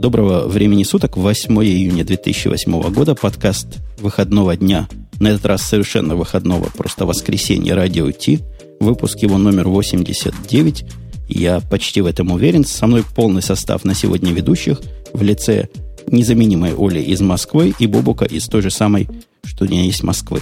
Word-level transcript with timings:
Доброго 0.00 0.48
времени 0.48 0.82
суток, 0.82 1.18
8 1.18 1.62
июня 1.62 2.06
2008 2.06 2.90
года, 2.90 3.14
подкаст 3.14 3.80
выходного 3.98 4.56
дня, 4.56 4.88
на 5.18 5.28
этот 5.28 5.44
раз 5.44 5.60
совершенно 5.60 6.16
выходного, 6.16 6.70
просто 6.74 7.04
воскресенье, 7.04 7.74
радио 7.74 8.10
Ти, 8.10 8.38
выпуск 8.80 9.18
его 9.18 9.36
номер 9.36 9.68
89. 9.68 10.84
Я 11.28 11.60
почти 11.60 12.00
в 12.00 12.06
этом 12.06 12.32
уверен. 12.32 12.64
Со 12.64 12.86
мной 12.86 13.04
полный 13.14 13.42
состав 13.42 13.84
на 13.84 13.94
сегодня 13.94 14.32
ведущих. 14.32 14.80
В 15.12 15.20
лице 15.20 15.68
незаменимой 16.06 16.72
Оли 16.74 17.02
из 17.02 17.20
Москвы 17.20 17.74
и 17.78 17.86
Бобука 17.86 18.24
из 18.24 18.46
той 18.46 18.62
же 18.62 18.70
самой, 18.70 19.06
что 19.44 19.66
не 19.66 19.84
есть 19.84 20.02
Москвы. 20.02 20.40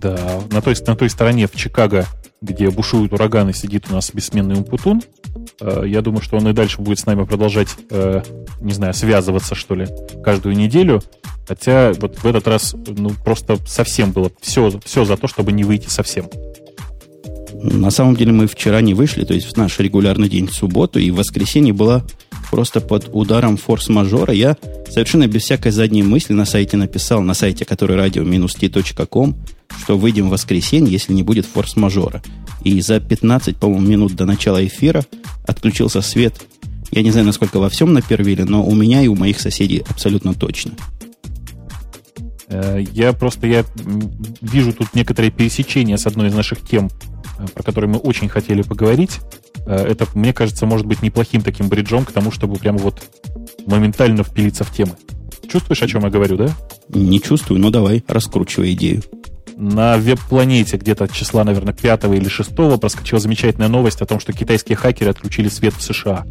Да, 0.00 0.40
на 0.50 0.62
той, 0.62 0.76
на 0.86 0.94
той 0.94 1.10
стороне 1.10 1.48
в 1.48 1.56
Чикаго, 1.56 2.06
где 2.40 2.70
бушуют 2.70 3.12
ураганы, 3.12 3.52
сидит 3.52 3.86
у 3.90 3.94
нас 3.94 4.10
бессменный 4.14 4.54
Умпутун. 4.54 5.02
Э, 5.60 5.82
я 5.86 6.02
думаю, 6.02 6.22
что 6.22 6.36
он 6.36 6.46
и 6.48 6.52
дальше 6.52 6.80
будет 6.80 7.00
с 7.00 7.06
нами 7.06 7.24
продолжать, 7.24 7.68
э, 7.90 8.22
не 8.60 8.72
знаю, 8.72 8.94
связываться, 8.94 9.56
что 9.56 9.74
ли, 9.74 9.88
каждую 10.22 10.56
неделю. 10.56 11.02
Хотя 11.48 11.92
вот 11.94 12.18
в 12.18 12.26
этот 12.26 12.46
раз 12.46 12.76
ну, 12.86 13.10
просто 13.24 13.56
совсем 13.66 14.12
было 14.12 14.30
все, 14.40 14.70
все 14.84 15.04
за 15.04 15.16
то, 15.16 15.26
чтобы 15.26 15.50
не 15.50 15.64
выйти 15.64 15.88
совсем. 15.88 16.26
На 17.54 17.90
самом 17.90 18.14
деле 18.14 18.30
мы 18.30 18.46
вчера 18.46 18.80
не 18.80 18.94
вышли, 18.94 19.24
то 19.24 19.34
есть 19.34 19.52
в 19.52 19.56
наш 19.56 19.80
регулярный 19.80 20.28
день 20.28 20.46
в 20.46 20.54
субботу, 20.54 21.00
и 21.00 21.10
в 21.10 21.16
воскресенье 21.16 21.72
была 21.72 22.04
просто 22.52 22.80
под 22.80 23.10
ударом 23.12 23.56
форс-мажора. 23.56 24.32
Я 24.32 24.56
совершенно 24.88 25.26
без 25.26 25.42
всякой 25.42 25.72
задней 25.72 26.04
мысли 26.04 26.34
на 26.34 26.44
сайте 26.44 26.76
написал, 26.76 27.20
на 27.20 27.34
сайте, 27.34 27.64
который 27.64 27.96
radio-t.com, 27.96 29.34
что 29.76 29.96
выйдем 29.96 30.28
в 30.28 30.30
воскресенье, 30.30 30.92
если 30.92 31.12
не 31.12 31.22
будет 31.22 31.46
форс-мажора. 31.46 32.22
И 32.62 32.80
за 32.80 33.00
15, 33.00 33.56
по-моему, 33.56 33.86
минут 33.86 34.14
до 34.14 34.26
начала 34.26 34.64
эфира 34.64 35.04
отключился 35.46 36.02
свет. 36.02 36.34
Я 36.90 37.02
не 37.02 37.10
знаю, 37.10 37.26
насколько 37.26 37.58
во 37.58 37.68
всем 37.68 37.92
на 37.92 38.02
Первиле, 38.02 38.44
но 38.44 38.64
у 38.64 38.74
меня 38.74 39.02
и 39.02 39.08
у 39.08 39.14
моих 39.14 39.40
соседей 39.40 39.84
абсолютно 39.88 40.34
точно. 40.34 40.72
Э, 42.48 42.82
я 42.92 43.12
просто 43.12 43.46
я 43.46 43.64
вижу 44.40 44.72
тут 44.72 44.94
некоторые 44.94 45.30
пересечения 45.30 45.96
с 45.96 46.06
одной 46.06 46.28
из 46.28 46.34
наших 46.34 46.60
тем, 46.60 46.90
э, 47.38 47.46
про 47.52 47.62
которые 47.62 47.90
мы 47.90 47.98
очень 47.98 48.28
хотели 48.28 48.62
поговорить. 48.62 49.20
Э, 49.66 49.76
это, 49.76 50.06
мне 50.14 50.32
кажется, 50.32 50.66
может 50.66 50.86
быть 50.86 51.02
неплохим 51.02 51.42
таким 51.42 51.68
бриджом 51.68 52.04
к 52.04 52.12
тому, 52.12 52.30
чтобы 52.30 52.56
прямо 52.56 52.78
вот 52.78 53.02
моментально 53.66 54.24
впилиться 54.24 54.64
в 54.64 54.72
темы. 54.72 54.92
Чувствуешь, 55.50 55.82
о 55.82 55.88
чем 55.88 56.02
я 56.04 56.10
говорю, 56.10 56.36
да? 56.36 56.48
Не 56.88 57.20
чувствую, 57.20 57.60
но 57.60 57.70
давай, 57.70 58.02
раскручивай 58.06 58.72
идею. 58.72 59.02
На 59.60 59.98
веб-планете 59.98 60.76
где-то 60.76 61.08
числа, 61.08 61.42
наверное, 61.42 61.74
5 61.74 62.04
или 62.04 62.28
6 62.28 62.54
проскочила 62.80 63.18
замечательная 63.18 63.66
новость 63.66 64.00
о 64.00 64.06
том, 64.06 64.20
что 64.20 64.32
китайские 64.32 64.76
хакеры 64.76 65.10
отключили 65.10 65.48
свет 65.48 65.74
в 65.74 65.82
США. 65.82 66.24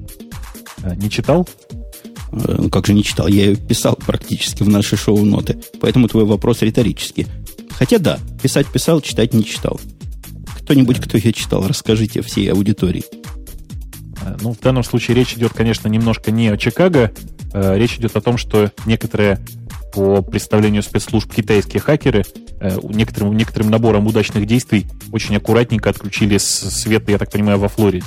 Не 0.96 1.10
читал? 1.10 1.46
Ну, 2.32 2.70
как 2.70 2.88
же 2.88 2.94
не 2.94 3.04
читал? 3.04 3.28
Я 3.28 3.48
ее 3.48 3.56
писал 3.58 3.98
практически 3.98 4.64
в 4.64 4.70
наши 4.70 4.96
шоу-ноты. 4.96 5.60
Поэтому 5.82 6.08
твой 6.08 6.24
вопрос 6.24 6.62
риторический. 6.62 7.28
Хотя 7.72 8.00
да, 8.00 8.18
писать 8.42 8.68
писал, 8.68 9.02
читать 9.02 9.34
не 9.34 9.44
читал. 9.44 9.78
Кто-нибудь, 10.62 11.02
кто 11.02 11.18
ее 11.18 11.34
читал, 11.34 11.68
расскажите 11.68 12.22
всей 12.22 12.50
аудитории. 12.50 13.04
Э, 14.22 14.38
ну, 14.40 14.54
в 14.54 14.60
данном 14.62 14.86
случае 14.86 15.18
речь 15.18 15.34
идет, 15.34 15.52
конечно, 15.52 15.90
немножко 15.90 16.32
не 16.32 16.48
о 16.48 16.58
Чикаго. 16.58 17.12
Э, 17.54 17.78
речь 17.78 17.98
идет 17.98 18.16
о 18.16 18.22
том, 18.22 18.38
что 18.38 18.72
некоторые 18.86 19.40
по 19.98 20.22
представлению 20.22 20.84
спецслужб 20.84 21.34
китайские 21.34 21.82
хакеры 21.82 22.24
некоторым, 22.84 23.36
некоторым 23.36 23.72
набором 23.72 24.06
удачных 24.06 24.46
действий 24.46 24.86
очень 25.12 25.36
аккуратненько 25.36 25.90
отключили 25.90 26.38
свет, 26.38 27.10
я 27.10 27.18
так 27.18 27.32
понимаю, 27.32 27.58
во 27.58 27.68
Флориде. 27.68 28.06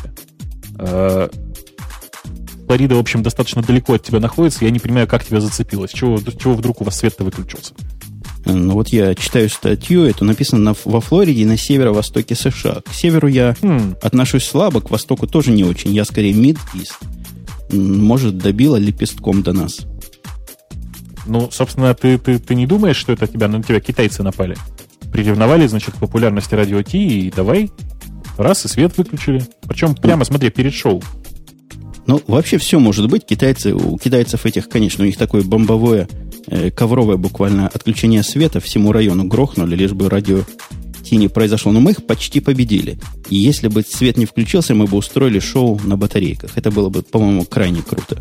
Флорида, 2.66 2.94
в 2.94 3.00
общем, 3.00 3.24
достаточно 3.24 3.60
далеко 3.60 3.94
от 3.94 4.04
тебя 4.04 4.20
находится. 4.20 4.64
Я 4.64 4.70
не 4.70 4.78
понимаю, 4.78 5.08
как 5.08 5.24
тебя 5.24 5.40
зацепилось. 5.40 5.90
Чего, 5.90 6.20
чего 6.20 6.54
вдруг 6.54 6.80
у 6.80 6.84
вас 6.84 6.96
свет-то 6.96 7.24
выключился? 7.24 7.74
Ну 8.44 8.74
вот 8.74 8.90
я 8.90 9.16
читаю 9.16 9.50
статью, 9.50 10.04
это 10.04 10.24
написано 10.24 10.62
на, 10.62 10.76
во 10.84 11.00
Флориде 11.00 11.44
на 11.44 11.56
северо-востоке 11.56 12.36
США. 12.36 12.82
К 12.88 12.94
северу 12.94 13.26
я 13.26 13.56
хм. 13.60 13.96
отношусь 14.00 14.44
слабо, 14.44 14.80
к 14.80 14.92
востоку 14.92 15.26
тоже 15.26 15.50
не 15.50 15.64
очень. 15.64 15.92
Я 15.92 16.04
скорее 16.04 16.34
мид-ист. 16.34 17.00
Может, 17.72 18.38
добила 18.38 18.76
лепестком 18.76 19.42
до 19.42 19.52
нас. 19.52 19.80
Ну, 21.26 21.50
собственно, 21.50 21.94
ты, 21.94 22.18
ты, 22.18 22.38
ты 22.38 22.54
не 22.54 22.66
думаешь, 22.66 22.96
что 22.96 23.12
это 23.12 23.26
тебя, 23.26 23.48
на 23.48 23.62
тебя 23.62 23.80
китайцы 23.80 24.22
напали? 24.22 24.56
Приревновали, 25.12 25.66
значит, 25.66 25.94
к 25.94 25.98
популярности 25.98 26.54
радио 26.54 26.82
Ти, 26.82 27.26
и 27.26 27.30
давай, 27.30 27.70
раз, 28.36 28.64
и 28.64 28.68
свет 28.68 28.96
выключили. 28.96 29.44
Причем 29.68 29.94
прямо, 29.94 30.24
смотри, 30.24 30.50
перед 30.50 30.72
шоу. 30.74 31.02
Ну, 32.06 32.22
вообще 32.26 32.58
все 32.58 32.78
может 32.78 33.08
быть. 33.08 33.24
Китайцы, 33.24 33.74
у 33.74 33.98
китайцев 33.98 34.46
этих, 34.46 34.68
конечно, 34.68 35.04
у 35.04 35.06
них 35.06 35.16
такое 35.16 35.42
бомбовое, 35.42 36.08
э, 36.46 36.70
ковровое 36.70 37.16
буквально 37.16 37.68
отключение 37.68 38.22
света 38.22 38.60
всему 38.60 38.92
району 38.92 39.24
грохнули, 39.24 39.76
лишь 39.76 39.92
бы 39.92 40.08
радио 40.08 40.40
не 41.10 41.28
произошло. 41.28 41.72
Но 41.72 41.80
мы 41.80 41.92
их 41.92 42.06
почти 42.06 42.40
победили. 42.40 42.98
И 43.28 43.36
если 43.36 43.68
бы 43.68 43.82
свет 43.82 44.16
не 44.16 44.26
включился, 44.26 44.74
мы 44.74 44.86
бы 44.86 44.96
устроили 44.96 45.38
шоу 45.38 45.80
на 45.84 45.96
батарейках. 45.96 46.52
Это 46.56 46.70
было 46.70 46.88
бы, 46.88 47.02
по-моему, 47.02 47.44
крайне 47.44 47.82
круто. 47.82 48.18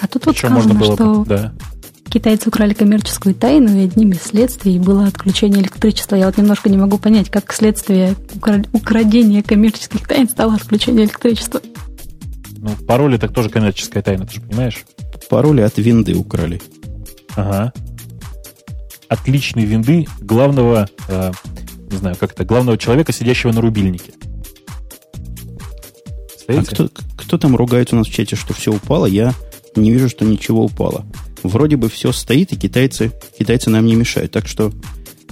А 0.00 0.06
тут 0.06 0.26
вот 0.26 0.36
сказано, 0.36 0.60
можно 0.60 0.74
было 0.74 0.94
что 0.94 1.14
бы, 1.20 1.26
да. 1.26 1.52
Китайцы 2.10 2.48
украли 2.48 2.74
коммерческую 2.74 3.34
тайну, 3.34 3.78
и 3.78 3.84
одним 3.84 4.10
из 4.10 4.22
следствий 4.22 4.78
было 4.78 5.06
отключение 5.06 5.62
электричества. 5.62 6.16
Я 6.16 6.26
вот 6.26 6.36
немножко 6.36 6.68
не 6.68 6.76
могу 6.76 6.98
понять, 6.98 7.30
как 7.30 7.52
следствие 7.52 8.16
украдения 8.72 9.42
коммерческих 9.42 10.06
тайн 10.06 10.28
стало 10.28 10.54
отключение 10.54 11.04
электричества. 11.04 11.60
Ну, 12.58 12.70
пароли 12.86 13.16
так 13.16 13.32
тоже 13.32 13.48
коммерческая 13.48 14.02
тайна, 14.02 14.26
ты 14.26 14.34
же 14.34 14.40
понимаешь? 14.40 14.84
Пароли 15.30 15.62
от 15.62 15.78
винды 15.78 16.14
украли. 16.14 16.60
Ага. 17.36 17.72
Отличные 19.08 19.64
винды 19.64 20.06
главного, 20.20 20.88
э, 21.08 21.32
не 21.90 21.96
знаю, 21.96 22.16
как 22.18 22.32
это, 22.32 22.44
главного 22.44 22.76
человека, 22.76 23.12
сидящего 23.12 23.52
на 23.52 23.60
рубильнике. 23.60 24.12
Стоите? 26.36 26.68
А 26.68 26.74
кто, 26.74 26.90
кто 27.16 27.38
там 27.38 27.56
ругает 27.56 27.92
у 27.92 27.96
нас 27.96 28.08
в 28.08 28.12
чате, 28.12 28.36
что 28.36 28.52
все 28.52 28.72
упало? 28.72 29.06
Я 29.06 29.34
не 29.76 29.92
вижу, 29.92 30.08
что 30.08 30.24
ничего 30.24 30.64
упало. 30.64 31.06
Вроде 31.42 31.76
бы 31.76 31.88
все 31.88 32.12
стоит, 32.12 32.52
и 32.52 32.56
китайцы, 32.56 33.12
китайцы 33.38 33.70
нам 33.70 33.86
не 33.86 33.94
мешают. 33.94 34.32
Так 34.32 34.46
что, 34.46 34.72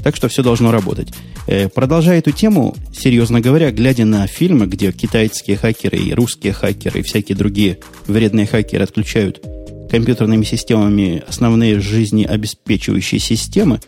так 0.02 0.16
что 0.16 0.28
все 0.28 0.42
должно 0.42 0.70
работать. 0.70 1.08
Э, 1.46 1.68
продолжая 1.68 2.18
эту 2.18 2.30
тему, 2.30 2.76
серьезно 2.92 3.40
говоря, 3.40 3.70
глядя 3.70 4.04
на 4.04 4.26
фильмы, 4.26 4.66
где 4.66 4.92
китайские 4.92 5.56
хакеры 5.56 5.98
и 5.98 6.12
русские 6.12 6.52
хакеры 6.52 7.00
и 7.00 7.02
всякие 7.02 7.36
другие 7.36 7.78
вредные 8.06 8.46
хакеры 8.46 8.84
отключают 8.84 9.42
компьютерными 9.90 10.44
системами 10.44 11.22
основные 11.26 11.80
жизнеобеспечивающие 11.80 13.18
системы, 13.18 13.80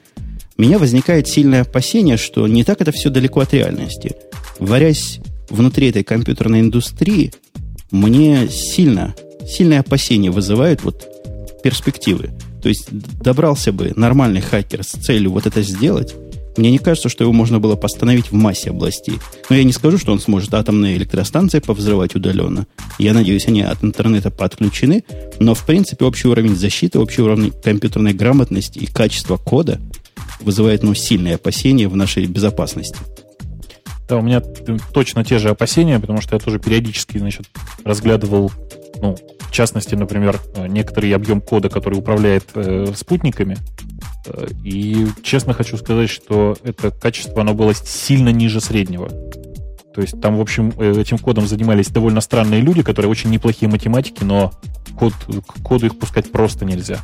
у 0.56 0.62
меня 0.62 0.78
возникает 0.78 1.28
сильное 1.28 1.62
опасение, 1.62 2.16
что 2.16 2.46
не 2.46 2.64
так 2.64 2.80
это 2.80 2.92
все 2.92 3.10
далеко 3.10 3.40
от 3.40 3.54
реальности. 3.54 4.14
Варясь 4.58 5.20
внутри 5.48 5.88
этой 5.88 6.04
компьютерной 6.04 6.60
индустрии, 6.60 7.32
мне 7.90 8.48
сильно, 8.48 9.14
сильное 9.46 9.80
опасение 9.80 10.30
вызывают 10.30 10.82
вот 10.82 11.08
перспективы. 11.62 12.30
То 12.62 12.68
есть 12.68 12.88
добрался 12.90 13.72
бы 13.72 13.92
нормальный 13.96 14.40
хакер 14.40 14.82
с 14.82 14.90
целью 14.90 15.32
вот 15.32 15.46
это 15.46 15.62
сделать, 15.62 16.14
мне 16.56 16.70
не 16.72 16.78
кажется, 16.78 17.08
что 17.08 17.24
его 17.24 17.32
можно 17.32 17.58
было 17.60 17.76
постановить 17.76 18.30
в 18.30 18.34
массе 18.34 18.70
областей. 18.70 19.18
Но 19.48 19.56
я 19.56 19.64
не 19.64 19.72
скажу, 19.72 19.98
что 19.98 20.12
он 20.12 20.20
сможет 20.20 20.52
атомные 20.52 20.96
электростанции 20.96 21.60
повзрывать 21.60 22.14
удаленно. 22.14 22.66
Я 22.98 23.14
надеюсь, 23.14 23.46
они 23.46 23.62
от 23.62 23.82
интернета 23.84 24.30
подключены. 24.30 25.04
Но, 25.38 25.54
в 25.54 25.64
принципе, 25.64 26.04
общий 26.04 26.28
уровень 26.28 26.56
защиты, 26.56 26.98
общий 26.98 27.22
уровень 27.22 27.52
компьютерной 27.52 28.12
грамотности 28.12 28.78
и 28.78 28.86
качество 28.86 29.36
кода 29.36 29.80
вызывает 30.40 30.82
ну, 30.82 30.94
сильные 30.94 31.36
опасения 31.36 31.88
в 31.88 31.96
нашей 31.96 32.26
безопасности. 32.26 32.98
Да, 34.08 34.16
у 34.16 34.22
меня 34.22 34.40
точно 34.40 35.24
те 35.24 35.38
же 35.38 35.50
опасения, 35.50 36.00
потому 36.00 36.20
что 36.20 36.34
я 36.34 36.40
тоже 36.40 36.58
периодически 36.58 37.18
значит, 37.18 37.46
разглядывал, 37.84 38.50
ну, 39.00 39.16
в 39.40 39.50
частности, 39.50 39.94
например, 39.94 40.40
некоторый 40.68 41.12
объем 41.12 41.40
кода, 41.40 41.68
который 41.68 41.98
управляет 41.98 42.44
э, 42.54 42.86
спутниками. 42.96 43.56
И 44.62 45.06
честно 45.22 45.54
хочу 45.54 45.76
сказать, 45.76 46.10
что 46.10 46.56
это 46.62 46.90
качество, 46.90 47.40
оно 47.40 47.54
было 47.54 47.74
сильно 47.74 48.28
ниже 48.28 48.60
среднего. 48.60 49.08
То 49.94 50.02
есть 50.02 50.20
там, 50.20 50.36
в 50.36 50.40
общем, 50.40 50.72
э, 50.78 51.00
этим 51.00 51.18
кодом 51.18 51.46
занимались 51.46 51.88
довольно 51.88 52.20
странные 52.20 52.60
люди, 52.60 52.82
которые 52.82 53.10
очень 53.10 53.30
неплохие 53.30 53.70
математики, 53.70 54.22
но 54.22 54.52
код, 54.96 55.14
к 55.46 55.62
коду 55.62 55.86
их 55.86 55.98
пускать 55.98 56.30
просто 56.30 56.64
нельзя. 56.64 56.98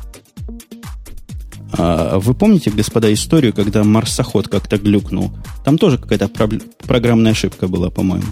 А 1.73 2.17
вы 2.19 2.33
помните, 2.33 2.71
господа, 2.71 3.11
историю, 3.13 3.53
когда 3.53 3.83
марсоход 3.83 4.47
как-то 4.47 4.77
глюкнул? 4.77 5.31
Там 5.65 5.77
тоже 5.77 5.97
какая-то 5.97 6.29
про- 6.29 6.61
программная 6.85 7.33
ошибка 7.33 7.67
была, 7.67 7.89
по-моему. 7.89 8.27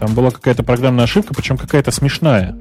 Там 0.00 0.14
была 0.14 0.30
какая-то 0.30 0.62
программная 0.62 1.04
ошибка, 1.04 1.34
причем 1.34 1.58
какая-то 1.58 1.90
смешная. 1.90 2.58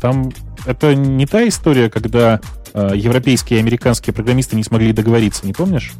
Там 0.00 0.32
это 0.66 0.96
не 0.96 1.26
та 1.26 1.46
история, 1.46 1.88
когда 1.88 2.40
э, 2.74 2.90
европейские 2.96 3.60
и 3.60 3.62
американские 3.62 4.12
программисты 4.12 4.56
не 4.56 4.64
смогли 4.64 4.92
договориться, 4.92 5.46
не 5.46 5.52
помнишь? 5.52 5.92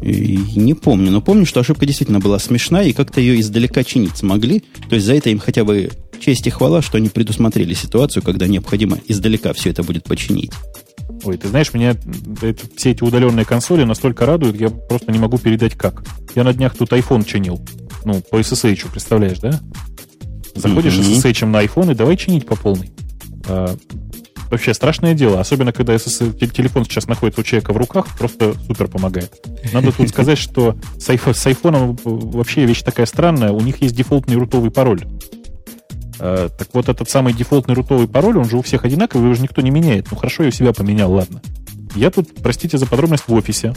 И 0.00 0.36
не 0.54 0.74
помню, 0.74 1.10
но 1.10 1.20
помню, 1.20 1.46
что 1.46 1.60
ошибка 1.60 1.84
действительно 1.84 2.20
была 2.20 2.38
смешная, 2.38 2.84
и 2.84 2.92
как-то 2.92 3.20
ее 3.20 3.40
издалека 3.40 3.82
чинить 3.82 4.16
смогли. 4.16 4.62
То 4.88 4.94
есть 4.94 5.06
за 5.06 5.14
это 5.14 5.30
им 5.30 5.40
хотя 5.40 5.64
бы 5.64 5.90
честь 6.20 6.46
и 6.46 6.50
хвала, 6.50 6.80
что 6.80 6.98
они 6.98 7.08
предусмотрели 7.08 7.74
ситуацию, 7.74 8.22
когда 8.22 8.46
необходимо 8.46 8.98
издалека 9.08 9.52
все 9.52 9.70
это 9.70 9.82
будет 9.82 10.04
починить. 10.04 10.52
Ой, 11.24 11.36
ты 11.38 11.48
знаешь, 11.48 11.72
меня 11.74 11.96
это, 12.42 12.66
все 12.76 12.92
эти 12.92 13.02
удаленные 13.02 13.44
консоли 13.44 13.82
настолько 13.82 14.26
радуют, 14.26 14.60
я 14.60 14.70
просто 14.70 15.10
не 15.10 15.18
могу 15.18 15.38
передать 15.38 15.74
как. 15.74 16.04
Я 16.36 16.44
на 16.44 16.52
днях 16.52 16.76
тут 16.76 16.92
iPhone 16.92 17.24
чинил. 17.24 17.60
Ну, 18.04 18.20
по 18.30 18.40
SSH, 18.40 18.90
представляешь, 18.90 19.38
да? 19.38 19.60
Заходишь 20.54 20.94
mm-hmm. 20.94 21.22
SSH 21.22 21.46
на 21.46 21.64
iPhone 21.64 21.92
и 21.92 21.94
давай 21.94 22.16
чинить 22.16 22.46
по 22.46 22.56
полной. 22.56 22.90
А, 23.48 23.76
вообще 24.50 24.72
страшное 24.72 25.14
дело, 25.14 25.40
особенно 25.40 25.72
когда 25.72 25.94
SSH, 25.94 26.50
телефон 26.50 26.84
сейчас 26.84 27.08
находится 27.08 27.40
у 27.40 27.44
человека 27.44 27.72
в 27.72 27.76
руках, 27.76 28.06
просто 28.18 28.54
супер 28.66 28.88
помогает. 28.88 29.32
Надо 29.72 29.92
тут 29.92 30.08
сказать, 30.08 30.38
что 30.38 30.76
с, 30.98 31.08
iPhone, 31.08 31.34
с 31.34 31.46
iPhone 31.46 31.98
вообще 32.04 32.64
вещь 32.64 32.82
такая 32.82 33.06
странная, 33.06 33.50
у 33.50 33.60
них 33.60 33.82
есть 33.82 33.96
дефолтный 33.96 34.36
рутовый 34.36 34.70
пароль. 34.70 35.02
А, 36.20 36.48
так 36.48 36.68
вот, 36.72 36.88
этот 36.88 37.10
самый 37.10 37.34
дефолтный 37.34 37.74
рутовый 37.74 38.06
пароль, 38.06 38.38
он 38.38 38.48
же 38.48 38.56
у 38.56 38.62
всех 38.62 38.84
одинаковый, 38.84 39.24
его 39.24 39.34
же 39.34 39.42
никто 39.42 39.60
не 39.60 39.70
меняет. 39.70 40.06
Ну, 40.10 40.16
хорошо, 40.16 40.44
я 40.44 40.50
у 40.50 40.52
себя 40.52 40.72
поменял, 40.72 41.12
ладно. 41.12 41.42
Я 41.96 42.10
тут, 42.10 42.34
простите 42.42 42.78
за 42.78 42.86
подробность, 42.86 43.24
в 43.26 43.32
офисе 43.32 43.74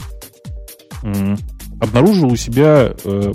обнаружил 1.80 2.32
у 2.32 2.36
себя 2.36 2.92
э, 3.04 3.32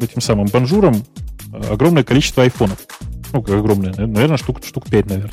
этим 0.00 0.20
самым 0.20 0.46
банжуром 0.46 1.04
огромное 1.52 2.04
количество 2.04 2.42
айфонов. 2.42 2.78
Ну, 3.32 3.42
как 3.42 3.56
огромное, 3.56 3.92
наверное, 3.94 4.36
штук, 4.36 4.60
штук 4.64 4.86
5, 4.88 5.06
наверное. 5.06 5.32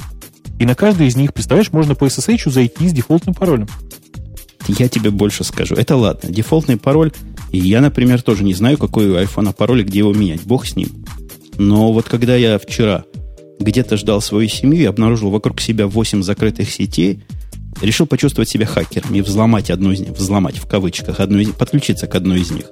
И 0.59 0.65
на 0.65 0.75
каждый 0.75 1.07
из 1.07 1.15
них, 1.15 1.33
представляешь, 1.33 1.71
можно 1.71 1.95
по 1.95 2.05
SSH 2.05 2.49
зайти 2.49 2.87
с 2.87 2.93
дефолтным 2.93 3.33
паролем. 3.33 3.67
Я 4.67 4.87
тебе 4.89 5.11
больше 5.11 5.43
скажу. 5.43 5.75
Это 5.75 5.95
ладно. 5.95 6.29
Дефолтный 6.29 6.77
пароль. 6.77 7.11
И 7.51 7.59
я, 7.59 7.81
например, 7.81 8.21
тоже 8.21 8.43
не 8.43 8.53
знаю, 8.53 8.77
какой 8.77 9.09
у 9.09 9.15
айфона 9.15 9.51
пароль 9.51 9.81
и 9.81 9.83
где 9.83 9.99
его 9.99 10.13
менять. 10.13 10.41
Бог 10.43 10.65
с 10.65 10.75
ним. 10.75 10.89
Но 11.57 11.93
вот 11.93 12.07
когда 12.07 12.35
я 12.35 12.57
вчера 12.57 13.05
где-то 13.59 13.97
ждал 13.97 14.21
свою 14.21 14.49
семью 14.49 14.81
и 14.81 14.85
обнаружил 14.85 15.29
вокруг 15.29 15.61
себя 15.61 15.87
8 15.87 16.23
закрытых 16.23 16.69
сетей, 16.69 17.23
решил 17.81 18.07
почувствовать 18.07 18.49
себя 18.49 18.65
хакером 18.65 19.13
и 19.13 19.21
взломать 19.21 19.69
одну 19.69 19.91
из 19.91 19.99
них, 19.99 20.11
взломать 20.11 20.57
в 20.57 20.67
кавычках, 20.67 21.19
одну 21.19 21.39
из, 21.39 21.49
подключиться 21.49 22.07
к 22.07 22.15
одной 22.15 22.41
из 22.41 22.51
них. 22.51 22.71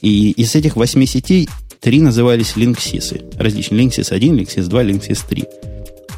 И 0.00 0.30
из 0.32 0.54
этих 0.54 0.76
восьми 0.76 1.06
сетей 1.06 1.48
три 1.80 2.00
назывались 2.00 2.54
Linksys. 2.56 3.36
Различные 3.38 3.86
Linksys 3.86 4.12
1, 4.12 4.36
Linksys 4.36 4.68
2, 4.68 4.84
Linksys 4.84 5.24
3. 5.28 5.44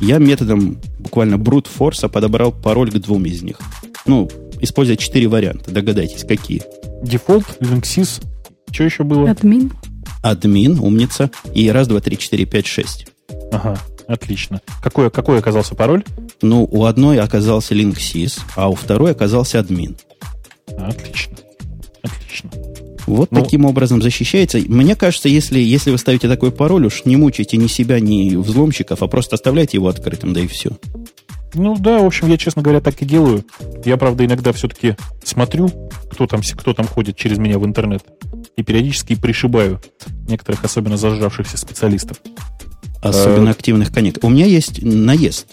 Я 0.00 0.18
методом 0.18 0.78
буквально 0.98 1.34
brute 1.34 1.66
force 1.78 2.08
подобрал 2.08 2.52
пароль 2.52 2.90
к 2.90 2.98
двум 2.98 3.26
из 3.26 3.42
них. 3.42 3.58
Ну, 4.06 4.30
используя 4.60 4.96
четыре 4.96 5.28
варианта. 5.28 5.70
Догадайтесь, 5.70 6.24
какие. 6.24 6.62
Дефолт, 7.02 7.44
Linksys, 7.60 8.22
что 8.70 8.84
еще 8.84 9.04
было? 9.04 9.30
Админ 9.30 9.72
админ, 10.22 10.78
умница, 10.78 11.30
и 11.54 11.70
раз, 11.70 11.88
два, 11.88 12.00
три, 12.00 12.18
четыре, 12.18 12.44
пять, 12.44 12.66
шесть. 12.66 13.06
Ага, 13.52 13.78
отлично. 14.06 14.60
Какой, 14.82 15.10
какой 15.10 15.38
оказался 15.38 15.74
пароль? 15.74 16.04
Ну, 16.42 16.66
у 16.70 16.84
одной 16.84 17.20
оказался 17.20 17.74
linksys, 17.74 18.40
а 18.56 18.68
у 18.68 18.74
второй 18.74 19.12
оказался 19.12 19.58
админ. 19.58 19.96
Отлично. 20.78 21.36
Отлично. 22.02 22.50
Вот 23.16 23.30
ну, 23.32 23.42
таким 23.42 23.64
образом 23.64 24.00
защищается. 24.00 24.58
Мне 24.58 24.94
кажется, 24.96 25.28
если, 25.28 25.58
если 25.58 25.90
вы 25.90 25.98
ставите 25.98 26.28
такой 26.28 26.52
пароль, 26.52 26.86
уж 26.86 27.04
не 27.04 27.16
мучайте 27.16 27.56
ни 27.56 27.66
себя, 27.66 28.00
ни 28.00 28.36
взломщиков, 28.36 29.02
а 29.02 29.08
просто 29.08 29.34
оставляйте 29.34 29.76
его 29.76 29.88
открытым, 29.88 30.32
да 30.32 30.40
и 30.40 30.46
все. 30.46 30.70
Ну 31.54 31.76
да, 31.76 31.98
в 31.98 32.06
общем, 32.06 32.28
я, 32.28 32.36
честно 32.36 32.62
говоря, 32.62 32.80
так 32.80 33.02
и 33.02 33.04
делаю. 33.04 33.44
Я, 33.84 33.96
правда, 33.96 34.24
иногда 34.24 34.52
все-таки 34.52 34.96
смотрю, 35.24 35.68
кто 36.10 36.26
там, 36.26 36.42
кто 36.42 36.74
там 36.74 36.86
ходит 36.86 37.16
через 37.16 37.38
меня 37.38 37.58
в 37.58 37.66
интернет, 37.66 38.04
и 38.56 38.62
периодически 38.62 39.16
пришибаю 39.16 39.80
некоторых 40.28 40.64
особенно 40.64 40.96
зажравшихся 40.96 41.56
специалистов. 41.56 42.18
Особенно 43.02 43.50
а... 43.50 43.52
активных 43.52 43.92
коннектов. 43.92 44.24
У 44.24 44.28
меня 44.28 44.46
есть 44.46 44.82
наезд. 44.82 45.46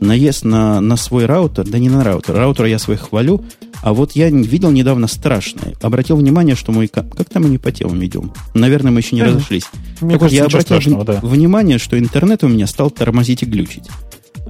Наезд 0.00 0.44
на, 0.44 0.80
на 0.80 0.96
свой 0.96 1.26
раутер, 1.26 1.66
да 1.66 1.78
не 1.78 1.88
на 1.88 2.04
раутер. 2.04 2.34
Раутер 2.34 2.66
я 2.66 2.78
свой 2.78 2.96
хвалю, 2.96 3.44
а 3.82 3.92
вот 3.92 4.12
я 4.12 4.30
видел 4.30 4.70
недавно 4.70 5.06
страшное. 5.06 5.74
Обратил 5.80 6.16
внимание, 6.16 6.56
что 6.56 6.72
мой... 6.72 6.88
Как 6.88 7.28
там 7.30 7.44
мы 7.44 7.48
не 7.48 7.58
по 7.58 7.72
темам 7.72 8.04
идем? 8.04 8.32
Наверное, 8.54 8.92
мы 8.92 9.00
еще 9.00 9.16
не 9.16 9.22
разошлись. 9.22 9.64
Мне 10.00 10.12
так 10.12 10.20
кажется, 10.20 10.44
вот, 10.44 10.52
я 10.52 10.60
обратил 10.60 10.96
в... 10.96 11.04
да. 11.04 11.20
внимание, 11.22 11.78
что 11.78 11.98
интернет 11.98 12.44
у 12.44 12.48
меня 12.48 12.66
стал 12.66 12.90
тормозить 12.90 13.42
и 13.42 13.46
глючить. 13.46 13.84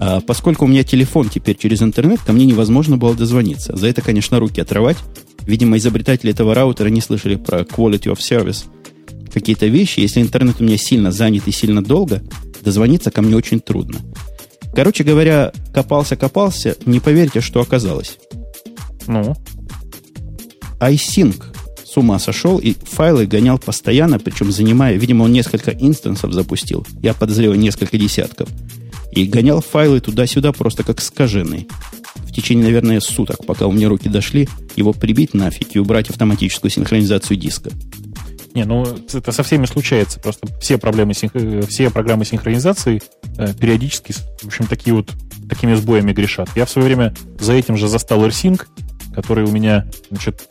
А 0.01 0.21
поскольку 0.21 0.65
у 0.65 0.69
меня 0.69 0.85
телефон 0.85 1.29
теперь 1.29 1.57
через 1.57 1.83
интернет, 1.83 2.21
ко 2.21 2.33
мне 2.33 2.47
невозможно 2.47 2.97
было 2.97 3.15
дозвониться. 3.15 3.77
За 3.77 3.89
это, 3.89 4.01
конечно, 4.01 4.39
руки 4.39 4.61
отрывать. 4.61 4.99
Видимо, 5.43 5.79
изобретатели 5.79 6.33
этого 6.33 6.55
раутера 6.55 6.89
не 6.89 7.01
слышали 7.01 7.37
про 7.37 7.61
quality 7.61 8.13
of 8.13 8.19
service. 8.19 8.65
Какие-то 9.33 9.67
вещи, 9.67 10.01
если 10.01 10.21
интернет 10.21 10.61
у 10.61 10.65
меня 10.65 10.79
сильно 10.79 11.11
занят 11.11 11.45
и 11.47 11.53
сильно 11.53 11.83
долго, 11.83 12.23
дозвониться 12.63 13.11
ко 13.11 13.23
мне 13.23 13.37
очень 13.37 13.61
трудно. 13.61 13.99
Короче 14.75 15.05
говоря, 15.05 15.53
копался-копался, 15.73 16.77
не 16.87 17.01
поверите, 17.01 17.41
что 17.41 17.61
оказалось. 17.61 18.19
Ну? 19.07 19.37
iSync 20.81 21.43
с 21.85 21.97
ума 21.97 22.19
сошел 22.19 22.59
и 22.59 22.75
файлы 22.75 23.27
гонял 23.27 23.59
постоянно, 23.59 24.19
причем 24.19 24.53
занимая, 24.53 24.97
видимо, 24.97 25.25
он 25.25 25.33
несколько 25.33 25.71
инстансов 25.73 26.33
запустил. 26.33 26.87
Я 27.03 27.15
подозреваю, 27.15 27.59
несколько 27.59 27.99
десятков 27.99 28.49
и 29.13 29.25
гонял 29.25 29.61
файлы 29.61 30.01
туда-сюда 30.01 30.53
просто 30.53 30.85
как 30.85 31.01
скаженный. 31.01 31.67
В 32.15 32.33
течение, 32.33 32.65
наверное, 32.65 33.01
суток, 33.01 33.45
пока 33.47 33.67
у 33.67 33.73
меня 33.73 33.89
руки 33.89 34.09
дошли, 34.09 34.49
его 34.77 34.93
прибить 34.93 35.35
нафиг 35.35 35.75
и 35.75 35.79
убрать 35.79 36.11
автоматическую 36.11 36.71
синхронизацию 36.71 37.37
диска. 37.37 37.71
Не, 38.59 38.65
ну 38.65 38.85
это 39.13 39.31
со 39.31 39.45
всеми 39.45 39.67
случается. 39.67 40.19
Просто 40.19 40.49
все 40.61 40.79
проблемы, 40.79 41.13
э, 41.13 41.63
все 41.69 41.91
программы 41.91 42.25
синхронизации 42.25 43.01
э, 43.37 43.55
периодически, 43.55 44.13
в 44.43 44.47
общем, 44.47 44.67
такие 44.67 44.97
вот 44.97 45.13
такими 45.49 45.75
сбоями 45.75 46.13
грешат. 46.13 46.49
Я 46.57 46.65
в 46.65 46.71
свое 46.71 46.89
время 46.89 47.15
за 47.39 47.53
этим 47.53 47.77
же 47.77 47.87
застал 47.87 48.27
AirSync, 48.27 48.67
который 49.19 49.43
у 49.43 49.51
меня 49.51 49.85
значит, 50.11 50.49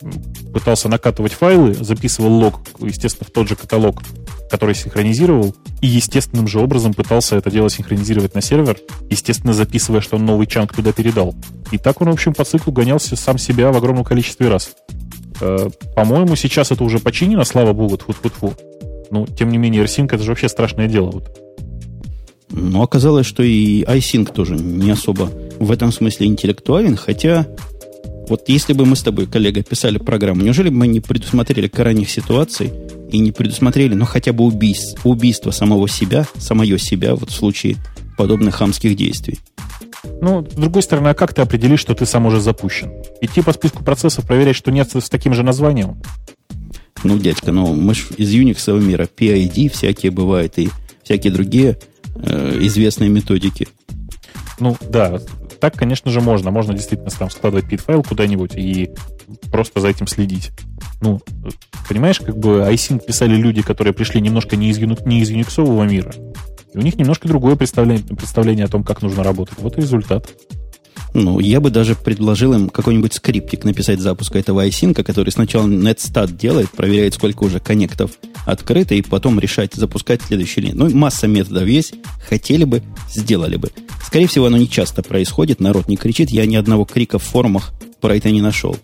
пытался 0.52 0.90
накатывать 0.90 1.32
файлы, 1.32 1.72
записывал 1.72 2.34
лог, 2.34 2.60
естественно, 2.80 3.26
в 3.26 3.32
тот 3.32 3.48
же 3.48 3.56
каталог, 3.56 4.02
который 4.50 4.74
синхронизировал, 4.74 5.56
и 5.80 5.86
естественным 5.86 6.46
же 6.46 6.60
образом 6.60 6.92
пытался 6.92 7.36
это 7.36 7.50
дело 7.50 7.70
синхронизировать 7.70 8.34
на 8.34 8.42
сервер, 8.42 8.76
естественно, 9.08 9.54
записывая, 9.54 10.02
что 10.02 10.16
он 10.16 10.26
новый 10.26 10.46
чанк 10.46 10.74
туда 10.74 10.92
передал. 10.92 11.34
И 11.70 11.78
так 11.78 12.02
он, 12.02 12.10
в 12.10 12.12
общем, 12.12 12.34
по 12.34 12.44
циклу 12.44 12.70
гонялся 12.70 13.16
сам 13.16 13.38
себя 13.38 13.72
в 13.72 13.76
огромном 13.78 14.04
количестве 14.04 14.50
раз. 14.50 14.72
Э, 15.40 15.70
по-моему, 15.96 16.36
сейчас 16.36 16.70
это 16.70 16.84
уже 16.84 16.98
починено, 16.98 17.44
слава 17.44 17.72
богу, 17.72 17.96
тьфу-тьфу-тьфу. 17.96 18.52
Ну, 19.10 19.26
тем 19.26 19.48
не 19.48 19.56
менее, 19.56 19.82
AirSync 19.82 20.14
это 20.14 20.22
же 20.22 20.32
вообще 20.32 20.50
страшное 20.50 20.88
дело. 20.88 21.10
Вот. 21.10 21.38
Ну, 22.50 22.82
оказалось, 22.82 23.24
что 23.24 23.42
и 23.42 23.82
iSync 23.84 24.30
тоже 24.30 24.56
не 24.56 24.90
особо 24.90 25.30
в 25.58 25.70
этом 25.70 25.90
смысле 25.90 26.26
интеллектуален, 26.26 26.96
хотя 26.96 27.46
вот 28.28 28.48
если 28.48 28.72
бы 28.72 28.84
мы 28.84 28.96
с 28.96 29.02
тобой, 29.02 29.26
коллега, 29.26 29.62
писали 29.62 29.98
программу, 29.98 30.42
неужели 30.42 30.68
бы 30.68 30.76
мы 30.76 30.86
не 30.86 31.00
предусмотрели 31.00 31.68
крайних 31.68 32.10
ситуаций 32.10 32.72
и 33.10 33.18
не 33.18 33.32
предусмотрели, 33.32 33.94
ну, 33.94 34.04
хотя 34.04 34.32
бы 34.32 34.44
убийств, 34.44 35.00
убийство 35.04 35.50
самого 35.50 35.88
себя, 35.88 36.26
самое 36.36 36.78
себя, 36.78 37.14
вот 37.14 37.30
в 37.30 37.34
случае 37.34 37.76
подобных 38.16 38.56
хамских 38.56 38.96
действий? 38.96 39.38
Ну, 40.20 40.46
с 40.48 40.54
другой 40.54 40.82
стороны, 40.82 41.08
а 41.08 41.14
как 41.14 41.34
ты 41.34 41.42
определишь, 41.42 41.80
что 41.80 41.94
ты 41.94 42.06
сам 42.06 42.26
уже 42.26 42.40
запущен? 42.40 42.92
Идти 43.20 43.40
по 43.40 43.52
списку 43.52 43.82
процессов, 43.82 44.26
проверять, 44.26 44.56
что 44.56 44.70
нет 44.70 44.94
с 44.94 45.08
таким 45.08 45.34
же 45.34 45.42
названием? 45.42 46.00
Ну, 47.04 47.18
дядька, 47.18 47.52
ну, 47.52 47.74
мы 47.74 47.94
ж 47.94 48.08
из 48.16 48.34
Unix 48.34 48.80
мира, 48.80 49.08
PID 49.16 49.70
всякие 49.70 50.12
бывают 50.12 50.58
и 50.58 50.68
всякие 51.02 51.32
другие 51.32 51.78
э, 52.16 52.58
известные 52.62 53.08
методики. 53.08 53.68
Ну, 54.58 54.76
да, 54.90 55.20
так, 55.60 55.74
конечно 55.74 56.10
же, 56.10 56.20
можно. 56.20 56.50
Можно 56.50 56.74
действительно 56.74 57.10
там 57.10 57.30
складывать 57.30 57.66
pit-файл 57.66 58.06
куда-нибудь 58.06 58.54
и 58.54 58.90
просто 59.50 59.80
за 59.80 59.88
этим 59.88 60.06
следить. 60.06 60.50
Ну, 61.00 61.20
понимаешь, 61.88 62.20
как 62.20 62.36
бы 62.36 62.66
iSync 62.70 63.04
писали 63.04 63.36
люди, 63.36 63.62
которые 63.62 63.92
пришли 63.92 64.20
немножко 64.20 64.56
не 64.56 64.70
из, 64.70 64.78
не 64.78 65.20
из 65.20 65.30
юниксового 65.30 65.84
мира. 65.84 66.12
И 66.74 66.78
у 66.78 66.80
них 66.80 66.96
немножко 66.96 67.28
другое 67.28 67.56
представление, 67.56 68.04
представление 68.04 68.66
о 68.66 68.68
том, 68.68 68.84
как 68.84 69.02
нужно 69.02 69.22
работать. 69.22 69.58
Вот 69.58 69.78
и 69.78 69.80
результат. 69.80 70.28
Ну, 71.14 71.40
я 71.40 71.60
бы 71.60 71.70
даже 71.70 71.94
предложил 71.94 72.52
им 72.52 72.68
какой-нибудь 72.68 73.14
скриптик 73.14 73.64
написать 73.64 74.00
запуска 74.00 74.38
этого 74.38 74.66
iSync, 74.66 75.02
который 75.02 75.30
сначала 75.30 75.66
netstat 75.66 76.36
делает, 76.36 76.70
проверяет, 76.70 77.14
сколько 77.14 77.44
уже 77.44 77.60
коннектов 77.60 78.12
открыто, 78.46 78.94
и 78.94 79.02
потом 79.02 79.40
решать, 79.40 79.74
запускать 79.74 80.22
следующий 80.22 80.60
линию. 80.60 80.78
Ну, 80.78 80.90
масса 80.94 81.26
методов 81.26 81.66
есть. 81.66 81.94
Хотели 82.28 82.64
бы, 82.64 82.82
сделали 83.10 83.56
бы. 83.56 83.70
Скорее 84.04 84.26
всего, 84.26 84.46
оно 84.46 84.58
не 84.58 84.68
часто 84.68 85.02
происходит, 85.02 85.60
народ 85.60 85.88
не 85.88 85.96
кричит. 85.96 86.30
Я 86.30 86.46
ни 86.46 86.56
одного 86.56 86.84
крика 86.84 87.18
в 87.18 87.22
форумах 87.22 87.72
про 88.00 88.16
это 88.16 88.30
не 88.30 88.42
нашел. 88.42 88.76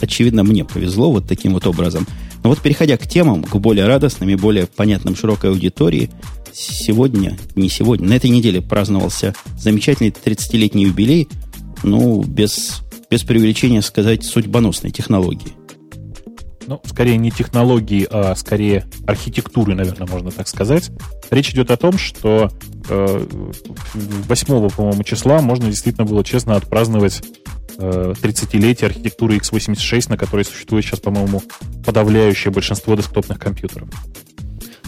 Очевидно, 0.00 0.42
мне 0.42 0.64
повезло 0.64 1.12
вот 1.12 1.28
таким 1.28 1.54
вот 1.54 1.66
образом. 1.66 2.06
Но 2.42 2.50
вот 2.50 2.58
переходя 2.60 2.96
к 2.96 3.06
темам, 3.06 3.44
к 3.44 3.54
более 3.56 3.86
радостным 3.86 4.28
и 4.30 4.34
более 4.34 4.66
понятным 4.66 5.14
широкой 5.14 5.50
аудитории, 5.50 6.10
сегодня, 6.52 7.38
не 7.54 7.68
сегодня, 7.68 8.08
на 8.08 8.14
этой 8.14 8.30
неделе 8.30 8.60
праздновался 8.60 9.34
замечательный 9.58 10.10
30-летний 10.10 10.84
юбилей, 10.84 11.28
ну, 11.82 12.22
без, 12.22 12.82
без 13.10 13.22
преувеличения 13.22 13.80
сказать, 13.80 14.24
судьбоносной 14.24 14.90
технологии. 14.90 15.52
ну, 16.66 16.80
скорее 16.84 17.16
не 17.16 17.30
технологии, 17.30 18.06
а 18.10 18.34
скорее 18.36 18.86
архитектуры, 19.06 19.74
наверное, 19.74 20.06
можно 20.06 20.30
так 20.30 20.48
сказать. 20.48 20.90
Речь 21.30 21.50
идет 21.50 21.70
о 21.70 21.76
том, 21.76 21.98
что 21.98 22.50
э, 22.88 23.26
8, 23.94 24.70
по-моему, 24.70 25.02
числа 25.02 25.40
можно 25.40 25.68
действительно 25.68 26.06
было 26.06 26.22
честно 26.22 26.54
отпраздновать 26.56 27.22
э, 27.78 28.14
30-летие 28.20 28.86
архитектуры 28.86 29.36
x86, 29.38 30.10
на 30.10 30.16
которой 30.16 30.44
существует 30.44 30.84
сейчас, 30.84 31.00
по-моему, 31.00 31.42
подавляющее 31.84 32.52
большинство 32.52 32.94
десктопных 32.94 33.38
компьютеров. 33.38 33.88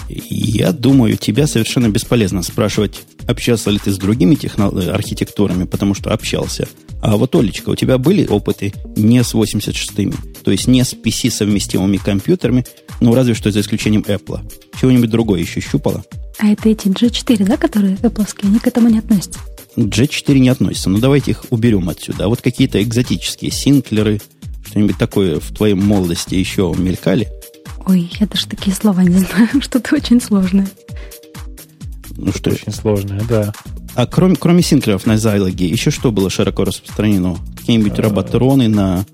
Я 0.09 0.73
думаю, 0.73 1.17
тебя 1.17 1.47
совершенно 1.47 1.89
бесполезно 1.89 2.43
спрашивать, 2.43 3.03
общался 3.27 3.71
ли 3.71 3.79
ты 3.79 3.91
с 3.91 3.97
другими 3.99 4.35
техно- 4.35 4.91
архитектурами, 4.91 5.65
потому 5.65 5.95
что 5.95 6.13
общался. 6.13 6.69
А 7.03 7.17
вот, 7.17 7.35
Олечка, 7.35 7.71
у 7.71 7.77
тебя 7.77 7.99
были 7.99 8.27
опыты 8.27 8.73
не 8.97 9.23
с 9.23 9.35
86-ми, 9.35 10.15
то 10.43 10.51
есть 10.51 10.67
не 10.67 10.85
с 10.85 10.95
PC-совместимыми 10.95 11.99
компьютерами, 11.99 12.65
ну, 13.01 13.15
разве 13.15 13.35
что 13.35 13.51
за 13.51 13.61
исключением 13.61 14.03
Apple. 14.03 14.41
Чего-нибудь 14.81 15.11
другое 15.11 15.41
еще 15.41 15.61
щупала? 15.61 16.05
А 16.39 16.49
это 16.49 16.69
эти 16.69 16.89
G4, 16.89 17.45
да, 17.45 17.57
которые 17.57 17.97
Apple, 17.97 18.27
они 18.43 18.59
к 18.59 18.67
этому 18.67 18.89
не 18.89 18.99
относятся? 18.99 19.39
G4 19.77 20.39
не 20.39 20.49
относятся, 20.49 20.91
но 20.91 20.99
давайте 20.99 21.33
их 21.33 21.45
уберем 21.51 21.89
отсюда. 21.89 22.25
А 22.25 22.29
вот 22.29 22.41
какие-то 22.41 22.83
экзотические 22.83 23.51
синклеры, 23.51 24.21
что-нибудь 24.67 24.99
такое 24.99 25.41
в 25.41 25.55
твоей 25.55 25.75
молодости 25.75 26.35
еще 26.35 26.75
мелькали? 26.77 27.29
Ой, 27.87 28.11
я 28.19 28.27
даже 28.27 28.47
такие 28.47 28.75
слова 28.75 29.03
не 29.03 29.19
знаю, 29.19 29.49
что-то 29.61 29.95
очень 29.95 30.21
сложное. 30.21 30.69
Ну 32.17 32.33
что? 32.33 32.51
Очень 32.51 32.73
сложное, 32.73 33.23
да. 33.29 33.53
А 33.95 34.07
кроме, 34.07 34.37
кроме 34.37 34.63
синклеров 34.63 35.07
на 35.07 35.17
Зайлоге, 35.17 35.67
еще 35.67 35.91
что 35.91 36.11
было 36.11 36.31
широко 36.31 36.65
распространено? 36.65 37.37
Какие-нибудь 37.57 37.99
роботроны 37.99 38.69
на 38.69 39.05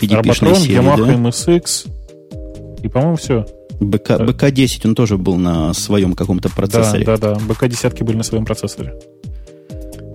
PDP 0.00 0.14
Роботрон, 0.16 0.56
серии, 0.56 0.78
Yamaha 0.78 1.06
да? 1.06 1.14
MSX. 1.14 2.82
И, 2.82 2.88
по-моему, 2.88 3.16
все. 3.16 3.46
БК, 3.80 4.18
БК-10, 4.18 4.86
он 4.86 4.94
тоже 4.94 5.18
был 5.18 5.36
на 5.36 5.72
своем 5.74 6.14
каком-то 6.14 6.48
процессоре. 6.48 7.04
Да, 7.04 7.16
да, 7.16 7.34
да. 7.34 7.40
БК-10 7.40 8.04
были 8.04 8.16
на 8.16 8.22
своем 8.22 8.44
процессоре. 8.44 8.94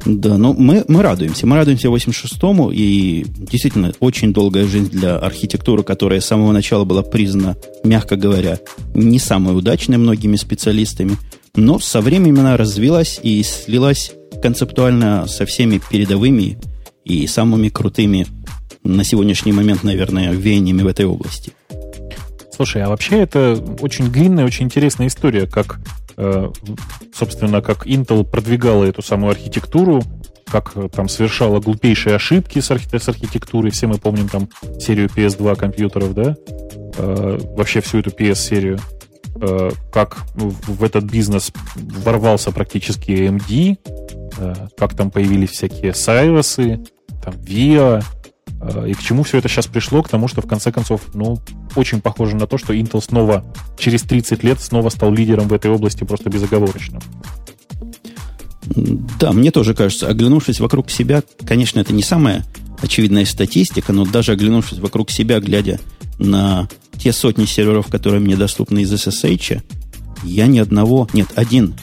Да, 0.05 0.38
ну 0.38 0.53
мы, 0.53 0.84
мы 0.88 1.01
радуемся. 1.01 1.46
Мы 1.46 1.55
радуемся 1.55 1.89
86-му, 1.89 2.72
и 2.72 3.25
действительно 3.38 3.93
очень 4.00 4.34
долгая 4.34 4.65
жизнь 4.65 4.89
для 4.89 5.17
архитектуры, 5.17 5.84
которая 5.84 6.22
с 6.22 6.25
самого 6.25 6.51
начала 6.51 6.86
была 6.86 7.03
признана, 7.03 7.55
мягко 7.84 8.15
говоря, 8.15 8.60
не 8.96 9.20
самой 9.20 9.58
удачной 9.58 9.98
многими 9.98 10.36
специалистами– 10.36 11.17
но 11.55 11.79
со 11.79 12.01
временем 12.01 12.39
она 12.39 12.58
развилась 12.58 13.20
и 13.22 13.43
слилась 13.43 14.13
концептуально 14.41 15.27
со 15.27 15.46
всеми 15.46 15.81
передовыми 15.89 16.58
и 17.03 17.27
самыми 17.27 17.70
крутыми 17.70 18.27
на 18.84 19.03
сегодняшний 19.03 19.51
момент, 19.51 19.84
наверное, 19.84 20.31
веяниями 20.31 20.81
в 20.81 20.88
этой 20.88 21.05
области. 21.05 21.51
Слушай, 22.53 22.84
а 22.84 22.89
вообще 22.89 23.20
это 23.20 23.62
очень 23.81 24.12
длинная, 24.12 24.46
очень 24.46 24.65
интересная 24.65 25.08
история, 25.08 25.46
как, 25.46 25.79
собственно, 27.13 27.62
как 27.62 27.86
Intel 27.88 28.24
продвигала 28.24 28.86
эту 28.86 29.01
самую 29.01 29.32
архитектуру, 29.32 30.03
как 30.51 30.74
э, 30.75 30.89
там 30.89 31.08
совершала 31.08 31.60
глупейшие 31.60 32.15
ошибки 32.15 32.60
с, 32.60 32.70
архи- 32.70 32.98
с 32.98 33.08
архитектурой. 33.08 33.72
Все 33.72 33.88
мы 33.88 33.98
помним 33.98 34.27
там 34.27 34.50
серию 34.80 35.08
PS2 35.08 35.56
компьютеров, 35.56 36.13
да? 36.13 36.36
Э, 36.98 37.39
вообще 37.56 37.82
всю 37.82 38.00
эту 38.00 38.10
PS-серию. 38.10 38.80
Э, 39.41 39.72
как 39.91 40.18
в 40.36 40.84
этот 40.84 41.06
бизнес 41.06 41.51
ворвался 41.75 42.51
практически 42.51 43.12
AMD, 43.12 43.77
э, 44.38 44.53
как 44.77 44.96
там 44.96 45.10
появились 45.10 45.51
всякие 45.51 45.94
Сайросы, 45.94 46.82
там 47.24 47.34
VIA, 47.36 48.00
э, 48.00 48.01
и 48.88 48.94
к 48.94 49.01
чему 49.01 49.24
все 49.24 49.39
это 49.39 49.48
сейчас 49.48 49.68
пришло? 49.68 50.03
К 50.03 50.10
тому, 50.10 50.27
что 50.27 50.41
в 50.41 50.48
конце 50.48 50.72
концов, 50.72 51.01
ну, 51.13 51.39
очень 51.75 52.01
похоже 52.01 52.36
на 52.36 52.46
то, 52.46 52.58
что 52.58 52.74
Intel 52.74 53.01
снова 53.01 53.44
через 53.77 54.03
30 54.03 54.44
лет 54.44 54.62
снова 54.62 54.89
стал 54.89 55.12
лидером 55.12 55.48
в 55.48 55.53
этой 55.53 55.72
области 55.72 56.03
просто 56.03 56.30
безоговорочно. 56.30 57.00
Да, 59.20 59.32
мне 59.32 59.51
тоже 59.51 59.74
кажется, 59.74 60.08
оглянувшись 60.08 60.60
вокруг 60.60 60.91
себя, 60.91 61.24
конечно, 61.46 61.80
это 61.80 61.94
не 61.94 62.03
самая 62.03 62.46
очевидная 62.82 63.25
статистика, 63.25 63.94
но 63.94 64.06
даже 64.06 64.32
оглянувшись 64.32 64.80
вокруг 64.80 65.10
себя, 65.10 65.39
глядя 65.39 65.80
на 66.20 66.70
те 66.98 67.12
сотни 67.13 67.46
серверов, 67.46 67.88
которые 67.88 68.22
мне 68.22 68.36
доступны 68.36 68.80
из 68.80 68.94
SSH, 68.94 69.62
я 70.24 70.46
ни 70.46 70.60
одного, 70.60 71.08
нет, 71.13 71.27
один, 71.36 71.74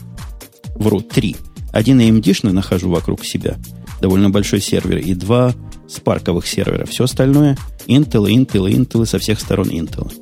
вру, 0.76 1.00
три. 1.00 1.36
Один 1.72 2.00
AMD-шный 2.00 2.52
нахожу 2.52 2.88
вокруг 2.88 3.24
себя, 3.24 3.56
довольно 4.00 4.30
большой 4.30 4.60
сервер, 4.60 4.98
и 4.98 5.14
два 5.14 5.54
спарковых 5.88 6.46
сервера. 6.46 6.84
Все 6.86 7.04
остальное 7.04 7.56
Intel, 7.86 8.26
Intel, 8.26 8.70
Intel, 8.70 9.06
со 9.06 9.18
всех 9.18 9.40
сторон 9.40 9.68
Intel. 9.68 10.12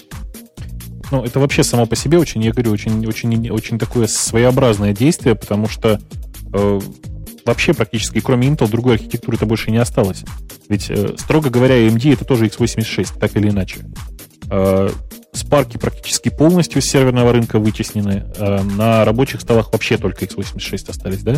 Ну, 1.11 1.25
это 1.25 1.38
вообще 1.38 1.62
само 1.62 1.87
по 1.87 1.94
себе 1.96 2.18
очень, 2.18 2.42
я 2.42 2.52
говорю, 2.52 2.73
очень, 2.73 3.06
очень, 3.06 3.50
очень 3.50 3.78
такое 3.78 4.06
своеобразное 4.06 4.92
действие, 4.92 5.37
потому 5.37 5.68
что 5.68 6.00
э, 6.52 6.80
вообще 7.44 7.75
практически, 7.75 8.20
кроме 8.20 8.49
Intel, 8.49 8.68
другой 8.68 8.94
архитектуры-то 8.94 9.46
больше 9.46 9.70
не 9.70 9.78
осталось. 9.78 10.25
Ведь, 10.68 10.90
э, 10.90 11.14
строго 11.16 11.50
говоря, 11.50 11.76
AMD 11.76 12.12
это 12.12 12.25
тоже 12.25 12.46
x86, 12.46 13.18
так 13.18 13.37
или 13.37 13.50
иначе. 13.50 13.87
Э, 14.50 14.90
спарки 15.32 15.76
практически 15.76 16.28
полностью 16.28 16.82
с 16.82 16.87
серверного 16.87 17.32
рынка 17.32 17.58
вытеснены. 17.58 18.25
Э, 18.37 18.62
на 18.62 19.04
рабочих 19.04 19.40
столах 19.40 19.73
вообще 19.73 19.99
только 19.99 20.25
x86 20.25 20.90
остались, 20.90 21.23
да? 21.23 21.37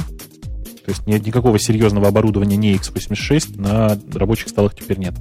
То 0.89 0.93
есть 0.93 1.07
нет 1.07 1.27
никакого 1.27 1.59
серьезного 1.59 2.09
оборудования 2.09 2.57
не 2.57 2.75
x86 2.77 3.61
на 3.61 4.01
рабочих 4.15 4.49
столах 4.49 4.75
теперь 4.75 4.97
нет. 4.97 5.13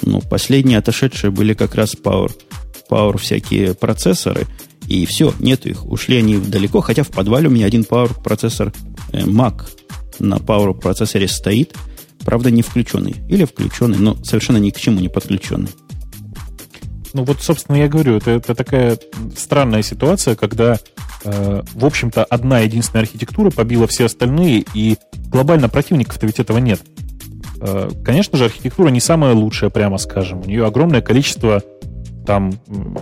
Ну, 0.00 0.22
последние 0.22 0.78
отошедшие 0.78 1.30
были 1.30 1.52
как 1.52 1.74
раз 1.74 1.94
Power, 1.94 2.32
Power 2.88 3.18
всякие 3.18 3.74
процессоры, 3.74 4.46
и 4.88 5.04
все, 5.04 5.34
нету 5.38 5.68
их. 5.68 5.84
Ушли 5.84 6.16
они 6.16 6.38
далеко, 6.38 6.80
хотя 6.80 7.02
в 7.02 7.10
подвале 7.10 7.48
у 7.48 7.50
меня 7.50 7.66
один 7.66 7.82
Power 7.82 8.22
процессор 8.22 8.72
э, 9.12 9.20
Mac 9.24 9.64
на 10.18 10.36
Power 10.36 10.72
процессоре 10.72 11.28
стоит, 11.28 11.76
правда 12.24 12.50
не 12.50 12.62
включенный. 12.62 13.16
Или 13.28 13.44
включенный, 13.44 13.98
но 13.98 14.14
совершенно 14.24 14.56
ни 14.56 14.70
к 14.70 14.80
чему 14.80 14.98
не 15.00 15.10
подключенный. 15.10 15.72
Ну 17.12 17.24
вот, 17.24 17.42
собственно, 17.42 17.76
я 17.76 17.88
говорю, 17.88 18.16
это, 18.16 18.30
это 18.30 18.54
такая 18.54 18.98
странная 19.36 19.82
ситуация, 19.82 20.36
когда, 20.36 20.78
в 21.24 21.84
общем-то, 21.84 22.24
одна 22.24 22.60
единственная 22.60 23.02
архитектура 23.02 23.50
побила 23.50 23.86
все 23.86 24.06
остальные, 24.06 24.64
и 24.74 24.96
глобально 25.28 25.68
противников-то 25.68 26.26
ведь 26.26 26.40
этого 26.40 26.58
нет. 26.58 26.80
Э, 27.60 27.90
конечно 28.04 28.36
же, 28.36 28.44
архитектура 28.46 28.88
не 28.88 29.00
самая 29.00 29.34
лучшая, 29.34 29.70
прямо 29.70 29.98
скажем. 29.98 30.40
У 30.40 30.46
нее 30.46 30.66
огромное 30.66 31.00
количество 31.00 31.62
там 32.26 32.52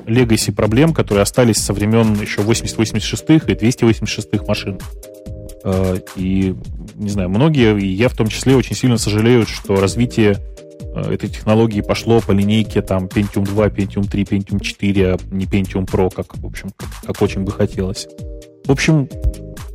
легаси 0.07 0.51
проблем, 0.51 0.93
которые 0.93 1.23
остались 1.23 1.59
со 1.59 1.73
времен 1.73 2.15
еще 2.21 2.43
80-86 2.43 3.51
и 3.51 3.55
286 3.55 4.47
машин. 4.47 4.79
Э, 5.65 5.97
и, 6.17 6.55
не 6.95 7.09
знаю, 7.11 7.31
многие, 7.31 7.79
и 7.79 7.87
я 7.87 8.09
в 8.09 8.17
том 8.17 8.29
числе, 8.29 8.57
очень 8.57 8.77
сильно 8.77 8.99
сожалеют, 8.99 9.49
что 9.49 9.77
развитие 9.77 10.37
Э, 10.37 10.60
этой 10.95 11.29
технологии 11.29 11.81
пошло 11.81 12.21
по 12.21 12.33
линейке 12.33 12.83
там 12.83 13.07
Pentium 13.07 13.45
2, 13.45 13.67
Pentium 13.69 14.09
3, 14.09 14.23
Pentium 14.25 14.61
4, 14.61 15.13
а 15.13 15.19
не 15.31 15.47
Pentium 15.47 15.87
Pro, 15.87 16.13
как, 16.15 16.37
в 16.37 16.47
общем, 16.47 16.71
как, 16.77 16.89
как 17.07 17.23
очень 17.23 17.43
бы 17.43 17.53
хотелось. 17.53 18.07
В 18.65 18.73
общем, 18.73 19.09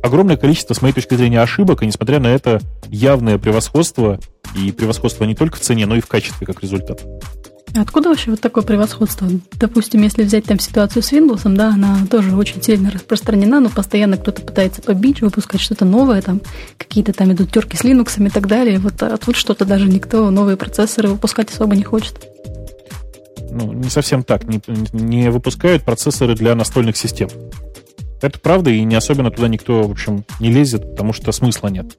огромное 0.02 0.36
количество, 0.36 0.74
с 0.74 0.82
моей 0.82 0.94
точки 0.94 1.14
зрения, 1.14 1.40
ошибок, 1.40 1.82
и 1.82 1.86
несмотря 1.86 2.20
на 2.20 2.28
это 2.28 2.60
явное 2.88 3.38
превосходство, 3.38 4.18
и 4.54 4.72
превосходство 4.72 5.24
не 5.24 5.34
только 5.34 5.56
в 5.56 5.60
цене, 5.60 5.86
но 5.86 5.96
и 5.96 6.00
в 6.00 6.06
качестве 6.06 6.46
как 6.46 6.62
результат. 6.62 7.04
Откуда 7.80 8.08
вообще 8.08 8.30
вот 8.30 8.40
такое 8.40 8.64
превосходство? 8.64 9.28
Допустим, 9.52 10.02
если 10.02 10.22
взять 10.22 10.44
там 10.44 10.58
ситуацию 10.58 11.02
с 11.02 11.12
Windows, 11.12 11.42
да, 11.54 11.70
она 11.74 12.06
тоже 12.10 12.34
очень 12.34 12.62
сильно 12.62 12.90
распространена, 12.90 13.60
но 13.60 13.68
постоянно 13.68 14.16
кто-то 14.16 14.42
пытается 14.42 14.82
побить, 14.82 15.20
выпускать 15.20 15.60
что-то 15.60 15.84
новое, 15.84 16.22
там 16.22 16.40
какие-то 16.78 17.12
там 17.12 17.32
идут 17.32 17.52
терки 17.52 17.76
с 17.76 17.82
Linux 17.82 18.24
и 18.24 18.30
так 18.30 18.46
далее. 18.46 18.78
Вот, 18.78 19.02
а 19.02 19.16
тут 19.18 19.36
что-то 19.36 19.64
даже 19.64 19.86
никто 19.86 20.30
новые 20.30 20.56
процессоры 20.56 21.08
выпускать 21.08 21.50
особо 21.52 21.76
не 21.76 21.82
хочет. 21.82 22.26
Ну, 23.50 23.72
не 23.72 23.90
совсем 23.90 24.22
так. 24.22 24.44
Не, 24.44 24.60
не 24.92 25.30
выпускают 25.30 25.82
процессоры 25.82 26.34
для 26.34 26.54
настольных 26.54 26.96
систем. 26.96 27.28
Это 28.22 28.38
правда, 28.38 28.70
и 28.70 28.82
не 28.84 28.94
особенно 28.94 29.30
туда 29.30 29.48
никто, 29.48 29.82
в 29.82 29.90
общем, 29.90 30.24
не 30.40 30.50
лезет, 30.50 30.90
потому 30.90 31.12
что 31.12 31.32
смысла 31.32 31.68
нет. 31.68 31.96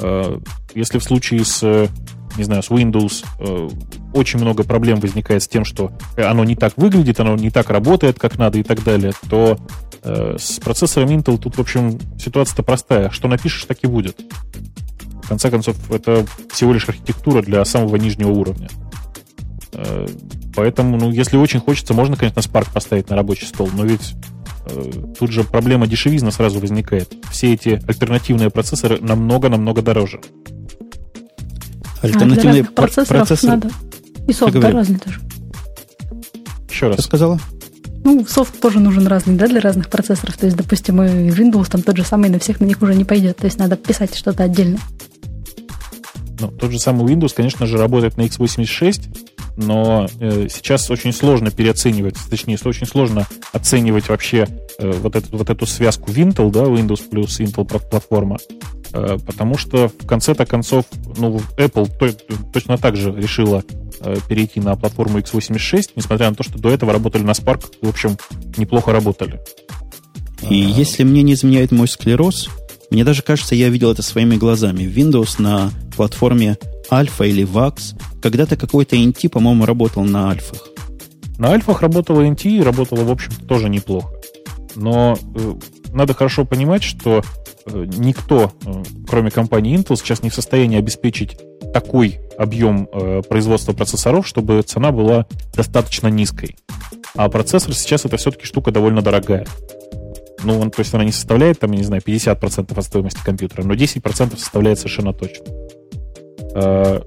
Э, 0.00 0.38
если 0.74 0.98
в 0.98 1.04
случае 1.04 1.44
с 1.44 1.88
не 2.36 2.44
знаю, 2.44 2.62
с 2.62 2.70
Windows 2.70 3.24
э, 3.38 3.68
очень 4.12 4.38
много 4.38 4.64
проблем 4.64 5.00
возникает 5.00 5.42
с 5.42 5.48
тем, 5.48 5.64
что 5.64 5.92
оно 6.16 6.44
не 6.44 6.56
так 6.56 6.74
выглядит, 6.76 7.20
оно 7.20 7.36
не 7.36 7.50
так 7.50 7.70
работает, 7.70 8.18
как 8.18 8.38
надо 8.38 8.58
и 8.58 8.62
так 8.62 8.82
далее, 8.84 9.12
то 9.28 9.58
э, 10.02 10.36
с 10.38 10.58
процессором 10.60 11.10
Intel 11.10 11.38
тут, 11.38 11.56
в 11.56 11.60
общем, 11.60 11.98
ситуация-то 12.18 12.62
простая. 12.62 13.10
Что 13.10 13.28
напишешь, 13.28 13.64
так 13.64 13.78
и 13.82 13.86
будет. 13.86 14.18
В 15.22 15.28
конце 15.28 15.50
концов, 15.50 15.76
это 15.90 16.24
всего 16.50 16.72
лишь 16.72 16.88
архитектура 16.88 17.42
для 17.42 17.64
самого 17.64 17.96
нижнего 17.96 18.30
уровня. 18.30 18.68
Э, 19.72 20.06
поэтому, 20.54 20.96
ну, 20.96 21.10
если 21.10 21.36
очень 21.36 21.60
хочется, 21.60 21.94
можно, 21.94 22.16
конечно, 22.16 22.40
Spark 22.40 22.68
поставить 22.72 23.10
на 23.10 23.16
рабочий 23.16 23.46
стол, 23.46 23.68
но 23.74 23.84
ведь 23.84 24.14
э, 24.66 24.92
тут 25.18 25.30
же 25.30 25.44
проблема 25.44 25.86
дешевизна 25.86 26.30
сразу 26.30 26.60
возникает. 26.60 27.12
Все 27.30 27.54
эти 27.54 27.80
альтернативные 27.86 28.50
процессоры 28.50 28.98
намного-намного 29.00 29.82
дороже. 29.82 30.20
Альтернативные 32.06 32.62
а 32.62 32.72
процессоры. 32.72 33.24
Надо. 33.42 33.70
И 34.28 34.32
софт 34.32 34.56
разный 34.56 34.98
тоже. 34.98 35.20
Еще 36.68 36.88
раз. 36.88 36.96
Что 36.96 37.02
сказала? 37.02 37.40
Ну, 38.04 38.24
софт 38.26 38.60
тоже 38.60 38.78
нужен 38.78 39.06
разный, 39.06 39.36
да, 39.36 39.48
для 39.48 39.60
разных 39.60 39.88
процессоров. 39.88 40.36
То 40.36 40.46
есть, 40.46 40.56
допустим, 40.56 41.02
и 41.02 41.28
Windows 41.30 41.68
там 41.70 41.82
тот 41.82 41.96
же 41.96 42.04
самый 42.04 42.30
на 42.30 42.38
всех 42.38 42.60
на 42.60 42.64
них 42.64 42.80
уже 42.82 42.94
не 42.94 43.04
пойдет. 43.04 43.38
То 43.38 43.46
есть 43.46 43.58
надо 43.58 43.76
писать 43.76 44.14
что-то 44.14 44.44
отдельно. 44.44 44.78
Ну, 46.38 46.48
тот 46.48 46.70
же 46.70 46.78
самый 46.78 47.12
Windows, 47.12 47.32
конечно 47.34 47.66
же, 47.66 47.78
работает 47.78 48.16
на 48.16 48.22
x86, 48.22 49.35
но 49.56 50.06
э, 50.20 50.48
сейчас 50.50 50.90
очень 50.90 51.12
сложно 51.12 51.50
переоценивать, 51.50 52.16
точнее, 52.30 52.58
очень 52.64 52.86
сложно 52.86 53.26
оценивать 53.52 54.08
вообще 54.08 54.46
э, 54.78 54.90
вот, 54.90 55.16
эту, 55.16 55.36
вот 55.36 55.50
эту 55.50 55.66
связку 55.66 56.10
Intel, 56.10 56.50
да, 56.50 56.62
Windows 56.62 57.08
плюс 57.08 57.40
Intel 57.40 57.64
платформа, 57.64 58.38
э, 58.92 59.18
потому 59.26 59.56
что 59.58 59.88
в 59.88 60.06
конце-то 60.06 60.46
концов, 60.46 60.84
ну, 61.16 61.40
Apple 61.56 61.90
то, 61.98 62.12
точно 62.52 62.78
так 62.78 62.96
же 62.96 63.12
решила 63.12 63.62
Э, 64.00 64.16
перейти 64.28 64.60
на 64.60 64.76
платформу 64.76 65.18
x86, 65.18 65.92
несмотря 65.96 66.28
на 66.28 66.36
то, 66.36 66.42
что 66.42 66.58
до 66.58 66.70
этого 66.70 66.92
работали 66.92 67.22
на 67.22 67.30
Spark, 67.30 67.64
в 67.80 67.88
общем, 67.88 68.18
неплохо 68.56 68.92
работали. 68.92 69.40
И 70.42 70.62
а... 70.62 70.68
если 70.68 71.02
мне 71.02 71.22
не 71.22 71.32
изменяет 71.32 71.72
мой 71.72 71.88
склероз, 71.88 72.50
мне 72.90 73.04
даже 73.04 73.22
кажется, 73.22 73.54
я 73.54 73.68
видел 73.68 73.90
это 73.90 74.02
своими 74.02 74.36
глазами. 74.36 74.82
Windows 74.82 75.40
на 75.40 75.70
платформе 75.96 76.58
Alpha 76.90 77.28
или 77.28 77.44
VAX. 77.44 77.98
Когда-то 78.22 78.56
какой-то 78.56 78.96
NT, 78.96 79.28
по-моему, 79.28 79.66
работал 79.66 80.04
на 80.04 80.30
альфах. 80.30 80.68
На 81.38 81.50
альфах 81.50 81.82
работала 81.82 82.22
NT 82.22 82.48
и 82.48 82.62
работала, 82.62 83.04
в 83.04 83.10
общем 83.10 83.32
тоже 83.46 83.68
неплохо. 83.68 84.08
Но 84.74 85.18
э, 85.34 85.54
надо 85.92 86.14
хорошо 86.14 86.44
понимать, 86.44 86.82
что 86.82 87.22
э, 87.66 87.86
никто, 87.96 88.52
э, 88.64 88.82
кроме 89.08 89.30
компании 89.30 89.76
Intel, 89.76 89.96
сейчас 89.96 90.22
не 90.22 90.30
в 90.30 90.34
состоянии 90.34 90.78
обеспечить 90.78 91.38
такой 91.72 92.20
объем 92.38 92.88
э, 92.92 93.22
производства 93.28 93.72
процессоров, 93.72 94.26
чтобы 94.26 94.62
цена 94.62 94.92
была 94.92 95.26
достаточно 95.54 96.08
низкой. 96.08 96.56
А 97.14 97.28
процессор 97.28 97.74
сейчас 97.74 98.04
это 98.04 98.16
все-таки 98.18 98.44
штука 98.44 98.70
довольно 98.70 99.02
дорогая. 99.02 99.46
Ну, 100.44 100.60
он, 100.60 100.70
то 100.70 100.80
есть 100.80 100.92
она 100.94 101.04
не 101.04 101.12
составляет, 101.12 101.58
там, 101.58 101.72
я 101.72 101.78
не 101.78 101.84
знаю, 101.84 102.02
50% 102.04 102.78
от 102.78 102.84
стоимости 102.84 103.20
компьютера, 103.24 103.64
но 103.64 103.74
10% 103.74 104.36
составляет 104.38 104.78
совершенно 104.78 105.12
точно. 105.12 105.44
Э, 106.54 107.00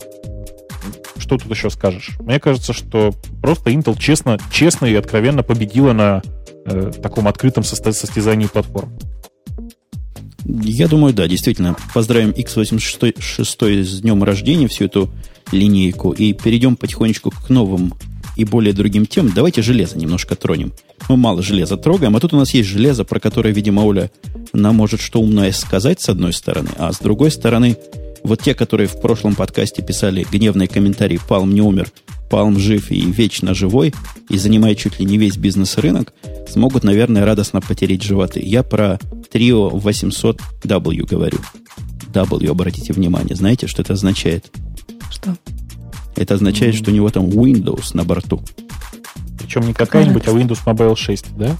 что 1.18 1.38
тут 1.38 1.50
еще 1.52 1.70
скажешь? 1.70 2.12
Мне 2.20 2.40
кажется, 2.40 2.74
что 2.74 3.14
просто 3.42 3.70
Intel 3.70 3.98
честно, 4.00 4.40
честно 4.52 4.86
и 4.86 4.96
откровенно 4.96 5.44
победила 5.44 5.94
на 5.94 6.22
э, 6.66 6.92
таком 7.02 7.28
открытом 7.28 7.64
состязании 7.64 8.48
платформ. 8.48 8.92
Я 10.46 10.88
думаю, 10.88 11.14
да, 11.14 11.28
действительно. 11.28 11.76
Поздравим 11.94 12.32
x86 12.32 13.84
с 13.84 14.02
днем 14.02 14.24
рождения, 14.24 14.68
всю 14.68 14.86
эту 14.86 15.10
линейку, 15.52 16.12
и 16.12 16.34
перейдем 16.34 16.76
потихонечку 16.76 17.32
к 17.32 17.50
новым 17.50 17.94
и 18.39 18.46
более 18.46 18.74
другим 18.74 19.05
темам. 19.05 19.34
Давайте 19.36 19.62
железо 19.62 19.98
немножко 19.98 20.36
тронем. 20.36 20.72
Мы 21.10 21.17
мало 21.17 21.41
железа 21.41 21.75
трогаем, 21.75 22.15
а 22.15 22.19
тут 22.22 22.34
у 22.34 22.38
нас 22.38 22.53
есть 22.53 22.69
железо, 22.69 23.03
про 23.03 23.19
которое, 23.19 23.53
видимо, 23.53 23.81
Оля 23.81 24.12
нам 24.53 24.75
может 24.75 25.01
что 25.01 25.19
умное 25.19 25.51
сказать, 25.51 26.00
с 26.00 26.08
одной 26.08 26.31
стороны, 26.31 26.69
а 26.77 26.93
с 26.93 27.00
другой 27.00 27.31
стороны, 27.31 27.77
вот 28.24 28.41
те, 28.41 28.53
которые 28.53 28.88
в 28.88 29.01
прошлом 29.01 29.36
подкасте 29.36 29.81
писали 29.81 30.25
гневные 30.31 30.69
комментарии 30.69 31.19
«Палм 31.27 31.53
не 31.53 31.62
умер», 31.62 31.91
Палм 32.29 32.60
жив 32.60 32.91
и 32.91 33.01
вечно 33.01 33.53
живой, 33.53 33.93
и 34.29 34.38
занимает 34.38 34.77
чуть 34.77 35.00
ли 35.00 35.05
не 35.05 35.17
весь 35.17 35.36
бизнес-рынок, 35.36 36.13
смогут, 36.48 36.84
наверное, 36.84 37.25
радостно 37.25 37.60
потереть 37.60 38.03
животы. 38.03 38.39
Я 38.39 38.63
про 38.63 39.00
Trio 39.34 39.72
800W 39.72 41.05
говорю. 41.05 41.39
W, 42.13 42.50
обратите 42.50 42.93
внимание. 42.93 43.36
Знаете, 43.36 43.67
что 43.67 43.81
это 43.81 43.93
означает? 43.93 44.51
Что? 45.12 45.36
Это 46.16 46.36
означает, 46.36 46.75
что 46.75 46.92
у 46.92 46.94
него 46.94 47.10
там 47.10 47.25
Windows 47.25 47.92
на 47.94 48.04
борту. 48.04 48.42
Причем 49.39 49.68
не 49.68 49.74
какая-нибудь, 49.74 50.28
а 50.28 50.32
Windows 50.32 50.60
Mobile 50.66 50.96
6, 50.96 51.38
да? 51.38 51.56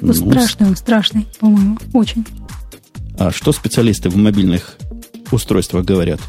Ну, 0.00 0.08
ну 0.08 0.14
страшный 0.14 0.66
он, 0.66 0.76
страшный, 0.76 1.26
по-моему, 1.38 1.78
очень. 1.92 2.26
А 3.18 3.30
что 3.30 3.52
специалисты 3.52 4.08
в 4.08 4.16
мобильных 4.16 4.76
устройствах 5.30 5.84
говорят? 5.84 6.20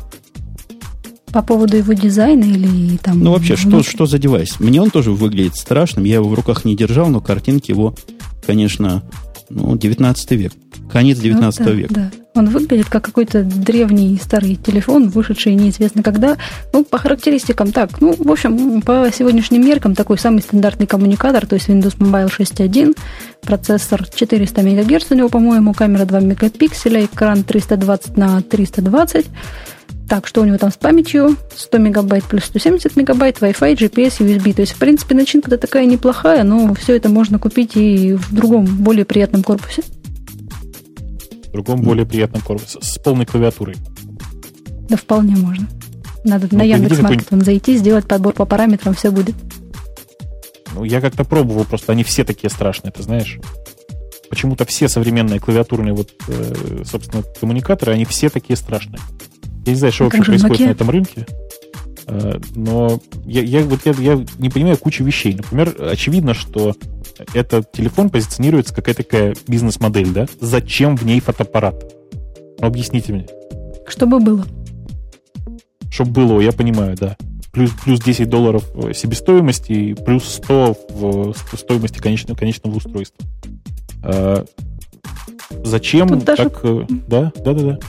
По 1.31 1.41
поводу 1.41 1.77
его 1.77 1.93
дизайна 1.93 2.43
или 2.43 2.97
там... 2.97 3.19
Ну, 3.19 3.31
вообще, 3.31 3.55
что, 3.55 3.81
что 3.81 4.05
за 4.05 4.19
девайс? 4.19 4.59
Мне 4.59 4.79
он 4.79 4.91
тоже 4.91 5.11
выглядит 5.11 5.55
страшным. 5.55 6.05
Я 6.05 6.15
его 6.15 6.29
в 6.29 6.33
руках 6.35 6.65
не 6.65 6.75
держал, 6.75 7.09
но 7.09 7.19
картинки 7.19 7.71
его, 7.71 7.95
конечно, 8.45 9.03
ну, 9.49 9.75
19 9.75 10.31
век. 10.31 10.53
Конец 10.91 11.17
19 11.17 11.59
ну, 11.59 11.65
да, 11.65 11.71
века. 11.71 11.93
Да. 11.95 12.11
Он 12.35 12.49
выглядит 12.49 12.89
как 12.89 13.03
какой-то 13.03 13.43
древний 13.43 14.19
старый 14.21 14.55
телефон, 14.55 15.09
вышедший 15.09 15.53
неизвестно 15.53 16.01
когда. 16.01 16.37
Ну, 16.71 16.83
по 16.83 16.97
характеристикам 16.97 17.71
так. 17.71 18.01
Ну, 18.01 18.15
в 18.17 18.31
общем, 18.31 18.81
по 18.81 19.09
сегодняшним 19.13 19.65
меркам 19.65 19.93
такой 19.93 20.17
самый 20.17 20.41
стандартный 20.41 20.87
коммуникатор, 20.87 21.45
то 21.45 21.55
есть 21.55 21.69
Windows 21.69 21.97
Mobile 21.97 22.31
6.1, 22.35 22.97
процессор 23.41 24.07
400 24.07 24.61
МГц 24.61 25.11
у 25.11 25.15
него, 25.15 25.29
по-моему, 25.29 25.73
камера 25.73 26.05
2 26.05 26.19
мегапикселя, 26.21 27.05
экран 27.05 27.43
320 27.43 28.17
на 28.17 28.41
320, 28.41 29.27
так, 30.09 30.27
что 30.27 30.41
у 30.41 30.45
него 30.45 30.57
там 30.57 30.71
с 30.71 30.75
памятью? 30.75 31.37
100 31.55 31.77
мегабайт 31.77 32.23
плюс 32.25 32.43
170 32.45 32.95
мегабайт, 32.95 33.37
Wi-Fi, 33.39 33.75
GPS, 33.75 34.19
USB. 34.19 34.53
То 34.53 34.61
есть, 34.61 34.73
в 34.73 34.77
принципе, 34.77 35.15
начинка-то 35.15 35.57
такая 35.57 35.85
неплохая, 35.85 36.43
но 36.43 36.73
все 36.73 36.95
это 36.95 37.09
можно 37.09 37.39
купить 37.39 37.75
и 37.75 38.13
в 38.13 38.33
другом, 38.33 38.65
более 38.65 39.05
приятном 39.05 39.43
корпусе. 39.43 39.83
Другом, 41.53 41.81
более 41.81 42.05
приятном 42.05 42.41
корпусе. 42.41 42.79
С 42.81 42.97
полной 42.97 43.25
клавиатурой. 43.25 43.75
Да 44.89 44.97
вполне 44.97 45.35
можно. 45.35 45.67
Надо 46.23 46.47
ну, 46.51 46.57
на 46.57 46.63
Яндекс.Маркет 46.63 47.27
зайти, 47.43 47.77
сделать 47.77 48.07
подбор 48.07 48.33
по 48.33 48.45
параметрам, 48.45 48.93
все 48.93 49.11
будет. 49.11 49.35
Ну, 50.73 50.83
я 50.83 50.99
как-то 50.99 51.23
пробовал, 51.23 51.65
просто 51.65 51.91
они 51.91 52.03
все 52.03 52.23
такие 52.23 52.49
страшные, 52.49 52.91
ты 52.91 53.03
знаешь. 53.03 53.39
Почему-то 54.29 54.65
все 54.65 54.87
современные 54.87 55.39
клавиатурные, 55.39 55.93
вот, 55.93 56.11
э, 56.27 56.83
собственно, 56.85 57.23
коммуникаторы, 57.39 57.93
они 57.93 58.05
все 58.05 58.29
такие 58.29 58.57
страшные. 58.57 58.99
Я 59.65 59.73
не 59.73 59.77
знаю, 59.77 59.93
что 59.93 60.05
а 60.05 60.07
вообще 60.07 60.23
происходит 60.23 60.59
на 60.59 60.71
этом 60.71 60.89
рынке. 60.89 61.27
Э, 62.07 62.39
но 62.55 62.99
я, 63.25 63.41
я, 63.41 63.63
вот 63.63 63.81
я, 63.85 63.93
я 63.93 64.25
не 64.37 64.49
понимаю 64.49 64.77
кучу 64.77 65.03
вещей. 65.03 65.35
Например, 65.35 65.75
очевидно, 65.79 66.33
что 66.33 66.75
этот 67.33 67.71
телефон 67.71 68.09
позиционируется 68.09 68.73
какая-то 68.73 69.03
такая 69.03 69.35
бизнес-модель, 69.47 70.09
да? 70.09 70.27
Зачем 70.39 70.97
в 70.97 71.05
ней 71.05 71.19
фотоаппарат? 71.19 71.93
Ну, 72.59 72.67
объясните 72.67 73.13
мне. 73.13 73.27
Чтобы 73.87 74.19
было. 74.19 74.45
Чтобы 75.91 76.11
было, 76.11 76.41
я 76.41 76.51
понимаю, 76.51 76.95
да. 76.97 77.17
Плюс, 77.51 77.71
плюс 77.83 77.99
10 77.99 78.29
долларов 78.29 78.63
себестоимости 78.95 79.71
и 79.71 79.93
плюс 79.93 80.25
100 80.25 80.77
в 80.89 81.33
стоимости 81.55 81.99
конечного, 81.99 82.35
конечного 82.37 82.75
устройства. 82.75 83.25
А, 84.03 84.43
зачем 85.63 86.07
Тут 86.09 86.25
так... 86.25 86.37
Даже... 86.37 86.57
Э, 86.63 86.85
да, 87.07 87.31
да, 87.35 87.53
да, 87.53 87.61
да 87.61 87.79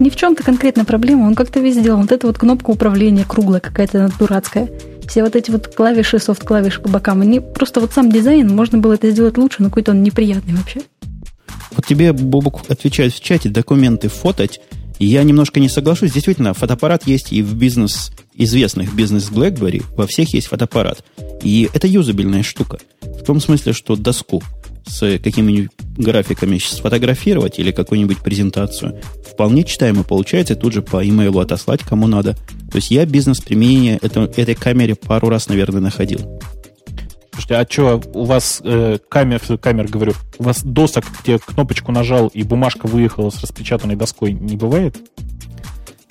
ни 0.00 0.10
в 0.10 0.16
чем-то 0.16 0.42
конкретно 0.42 0.84
проблема, 0.84 1.26
он 1.26 1.34
как-то 1.34 1.60
весь 1.60 1.76
сделал. 1.76 2.00
Вот 2.00 2.10
эта 2.10 2.26
вот 2.26 2.38
кнопка 2.38 2.70
управления 2.70 3.24
круглая 3.24 3.60
какая-то 3.60 4.10
дурацкая. 4.18 4.68
Все 5.06 5.22
вот 5.22 5.36
эти 5.36 5.50
вот 5.50 5.68
клавиши, 5.68 6.18
софт-клавиши 6.18 6.80
по 6.80 6.88
бокам, 6.88 7.20
они 7.20 7.40
просто 7.40 7.80
вот 7.80 7.92
сам 7.92 8.10
дизайн, 8.10 8.48
можно 8.48 8.78
было 8.78 8.94
это 8.94 9.10
сделать 9.10 9.36
лучше, 9.36 9.62
но 9.62 9.68
какой-то 9.68 9.90
он 9.90 10.02
неприятный 10.02 10.54
вообще. 10.54 10.80
Вот 11.72 11.86
тебе, 11.86 12.12
Бобук, 12.12 12.62
отвечает 12.68 13.12
в 13.12 13.20
чате, 13.20 13.48
документы 13.48 14.08
фотать, 14.08 14.60
и 14.98 15.06
я 15.06 15.22
немножко 15.22 15.60
не 15.60 15.68
соглашусь. 15.68 16.12
Действительно, 16.12 16.54
фотоаппарат 16.54 17.06
есть 17.06 17.32
и 17.32 17.42
в 17.42 17.54
бизнес, 17.54 18.12
известных 18.34 18.94
бизнес 18.94 19.30
BlackBerry, 19.30 19.84
во 19.96 20.06
всех 20.06 20.32
есть 20.34 20.46
фотоаппарат. 20.48 21.04
И 21.42 21.68
это 21.72 21.86
юзабельная 21.86 22.42
штука. 22.42 22.78
В 23.00 23.24
том 23.24 23.40
смысле, 23.40 23.72
что 23.72 23.96
доску 23.96 24.42
с 24.86 25.18
какими-нибудь 25.18 25.70
графиками 25.96 26.58
сфотографировать 26.58 27.58
или 27.58 27.70
какую-нибудь 27.70 28.18
презентацию, 28.18 29.00
вполне 29.40 29.64
читаемо 29.64 30.02
получается, 30.02 30.54
тут 30.54 30.74
же 30.74 30.82
по 30.82 31.02
имейлу 31.02 31.40
отослать 31.40 31.80
кому 31.80 32.06
надо. 32.06 32.34
То 32.70 32.76
есть 32.76 32.90
я 32.90 33.06
бизнес-применение 33.06 33.98
это, 34.02 34.30
этой 34.36 34.54
камере 34.54 34.94
пару 34.94 35.30
раз, 35.30 35.48
наверное, 35.48 35.80
находил. 35.80 36.38
Слушайте, 37.32 37.54
а 37.54 37.66
что, 37.66 38.02
у 38.12 38.24
вас 38.24 38.60
э, 38.62 38.98
камер, 39.08 39.40
камер, 39.56 39.88
говорю, 39.88 40.12
у 40.38 40.42
вас 40.42 40.62
досок, 40.62 41.06
где 41.22 41.38
кнопочку 41.38 41.90
нажал 41.90 42.26
и 42.28 42.42
бумажка 42.42 42.86
выехала 42.86 43.30
с 43.30 43.40
распечатанной 43.40 43.96
доской, 43.96 44.32
не 44.32 44.58
бывает? 44.58 44.98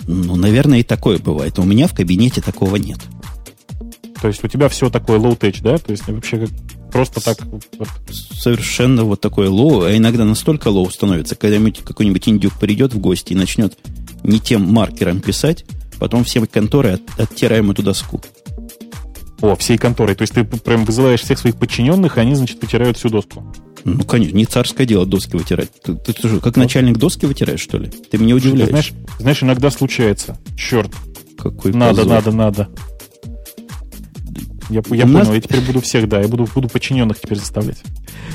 Ну, 0.08 0.34
наверное, 0.34 0.80
и 0.80 0.82
такое 0.82 1.20
бывает. 1.20 1.56
У 1.60 1.62
меня 1.62 1.86
в 1.86 1.94
кабинете 1.94 2.40
такого 2.40 2.74
нет. 2.74 2.98
То 4.20 4.26
есть 4.26 4.42
у 4.42 4.48
тебя 4.48 4.68
все 4.68 4.90
такое 4.90 5.20
low-tech, 5.20 5.60
да? 5.62 5.78
То 5.78 5.92
есть 5.92 6.08
вообще 6.08 6.38
как 6.40 6.50
просто 6.90 7.20
так... 7.20 7.38
Совершенно 8.10 9.04
вот 9.04 9.20
такое 9.20 9.48
low, 9.48 9.86
а 9.86 9.96
иногда 9.96 10.24
настолько 10.24 10.68
low 10.68 10.90
становится, 10.90 11.36
когда 11.36 11.58
какой-нибудь 11.70 12.28
индюк 12.28 12.54
придет 12.58 12.94
в 12.94 12.98
гости 12.98 13.32
и 13.32 13.36
начнет 13.36 13.76
не 14.22 14.38
тем 14.40 14.62
маркером 14.62 15.20
писать, 15.20 15.64
потом 15.98 16.24
все 16.24 16.44
конторы 16.46 16.92
от, 16.92 17.02
оттираем 17.18 17.70
эту 17.70 17.82
доску. 17.82 18.20
О, 19.40 19.56
всей 19.56 19.78
конторой. 19.78 20.14
То 20.14 20.22
есть 20.22 20.34
ты 20.34 20.44
прям 20.44 20.84
вызываешь 20.84 21.22
всех 21.22 21.38
своих 21.38 21.56
подчиненных, 21.56 22.18
и 22.18 22.20
они, 22.20 22.34
значит, 22.34 22.60
вытирают 22.60 22.98
всю 22.98 23.08
доску. 23.08 23.44
Ну, 23.84 24.04
конечно, 24.04 24.36
не 24.36 24.44
царское 24.44 24.84
дело 24.84 25.06
доски 25.06 25.36
вытирать. 25.36 25.70
Ты, 25.82 25.94
ты, 25.94 26.12
ты 26.12 26.28
что, 26.28 26.40
как 26.40 26.56
начальник 26.56 26.98
доски 26.98 27.24
вытираешь, 27.24 27.60
что 27.60 27.78
ли? 27.78 27.88
Ты 27.88 28.18
меня 28.18 28.34
удивляешь. 28.34 28.66
Ты 28.66 28.72
знаешь, 28.72 28.92
знаешь, 29.18 29.42
иногда 29.42 29.70
случается. 29.70 30.38
Черт. 30.56 30.90
Какой 31.38 31.72
Надо, 31.72 32.02
позор. 32.02 32.12
надо, 32.12 32.32
надо. 32.32 32.68
Я, 34.70 34.76
я 34.76 34.82
понял, 34.82 35.06
нас... 35.08 35.28
я 35.28 35.40
теперь 35.40 35.60
буду 35.60 35.80
всех, 35.80 36.08
да, 36.08 36.20
я 36.20 36.28
буду, 36.28 36.48
буду 36.54 36.68
подчиненных 36.68 37.20
теперь 37.20 37.38
заставлять. 37.38 37.78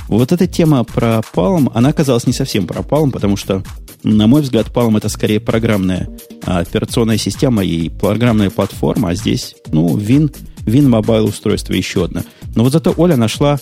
Вот 0.08 0.32
эта 0.32 0.48
тема 0.48 0.84
про 0.84 1.22
Palm, 1.34 1.72
она 1.74 1.90
оказалась 1.90 2.28
не 2.28 2.34
совсем 2.34 2.68
про 2.68 2.82
Palm, 2.82 3.12
потому 3.12 3.38
что, 3.38 3.64
на 4.04 4.28
мой 4.28 4.42
взгляд, 4.42 4.68
Palm 4.68 4.98
это 4.98 5.08
скорее 5.10 5.40
программная 5.40 6.10
а, 6.46 6.60
операционная 6.60 7.18
система 7.18 7.64
и 7.64 7.90
программная 7.90 8.50
платформа, 8.50 9.10
а 9.10 9.16
здесь, 9.16 9.56
ну, 9.72 9.98
Win, 9.98 10.36
Win 10.66 10.90
Mobile 10.90 11.24
устройство 11.24 11.74
еще 11.74 12.06
одно. 12.06 12.22
Но 12.54 12.64
вот 12.64 12.74
зато 12.74 12.94
Оля 12.98 13.16
нашла 13.16 13.58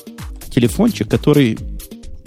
телефончик, 0.49 1.07
который, 1.07 1.57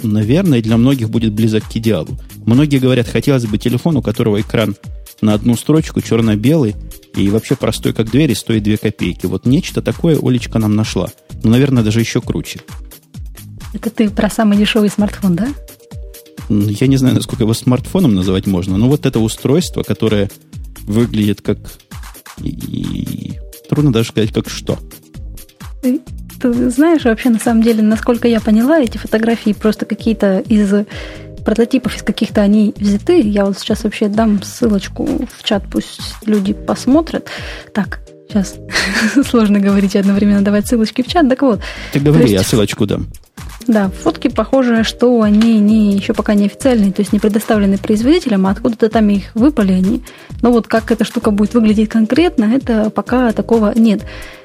наверное, 0.02 0.62
для 0.62 0.76
многих 0.76 1.10
будет 1.10 1.32
близок 1.32 1.64
к 1.64 1.76
идеалу. 1.76 2.16
Многие 2.46 2.78
говорят, 2.78 3.08
хотелось 3.08 3.46
бы 3.46 3.58
телефон, 3.58 3.96
у 3.96 4.02
которого 4.02 4.40
экран 4.40 4.76
на 5.20 5.34
одну 5.34 5.56
строчку, 5.56 6.00
черно-белый, 6.00 6.74
и 7.16 7.28
вообще 7.30 7.56
простой, 7.56 7.92
как 7.92 8.10
дверь, 8.10 8.30
и 8.30 8.34
стоит 8.34 8.62
2 8.62 8.76
копейки. 8.76 9.26
Вот 9.26 9.46
нечто 9.46 9.82
такое 9.82 10.18
Олечка 10.20 10.58
нам 10.58 10.76
нашла. 10.76 11.08
Ну, 11.42 11.50
наверное, 11.50 11.82
даже 11.82 12.00
еще 12.00 12.20
круче. 12.20 12.60
Это 13.72 13.90
ты 13.90 14.10
про 14.10 14.30
самый 14.30 14.56
дешевый 14.58 14.90
смартфон, 14.90 15.36
да? 15.36 15.48
Я 16.48 16.86
не 16.86 16.96
знаю, 16.96 17.16
насколько 17.16 17.42
его 17.42 17.54
смартфоном 17.54 18.14
называть 18.14 18.46
можно, 18.46 18.76
но 18.76 18.88
вот 18.88 19.04
это 19.06 19.18
устройство, 19.18 19.82
которое 19.82 20.30
выглядит 20.82 21.40
как... 21.42 21.58
И... 22.38 23.32
Трудно 23.68 23.92
даже 23.92 24.10
сказать, 24.10 24.32
как 24.32 24.48
что. 24.48 24.78
Ты, 25.82 26.00
ты 26.40 26.70
знаешь, 26.70 27.04
вообще, 27.04 27.30
на 27.30 27.40
самом 27.40 27.62
деле, 27.62 27.82
насколько 27.82 28.28
я 28.28 28.40
поняла, 28.40 28.78
эти 28.78 28.96
фотографии 28.96 29.52
просто 29.52 29.86
какие-то 29.86 30.38
из 30.38 30.72
прототипов 31.46 31.96
из 31.96 32.02
каких-то 32.02 32.42
они 32.42 32.74
взяты. 32.76 33.20
Я 33.20 33.44
вот 33.46 33.56
сейчас 33.58 33.84
вообще 33.84 34.08
дам 34.08 34.42
ссылочку 34.42 35.06
в 35.06 35.44
чат, 35.44 35.62
пусть 35.70 36.00
люди 36.26 36.52
посмотрят. 36.52 37.28
Так, 37.72 38.00
сейчас 38.28 38.56
сложно 39.30 39.60
говорить 39.60 39.94
и 39.94 39.98
одновременно 39.98 40.42
давать 40.42 40.66
ссылочки 40.66 41.02
в 41.02 41.06
чат. 41.06 41.28
Так 41.28 41.42
вот. 41.42 41.60
Ты 41.92 42.00
говори, 42.00 42.24
есть, 42.24 42.34
я 42.34 42.42
ссылочку 42.42 42.84
дам. 42.84 43.06
Да, 43.66 43.88
фотки 43.88 44.28
похожи, 44.28 44.84
что 44.84 45.22
они 45.22 45.58
не, 45.58 45.92
еще 45.92 46.14
пока 46.14 46.34
не 46.34 46.46
официальные, 46.46 46.92
то 46.92 47.00
есть 47.00 47.12
не 47.12 47.18
предоставлены 47.18 47.78
производителям, 47.78 48.46
а 48.46 48.50
откуда-то 48.50 48.88
там 48.88 49.08
их 49.10 49.24
выпали 49.34 49.72
они. 49.72 50.02
Но 50.40 50.52
вот 50.52 50.68
как 50.68 50.92
эта 50.92 51.04
штука 51.04 51.32
будет 51.32 51.54
выглядеть 51.54 51.88
конкретно, 51.88 52.44
это 52.44 52.90
пока 52.90 53.32
такого 53.32 53.72
нет. 53.74 54.02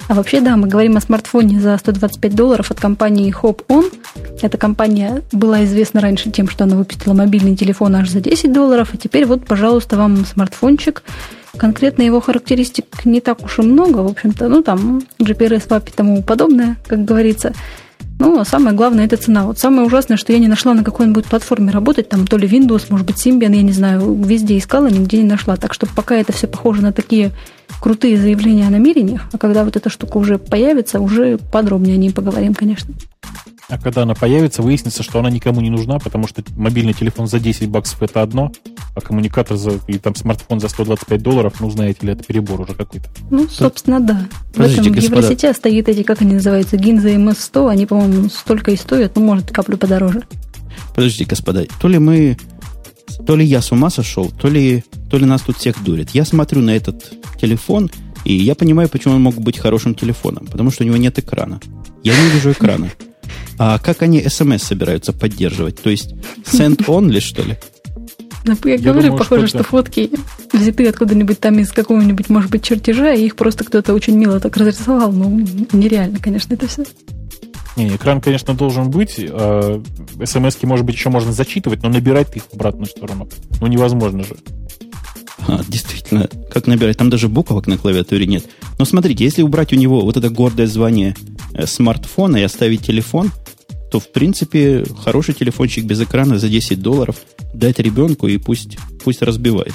А 0.08 0.16
вообще, 0.16 0.42
да, 0.42 0.58
мы 0.58 0.68
говорим 0.68 0.98
о 0.98 1.02
смартфоне 1.02 1.60
за 1.60 1.78
125 1.78 2.36
долларов 2.36 2.72
от 2.72 2.80
компании 2.80 3.34
Hop 3.42 3.64
On. 3.70 3.94
Эта 4.42 4.58
компания 4.58 5.22
была 5.32 5.64
известна 5.66 6.02
раньше 6.02 6.32
тем, 6.32 6.50
что 6.50 6.64
она 6.64 6.76
выпустила 6.76 7.14
мобильный 7.14 7.56
телефон 7.56 7.96
аж 7.96 8.10
за 8.10 8.22
10 8.22 8.52
долларов, 8.52 8.90
а 8.94 8.98
теперь 8.98 9.26
вот, 9.26 9.46
пожалуйста, 9.46 9.98
вам 9.98 10.26
смартфончик. 10.26 11.04
Конкретно 11.58 12.02
его 12.02 12.22
характеристик 12.22 13.06
не 13.06 13.22
так 13.22 13.44
уж 13.44 13.60
и 13.60 13.62
много, 13.62 14.00
в 14.00 14.08
общем-то, 14.08 14.48
ну 14.48 14.64
там 14.64 15.04
GPRS, 15.20 15.68
WAP 15.68 15.90
и 15.90 15.92
тому 15.92 16.24
подобное, 16.24 16.78
как 16.88 17.06
говорится. 17.06 17.54
Ну, 18.22 18.40
а 18.40 18.46
самое 18.46 18.76
главное– 18.76 19.06
это 19.08 19.18
цена. 19.18 19.48
Вот 19.48 19.58
самое 19.58 19.88
ужасное, 19.88 20.16
что 20.16 20.32
я 20.32 20.38
не 20.38 20.48
нашла 20.48 20.76
на 20.76 20.84
какой-нибудь 20.84 21.26
платформе 21.26 21.72
работать, 21.72 22.08
там 22.08 22.28
то 22.28 22.38
ли 22.38 22.48
Windows, 22.48 22.86
может 22.90 23.08
быть, 23.08 23.16
Symbian, 23.16 23.56
я 23.56 23.64
не 23.64 23.72
знаю, 23.72 24.14
везде 24.14 24.60
искала, 24.60 24.86
нигде 24.92 25.18
не 25.18 25.28
нашла. 25.28 25.58
Так 25.58 25.74
что 25.74 25.88
пока 25.88 26.18
это 26.18 26.32
все 26.32 26.46
похоже 26.46 26.84
на 26.84 26.94
такие 26.94 27.32
крутые 27.80 28.18
заявления 28.18 28.68
о 28.68 28.70
намерениях, 28.70 29.24
а 29.32 29.38
когда 29.38 29.64
вот 29.64 29.76
эта 29.76 29.90
штука 29.90 30.18
уже 30.18 30.38
появится, 30.38 31.00
уже 31.00 31.38
подробнее 31.38 31.96
о 31.96 31.98
ней 31.98 32.12
поговорим, 32.12 32.54
конечно. 32.54 32.94
А 33.70 33.78
когда 33.78 34.02
она 34.02 34.16
появится, 34.16 34.62
выяснится, 34.62 35.02
что 35.02 35.20
она 35.20 35.30
никому 35.30 35.62
не 35.62 35.70
нужна, 35.70 35.98
потому 35.98 36.28
что 36.28 36.44
мобильный 36.58 36.92
телефон 36.92 37.28
за 37.28 37.40
10 37.40 37.70
баксов 37.70 38.02
это 38.04 38.22
одно, 38.22 38.52
а 38.96 39.00
коммуникатор 39.00 39.56
за, 39.56 39.80
и 39.88 39.98
там 39.98 40.14
смартфон 40.14 40.60
за 40.60 40.68
125 40.68 41.22
долларов, 41.22 41.54
ну, 41.62 41.70
знаете 41.70 42.06
ли, 42.06 42.12
это 42.12 42.24
перебор 42.26 42.60
уже 42.60 42.74
какой-то. 42.74 43.08
Ну, 43.30 43.48
собственно, 43.48 44.02
да. 44.02 44.28
Подождите, 44.54 44.82
в 44.82 44.86
этом 44.88 44.96
господа. 44.96 45.22
Евросети 45.22 45.54
стоит 45.54 45.88
эти, 45.88 46.04
как 46.04 46.22
они 46.22 46.34
называются, 46.34 46.76
Гинза 46.76 47.12
MS100, 47.12 47.70
они, 47.70 47.86
по-моему, 47.86 48.28
столько 48.28 48.72
и 48.72 48.76
стоят, 48.76 49.16
ну, 49.16 49.24
может, 49.24 49.52
каплю 49.52 49.78
подороже. 49.78 50.24
Подождите, 50.94 51.24
господа, 51.24 51.66
то 51.80 51.88
ли 51.88 51.98
мы, 51.98 52.38
то 53.26 53.36
ли 53.36 53.46
я 53.46 53.62
с 53.62 53.72
ума 53.72 53.90
сошел, 53.90 54.30
то 54.30 54.48
ли, 54.48 54.84
то 55.10 55.18
ли 55.18 55.26
нас 55.26 55.42
тут 55.42 55.58
всех 55.58 55.84
дурит. 55.84 56.12
Я 56.12 56.26
смотрю 56.26 56.62
на 56.62 56.72
этот 56.72 57.12
телефон, 57.40 57.90
и 58.26 58.34
я 58.34 58.56
понимаю, 58.56 58.90
почему 58.90 59.16
он 59.16 59.22
мог 59.22 59.36
быть 59.36 59.58
хорошим 59.58 59.96
телефоном, 59.96 60.48
потому 60.48 60.72
что 60.72 60.84
у 60.84 60.88
него 60.88 60.98
нет 60.98 61.18
экрана. 61.20 61.60
Я 62.04 62.14
не 62.20 62.30
вижу 62.30 62.52
экрана. 62.52 62.90
А 63.58 63.80
как 63.80 64.02
они 64.02 64.22
смс 64.28 64.64
собираются 64.64 65.14
поддерживать? 65.14 65.82
То 65.82 65.90
есть 65.90 66.14
send 66.46 66.86
only, 66.86 67.20
что 67.20 67.44
ли? 67.44 67.58
Ну, 68.44 68.58
я, 68.66 68.72
я 68.72 68.78
говорю, 68.80 69.02
думаю, 69.10 69.18
похоже, 69.20 69.48
что, 69.48 69.60
что 69.60 69.70
фотки 69.70 70.10
взяты 70.52 70.88
откуда-нибудь 70.88 71.40
там 71.40 71.60
из 71.60 71.72
какого-нибудь, 71.72 72.30
может 72.30 72.50
быть, 72.50 72.64
чертежа, 72.64 73.14
и 73.14 73.26
их 73.26 73.36
просто 73.36 73.64
кто-то 73.64 73.94
очень 73.94 74.18
мило 74.18 74.40
так 74.40 74.58
разрисовал. 74.58 75.12
Ну, 75.12 75.46
нереально, 75.74 76.18
конечно, 76.20 76.54
это 76.54 76.68
все. 76.68 76.84
Не, 77.78 77.96
экран, 77.96 78.22
конечно, 78.22 78.54
должен 78.54 78.90
быть. 78.90 79.16
А 79.18 79.82
смс 80.26 80.58
может 80.64 80.86
быть, 80.86 80.96
еще 80.96 81.10
можно 81.10 81.32
зачитывать, 81.32 81.84
но 81.84 81.90
набирать 81.90 82.36
их 82.36 82.44
в 82.44 82.54
обратную 82.54 82.88
сторону. 82.88 83.30
Ну, 83.60 83.68
невозможно 83.68 84.24
же. 84.24 84.36
А, 85.48 85.62
действительно, 85.68 86.30
как 86.52 86.68
набирать? 86.68 86.98
Там 86.98 87.10
даже 87.10 87.28
буквок 87.28 87.68
на 87.68 87.78
клавиатуре 87.78 88.28
нет. 88.28 88.46
Но 88.78 88.86
смотрите, 88.86 89.24
если 89.24 89.42
убрать 89.42 89.74
у 89.74 89.76
него 89.76 90.02
вот 90.02 90.18
это 90.18 90.30
гордое 90.30 90.68
звание 90.68 91.16
э, 91.54 91.66
смартфона 91.66 92.38
и 92.38 92.44
оставить 92.44 92.86
телефон, 92.86 93.32
то, 93.92 94.00
в 94.00 94.12
принципе, 94.12 94.86
хороший 95.04 95.34
телефончик 95.34 95.84
без 95.84 96.02
экрана 96.02 96.40
за 96.40 96.48
10 96.48 96.82
долларов 96.82 97.18
дать 97.54 97.80
ребенку 97.80 98.28
и 98.28 98.38
пусть, 98.38 98.78
пусть 99.04 99.22
разбивает. 99.22 99.74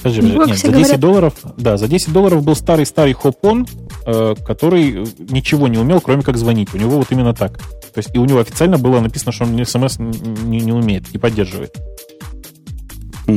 Скажи, 0.00 0.22
ну, 0.22 0.46
нет, 0.46 0.58
за 0.58 0.68
10 0.68 0.72
говорят... 0.72 1.00
долларов, 1.00 1.34
да, 1.58 1.76
за 1.76 1.86
10 1.86 2.12
долларов 2.12 2.42
был 2.42 2.56
старый-старый 2.56 3.12
хопон, 3.12 3.66
э, 4.06 4.34
который 4.46 5.06
ничего 5.18 5.68
не 5.68 5.76
умел, 5.76 6.00
кроме 6.00 6.22
как 6.22 6.38
звонить. 6.38 6.72
У 6.74 6.78
него 6.78 6.96
вот 6.96 7.08
именно 7.10 7.34
так. 7.34 7.58
То 7.58 7.98
есть 7.98 8.10
и 8.14 8.18
у 8.18 8.24
него 8.24 8.38
официально 8.38 8.78
было 8.78 9.00
написано, 9.00 9.32
что 9.32 9.44
он 9.44 9.64
смс 9.64 9.98
не, 9.98 10.60
не 10.60 10.72
умеет, 10.72 11.12
не 11.12 11.18
поддерживает. 11.18 11.76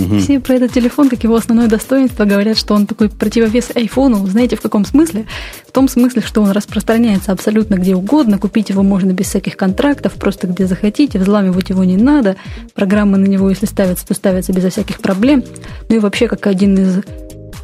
Угу. 0.01 0.19
Все 0.19 0.39
про 0.39 0.55
этот 0.55 0.71
телефон, 0.71 1.09
как 1.09 1.23
его 1.23 1.35
основное 1.35 1.67
достоинство, 1.67 2.25
говорят, 2.25 2.57
что 2.57 2.73
он 2.73 2.85
такой 2.85 3.09
противовес 3.09 3.71
айфону. 3.75 4.25
Знаете, 4.27 4.55
в 4.55 4.61
каком 4.61 4.85
смысле? 4.85 5.25
В 5.67 5.71
том 5.71 5.87
смысле, 5.87 6.21
что 6.21 6.41
он 6.41 6.51
распространяется 6.51 7.31
абсолютно 7.31 7.75
где 7.75 7.95
угодно. 7.95 8.37
Купить 8.37 8.69
его 8.69 8.83
можно 8.83 9.11
без 9.11 9.27
всяких 9.27 9.57
контрактов, 9.57 10.13
просто 10.13 10.47
где 10.47 10.67
захотите. 10.67 11.19
Взламывать 11.19 11.69
его 11.69 11.83
не 11.83 11.97
надо. 11.97 12.35
Программы 12.73 13.17
на 13.17 13.25
него, 13.25 13.49
если 13.49 13.65
ставятся, 13.65 14.07
то 14.07 14.13
ставятся 14.13 14.53
безо 14.53 14.69
всяких 14.69 14.99
проблем. 14.99 15.43
Ну 15.89 15.95
и 15.95 15.99
вообще, 15.99 16.27
как 16.27 16.47
один 16.47 16.77
из 16.77 17.03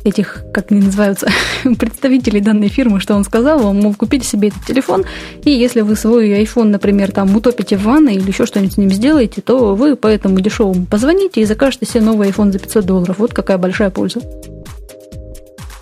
этих, 0.04 0.43
как 0.54 0.71
они 0.71 0.82
называются, 0.82 1.28
представителей 1.78 2.41
данной 2.41 2.67
фирмы, 2.67 2.99
что 2.99 3.15
он 3.15 3.23
сказал, 3.23 3.60
вам, 3.60 3.78
мол, 3.82 3.93
купите 3.93 4.28
себе 4.28 4.49
этот 4.49 4.65
телефон, 4.65 5.06
и 5.43 5.52
если 5.52 5.82
вы 5.82 5.95
свой 5.95 6.30
iPhone, 6.43 6.65
например, 6.65 7.12
там 7.12 7.36
утопите 7.36 7.78
в 7.78 7.84
ванной 7.84 8.15
или 8.15 8.28
еще 8.28 8.45
что-нибудь 8.45 8.73
с 8.73 8.78
ним 8.78 8.91
сделаете, 8.91 9.41
то 9.41 9.75
вы 9.75 9.95
по 9.95 10.08
этому 10.08 10.39
дешевому 10.39 10.86
позвоните 10.86 11.41
и 11.41 11.45
закажете 11.45 11.86
себе 11.86 12.02
новый 12.02 12.30
iPhone 12.30 12.52
за 12.52 12.60
500 12.60 12.86
долларов. 12.86 13.19
Вот 13.19 13.34
какая 13.34 13.58
большая 13.58 13.89
польза. 13.89 14.21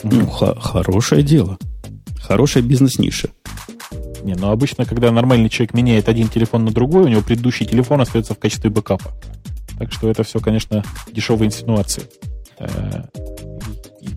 Ну, 0.04 0.28
х- 0.28 0.56
хорошее 0.60 1.24
дело. 1.24 1.58
Хорошая 2.22 2.64
бизнес-ниша. 2.64 3.30
Не, 4.24 4.36
но 4.36 4.52
обычно, 4.52 4.86
когда 4.86 5.12
нормальный 5.12 5.50
человек 5.50 5.74
меняет 5.74 6.10
один 6.10 6.28
телефон 6.28 6.66
на 6.66 6.72
другой, 6.72 7.04
у 7.04 7.08
него 7.08 7.22
предыдущий 7.22 7.66
телефон 7.66 8.02
остается 8.02 8.34
в 8.34 8.40
качестве 8.40 8.70
бэкапа. 8.70 9.14
Так 9.80 9.94
что 9.94 10.10
это 10.10 10.24
все, 10.24 10.40
конечно, 10.40 10.84
дешевые 11.12 11.48
инсинуации. 11.48 12.04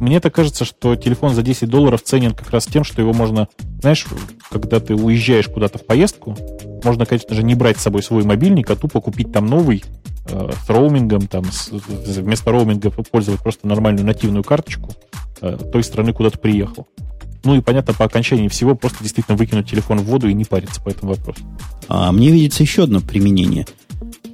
Мне 0.01 0.19
так 0.19 0.35
кажется, 0.35 0.65
что 0.65 0.97
телефон 0.97 1.35
за 1.35 1.43
10 1.43 1.69
долларов 1.69 2.03
ценен 2.03 2.33
как 2.33 2.51
раз 2.51 2.65
тем, 2.65 2.85
что 2.85 3.03
его 3.03 3.13
можно, 3.13 3.49
знаешь, 3.81 4.07
когда 4.51 4.81
ты 4.81 4.95
уезжаешь 4.95 5.47
куда-то 5.47 5.79
в 5.79 5.85
поездку, 5.85 6.37
можно, 6.83 7.05
конечно 7.05 7.35
же, 7.35 7.43
не 7.43 7.55
брать 7.55 7.79
с 7.79 7.83
собой 7.83 8.03
свой 8.03 8.25
мобильник, 8.25 8.71
а 8.71 8.77
тупо 8.77 9.03
купить 9.03 9.31
там 9.31 9.45
новый 9.45 9.85
э, 10.27 10.51
с 10.67 10.71
роумингом, 10.71 11.27
там, 11.27 11.45
с, 11.53 11.69
вместо 11.71 12.51
роуминга 12.51 12.91
пользовать 12.91 13.43
просто 13.43 13.69
нормальную 13.69 14.07
нативную 14.07 14.43
карточку 14.43 14.91
э, 15.43 15.59
той 15.71 15.85
страны, 15.85 16.15
куда 16.15 16.31
ты 16.31 16.39
приехал. 16.39 16.87
Ну 17.45 17.57
и, 17.57 17.61
понятно, 17.61 17.93
по 17.93 18.07
окончании 18.07 18.49
всего 18.49 18.75
просто 18.75 19.03
действительно 19.03 19.37
выкинуть 19.37 19.69
телефон 19.69 19.99
в 19.99 20.05
воду 20.05 20.29
и 20.29 20.35
не 20.35 20.47
париться 20.47 20.81
по 20.81 20.89
этому 20.89 21.13
вопросу. 21.13 21.43
А 21.89 22.11
мне 22.11 22.31
видится 22.31 22.63
еще 22.63 22.85
одно 22.85 23.01
применение– 23.01 23.67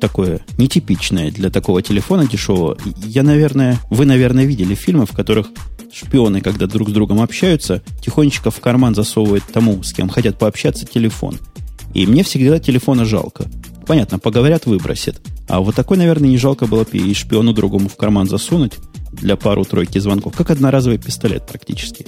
такое 0.01 0.41
нетипичное 0.59 1.31
для 1.31 1.51
такого 1.51 1.83
телефона 1.83 2.27
дешевого. 2.27 2.77
Я, 3.05 3.23
наверное, 3.23 3.79
вы, 3.91 4.07
наверное, 4.07 4.45
видели 4.45 4.75
фильмы, 4.75 5.07
в 5.07 5.13
которых 5.13 5.49
шпионы, 5.93 6.41
когда 6.41 6.67
друг 6.67 6.91
с 6.91 6.93
другом 6.93 7.21
общаются, 7.21 7.83
тихонечко 8.03 8.51
в 8.51 8.61
карман 8.61 8.95
засовывают 8.95 9.45
тому, 9.53 9.83
с 9.83 9.93
кем 9.93 10.09
хотят 10.09 10.39
пообщаться, 10.39 10.87
телефон. 10.87 11.39
И 11.95 12.07
мне 12.07 12.23
всегда 12.23 12.59
телефона 12.59 13.05
жалко. 13.05 13.47
Понятно, 13.87 14.19
поговорят, 14.19 14.67
выбросят. 14.67 15.21
А 15.49 15.61
вот 15.61 15.75
такой, 15.75 15.97
наверное, 15.97 16.29
не 16.29 16.39
жалко 16.39 16.67
было 16.67 16.85
бы 16.85 16.99
и 16.99 17.15
шпиону 17.15 17.53
другому 17.53 17.89
в 17.89 17.97
карман 17.97 18.29
засунуть 18.29 18.75
для 19.13 19.37
пару-тройки 19.37 19.99
звонков. 19.99 20.35
Как 20.37 20.51
одноразовый 20.51 20.99
пистолет 20.99 21.47
практически. 21.47 22.07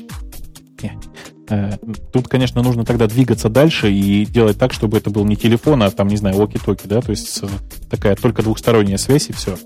Э, 1.48 1.72
тут, 2.12 2.28
конечно, 2.28 2.62
нужно 2.62 2.84
тогда 2.84 3.06
двигаться 3.06 3.48
дальше 3.48 3.90
и 3.90 4.26
делать 4.26 4.58
так, 4.58 4.72
чтобы 4.72 4.98
это 4.98 5.10
был 5.10 5.24
не 5.24 5.36
телефон, 5.36 5.82
а 5.82 5.90
там, 5.90 6.08
не 6.08 6.16
знаю, 6.16 6.36
walkie-talkie, 6.36 6.86
да, 6.86 7.00
то 7.00 7.10
есть 7.10 7.42
такая 7.90 8.16
только 8.16 8.42
двухсторонняя 8.42 8.98
связь 8.98 9.30
и 9.30 9.32
все. 9.32 9.56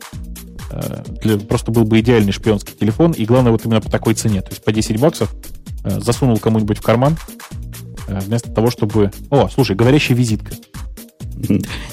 Э, 0.71 1.39
просто 1.49 1.73
был 1.73 1.85
бы 1.85 2.01
идеальный 2.01 2.33
шпионский 2.33 2.75
телефон, 2.79 3.13
и 3.13 3.25
главное 3.25 3.53
вот 3.53 3.65
именно 3.65 3.81
по 3.81 3.91
такой 3.91 4.15
цене, 4.15 4.43
то 4.43 4.51
есть 4.51 4.65
по 4.65 4.73
10 4.73 5.01
баксов 5.01 5.35
э, 5.85 6.01
засунул 6.01 6.39
кому-нибудь 6.39 6.79
в 6.79 6.83
карман, 6.83 7.17
вместо 8.09 8.51
того, 8.51 8.71
чтобы... 8.71 9.11
О, 9.31 9.49
слушай, 9.49 9.75
говорящая 9.77 10.17
визитка. 10.17 10.55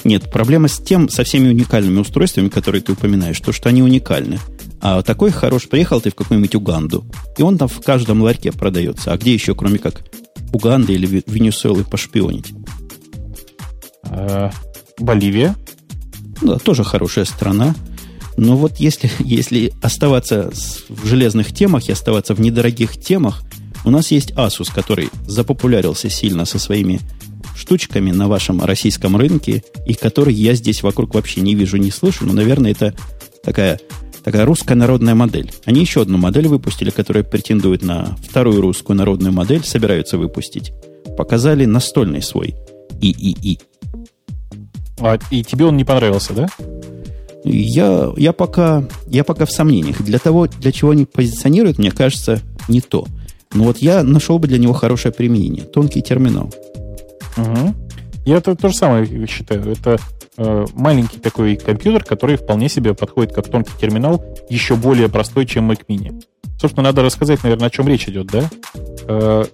Нет, 0.04 0.30
проблема 0.30 0.68
с 0.68 0.78
тем, 0.78 1.08
со 1.08 1.24
всеми 1.24 1.48
уникальными 1.48 2.00
устройствами, 2.00 2.48
которые 2.48 2.82
ты 2.82 2.92
упоминаешь, 2.92 3.40
то, 3.40 3.52
что 3.52 3.68
они 3.68 3.82
уникальны. 3.82 4.38
А 4.80 5.02
такой 5.02 5.30
хорош, 5.30 5.68
приехал 5.68 6.00
ты 6.00 6.10
в 6.10 6.14
какую-нибудь 6.14 6.54
Уганду, 6.54 7.04
и 7.36 7.42
он 7.42 7.58
там 7.58 7.68
в 7.68 7.80
каждом 7.80 8.22
ларьке 8.22 8.50
продается. 8.52 9.12
А 9.12 9.18
где 9.18 9.34
еще, 9.34 9.54
кроме 9.54 9.78
как 9.78 10.02
Уганды 10.52 10.94
или 10.94 11.22
Венесуэлы, 11.26 11.84
пошпионить? 11.84 12.52
А, 14.04 14.50
Боливия? 14.98 15.54
Да, 16.40 16.58
тоже 16.58 16.84
хорошая 16.84 17.26
страна. 17.26 17.74
Но 18.36 18.56
вот 18.56 18.78
если, 18.78 19.10
если 19.18 19.72
оставаться 19.82 20.50
в 20.88 21.06
железных 21.06 21.52
темах 21.52 21.88
и 21.88 21.92
оставаться 21.92 22.34
в 22.34 22.40
недорогих 22.40 22.96
темах, 22.96 23.42
у 23.84 23.90
нас 23.90 24.10
есть 24.10 24.32
Asus, 24.32 24.72
который 24.74 25.10
запопулярился 25.26 26.10
сильно 26.10 26.44
со 26.44 26.58
своими 26.58 27.00
штучками 27.60 28.10
на 28.10 28.28
вашем 28.28 28.64
российском 28.64 29.16
рынке, 29.16 29.62
и 29.86 29.94
который 29.94 30.34
я 30.34 30.54
здесь 30.54 30.82
вокруг 30.82 31.14
вообще 31.14 31.40
не 31.42 31.54
вижу, 31.54 31.76
не 31.76 31.90
слышу, 31.90 32.24
но, 32.24 32.32
наверное, 32.32 32.72
это 32.72 32.94
такая, 33.44 33.78
такая 34.24 34.44
русская 34.44 34.74
народная 34.74 35.14
модель. 35.14 35.52
Они 35.64 35.80
еще 35.80 36.02
одну 36.02 36.18
модель 36.18 36.48
выпустили, 36.48 36.90
которая 36.90 37.22
претендует 37.22 37.82
на 37.82 38.16
вторую 38.28 38.60
русскую 38.60 38.96
народную 38.96 39.32
модель, 39.32 39.64
собираются 39.64 40.18
выпустить. 40.18 40.72
Показали 41.16 41.66
настольный 41.66 42.22
свой 42.22 42.54
ИИИ. 43.00 43.58
А, 45.00 45.18
и 45.30 45.42
тебе 45.42 45.64
он 45.66 45.76
не 45.76 45.84
понравился, 45.84 46.32
да? 46.32 46.48
Я, 47.44 48.12
я, 48.16 48.32
пока, 48.32 48.84
я 49.06 49.24
пока 49.24 49.46
в 49.46 49.50
сомнениях. 49.50 50.02
Для 50.02 50.18
того, 50.18 50.46
для 50.46 50.72
чего 50.72 50.90
они 50.90 51.06
позиционируют, 51.06 51.78
мне 51.78 51.90
кажется, 51.90 52.40
не 52.68 52.80
то. 52.80 53.06
Но 53.52 53.64
вот 53.64 53.78
я 53.78 54.02
нашел 54.02 54.38
бы 54.38 54.46
для 54.46 54.58
него 54.58 54.74
хорошее 54.74 55.12
применение. 55.12 55.64
Тонкий 55.64 56.02
терминал. 56.02 56.52
Угу. 57.36 57.74
Я 58.24 58.36
это 58.36 58.54
то 58.54 58.68
же 58.68 58.74
самое 58.74 59.26
считаю. 59.26 59.72
Это 59.72 59.98
э, 60.36 60.66
маленький 60.74 61.18
такой 61.18 61.56
компьютер, 61.56 62.04
который 62.04 62.36
вполне 62.36 62.68
себе 62.68 62.94
подходит 62.94 63.32
как 63.32 63.48
тонкий 63.48 63.72
терминал, 63.80 64.22
еще 64.48 64.76
более 64.76 65.08
простой, 65.08 65.46
чем 65.46 65.70
Mac 65.70 65.80
Mini. 65.88 66.22
Собственно, 66.58 66.84
надо 66.84 67.02
рассказать, 67.02 67.42
наверное, 67.42 67.68
о 67.68 67.70
чем 67.70 67.88
речь 67.88 68.08
идет, 68.08 68.26
да? 68.26 68.50
Э, 69.08 69.44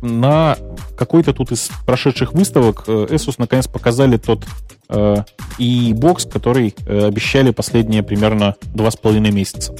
на 0.00 0.56
какой-то 0.96 1.32
тут 1.32 1.52
из 1.52 1.70
прошедших 1.86 2.32
выставок 2.32 2.84
э, 2.86 3.06
Asus 3.10 3.34
наконец 3.38 3.66
показали 3.66 4.16
тот 4.16 4.44
э, 4.88 5.16
e-бокс, 5.58 6.26
который 6.26 6.74
э, 6.86 7.06
обещали 7.06 7.50
последние 7.50 8.02
примерно 8.02 8.56
два 8.74 8.90
с 8.90 8.96
половиной 8.96 9.30
месяца. 9.30 9.74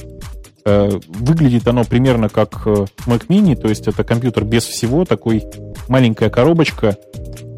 Э, 0.65 0.89
выглядит 1.07 1.67
оно 1.67 1.83
примерно 1.83 2.29
как 2.29 2.61
э, 2.65 2.85
Mac 3.05 3.27
Mini, 3.27 3.55
то 3.55 3.67
есть 3.67 3.87
это 3.87 4.03
компьютер 4.03 4.45
без 4.45 4.63
всего, 4.63 5.05
такой 5.05 5.43
маленькая 5.87 6.29
коробочка, 6.29 6.97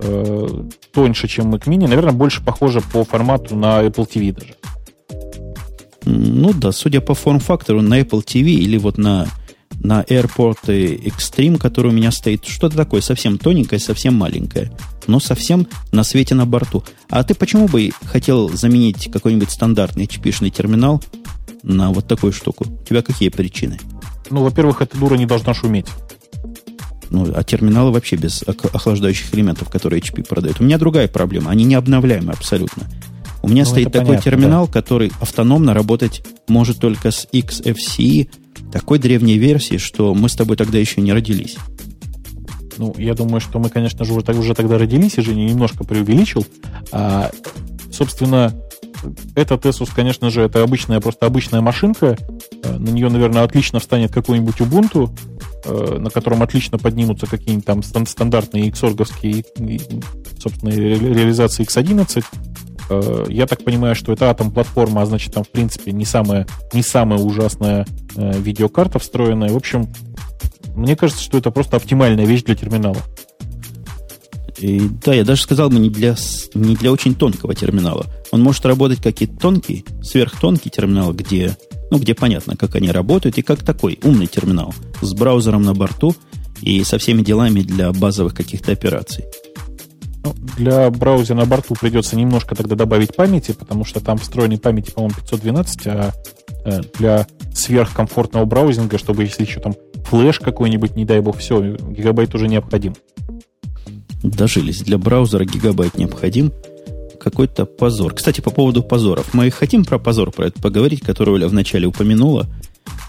э, 0.01 0.47
тоньше, 0.91 1.27
чем 1.27 1.53
Mac 1.53 1.65
Mini, 1.65 1.87
наверное, 1.87 2.13
больше 2.13 2.43
похожа 2.43 2.81
по 2.81 3.03
формату 3.03 3.55
на 3.55 3.83
Apple 3.83 4.07
TV 4.07 4.31
даже. 4.31 4.55
Ну 6.05 6.53
да, 6.53 6.71
судя 6.71 7.01
по 7.01 7.15
форм-фактору, 7.15 7.81
на 7.81 7.99
Apple 7.99 8.23
TV 8.23 8.51
или 8.51 8.77
вот 8.77 8.97
на, 8.97 9.27
на 9.81 10.01
AirPort 10.03 10.65
Extreme, 10.65 11.57
который 11.57 11.87
у 11.87 11.93
меня 11.93 12.11
стоит, 12.11 12.45
что-то 12.45 12.77
такое 12.77 13.01
совсем 13.01 13.37
тоненькое, 13.37 13.79
совсем 13.79 14.15
маленькое, 14.15 14.71
но 15.07 15.19
совсем 15.19 15.67
на 15.91 16.03
свете 16.03 16.35
на 16.35 16.45
борту. 16.45 16.83
А 17.09 17.23
ты 17.23 17.33
почему 17.33 17.67
бы 17.67 17.91
хотел 18.05 18.49
заменить 18.49 19.11
какой-нибудь 19.11 19.49
стандартный 19.49 20.05
HP-шный 20.05 20.51
терминал 20.51 21.03
на 21.63 21.91
вот 21.91 22.07
такую 22.07 22.33
штуку? 22.33 22.65
У 22.67 22.85
тебя 22.85 23.01
какие 23.01 23.29
причины? 23.29 23.79
Ну, 24.29 24.43
во-первых, 24.43 24.81
эта 24.81 24.97
дура 24.97 25.15
не 25.15 25.25
должна 25.25 25.53
шуметь. 25.53 25.87
Ну, 27.09 27.31
а 27.33 27.43
терминалы 27.43 27.91
вообще 27.91 28.15
без 28.15 28.43
охлаждающих 28.43 29.33
элементов, 29.33 29.69
которые 29.69 30.01
HP 30.01 30.27
продают. 30.27 30.59
У 30.59 30.63
меня 30.63 30.77
другая 30.77 31.07
проблема. 31.07 31.51
Они 31.51 31.63
необновляемы 31.63 32.33
абсолютно. 32.33 32.83
У 33.41 33.47
меня 33.47 33.63
ну, 33.63 33.69
стоит 33.69 33.91
такой 33.91 34.07
понятно, 34.07 34.31
терминал, 34.31 34.65
да. 34.65 34.73
который 34.73 35.11
автономно 35.21 35.73
работать 35.73 36.25
может 36.47 36.79
только 36.79 37.11
с 37.11 37.27
XFCE, 37.31 38.27
такой 38.71 38.97
древней 38.97 39.37
версии, 39.37 39.77
что 39.77 40.15
мы 40.15 40.29
с 40.29 40.33
тобой 40.33 40.57
тогда 40.57 40.79
еще 40.79 40.99
не 41.01 41.13
родились. 41.13 41.55
Ну, 42.77 42.93
я 42.97 43.13
думаю, 43.13 43.39
что 43.39 43.59
мы, 43.59 43.69
конечно 43.69 44.05
же, 44.05 44.13
уже, 44.13 44.31
уже 44.31 44.53
тогда 44.53 44.77
родились, 44.77 45.17
и 45.17 45.21
Женя 45.21 45.45
немножко 45.45 45.83
преувеличил. 45.83 46.45
А, 46.91 47.31
собственно, 47.91 48.53
этот 49.35 49.65
Asus, 49.65 49.89
конечно 49.93 50.29
же, 50.29 50.41
это 50.41 50.63
обычная, 50.63 50.99
просто 50.99 51.25
обычная 51.25 51.61
машинка. 51.61 52.17
Э, 52.63 52.77
на 52.77 52.89
нее, 52.89 53.09
наверное, 53.09 53.43
отлично 53.43 53.79
встанет 53.79 54.11
какой-нибудь 54.11 54.55
Ubuntu, 54.57 55.09
э, 55.65 55.97
на 55.99 56.09
котором 56.09 56.43
отлично 56.43 56.77
поднимутся 56.77 57.27
какие-нибудь 57.27 57.65
там 57.65 57.83
стандартные 57.83 58.69
Xorg-овские, 58.69 59.45
собственно, 60.39 60.69
реализации 60.71 61.65
X11. 61.65 62.23
Э, 62.89 63.25
я 63.29 63.47
так 63.47 63.63
понимаю, 63.63 63.95
что 63.95 64.13
это 64.13 64.29
атом 64.29 64.51
платформа, 64.51 65.01
а 65.01 65.05
значит, 65.05 65.33
там, 65.33 65.43
в 65.43 65.49
принципе, 65.49 65.91
не 65.91 66.05
самая, 66.05 66.47
не 66.73 66.81
самая 66.81 67.19
ужасная 67.19 67.85
видеокарта 68.15 68.99
встроенная. 68.99 69.49
В 69.49 69.57
общем, 69.57 69.87
мне 70.75 70.95
кажется, 70.95 71.23
что 71.23 71.37
это 71.37 71.51
просто 71.51 71.77
оптимальная 71.77 72.25
вещь 72.25 72.43
для 72.43 72.55
терминала. 72.55 73.01
И, 74.57 74.79
да, 75.03 75.13
я 75.13 75.25
даже 75.25 75.41
сказал 75.41 75.69
бы 75.69 75.79
не 75.79 75.89
для, 75.89 76.15
не 76.53 76.75
для 76.75 76.91
очень 76.91 77.13
тонкого 77.15 77.53
терминала. 77.55 78.05
Он 78.31 78.41
может 78.41 78.65
работать 78.65 79.01
как 79.01 79.21
и 79.21 79.27
тонкий, 79.27 79.85
сверхтонкий 80.01 80.69
терминал, 80.69 81.13
где, 81.13 81.57
ну, 81.91 81.99
где 81.99 82.13
понятно, 82.13 82.55
как 82.55 82.75
они 82.75 82.91
работают, 82.91 83.37
и 83.37 83.41
как 83.41 83.63
такой 83.63 83.99
умный 84.03 84.27
терминал 84.27 84.73
с 85.01 85.13
браузером 85.13 85.63
на 85.63 85.73
борту 85.73 86.15
и 86.61 86.83
со 86.83 86.97
всеми 86.97 87.21
делами 87.21 87.61
для 87.61 87.91
базовых 87.91 88.33
каких-то 88.33 88.71
операций. 88.71 89.25
Ну, 90.23 90.33
для 90.57 90.89
браузера 90.89 91.37
на 91.37 91.45
борту 91.45 91.75
придется 91.75 92.15
немножко 92.15 92.55
тогда 92.55 92.75
добавить 92.75 93.15
памяти, 93.15 93.51
потому 93.51 93.85
что 93.85 93.99
там 93.99 94.17
встроенной 94.17 94.57
памяти, 94.57 94.89
по-моему, 94.89 95.15
512, 95.15 95.87
а 95.87 96.13
э, 96.65 96.81
для 96.97 97.27
сверхкомфортного 97.53 98.45
браузинга, 98.45 98.97
чтобы 98.97 99.23
если 99.23 99.43
еще 99.43 99.59
там 99.59 99.75
флеш 100.05 100.39
какой-нибудь, 100.39 100.95
не 100.95 101.05
дай 101.05 101.19
бог, 101.19 101.37
все, 101.37 101.61
гигабайт 101.61 102.33
уже 102.35 102.47
необходим. 102.47 102.95
Дожились. 104.23 104.81
Для 104.81 104.97
браузера 104.97 105.45
гигабайт 105.45 105.97
необходим. 105.97 106.51
Какой-то 107.19 107.65
позор. 107.65 108.13
Кстати, 108.13 108.41
по 108.41 108.51
поводу 108.51 108.83
позоров. 108.83 109.33
Мы 109.33 109.49
хотим 109.49 109.83
про 109.83 109.99
позор 109.99 110.31
про 110.31 110.47
это 110.47 110.61
поговорить, 110.61 111.01
который 111.01 111.33
Оля 111.35 111.47
вначале 111.47 111.87
упомянула, 111.87 112.47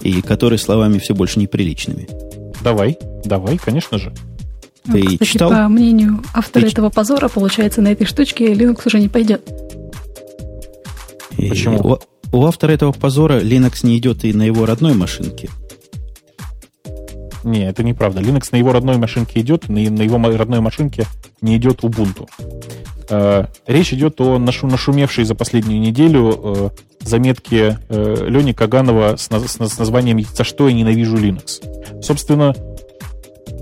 и 0.01 0.23
который 0.23 0.59
словами 0.59 0.99
все 0.99 1.15
больше 1.15 1.39
неприличными. 1.39 2.09
Давай, 2.63 2.99
давай, 3.25 3.59
конечно 3.59 3.99
же. 3.99 4.13
Ты 4.85 5.03
ну, 5.03 5.05
Кстати, 5.05 5.25
читал? 5.25 5.51
по 5.51 5.69
мнению 5.69 6.23
автора 6.33 6.65
Ты... 6.65 6.71
этого 6.71 6.91
позора, 6.91 7.29
получается, 7.29 7.83
на 7.83 7.89
этой 7.89 8.07
штучке 8.07 8.53
Linux 8.53 8.83
уже 8.87 9.01
не 9.01 9.09
пойдет. 9.09 9.43
И 11.37 11.49
Почему? 11.49 11.99
У, 12.33 12.37
у 12.37 12.47
автора 12.47 12.73
этого 12.73 12.93
позора 12.93 13.41
Linux 13.41 13.85
не 13.85 13.99
идет 13.99 14.25
и 14.25 14.33
на 14.33 14.45
его 14.45 14.65
родной 14.65 14.95
машинке. 14.95 15.51
Не, 17.47 17.69
это 17.69 17.85
неправда. 17.85 18.21
Linux 18.21 18.49
на 18.51 18.57
его 18.57 18.73
родной 18.73 18.97
машинке 18.97 19.41
идет, 19.41 19.69
на, 19.69 19.79
его 19.79 20.19
родной 20.37 20.59
машинке 20.61 21.07
не 21.41 21.57
идет 21.57 21.85
Ubuntu. 21.85 22.29
Э, 23.09 23.47
речь 23.69 23.93
идет 23.93 24.21
о 24.21 24.39
нашу, 24.39 24.67
нашумевшей 24.67 25.25
за 25.25 25.37
последнюю 25.37 25.81
неделю 25.81 26.41
э, 26.43 26.71
заметке 27.03 27.79
э, 27.89 28.27
Лени 28.27 28.51
Каганова 28.51 29.15
с 29.17 29.31
названием 29.31 30.21
«За 30.35 30.43
что 30.43 30.69
я 30.69 30.75
ненавижу 30.75 31.17
Linux». 31.17 32.03
Собственно, 32.03 32.53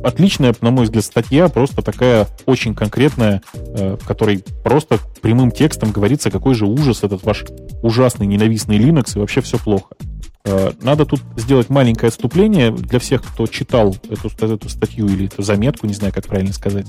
отличная, 0.02 0.54
на 0.62 0.70
мой 0.70 0.84
взгляд, 0.84 1.04
статья, 1.04 1.50
просто 1.50 1.82
такая 1.82 2.26
очень 2.46 2.74
конкретная, 2.74 3.42
э, 3.52 3.98
в 4.00 4.06
которой 4.06 4.42
просто 4.62 4.98
прямым 5.20 5.50
текстом 5.50 5.90
говорится, 5.92 6.30
какой 6.30 6.54
же 6.54 6.64
ужас 6.64 7.02
этот 7.02 7.22
ваш 7.22 7.44
ужасный 7.82 8.26
ненавистный 8.26 8.78
Linux, 8.78 9.16
и 9.16 9.18
вообще 9.18 9.42
все 9.42 9.58
плохо. 9.58 9.94
Э, 10.46 10.72
надо 10.83 11.07
тут 11.07 11.20
сделать 11.37 11.70
маленькое 11.70 12.09
отступление 12.09 12.70
для 12.70 12.98
всех, 12.98 13.22
кто 13.22 13.46
читал 13.46 13.96
эту, 14.11 14.28
эту 14.44 14.68
статью 14.68 15.07
или 15.07 15.26
эту 15.26 15.42
заметку, 15.42 15.87
не 15.87 15.94
знаю, 15.94 16.12
как 16.12 16.26
правильно 16.26 16.52
сказать. 16.52 16.87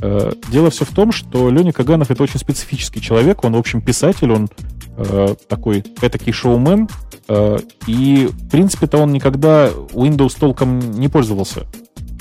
Э, 0.00 0.32
дело 0.50 0.70
все 0.70 0.84
в 0.84 0.90
том, 0.90 1.10
что 1.10 1.50
Леня 1.50 1.72
Каганов 1.72 2.12
это 2.12 2.22
очень 2.22 2.38
специфический 2.38 3.00
человек, 3.00 3.42
он, 3.42 3.54
в 3.54 3.58
общем, 3.58 3.80
писатель, 3.80 4.30
он 4.30 4.48
э, 4.96 5.34
такой 5.48 5.84
этакий 6.00 6.32
шоумен, 6.32 6.88
и, 7.86 8.28
в 8.30 8.50
принципе-то, 8.50 8.98
он 8.98 9.12
никогда 9.12 9.68
Windows 9.68 10.36
толком 10.38 10.80
не 10.80 11.08
пользовался. 11.08 11.62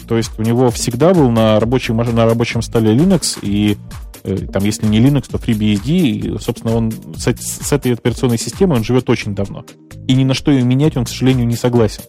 То 0.08 0.16
есть 0.16 0.38
у 0.38 0.44
него 0.44 0.70
всегда 0.70 1.14
был 1.14 1.30
на 1.32 1.60
рабочем, 1.60 1.98
на 1.98 2.26
рабочем 2.26 2.62
столе 2.62 2.96
Linux, 2.96 3.40
и 3.42 3.78
там, 4.24 4.64
если 4.64 4.86
не 4.86 5.00
Linux, 5.00 5.30
то 5.32 5.38
FreeBSD, 5.38 5.90
и, 5.90 6.40
собственно, 6.40 6.76
он 6.76 6.92
с, 7.16 7.28
с 7.28 7.72
этой 7.72 7.94
операционной 7.94 8.38
системой 8.38 8.78
он 8.78 8.84
живет 8.84 9.10
очень 9.10 9.36
давно. 9.36 9.66
И 10.08 10.14
ни 10.14 10.24
на 10.24 10.34
что 10.34 10.52
ее 10.52 10.64
менять 10.64 10.98
он, 10.98 11.06
к 11.06 11.10
сожалению, 11.10 11.48
не 11.48 11.56
согласен. 11.56 12.04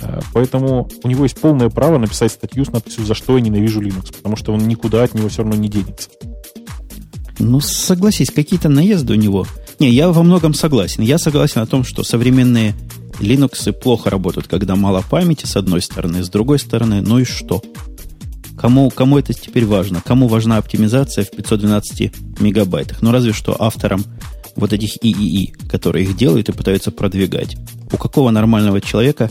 Э, 0.00 0.20
поэтому 0.32 0.88
у 1.02 1.08
него 1.08 1.24
есть 1.24 1.38
полное 1.40 1.68
право 1.68 1.98
написать 1.98 2.32
статью 2.32 2.64
с 2.64 2.72
надписью 2.72 3.04
«За 3.04 3.14
что 3.14 3.36
я 3.36 3.42
ненавижу 3.42 3.80
Linux», 3.80 4.14
потому 4.16 4.36
что 4.36 4.52
он 4.52 4.66
никуда 4.66 5.02
от 5.02 5.14
него 5.14 5.28
все 5.28 5.42
равно 5.42 5.56
не 5.56 5.68
денется. 5.68 6.10
Ну, 7.38 7.60
согласись, 7.60 8.30
какие-то 8.30 8.68
наезды 8.68 9.12
у 9.12 9.16
него. 9.16 9.46
Не, 9.78 9.90
я 9.90 10.10
во 10.10 10.22
многом 10.22 10.54
согласен. 10.54 11.02
Я 11.02 11.18
согласен 11.18 11.60
о 11.60 11.66
том, 11.66 11.84
что 11.84 12.02
современные 12.02 12.74
Linux 13.20 13.72
плохо 13.72 14.10
работают, 14.10 14.48
когда 14.48 14.74
мало 14.76 15.04
памяти, 15.08 15.46
с 15.46 15.56
одной 15.56 15.82
стороны, 15.82 16.24
с 16.24 16.28
другой 16.28 16.58
стороны, 16.58 17.00
ну 17.00 17.18
и 17.18 17.24
что? 17.24 17.62
Кому, 18.58 18.90
кому 18.90 19.18
это 19.18 19.32
теперь 19.32 19.64
важно? 19.64 20.02
Кому 20.04 20.28
важна 20.28 20.56
оптимизация 20.58 21.24
в 21.24 21.30
512 21.30 22.40
мегабайтах? 22.40 23.02
Ну, 23.02 23.12
разве 23.12 23.32
что 23.32 23.56
авторам 23.58 24.04
вот 24.56 24.72
этих 24.72 24.96
ИИИ, 25.02 25.52
которые 25.68 26.04
их 26.04 26.16
делают 26.16 26.48
и 26.48 26.52
пытаются 26.52 26.90
продвигать. 26.90 27.56
У 27.92 27.96
какого 27.96 28.30
нормального 28.30 28.80
человека 28.80 29.30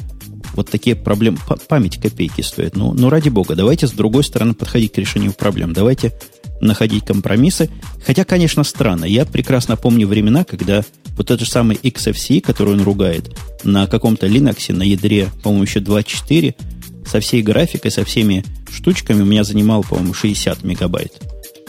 вот 0.54 0.70
такие 0.70 0.96
проблемы, 0.96 1.38
память 1.68 2.02
копейки 2.02 2.42
стоит. 2.42 2.76
Ну, 2.76 2.94
ну, 2.94 3.10
ради 3.10 3.30
бога, 3.30 3.56
давайте 3.56 3.88
с 3.88 3.92
другой 3.92 4.24
стороны 4.24 4.54
подходить 4.54 4.94
к 4.94 4.98
решению 4.98 5.34
проблем. 5.34 5.74
Давайте 5.74 6.14
находить 6.62 7.06
компромиссы. 7.06 7.70
Хотя, 8.06 8.24
конечно, 8.24 8.64
странно. 8.64 9.06
Я 9.06 9.26
прекрасно 9.26 9.76
помню 9.76 10.08
времена, 10.08 10.44
когда 10.44 10.84
вот 11.18 11.30
этот 11.30 11.42
же 11.42 11.52
самый 11.52 11.76
XFCE, 11.76 12.42
который 12.42 12.74
он 12.74 12.82
ругает, 12.82 13.38
на 13.64 13.86
каком-то 13.88 14.28
Linux, 14.28 14.74
на 14.74 14.84
ядре, 14.84 15.30
по-моему, 15.44 15.64
еще 15.64 15.80
2.4, 15.80 16.56
со 17.08 17.20
всей 17.20 17.42
графикой, 17.42 17.92
со 17.92 18.04
всеми 18.04 18.44
штучками 18.72 19.22
у 19.22 19.26
меня 19.26 19.44
занимал, 19.44 19.84
по-моему, 19.84 20.14
60 20.14 20.64
мегабайт. 20.64 21.14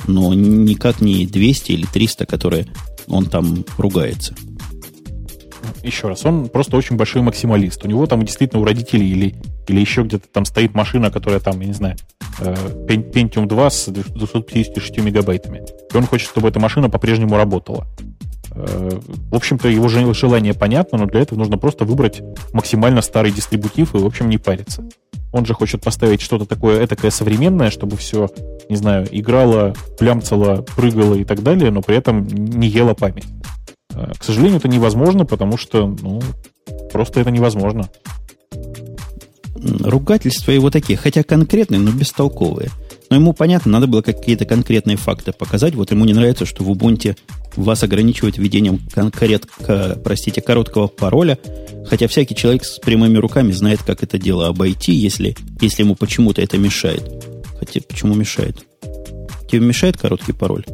Но 0.07 0.33
никак 0.35 1.01
не 1.01 1.27
200 1.27 1.72
или 1.72 1.87
300, 1.87 2.27
которые 2.27 2.66
он 3.09 3.27
там 3.27 3.64
ругается. 3.77 4.35
Еще 5.83 6.09
раз, 6.09 6.24
он 6.24 6.48
просто 6.48 6.77
очень 6.77 6.96
большой 6.96 7.22
максималист. 7.22 7.85
У 7.85 7.88
него 7.88 8.07
там 8.07 8.24
действительно 8.24 8.61
у 8.61 8.64
родителей 8.64 9.09
или, 9.11 9.35
или 9.68 9.81
еще 9.81 10.03
где-то 10.03 10.27
там 10.33 10.44
стоит 10.44 10.74
машина, 10.74 11.11
которая 11.11 11.40
там, 11.40 11.61
я 11.61 11.66
не 11.66 11.72
знаю, 11.72 11.96
э, 12.40 12.55
Pentium 12.88 13.46
2 13.46 13.70
с 13.70 13.88
256 13.88 14.98
мегабайтами. 14.98 15.62
И 15.92 15.96
он 15.96 16.07
хочет, 16.07 16.29
чтобы 16.29 16.48
эта 16.48 16.59
машина 16.59 16.90
по-прежнему 16.90 17.37
работала. 17.37 17.87
Э, 18.55 18.90
в 19.31 19.35
общем-то, 19.35 19.68
его 19.68 19.88
желание 19.88 20.55
понятно, 20.55 20.98
но 20.98 21.07
для 21.07 21.20
этого 21.20 21.38
нужно 21.38 21.59
просто 21.59 21.85
выбрать 21.85 22.22
максимально 22.53 23.03
старый 23.03 23.31
дистрибутив 23.31 23.94
и, 23.94 23.98
в 23.98 24.07
общем, 24.07 24.29
не 24.29 24.38
париться. 24.38 24.85
Он 25.32 25.44
же 25.44 25.54
хочет 25.54 25.82
поставить 25.82 26.20
что-то 26.20 26.46
такое 26.46 26.84
этакое 26.84 27.10
современное, 27.10 27.70
чтобы 27.70 27.96
все, 27.96 28.28
не 28.68 28.76
знаю, 28.76 29.06
играло, 29.10 29.74
плямцало, 29.98 30.62
прыгало 30.62 31.14
и 31.14 31.24
так 31.24 31.42
далее, 31.42 31.70
но 31.70 31.82
при 31.82 31.96
этом 31.96 32.26
не 32.26 32.68
ела 32.68 32.94
память. 32.94 33.26
Э, 33.94 34.12
к 34.18 34.24
сожалению, 34.24 34.58
это 34.58 34.68
невозможно, 34.68 35.26
потому 35.26 35.56
что, 35.56 35.86
ну, 35.86 36.20
просто 36.92 37.20
это 37.20 37.30
невозможно. 37.30 37.88
Ругательства 39.81 40.53
его 40.53 40.71
такие, 40.71 40.97
хотя 40.99 41.23
конкретные, 41.23 41.81
но 41.81 41.90
бестолковые. 41.90 42.71
Но 43.11 43.16
ему 43.16 43.33
понятно, 43.33 43.73
надо 43.73 43.87
было 43.87 44.03
какие-то 44.03 44.44
конкретные 44.44 44.97
факты 44.97 45.33
показать. 45.33 45.75
Вот 45.75 45.90
ему 45.90 46.05
не 46.05 46.12
нравится, 46.12 46.44
что 46.44 46.62
в 46.62 46.71
Ubuntu 46.71 47.16
вас 47.57 47.83
ограничивают 47.83 48.38
введением 48.38 48.81
конкретно, 48.92 49.97
простите, 50.05 50.40
короткого 50.40 50.87
пароля, 50.87 51.38
хотя 51.87 52.07
всякий 52.07 52.35
человек 52.35 52.64
с 52.64 52.79
прямыми 52.79 53.16
руками 53.16 53.53
знает, 53.53 53.83
как 53.83 54.03
это 54.03 54.18
дело 54.18 54.47
обойти, 54.49 54.92
если, 54.92 55.37
если 55.61 55.83
ему 55.83 55.94
почему-то 55.94 56.42
это 56.42 56.59
мешает. 56.59 57.03
Хотя 57.59 57.81
почему 57.81 58.14
мешает? 58.14 58.64
Тебе 59.51 59.61
мешает 59.66 59.97
короткий 59.97 60.33
пароль? 60.33 60.64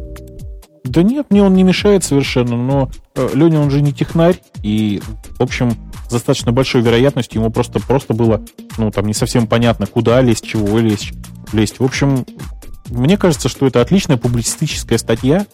Да 0.85 1.03
нет, 1.03 1.27
мне 1.31 1.43
он 1.43 1.55
не 1.55 1.63
мешает 1.63 2.05
совершенно, 2.05 2.57
но 2.57 2.91
э, 3.15 3.31
Леня, 3.35 3.61
он 3.61 3.71
же 3.71 3.81
не 3.81 3.93
технарь, 3.93 4.39
и, 4.63 5.01
в 5.39 5.43
общем, 5.43 5.77
с 6.07 6.13
достаточно 6.13 6.53
большой 6.53 6.83
вероятностью 6.83 7.41
ему 7.41 7.51
просто, 7.51 7.81
просто 7.81 8.15
было, 8.15 8.43
ну, 8.79 8.91
там, 8.91 9.07
не 9.07 9.15
совсем 9.15 9.47
понятно, 9.47 9.87
куда 9.87 10.21
лезть, 10.21 10.47
чего 10.47 10.79
лезть, 10.79 11.13
лезть. 11.53 11.81
В 11.81 11.85
общем, 11.85 12.25
мне 12.91 13.17
кажется, 13.17 13.49
что 13.49 13.67
это 13.67 13.81
отличная 13.81 14.17
публицистическая 14.17 14.99
статья, 14.99 15.47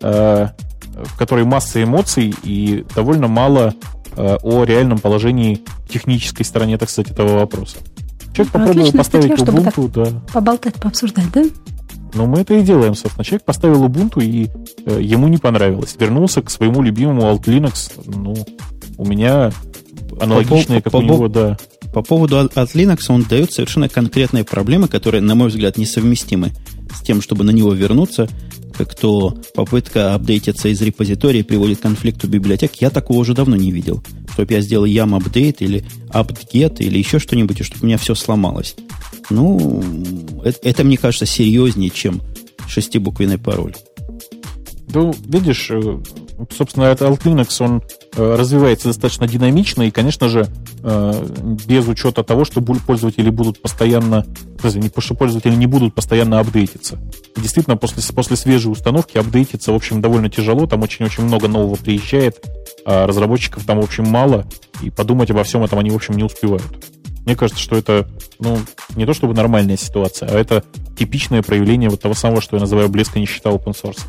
э, 0.00 0.48
в 1.04 1.18
которой 1.18 1.44
масса 1.44 1.82
эмоций 1.82 2.34
и 2.42 2.84
довольно 2.94 3.28
мало 3.28 3.74
э, 4.16 4.36
о 4.42 4.64
реальном 4.64 4.98
положении 4.98 5.62
технической 5.88 6.44
стороне, 6.44 6.78
так 6.78 6.90
сказать, 6.90 7.12
этого 7.12 7.38
вопроса. 7.38 7.76
Человек 8.34 8.54
ну, 8.54 8.60
попробовал 8.60 8.92
поставить 8.92 9.38
статья, 9.38 9.52
Ubuntu, 9.52 9.88
да. 9.92 10.20
Поболтать, 10.32 10.74
пообсуждать, 10.74 11.30
да? 11.32 11.44
Ну, 12.14 12.26
мы 12.26 12.40
это 12.40 12.54
и 12.54 12.62
делаем, 12.62 12.94
собственно. 12.94 13.24
Человек 13.24 13.44
поставил 13.44 13.84
Ubuntu, 13.84 14.22
и 14.22 14.48
э, 14.86 15.00
ему 15.00 15.28
не 15.28 15.38
понравилось. 15.38 15.96
Вернулся 15.98 16.40
к 16.42 16.50
своему 16.50 16.82
любимому 16.82 17.22
Alt 17.22 17.44
Linux. 17.44 17.92
Ну, 18.06 18.34
у 18.96 19.04
меня 19.04 19.50
аналогичные, 20.20 20.80
по, 20.80 20.84
как 20.84 20.92
по, 20.92 20.96
у 20.98 21.02
него, 21.02 21.28
да. 21.28 21.56
По 21.92 22.02
поводу 22.02 22.38
от 22.38 22.74
Linux 22.74 23.00
он 23.08 23.22
дает 23.24 23.52
совершенно 23.52 23.88
конкретные 23.88 24.44
проблемы, 24.44 24.88
которые, 24.88 25.20
на 25.20 25.34
мой 25.34 25.48
взгляд, 25.48 25.76
несовместимы 25.78 26.52
с 26.94 27.02
тем, 27.02 27.20
чтобы 27.22 27.44
на 27.44 27.50
него 27.50 27.72
вернуться, 27.72 28.28
как 28.76 28.94
то 28.94 29.36
попытка 29.54 30.14
апдейтиться 30.14 30.68
из 30.68 30.80
репозитория 30.82 31.42
приводит 31.42 31.78
к 31.78 31.82
конфликту 31.82 32.28
библиотек. 32.28 32.74
Я 32.76 32.90
такого 32.90 33.18
уже 33.18 33.34
давно 33.34 33.56
не 33.56 33.72
видел. 33.72 34.02
Чтобы 34.32 34.54
я 34.54 34.60
сделал 34.60 34.84
ям 34.84 35.14
апдейт 35.14 35.62
или 35.62 35.84
apt-get 36.10 36.76
или 36.78 36.98
еще 36.98 37.18
что-нибудь, 37.18 37.60
и 37.60 37.64
чтобы 37.64 37.82
у 37.82 37.86
меня 37.86 37.98
все 37.98 38.14
сломалось. 38.14 38.76
Ну, 39.30 39.82
это, 40.44 40.58
это 40.62 40.84
мне 40.84 40.96
кажется 40.96 41.26
серьезнее, 41.26 41.90
чем 41.90 42.22
шестибуквенный 42.68 43.38
пароль. 43.38 43.74
Ну, 44.94 45.14
видишь, 45.26 45.70
э, 45.70 45.98
собственно, 46.56 46.84
этот 46.84 47.08
Alt 47.08 47.22
Linux, 47.22 47.62
он 47.64 47.82
э, 48.14 48.34
развивается 48.36 48.88
достаточно 48.88 49.26
динамично, 49.26 49.82
и, 49.82 49.90
конечно 49.90 50.28
же, 50.28 50.46
э, 50.82 51.26
без 51.66 51.86
учета 51.88 52.22
того, 52.22 52.44
что 52.44 52.60
пользователи 52.60 53.30
будут 53.30 53.60
постоянно, 53.60 54.26
что 54.98 55.14
пользователи 55.14 55.54
не 55.54 55.66
будут 55.66 55.94
постоянно 55.94 56.40
апдейтиться. 56.40 56.98
И 57.36 57.40
действительно, 57.40 57.76
после, 57.76 58.02
после 58.14 58.36
свежей 58.36 58.70
установки 58.70 59.18
апдейтиться, 59.18 59.72
в 59.72 59.76
общем, 59.76 60.00
довольно 60.00 60.30
тяжело, 60.30 60.66
там 60.66 60.82
очень-очень 60.82 61.24
много 61.24 61.48
нового 61.48 61.76
приезжает, 61.76 62.44
а 62.84 63.06
разработчиков 63.06 63.64
там, 63.64 63.80
в 63.80 63.84
общем, 63.84 64.04
мало, 64.08 64.46
и 64.82 64.90
подумать 64.90 65.30
обо 65.30 65.44
всем 65.44 65.64
этом 65.64 65.78
они, 65.78 65.90
в 65.90 65.96
общем, 65.96 66.14
не 66.14 66.22
успевают. 66.22 66.64
Мне 67.24 67.36
кажется, 67.36 67.62
что 67.62 67.76
это, 67.76 68.08
ну, 68.38 68.58
не 68.96 69.04
то 69.04 69.12
чтобы 69.12 69.34
нормальная 69.34 69.76
ситуация, 69.76 70.30
а 70.30 70.38
это 70.38 70.64
типичное 70.98 71.42
проявление 71.42 71.90
вот 71.90 72.00
того 72.00 72.14
самого, 72.14 72.40
что 72.40 72.56
я 72.56 72.60
называю 72.60 72.88
блеска 72.88 73.18
нищета 73.18 73.50
open 73.50 73.74
source. 73.74 74.00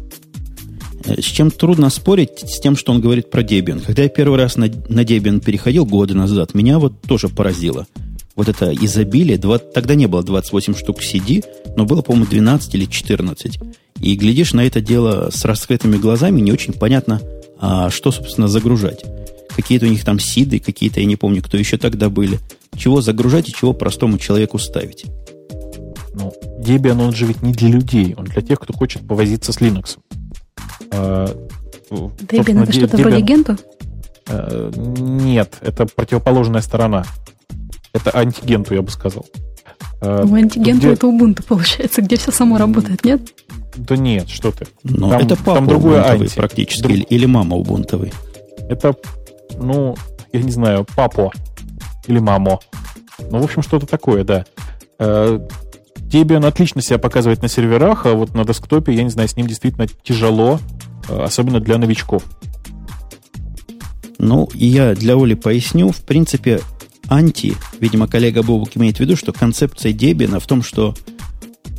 С 1.05 1.23
чем 1.23 1.49
трудно 1.51 1.89
спорить, 1.89 2.39
с 2.39 2.59
тем, 2.59 2.75
что 2.75 2.91
он 2.91 3.01
говорит 3.01 3.29
про 3.29 3.41
Debian. 3.41 3.83
Когда 3.85 4.03
я 4.03 4.09
первый 4.09 4.37
раз 4.37 4.57
на, 4.57 4.65
на 4.65 5.03
Debian 5.03 5.39
переходил 5.39 5.85
годы 5.85 6.13
назад, 6.13 6.53
меня 6.53 6.79
вот 6.79 7.01
тоже 7.01 7.29
поразило. 7.29 7.87
Вот 8.35 8.47
это 8.47 8.73
изобилие, 8.73 9.37
20, 9.37 9.73
тогда 9.73 9.95
не 9.95 10.07
было 10.07 10.23
28 10.23 10.75
штук 10.75 11.01
CD, 11.01 11.43
но 11.75 11.85
было, 11.85 12.01
по-моему, 12.01 12.25
12 12.25 12.75
или 12.75 12.85
14. 12.85 13.59
И 13.99 14.15
глядишь 14.15 14.53
на 14.53 14.65
это 14.65 14.81
дело 14.81 15.29
с 15.29 15.43
раскрытыми 15.43 15.97
глазами, 15.97 16.39
не 16.39 16.51
очень 16.51 16.73
понятно, 16.73 17.21
а 17.59 17.89
что, 17.89 18.11
собственно, 18.11 18.47
загружать. 18.47 19.03
Какие-то 19.55 19.87
у 19.87 19.89
них 19.89 20.05
там 20.05 20.19
сиды, 20.19 20.59
какие-то, 20.59 21.01
я 21.01 21.05
не 21.05 21.17
помню, 21.17 21.41
кто 21.41 21.57
еще 21.57 21.77
тогда 21.77 22.09
были. 22.09 22.39
Чего 22.77 23.01
загружать 23.01 23.49
и 23.49 23.53
чего 23.53 23.73
простому 23.73 24.17
человеку 24.17 24.57
ставить. 24.57 25.05
Ну, 26.13 26.33
Debian, 26.61 27.01
он 27.03 27.13
же 27.13 27.25
ведь 27.25 27.41
не 27.41 27.51
для 27.51 27.67
людей, 27.67 28.15
он 28.17 28.25
для 28.25 28.41
тех, 28.41 28.59
кто 28.59 28.73
хочет 28.73 29.05
повозиться 29.05 29.51
с 29.51 29.57
Linux. 29.57 29.97
Debian 30.91 32.63
это 32.63 32.71
что-то 32.71 32.97
вроде 32.97 33.21
Генту? 33.21 33.57
Э, 34.27 34.71
нет, 34.75 35.57
это 35.61 35.85
противоположная 35.85 36.61
сторона. 36.61 37.03
Это 37.93 38.15
антигенту, 38.15 38.75
я 38.75 38.81
бы 38.81 38.91
сказал. 38.91 39.25
Э, 40.01 40.23
ну, 40.25 40.35
антигенту 40.35 40.87
где... 40.87 40.93
это 40.93 41.07
Ubuntu, 41.07 41.43
получается, 41.47 42.01
где 42.01 42.17
все 42.17 42.31
само 42.31 42.57
работает, 42.57 43.03
нет? 43.03 43.21
Да 43.75 43.97
нет, 43.97 44.29
что 44.29 44.51
ты. 44.51 44.67
Но 44.83 45.09
там, 45.09 45.21
это 45.21 45.35
папа 45.35 45.55
там 45.55 45.67
другое 45.67 46.03
анти. 46.03 46.35
практически, 46.35 46.83
Друг... 46.83 46.93
или, 46.93 47.03
или 47.03 47.25
мама 47.25 47.55
убунтовый. 47.55 48.13
Это, 48.69 48.95
ну, 49.57 49.95
я 50.31 50.41
не 50.41 50.51
знаю, 50.51 50.85
папо 50.95 51.31
или 52.07 52.19
мамо. 52.19 52.59
Ну, 53.31 53.39
в 53.39 53.43
общем, 53.43 53.61
что-то 53.61 53.85
такое, 53.85 54.23
да. 54.23 54.45
Debian 56.09 56.45
отлично 56.45 56.81
себя 56.81 56.97
показывает 56.97 57.41
на 57.41 57.47
серверах, 57.47 58.05
а 58.05 58.13
вот 58.13 58.33
на 58.33 58.43
десктопе, 58.43 58.93
я 58.93 59.03
не 59.03 59.09
знаю, 59.09 59.29
с 59.29 59.35
ним 59.35 59.47
действительно 59.47 59.87
тяжело, 59.87 60.59
э, 61.07 61.21
особенно 61.21 61.59
для 61.59 61.77
новичков. 61.77 62.23
Ну, 64.17 64.49
я 64.53 64.95
для 64.95 65.15
Оли 65.15 65.35
поясню. 65.35 65.91
В 65.91 66.01
принципе, 66.01 66.61
анти, 67.07 67.55
видимо, 67.79 68.07
коллега 68.07 68.41
Бобук 68.41 68.75
имеет 68.75 68.97
в 68.97 68.99
виду, 68.99 69.15
что 69.15 69.31
концепция 69.31 69.93
Debian 69.93 70.39
в 70.39 70.47
том, 70.47 70.63
что 70.63 70.95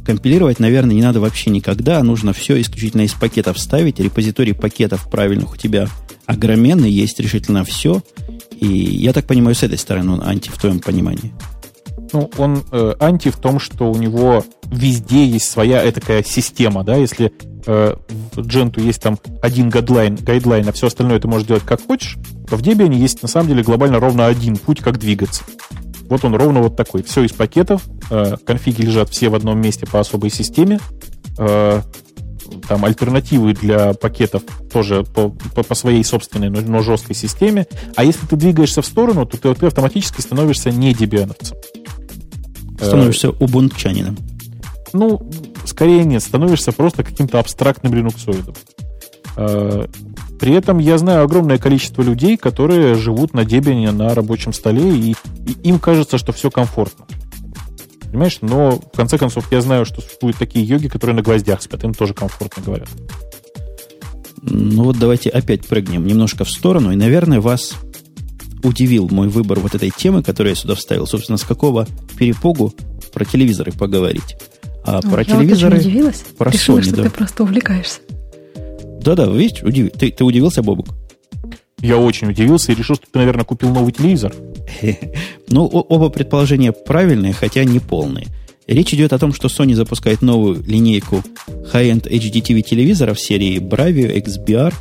компилировать, 0.07 0.61
наверное, 0.61 0.95
не 0.95 1.03
надо 1.03 1.21
вообще 1.21 1.51
никогда, 1.51 1.99
а 1.99 2.03
нужно 2.03 2.33
все 2.33 2.61
исключительно 2.61 3.03
из 3.03 3.13
пакетов 3.13 3.59
ставить. 3.59 3.99
Репозиторий 3.99 4.55
пакетов 4.55 5.11
правильных 5.11 5.53
у 5.53 5.57
тебя 5.57 5.89
огроменный, 6.27 6.91
есть 6.91 7.19
решительно 7.19 7.65
все. 7.65 8.03
И 8.59 8.67
я 8.67 9.13
так 9.13 9.27
понимаю, 9.27 9.55
с 9.55 9.63
этой 9.63 9.79
стороны 9.79 10.13
он 10.13 10.23
анти 10.23 10.51
в 10.51 10.59
твоем 10.59 10.79
понимании. 10.79 11.33
Ну, 12.13 12.31
он 12.39 12.65
э, 12.73 12.95
анти 12.99 13.31
в 13.31 13.37
том, 13.37 13.59
что 13.59 13.91
у 13.91 13.97
него 13.97 14.45
везде 14.67 15.25
есть 15.25 15.51
своя 15.51 15.91
такая 15.93 16.23
система, 16.23 16.85
да, 16.85 16.97
если 16.97 17.33
э, 17.67 17.95
в 18.33 18.39
Gentoo 18.39 18.81
есть 18.81 19.03
там 19.03 19.19
один 19.43 19.69
гайдлайн, 19.69 20.17
гайдлайн, 20.17 20.69
а 20.69 20.73
все 20.73 20.87
остальное 20.87 21.21
ты 21.21 21.29
можешь 21.29 21.47
делать 21.47 21.65
как 21.65 21.85
хочешь, 21.87 22.17
то 22.49 22.57
в 22.57 22.63
Debian 22.63 22.95
есть 22.95 23.23
на 23.23 23.29
самом 23.29 23.49
деле 23.49 23.63
глобально 23.63 24.01
ровно 24.01 24.27
один 24.27 24.57
путь, 24.57 24.81
как 24.81 24.99
двигаться. 24.99 25.45
Вот 26.09 26.25
он 26.25 26.35
ровно 26.35 26.61
вот 26.61 26.77
такой. 26.77 27.03
Все 27.05 27.23
из 27.23 27.33
пакетов, 27.33 27.83
э, 28.11 28.37
конфиги 28.45 28.83
лежат 28.83 29.11
все 29.11 29.29
в 29.29 29.35
одном 29.35 29.61
месте 29.61 29.87
по 29.87 30.01
особой 30.01 30.31
системе, 30.31 30.81
э, 31.39 31.83
там 32.69 32.85
альтернативы 32.85 33.53
для 33.53 33.95
пакетов 33.95 34.43
тоже 34.73 35.05
по, 35.05 35.29
по, 35.29 35.63
по 35.63 35.75
своей 35.75 36.03
собственной, 36.03 36.51
но, 36.51 36.61
но 36.61 36.83
жесткой 36.83 37.15
системе. 37.15 37.67
А 37.97 38.05
если 38.05 38.27
ты 38.27 38.37
двигаешься 38.37 38.83
в 38.83 38.87
сторону, 38.87 39.27
то 39.27 39.37
ты, 39.37 39.55
ты 39.55 39.67
автоматически 39.67 40.21
становишься 40.21 40.71
не 40.71 40.93
дебиановцем. 40.93 41.57
Становишься 42.87 43.31
убунтчанином. 43.31 44.17
ну, 44.93 45.31
скорее 45.65 46.05
нет, 46.05 46.23
становишься 46.23 46.73
просто 46.73 47.05
каким-то 47.05 47.39
абстрактным 47.39 47.95
линуксоидом. 47.95 48.55
Э, 49.37 49.87
при 50.41 50.55
этом 50.55 50.79
я 50.79 50.97
знаю 50.99 51.25
огромное 51.25 51.59
количество 51.59 52.03
людей, 52.03 52.37
которые 52.37 52.95
живут 52.95 53.35
на 53.35 53.41
Debian 53.41 53.93
на 53.93 54.15
рабочем 54.15 54.53
столе, 54.53 54.97
и, 54.97 55.15
и 55.47 55.53
им 55.63 55.79
кажется, 55.79 56.19
что 56.19 56.33
все 56.33 56.51
комфортно. 56.51 57.07
Понимаешь? 58.11 58.39
Но, 58.41 58.73
в 58.73 58.97
конце 58.97 59.19
концов, 59.19 59.53
я 59.53 59.61
знаю, 59.61 59.85
что 59.85 60.01
существуют 60.01 60.37
такие 60.37 60.65
йоги, 60.65 60.89
которые 60.89 61.15
на 61.15 61.23
гвоздях 61.23 61.63
спят, 61.63 61.85
им 61.85 61.95
тоже 61.95 62.15
комфортно 62.15 62.63
говорят. 62.63 62.89
Ну 64.43 64.85
вот 64.85 64.99
давайте 64.99 65.29
опять 65.29 65.67
прыгнем 65.67 66.07
немножко 66.07 66.45
в 66.45 66.51
сторону, 66.51 66.91
и, 66.91 66.97
наверное, 66.97 67.41
вас 67.41 67.75
удивил 68.63 69.09
мой 69.11 69.29
выбор 69.29 69.61
вот 69.61 69.75
этой 69.75 69.91
темы, 69.91 70.23
которую 70.23 70.53
я 70.53 70.57
сюда 70.57 70.75
вставил. 70.75 71.07
Собственно, 71.07 71.39
с 71.39 71.45
какого 71.45 71.87
перепугу 72.19 72.73
про 73.13 73.25
телевизоры 73.25 73.73
поговорить. 73.73 74.37
А 74.85 75.01
ну, 75.03 75.11
про 75.11 75.23
я 75.23 75.25
телевизоры... 75.25 75.77
Я 75.77 75.81
удивилась. 75.81 76.25
Про 76.39 76.51
Решила, 76.51 76.79
Sony, 76.79 76.83
что 76.83 76.97
да. 76.97 77.03
ты 77.05 77.11
просто 77.11 77.43
увлекаешься. 77.43 78.01
Да-да, 79.03 79.27
видишь, 79.27 79.63
удив... 79.63 79.91
ты, 79.93 80.11
ты 80.11 80.25
удивился, 80.25 80.63
Бобук? 80.63 80.89
Я 81.81 81.97
очень 81.97 82.29
удивился 82.29 82.73
и 82.73 82.75
решил, 82.75 82.97
что 82.97 83.07
ты, 83.11 83.19
наверное, 83.19 83.45
купил 83.45 83.71
новый 83.71 83.93
телевизор. 83.93 84.35
ну, 85.49 85.67
оба 85.67 86.11
предположения 86.11 86.73
правильные, 86.73 87.33
хотя 87.33 87.65
не 87.65 87.81
полные. 87.81 88.27
Речь 88.67 88.95
идет 88.95 89.13
о 89.13 89.19
том, 89.19 89.33
что 89.33 89.49
Sony 89.49 89.75
запускает 89.75 90.23
новую 90.23 90.63
линейку 90.63 91.23
High-End 91.73 92.09
HDTV 92.09 92.63
телевизоров 92.63 93.19
серии 93.19 93.59
Bravio 93.59 94.15
XBR 94.23 94.73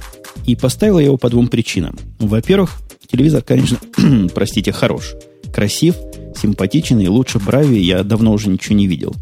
и 0.46 0.56
поставила 0.56 1.00
его 1.00 1.18
по 1.18 1.30
двум 1.30 1.48
причинам. 1.48 1.98
Во-первых, 2.20 2.78
телевизор, 3.12 3.42
конечно, 3.42 3.78
простите, 4.34 4.72
хорош. 4.72 5.14
Красив, 5.54 5.96
симпатичен 6.40 7.00
и 7.00 7.08
лучше 7.08 7.40
Bravio 7.40 7.78
я 7.78 8.04
давно 8.04 8.34
уже 8.34 8.50
ничего 8.50 8.76
не 8.76 8.88
видел. 8.88 9.16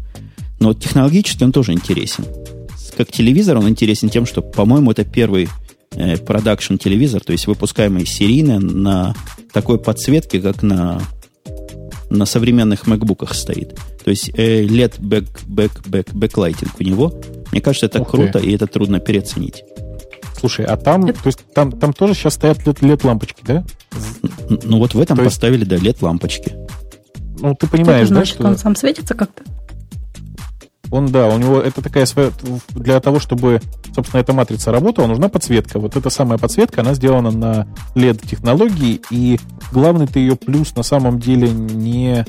Но 0.60 0.74
технологически 0.74 1.44
он 1.44 1.52
тоже 1.52 1.72
интересен. 1.72 2.24
Как 2.96 3.10
телевизор 3.12 3.56
он 3.56 3.68
интересен 3.68 4.08
тем, 4.08 4.26
что, 4.26 4.42
по-моему, 4.42 4.90
это 4.90 5.04
первый 5.04 5.48
продакшн 6.26 6.74
э, 6.74 6.78
телевизор, 6.78 7.22
то 7.22 7.32
есть 7.32 7.46
выпускаемый 7.46 8.06
серийно 8.06 8.58
на 8.58 9.14
такой 9.52 9.78
подсветке, 9.78 10.40
как 10.40 10.62
на, 10.62 11.00
на 12.10 12.26
современных 12.26 12.86
макбуках 12.86 13.34
стоит. 13.34 13.78
То 14.04 14.10
есть 14.10 14.30
э, 14.34 14.64
LED 14.64 15.00
back, 15.00 15.28
back, 15.46 15.82
back, 15.88 16.12
backlighting 16.12 16.70
у 16.78 16.82
него. 16.82 17.20
Мне 17.52 17.60
кажется, 17.60 17.86
это 17.86 18.02
Ух 18.02 18.10
круто, 18.10 18.40
ты. 18.40 18.46
и 18.46 18.54
это 18.54 18.66
трудно 18.66 19.00
переоценить. 19.00 19.64
Слушай, 20.38 20.66
а 20.66 20.76
там, 20.76 21.06
это... 21.06 21.22
то 21.22 21.26
есть 21.26 21.44
там, 21.52 21.72
там 21.72 21.92
тоже 21.92 22.14
сейчас 22.14 22.34
стоят 22.34 22.58
LED-лампочки, 22.58 23.42
да? 23.44 23.64
Ну 24.62 24.78
вот 24.78 24.94
в 24.94 25.00
этом 25.00 25.16
то 25.16 25.24
поставили, 25.24 25.68
есть... 25.68 25.70
да, 25.70 25.76
LED-лампочки. 25.76 26.54
Ну, 27.40 27.54
ты 27.54 27.66
понимаешь, 27.66 28.06
это 28.06 28.14
значит, 28.14 28.36
да, 28.38 28.42
что... 28.42 28.48
он 28.48 28.58
сам 28.58 28.76
светится 28.76 29.14
как-то? 29.14 29.42
Он, 30.90 31.08
да, 31.08 31.28
у 31.28 31.38
него 31.38 31.60
это 31.60 31.82
такая 31.82 32.06
своя... 32.06 32.30
Для 32.70 33.00
того, 33.00 33.20
чтобы, 33.20 33.60
собственно, 33.94 34.20
эта 34.20 34.32
матрица 34.32 34.72
работала, 34.72 35.06
нужна 35.06 35.28
подсветка. 35.28 35.78
Вот 35.78 35.96
эта 35.96 36.08
самая 36.08 36.38
подсветка, 36.38 36.80
она 36.80 36.94
сделана 36.94 37.30
на 37.30 37.66
LED-технологии, 37.94 39.00
и 39.10 39.38
главный-то 39.72 40.18
ее 40.18 40.36
плюс 40.36 40.74
на 40.76 40.82
самом 40.82 41.20
деле 41.20 41.50
не 41.50 42.24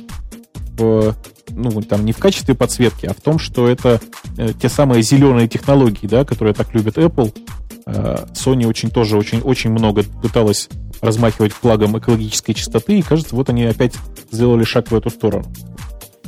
в, 0.77 1.15
ну, 1.49 1.81
там, 1.81 2.05
не 2.05 2.11
в 2.11 2.17
качестве 2.17 2.53
подсветки, 2.53 3.05
а 3.05 3.13
в 3.13 3.21
том, 3.21 3.39
что 3.39 3.67
это 3.67 4.01
э, 4.37 4.51
те 4.59 4.67
самые 4.67 5.03
зеленые 5.03 5.47
технологии, 5.47 6.07
да, 6.07 6.25
которые 6.25 6.53
так 6.53 6.73
любит 6.73 6.97
Apple. 6.97 7.33
Э, 7.93 8.25
Sony 8.33 8.65
очень 8.65 8.89
тоже 8.89 9.17
очень, 9.17 9.41
очень 9.41 9.71
много 9.71 10.03
пыталась 10.03 10.69
размахивать 11.01 11.53
флагом 11.53 11.97
экологической 11.97 12.53
чистоты, 12.53 12.99
и 12.99 13.01
кажется, 13.01 13.35
вот 13.35 13.49
они 13.49 13.63
опять 13.63 13.93
сделали 14.31 14.63
шаг 14.63 14.91
в 14.91 14.95
эту 14.95 15.09
сторону. 15.09 15.45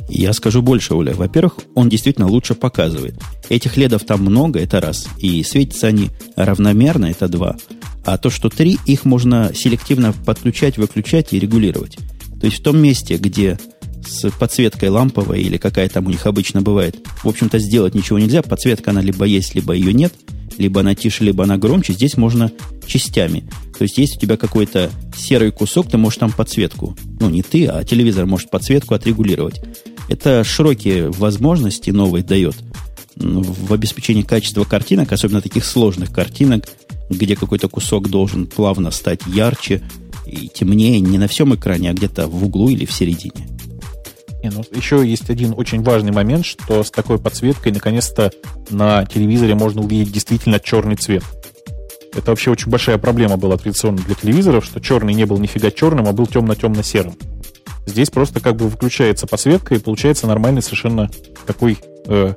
Я 0.08 0.32
скажу 0.34 0.60
больше, 0.60 0.94
Оля. 0.94 1.14
Во-первых, 1.14 1.58
он 1.74 1.88
действительно 1.88 2.26
лучше 2.26 2.54
показывает. 2.54 3.14
Этих 3.48 3.76
ледов 3.76 4.04
там 4.04 4.20
много, 4.20 4.58
это 4.58 4.80
раз. 4.80 5.06
И 5.18 5.42
светятся 5.42 5.86
они 5.86 6.10
равномерно, 6.36 7.06
это 7.06 7.28
два. 7.28 7.56
А 8.04 8.18
то, 8.18 8.28
что 8.28 8.50
три, 8.50 8.78
их 8.84 9.04
можно 9.04 9.52
селективно 9.54 10.12
подключать, 10.12 10.76
выключать 10.76 11.32
и 11.32 11.38
регулировать. 11.38 11.96
То 12.40 12.46
есть 12.46 12.58
в 12.58 12.62
том 12.62 12.78
месте, 12.78 13.16
где 13.16 13.58
с 14.04 14.28
подсветкой 14.32 14.90
ламповой 14.90 15.40
или 15.40 15.56
какая 15.56 15.88
там 15.88 16.06
у 16.06 16.10
них 16.10 16.26
обычно 16.26 16.60
бывает, 16.60 16.96
в 17.22 17.28
общем-то, 17.28 17.58
сделать 17.58 17.94
ничего 17.94 18.18
нельзя. 18.18 18.42
Подсветка, 18.42 18.90
она 18.90 19.00
либо 19.00 19.24
есть, 19.24 19.54
либо 19.54 19.72
ее 19.72 19.94
нет. 19.94 20.12
Либо 20.58 20.80
она 20.80 20.94
тише, 20.94 21.24
либо 21.24 21.44
она 21.44 21.56
громче. 21.56 21.92
Здесь 21.92 22.16
можно 22.16 22.50
частями. 22.86 23.44
То 23.76 23.84
есть, 23.84 23.98
есть 23.98 24.16
у 24.16 24.20
тебя 24.20 24.36
какой-то 24.36 24.90
серый 25.16 25.50
кусок, 25.50 25.88
ты 25.88 25.98
можешь 25.98 26.18
там 26.18 26.32
подсветку. 26.32 26.96
Ну, 27.20 27.30
не 27.30 27.42
ты, 27.42 27.66
а 27.66 27.84
телевизор 27.84 28.26
может 28.26 28.50
подсветку 28.50 28.94
отрегулировать. 28.94 29.60
Это 30.08 30.44
широкие 30.44 31.10
возможности 31.10 31.90
новые 31.90 32.24
дает 32.24 32.56
в 33.16 33.72
обеспечении 33.72 34.22
качества 34.22 34.64
картинок, 34.64 35.12
особенно 35.12 35.40
таких 35.40 35.64
сложных 35.64 36.12
картинок, 36.12 36.66
где 37.10 37.36
какой-то 37.36 37.68
кусок 37.68 38.08
должен 38.08 38.46
плавно 38.46 38.90
стать 38.90 39.20
ярче 39.26 39.82
и 40.26 40.48
темнее 40.48 41.00
не 41.00 41.18
на 41.18 41.28
всем 41.28 41.54
экране, 41.54 41.90
а 41.90 41.94
где-то 41.94 42.26
в 42.26 42.44
углу 42.44 42.68
или 42.68 42.84
в 42.84 42.92
середине. 42.92 43.48
Не, 44.42 44.50
ну, 44.50 44.64
еще 44.72 45.06
есть 45.06 45.30
один 45.30 45.54
очень 45.56 45.82
важный 45.82 46.10
момент, 46.10 46.44
что 46.44 46.82
с 46.82 46.90
такой 46.90 47.18
подсветкой 47.18 47.72
наконец-то 47.72 48.32
на 48.70 49.04
телевизоре 49.04 49.54
можно 49.54 49.82
увидеть 49.82 50.12
действительно 50.12 50.58
черный 50.58 50.96
цвет. 50.96 51.22
Это 52.14 52.30
вообще 52.30 52.50
очень 52.50 52.70
большая 52.70 52.98
проблема 52.98 53.36
была 53.36 53.56
традиционно 53.56 53.98
для 53.98 54.14
телевизоров, 54.14 54.64
что 54.64 54.80
черный 54.80 55.14
не 55.14 55.24
был 55.24 55.38
нифига 55.38 55.70
черным, 55.70 56.08
а 56.08 56.12
был 56.12 56.26
темно-темно-серым. 56.26 57.14
Здесь 57.86 58.10
просто 58.10 58.40
как 58.40 58.56
бы 58.56 58.68
выключается 58.68 59.26
подсветка, 59.26 59.74
и 59.74 59.78
получается 59.78 60.26
нормальный 60.26 60.62
совершенно 60.62 61.10
такой, 61.46 61.78
э, 62.06 62.34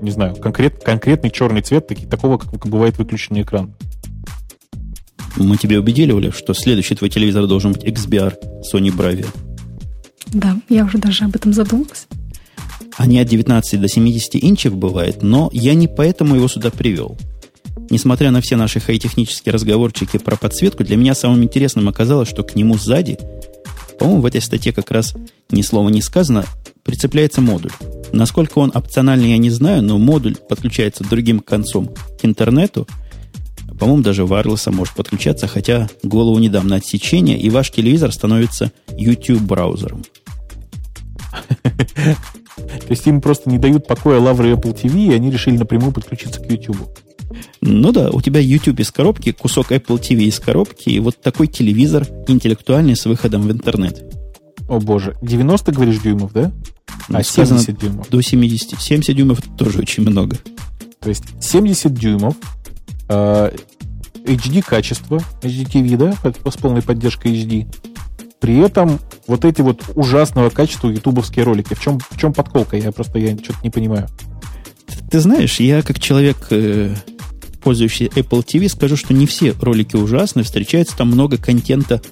не 0.00 0.10
знаю, 0.10 0.36
конкрет, 0.36 0.82
конкретный 0.84 1.30
черный 1.30 1.62
цвет, 1.62 1.86
таки, 1.86 2.06
такого, 2.06 2.38
как 2.38 2.66
бывает 2.66 2.98
выключенный 2.98 3.42
экран. 3.42 3.74
Мы 5.36 5.56
тебе 5.56 5.78
убедили, 5.78 6.12
Оля, 6.12 6.32
что 6.32 6.54
следующий 6.54 6.94
твой 6.94 7.10
телевизор 7.10 7.46
должен 7.46 7.72
быть 7.72 7.84
XBR 7.84 8.34
Sony 8.72 8.88
Bravia? 8.88 9.26
Да, 10.36 10.56
я 10.68 10.84
уже 10.84 10.98
даже 10.98 11.24
об 11.24 11.34
этом 11.34 11.52
задумалась. 11.52 12.06
Они 12.96 13.18
от 13.18 13.28
19 13.28 13.80
до 13.80 13.88
70 13.88 14.36
инчев 14.36 14.74
бывает, 14.74 15.22
но 15.22 15.50
я 15.52 15.74
не 15.74 15.88
поэтому 15.88 16.34
его 16.34 16.48
сюда 16.48 16.70
привел. 16.70 17.18
Несмотря 17.90 18.30
на 18.30 18.40
все 18.40 18.56
наши 18.56 18.80
хай-технические 18.80 19.52
разговорчики 19.52 20.18
про 20.18 20.36
подсветку, 20.36 20.84
для 20.84 20.96
меня 20.96 21.14
самым 21.14 21.42
интересным 21.42 21.88
оказалось, 21.88 22.28
что 22.28 22.42
к 22.42 22.54
нему 22.54 22.76
сзади 22.76 23.18
по-моему, 23.98 24.22
в 24.22 24.26
этой 24.26 24.40
статье 24.40 24.72
как 24.72 24.90
раз 24.90 25.14
ни 25.50 25.62
слова 25.62 25.88
не 25.88 26.02
сказано, 26.02 26.44
прицепляется 26.84 27.40
модуль. 27.40 27.72
Насколько 28.12 28.58
он 28.58 28.70
опциональный, 28.74 29.30
я 29.30 29.38
не 29.38 29.50
знаю, 29.50 29.82
но 29.82 29.98
модуль 29.98 30.36
подключается 30.36 31.04
другим 31.04 31.40
концом 31.40 31.92
к 32.20 32.24
интернету. 32.24 32.86
По-моему, 33.78 34.02
даже 34.02 34.22
wireless 34.22 34.70
может 34.72 34.94
подключаться, 34.94 35.46
хотя 35.46 35.88
голову 36.02 36.38
не 36.38 36.48
дам 36.48 36.68
на 36.68 36.76
отсечение, 36.76 37.38
и 37.38 37.50
ваш 37.50 37.70
телевизор 37.70 38.12
становится 38.12 38.72
YouTube-браузером. 38.96 40.04
То 42.56 42.90
есть 42.90 43.06
им 43.06 43.20
просто 43.20 43.50
не 43.50 43.58
дают 43.58 43.86
покоя 43.86 44.20
лавры 44.20 44.52
Apple 44.52 44.74
TV, 44.74 45.08
и 45.08 45.14
они 45.14 45.30
решили 45.30 45.56
напрямую 45.56 45.92
подключиться 45.92 46.40
к 46.40 46.50
YouTube. 46.50 46.78
Ну 47.60 47.92
да, 47.92 48.10
у 48.10 48.20
тебя 48.20 48.40
YouTube 48.40 48.80
из 48.80 48.90
коробки, 48.90 49.32
кусок 49.32 49.72
Apple 49.72 50.00
TV 50.00 50.24
из 50.24 50.38
коробки, 50.40 50.90
и 50.90 51.00
вот 51.00 51.20
такой 51.20 51.48
телевизор 51.48 52.06
интеллектуальный 52.28 52.96
с 52.96 53.04
выходом 53.04 53.42
в 53.42 53.52
интернет. 53.52 54.04
О 54.68 54.80
боже, 54.80 55.16
90, 55.22 55.72
говоришь, 55.72 56.00
дюймов, 56.00 56.32
да? 56.32 56.52
Ну, 57.08 57.18
а 57.18 57.22
70 57.22 57.78
дюймов? 57.78 58.08
До 58.10 58.20
70. 58.20 58.80
70 58.80 59.16
дюймов 59.16 59.40
тоже 59.56 59.80
очень 59.80 60.02
много. 60.02 60.36
То 61.00 61.08
есть 61.08 61.24
70 61.40 61.94
дюймов, 61.94 62.34
э, 63.08 63.50
HD 64.24 64.62
качество, 64.62 65.22
HDTV, 65.42 65.96
да, 65.96 66.50
с 66.50 66.56
полной 66.56 66.82
поддержкой 66.82 67.32
HD. 67.32 67.66
При 68.40 68.58
этом 68.58 69.00
вот 69.26 69.44
эти 69.44 69.62
вот 69.62 69.82
ужасного 69.94 70.50
качества 70.50 70.88
ютубовские 70.88 71.44
ролики. 71.44 71.74
В 71.74 71.80
чем, 71.80 71.98
в 71.98 72.18
чем 72.18 72.32
подколка? 72.32 72.76
Я 72.76 72.92
просто 72.92 73.18
я 73.18 73.36
что-то 73.36 73.58
не 73.62 73.70
понимаю. 73.70 74.08
Ты 75.10 75.20
знаешь, 75.20 75.58
я 75.60 75.82
как 75.82 75.98
человек, 75.98 76.48
э, 76.50 76.94
пользующий 77.62 78.06
Apple 78.06 78.44
TV, 78.44 78.68
скажу, 78.68 78.96
что 78.96 79.14
не 79.14 79.26
все 79.26 79.54
ролики 79.60 79.96
ужасны. 79.96 80.42
Встречается 80.42 80.96
там 80.96 81.08
много 81.08 81.38
контента 81.38 82.02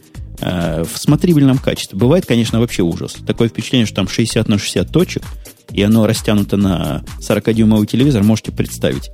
э, 0.41 0.85
в 0.85 0.99
смотрибельном 0.99 1.59
качестве. 1.59 1.99
Бывает, 1.99 2.25
конечно, 2.27 2.61
вообще 2.61 2.83
ужас. 2.83 3.17
Такое 3.27 3.49
впечатление, 3.49 3.87
что 3.87 3.97
там 3.97 4.09
60 4.09 4.49
на 4.49 4.59
60 4.59 4.91
точек, 4.91 5.23
и 5.71 5.83
оно 5.83 6.07
растянуто 6.07 6.57
на 6.57 7.05
40-дюймовый 7.21 7.87
телевизор. 7.87 8.23
Можете 8.23 8.53
представить, 8.53 9.11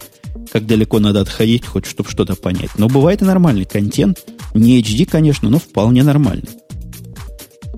как 0.52 0.66
далеко 0.66 0.98
надо 1.00 1.20
отходить, 1.20 1.66
хоть 1.66 1.86
чтобы 1.86 2.08
что-то 2.08 2.36
понять. 2.36 2.70
Но 2.78 2.88
бывает 2.88 3.22
и 3.22 3.24
нормальный 3.24 3.64
контент. 3.64 4.20
Не 4.54 4.80
HD, 4.80 5.06
конечно, 5.06 5.48
но 5.48 5.58
вполне 5.58 6.02
нормальный. 6.02 6.48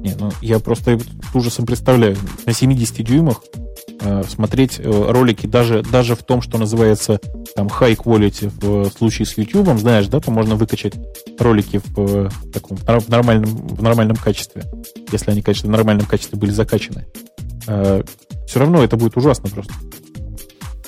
Не, 0.03 0.15
ну 0.19 0.31
я 0.41 0.59
просто 0.59 0.99
ужасом 1.33 1.67
представляю. 1.67 2.17
На 2.47 2.53
70 2.53 3.05
дюймах 3.05 3.43
Э, 4.05 4.25
смотреть 4.29 4.81
э, 4.81 4.91
ролики 4.91 5.47
даже, 5.47 5.83
даже 5.83 6.17
в 6.17 6.25
том, 6.25 6.43
что 6.43 6.59
называется 6.59 7.21
там 7.55 7.69
high 7.69 7.97
quality 7.97 8.51
в 8.61 8.91
случае 8.91 9.27
с 9.27 9.37
YouTube, 9.39 9.79
знаешь, 9.79 10.09
да, 10.09 10.19
то 10.19 10.33
можно 10.33 10.57
выкачать 10.57 10.95
ролики 11.39 11.81
в, 11.85 12.29
таком, 12.53 12.79
в, 12.79 13.09
нормальном, 13.09 13.51
в 13.51 13.81
нормальном 13.81 14.17
качестве, 14.17 14.65
если 15.13 15.31
они, 15.31 15.41
конечно, 15.41 15.69
в 15.69 15.73
нормальном 15.73 16.07
качестве 16.07 16.37
были 16.37 16.51
закачаны. 16.51 17.07
Э, 17.69 18.03
все 18.49 18.59
равно 18.59 18.83
это 18.83 18.97
будет 18.97 19.17
ужасно 19.17 19.49
просто. 19.49 19.73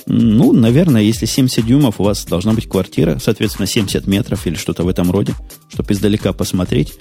Ну, 0.07 0.53
наверное, 0.53 1.03
если 1.03 1.27
70 1.27 1.65
дюймов, 1.65 2.01
у 2.01 2.05
вас 2.05 2.25
должна 2.25 2.53
быть 2.53 2.69
квартира, 2.69 3.19
соответственно, 3.23 3.69
70 3.69 4.09
метров 4.09 4.45
или 4.47 4.57
что-то 4.57 4.83
в 4.83 4.89
этом 4.89 5.13
роде, 5.13 5.35
чтобы 5.69 5.93
издалека 5.93 6.33
посмотреть. 6.33 6.95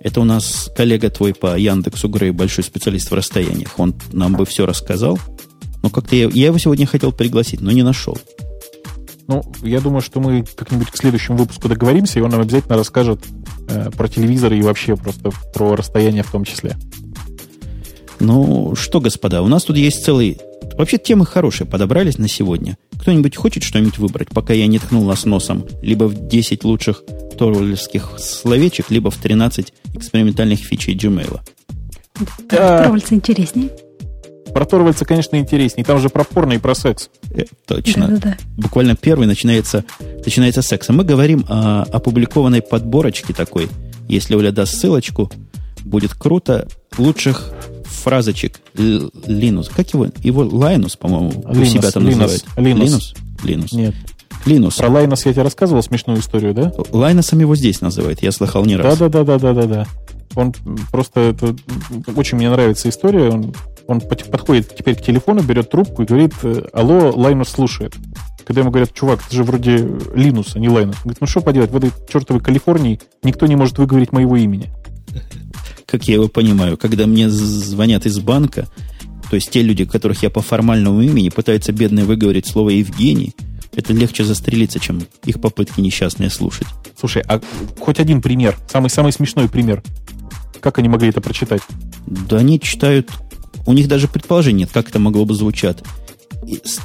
Это 0.00 0.20
у 0.20 0.24
нас 0.24 0.70
коллега 0.76 1.10
твой 1.10 1.34
по 1.34 1.58
Яндексу 1.58 2.08
Грей, 2.08 2.30
большой 2.30 2.64
специалист 2.64 3.10
в 3.10 3.14
расстояниях. 3.14 3.78
Он 3.78 3.94
нам 4.12 4.34
бы 4.34 4.44
все 4.44 4.66
рассказал. 4.66 5.18
Но 5.82 5.90
как-то 5.90 6.16
я, 6.16 6.28
я 6.32 6.46
его 6.46 6.58
сегодня 6.58 6.86
хотел 6.86 7.12
пригласить, 7.12 7.60
но 7.60 7.70
не 7.70 7.82
нашел. 7.82 8.18
Ну, 9.26 9.42
я 9.62 9.80
думаю, 9.80 10.02
что 10.02 10.20
мы 10.20 10.44
как-нибудь 10.56 10.90
к 10.90 10.96
следующему 10.96 11.38
выпуску 11.38 11.68
договоримся, 11.68 12.18
и 12.18 12.22
он 12.22 12.30
нам 12.30 12.40
обязательно 12.40 12.76
расскажет 12.76 13.20
э, 13.68 13.90
про 13.90 14.08
телевизоры 14.08 14.58
и 14.58 14.62
вообще 14.62 14.96
просто 14.96 15.30
про 15.54 15.76
расстояние 15.76 16.22
в 16.22 16.30
том 16.30 16.44
числе. 16.44 16.76
Ну, 18.20 18.74
что, 18.76 19.00
господа, 19.00 19.42
у 19.42 19.48
нас 19.48 19.64
тут 19.64 19.76
есть 19.76 20.04
целый... 20.04 20.38
Вообще 20.78 20.98
темы 20.98 21.26
хорошие 21.26 21.66
подобрались 21.66 22.18
на 22.18 22.28
сегодня. 22.28 22.76
Кто-нибудь 22.98 23.36
хочет 23.36 23.62
что-нибудь 23.62 23.98
выбрать, 23.98 24.28
пока 24.28 24.54
я 24.54 24.66
не 24.66 24.78
ткнул 24.78 25.04
нас 25.04 25.24
носом 25.24 25.66
либо 25.82 26.04
в 26.04 26.28
10 26.28 26.64
лучших 26.64 27.02
торвальских 27.38 28.14
словечек, 28.18 28.90
либо 28.90 29.10
в 29.10 29.16
13 29.16 29.72
экспериментальных 29.94 30.60
фичей 30.60 30.96
Gmail? 30.96 31.40
Да. 32.48 32.82
Торвальца 32.84 33.14
интереснее. 33.14 33.70
Про 34.52 34.64
Торвальца, 34.66 35.04
конечно, 35.04 35.36
интереснее. 35.36 35.84
Там 35.84 35.98
же 35.98 36.08
про 36.08 36.22
порно 36.22 36.52
и 36.52 36.58
про 36.58 36.74
секс. 36.74 37.10
Э, 37.34 37.44
точно. 37.66 38.06
Да-да-да. 38.08 38.36
Буквально 38.56 38.94
первый 38.94 39.26
начинается, 39.26 39.84
начинается 40.24 40.62
секс. 40.62 40.88
Мы 40.90 41.02
говорим 41.02 41.44
о 41.48 41.82
опубликованной 41.82 42.62
подборочке 42.62 43.32
такой. 43.34 43.68
Если 44.08 44.36
Оля 44.36 44.52
даст 44.52 44.76
ссылочку, 44.76 45.30
будет 45.84 46.14
круто. 46.14 46.68
Лучших 46.98 47.52
фразочек 47.84 48.60
Linux. 48.74 49.70
Как 49.74 49.92
его? 49.92 50.08
Его 50.22 50.44
Linus, 50.44 50.96
по-моему, 50.96 51.44
у 51.48 51.64
себя 51.64 51.90
там 51.90 52.04
Linus, 52.04 52.16
называют. 52.16 52.44
Linus? 52.56 53.16
Linus. 53.42 53.74
Нет. 53.74 53.94
Linus. 54.46 54.76
Про 54.78 54.88
Linus 54.88 55.22
я 55.24 55.32
тебе 55.32 55.42
рассказывал 55.42 55.82
смешную 55.82 56.20
историю, 56.20 56.54
да? 56.54 56.72
Лайносом 56.90 57.40
его 57.40 57.56
здесь 57.56 57.80
называют, 57.80 58.22
я 58.22 58.32
слыхал 58.32 58.64
не 58.64 58.76
раз. 58.76 58.98
Да-да-да-да-да-да. 58.98 59.86
Он 60.34 60.52
просто, 60.90 61.20
это, 61.20 61.54
очень 62.16 62.36
мне 62.36 62.50
нравится 62.50 62.88
история. 62.88 63.30
Он, 63.30 63.54
он 63.86 64.00
подходит 64.00 64.74
теперь 64.76 64.96
к 64.96 65.02
телефону, 65.02 65.42
берет 65.42 65.70
трубку 65.70 66.02
и 66.02 66.06
говорит, 66.06 66.34
алло, 66.72 67.12
Лайнус 67.14 67.48
слушает. 67.48 67.94
Когда 68.44 68.60
ему 68.60 68.70
говорят, 68.70 68.92
чувак, 68.92 69.22
ты 69.22 69.36
же 69.36 69.44
вроде 69.44 69.88
Линус, 70.14 70.56
а 70.56 70.58
не 70.58 70.68
Лайнус. 70.68 70.96
Он 70.96 71.02
говорит, 71.02 71.20
ну 71.20 71.26
что 71.26 71.40
поделать, 71.40 71.70
в 71.70 71.76
этой 71.76 71.92
чертовой 72.10 72.42
Калифорнии 72.42 73.00
никто 73.22 73.46
не 73.46 73.56
может 73.56 73.78
выговорить 73.78 74.12
моего 74.12 74.36
имени 74.36 74.72
как 75.94 76.08
я 76.08 76.14
его 76.14 76.26
понимаю, 76.26 76.76
когда 76.76 77.06
мне 77.06 77.30
звонят 77.30 78.04
из 78.04 78.18
банка, 78.18 78.66
то 79.30 79.36
есть 79.36 79.50
те 79.50 79.62
люди, 79.62 79.84
которых 79.84 80.24
я 80.24 80.30
по 80.30 80.42
формальному 80.42 81.00
имени 81.00 81.28
пытаются 81.28 81.70
бедные 81.70 82.04
выговорить 82.04 82.48
слово 82.48 82.70
Евгений, 82.70 83.32
это 83.76 83.92
легче 83.92 84.24
застрелиться, 84.24 84.78
чем 84.78 85.06
их 85.24 85.40
попытки 85.40 85.80
несчастные 85.80 86.30
слушать. 86.30 86.66
Слушай, 86.98 87.22
а 87.26 87.40
хоть 87.78 87.98
один 87.98 88.22
пример, 88.22 88.56
самый-самый 88.70 89.12
смешной 89.12 89.48
пример. 89.48 89.82
Как 90.60 90.78
они 90.78 90.88
могли 90.88 91.08
это 91.10 91.20
прочитать? 91.20 91.62
Да 92.06 92.38
они 92.38 92.60
читают... 92.60 93.10
У 93.66 93.72
них 93.72 93.88
даже 93.88 94.08
предположений 94.08 94.60
нет, 94.60 94.70
как 94.72 94.88
это 94.88 94.98
могло 94.98 95.24
бы 95.24 95.34
звучать. 95.34 95.78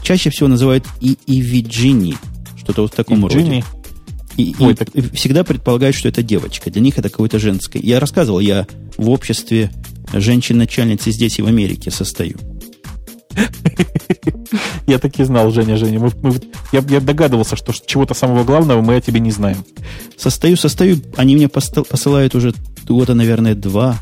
Чаще 0.02 0.30
всего 0.30 0.48
называют 0.48 0.86
и 1.02 1.18
Ивиджини, 1.28 2.16
что-то 2.58 2.84
вот 2.84 2.94
в 2.94 2.96
таком 2.96 3.26
роде. 3.26 3.64
И, 4.38 4.56
Ой, 4.60 4.72
и, 4.72 4.76
так... 4.76 4.90
всегда 5.14 5.44
предполагают, 5.44 5.96
что 5.96 6.08
это 6.08 6.24
девочка. 6.24 6.72
Для 6.72 6.82
них 6.82 6.98
это 6.98 7.10
какое-то 7.10 7.40
женское. 7.40 7.82
Я 7.82 8.00
рассказывал, 8.00 8.40
я 8.40 8.68
в 8.98 9.10
обществе 9.10 9.72
женщин-начальницы 10.14 11.12
здесь 11.12 11.40
и 11.40 11.42
в 11.42 11.48
Америке 11.48 11.92
состою. 11.92 12.38
Я 14.88 15.00
таки 15.00 15.24
знал, 15.24 15.52
Женя, 15.52 15.78
Женя. 15.78 16.00
Мы, 16.00 16.12
мы, 16.22 16.36
я, 16.72 16.84
я 16.90 17.00
догадывался, 17.00 17.56
что 17.56 17.74
чего-то 17.74 18.14
самого 18.14 18.44
главного 18.44 18.82
мы 18.82 18.96
о 18.96 19.02
тебе 19.02 19.20
не 19.20 19.32
знаем. 19.32 19.64
Состою, 20.18 20.58
состою. 20.58 21.00
Они 21.16 21.36
мне 21.36 21.48
посылают 21.48 22.36
уже 22.36 22.54
года, 22.88 23.14
наверное, 23.14 23.56
два 23.56 24.00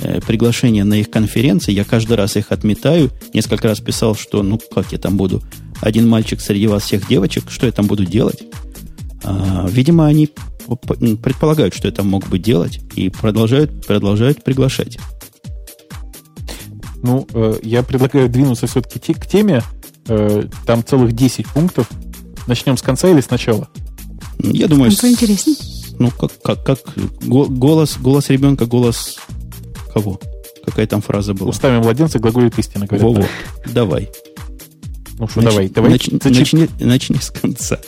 э, 0.00 0.20
приглашения 0.20 0.84
на 0.84 0.94
их 0.94 1.10
конференции. 1.10 1.72
Я 1.72 1.84
каждый 1.84 2.16
раз 2.16 2.36
их 2.36 2.50
отметаю. 2.50 3.10
Несколько 3.32 3.68
раз 3.68 3.80
писал, 3.80 4.16
что 4.16 4.42
ну 4.42 4.60
как 4.74 4.92
я 4.92 4.98
там 4.98 5.16
буду. 5.16 5.42
Один 5.80 6.08
мальчик 6.08 6.40
среди 6.40 6.66
вас 6.66 6.82
всех 6.82 7.06
девочек. 7.08 7.44
Что 7.48 7.66
я 7.66 7.72
там 7.72 7.86
буду 7.86 8.04
делать? 8.04 8.42
А, 9.22 9.66
видимо, 9.70 10.06
они 10.06 10.28
предполагают, 11.22 11.74
что 11.74 11.88
это 11.88 12.02
мог 12.02 12.26
бы 12.28 12.38
делать, 12.38 12.80
и 12.94 13.08
продолжают, 13.08 13.86
продолжают 13.86 14.42
приглашать. 14.42 14.98
Ну, 17.02 17.26
э, 17.32 17.58
я 17.62 17.82
предлагаю 17.82 18.28
двинуться 18.28 18.66
все-таки 18.66 19.14
к 19.14 19.26
теме. 19.26 19.62
Э, 20.08 20.44
там 20.66 20.84
целых 20.84 21.12
10 21.12 21.46
пунктов. 21.48 21.88
Начнем 22.46 22.76
с 22.76 22.82
конца 22.82 23.08
или 23.08 23.20
сначала? 23.20 23.68
Я 24.38 24.68
думаю... 24.68 24.92
Это 24.92 25.10
интереснее. 25.10 25.56
Ну, 25.98 26.10
как, 26.10 26.30
как, 26.42 26.64
как 26.64 26.78
голос, 27.26 27.96
голос 27.98 28.28
ребенка, 28.30 28.66
голос 28.66 29.18
кого? 29.92 30.20
Какая 30.64 30.86
там 30.86 31.00
фраза 31.00 31.32
была? 31.32 31.50
Устами 31.50 31.78
младенца 31.78 32.18
глаголит 32.18 32.58
истина, 32.58 32.86
говорят. 32.86 33.02
Во-во. 33.02 33.24
Давай. 33.72 34.10
Ну 35.18 35.28
что, 35.28 35.40
Нач... 35.40 35.52
давай. 35.52 35.68
давай 35.68 35.90
нач... 35.92 36.08
начни, 36.24 36.68
начни 36.80 37.16
с 37.18 37.30
конца. 37.30 37.78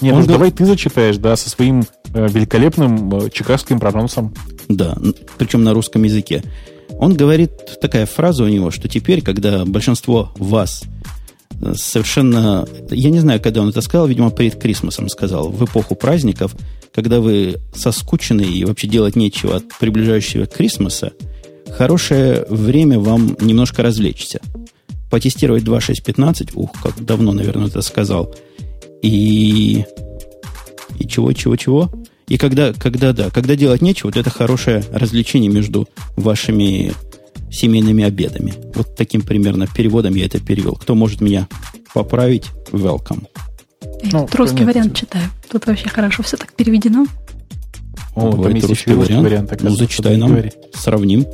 Не, 0.00 0.12
ну 0.12 0.26
давай 0.26 0.50
ты 0.50 0.66
зачитаешь, 0.66 1.16
да, 1.16 1.36
со 1.36 1.48
своим 1.48 1.84
э, 2.12 2.28
великолепным 2.28 3.16
э, 3.16 3.30
чикагским 3.30 3.80
прононсом. 3.80 4.34
Да, 4.68 4.98
причем 5.38 5.62
на 5.62 5.72
русском 5.72 6.02
языке. 6.02 6.42
Он 6.98 7.14
говорит, 7.14 7.50
такая 7.80 8.06
фраза 8.06 8.44
у 8.44 8.48
него, 8.48 8.70
что 8.70 8.88
теперь, 8.88 9.22
когда 9.22 9.64
большинство 9.64 10.32
вас 10.36 10.84
э, 11.60 11.74
совершенно... 11.76 12.66
Я 12.90 13.10
не 13.10 13.20
знаю, 13.20 13.40
когда 13.40 13.62
он 13.62 13.68
это 13.68 13.80
сказал, 13.80 14.06
видимо, 14.06 14.30
перед 14.30 14.60
Крисмосом 14.60 15.08
сказал, 15.08 15.48
в 15.48 15.64
эпоху 15.64 15.94
праздников, 15.94 16.54
когда 16.94 17.20
вы 17.20 17.56
соскучены 17.74 18.42
и 18.42 18.64
вообще 18.64 18.86
делать 18.86 19.16
нечего 19.16 19.56
от 19.56 19.64
приближающего 19.78 20.46
Крисмоса, 20.46 21.12
хорошее 21.70 22.46
время 22.48 22.98
вам 22.98 23.36
немножко 23.40 23.82
развлечься. 23.82 24.40
Потестировать 25.10 25.64
2.6.15, 25.64 26.52
ух, 26.54 26.70
как 26.82 27.04
давно, 27.04 27.32
наверное, 27.32 27.68
это 27.68 27.82
сказал– 27.82 28.34
и... 29.04 29.84
И 30.98 31.06
чего, 31.06 31.32
чего, 31.32 31.56
чего? 31.56 31.90
И 32.28 32.38
когда, 32.38 32.72
когда, 32.72 33.12
да, 33.12 33.30
когда 33.30 33.54
делать 33.54 33.82
нечего, 33.82 34.08
вот 34.08 34.16
это 34.16 34.30
хорошее 34.30 34.84
развлечение 34.92 35.50
между 35.50 35.88
вашими 36.16 36.92
семейными 37.50 38.04
обедами. 38.04 38.54
Вот 38.74 38.96
таким 38.96 39.22
примерно 39.22 39.66
переводом 39.66 40.14
я 40.14 40.26
это 40.26 40.40
перевел. 40.40 40.74
Кто 40.74 40.94
может 40.94 41.20
меня 41.20 41.48
поправить? 41.92 42.46
Welcome. 42.72 43.26
Я 44.02 44.10
ну, 44.12 44.26
тут 44.26 44.34
русский 44.34 44.64
нет. 44.64 44.68
вариант 44.68 44.96
читаю. 44.96 45.24
Тут 45.48 45.66
вообще 45.66 45.88
хорошо 45.88 46.22
все 46.22 46.36
так 46.36 46.52
переведено. 46.54 47.06
О, 48.14 48.32
Бывает 48.32 48.60
там 48.60 48.70
русский 48.70 48.92
вариант. 48.92 49.24
вариант 49.24 49.62
ну, 49.62 49.70
зачитай 49.70 50.16
нам, 50.16 50.36
сравним. 50.74 51.26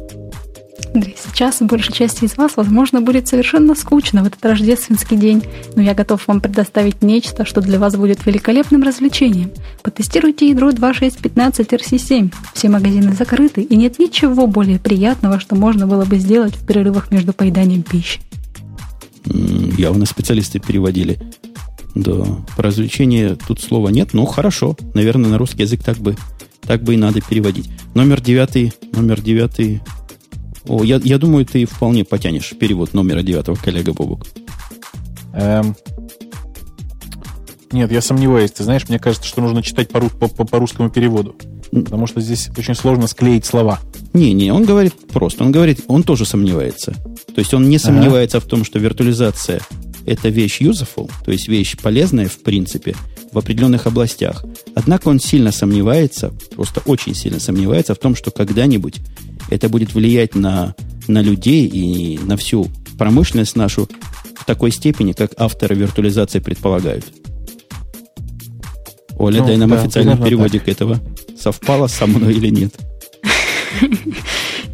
Сейчас 0.95 1.59
большей 1.61 1.93
части 1.93 2.25
из 2.25 2.37
вас, 2.37 2.53
возможно, 2.57 3.01
будет 3.01 3.29
совершенно 3.29 3.75
скучно 3.75 4.23
в 4.23 4.27
этот 4.27 4.45
рождественский 4.45 5.17
день, 5.17 5.43
но 5.77 5.83
я 5.83 5.95
готов 5.95 6.27
вам 6.27 6.41
предоставить 6.41 7.03
нечто, 7.03 7.45
что 7.45 7.61
для 7.61 7.79
вас 7.79 7.97
будет 7.97 8.27
великолепным 8.27 8.83
развлечением. 8.83 9.51
Потестируйте 9.83 10.49
ядро 10.49 10.71
2.6.15 10.71 11.69
RC7. 11.69 12.35
Все 12.55 12.69
магазины 12.69 13.13
закрыты, 13.13 13.63
и 13.63 13.77
нет 13.77 13.99
ничего 13.99 14.47
более 14.47 14.79
приятного, 14.79 15.39
что 15.39 15.55
можно 15.55 15.87
было 15.87 16.05
бы 16.05 16.19
сделать 16.19 16.55
в 16.55 16.67
перерывах 16.67 17.11
между 17.11 17.33
поеданием 17.33 17.83
пищи. 17.83 18.21
Явно 19.25 20.07
специалисты 20.07 20.59
переводили. 20.59 21.19
Да, 21.95 22.25
про 22.57 22.65
развлечение 22.65 23.37
тут 23.37 23.61
слова 23.61 23.89
нет, 23.89 24.13
но 24.13 24.25
хорошо. 24.25 24.77
Наверное, 24.95 25.31
на 25.31 25.39
русский 25.39 25.63
язык 25.63 25.83
так 25.83 25.99
бы, 25.99 26.17
так 26.63 26.83
бы 26.83 26.95
и 26.95 26.97
надо 26.97 27.21
переводить. 27.21 27.69
Номер 27.95 28.21
девятый, 28.21 28.73
номер 28.93 29.21
девятый 29.21 29.81
о, 30.67 30.85
я, 30.85 31.01
я 31.03 31.19
думаю, 31.19 31.47
ты 31.47 31.65
вполне 31.65 32.05
потянешь 32.05 32.55
перевод 32.59 32.95
номера 32.95 33.23
девятого, 33.23 33.57
коллега 33.57 33.93
Бобук. 33.93 34.27
Эм, 35.35 35.77
нет, 37.73 37.93
я 37.93 38.01
сомневаюсь. 38.01 38.51
Ты 38.51 38.65
знаешь, 38.65 38.89
мне 38.89 38.99
кажется, 38.99 39.27
что 39.27 39.41
нужно 39.41 39.63
читать 39.63 39.89
по, 39.89 40.01
по, 40.01 40.29
по 40.29 40.59
русскому 40.59 40.91
переводу. 40.91 41.37
Потому 41.71 42.07
что 42.07 42.21
здесь 42.21 42.51
очень 42.59 42.75
сложно 42.75 43.07
склеить 43.07 43.47
слова. 43.47 43.79
Не-не, 44.13 44.53
он 44.53 44.65
говорит 44.65 44.95
просто. 45.13 45.45
Он 45.45 45.53
говорит, 45.53 45.85
он 45.87 46.03
тоже 46.03 46.25
сомневается. 46.27 46.95
То 47.33 47.39
есть 47.39 47.55
он 47.55 47.69
не 47.69 47.79
сомневается 47.79 48.39
ага. 48.39 48.47
в 48.47 48.49
том, 48.49 48.65
что 48.65 48.79
виртуализация 48.79 49.61
это 50.07 50.29
вещь 50.29 50.61
useful, 50.61 51.11
то 51.25 51.31
есть 51.31 51.47
вещь 51.47 51.77
полезная 51.77 52.29
в 52.29 52.39
принципе 52.43 52.97
в 53.33 53.39
определенных 53.39 53.87
областях. 53.87 54.45
Однако 54.75 55.09
он 55.09 55.21
сильно 55.21 55.53
сомневается, 55.53 56.33
просто 56.55 56.83
очень 56.87 57.15
сильно 57.15 57.39
сомневается 57.39 57.95
в 57.95 57.99
том, 57.99 58.17
что 58.17 58.31
когда-нибудь 58.31 59.01
это 59.51 59.69
будет 59.69 59.95
влиять 59.95 60.35
на, 60.35 60.75
на 61.09 61.23
людей 61.23 61.67
и 61.67 62.19
на 62.19 62.37
всю 62.37 62.69
промышленность 62.99 63.57
нашу 63.57 63.89
в 64.37 64.45
такой 64.45 64.71
степени, 64.71 65.13
как 65.13 65.33
авторы 65.37 65.75
виртуализации 65.75 66.39
предполагают. 66.39 67.05
Оля, 69.19 69.41
ну, 69.41 69.47
дай 69.47 69.57
нам 69.57 69.71
да, 69.71 69.83
официальный 69.83 70.17
переводик 70.17 70.65
так. 70.65 70.75
этого. 70.75 71.01
Совпало 71.39 71.89
со 71.89 72.07
мной 72.07 72.35
или 72.35 72.49
нет? 72.49 72.75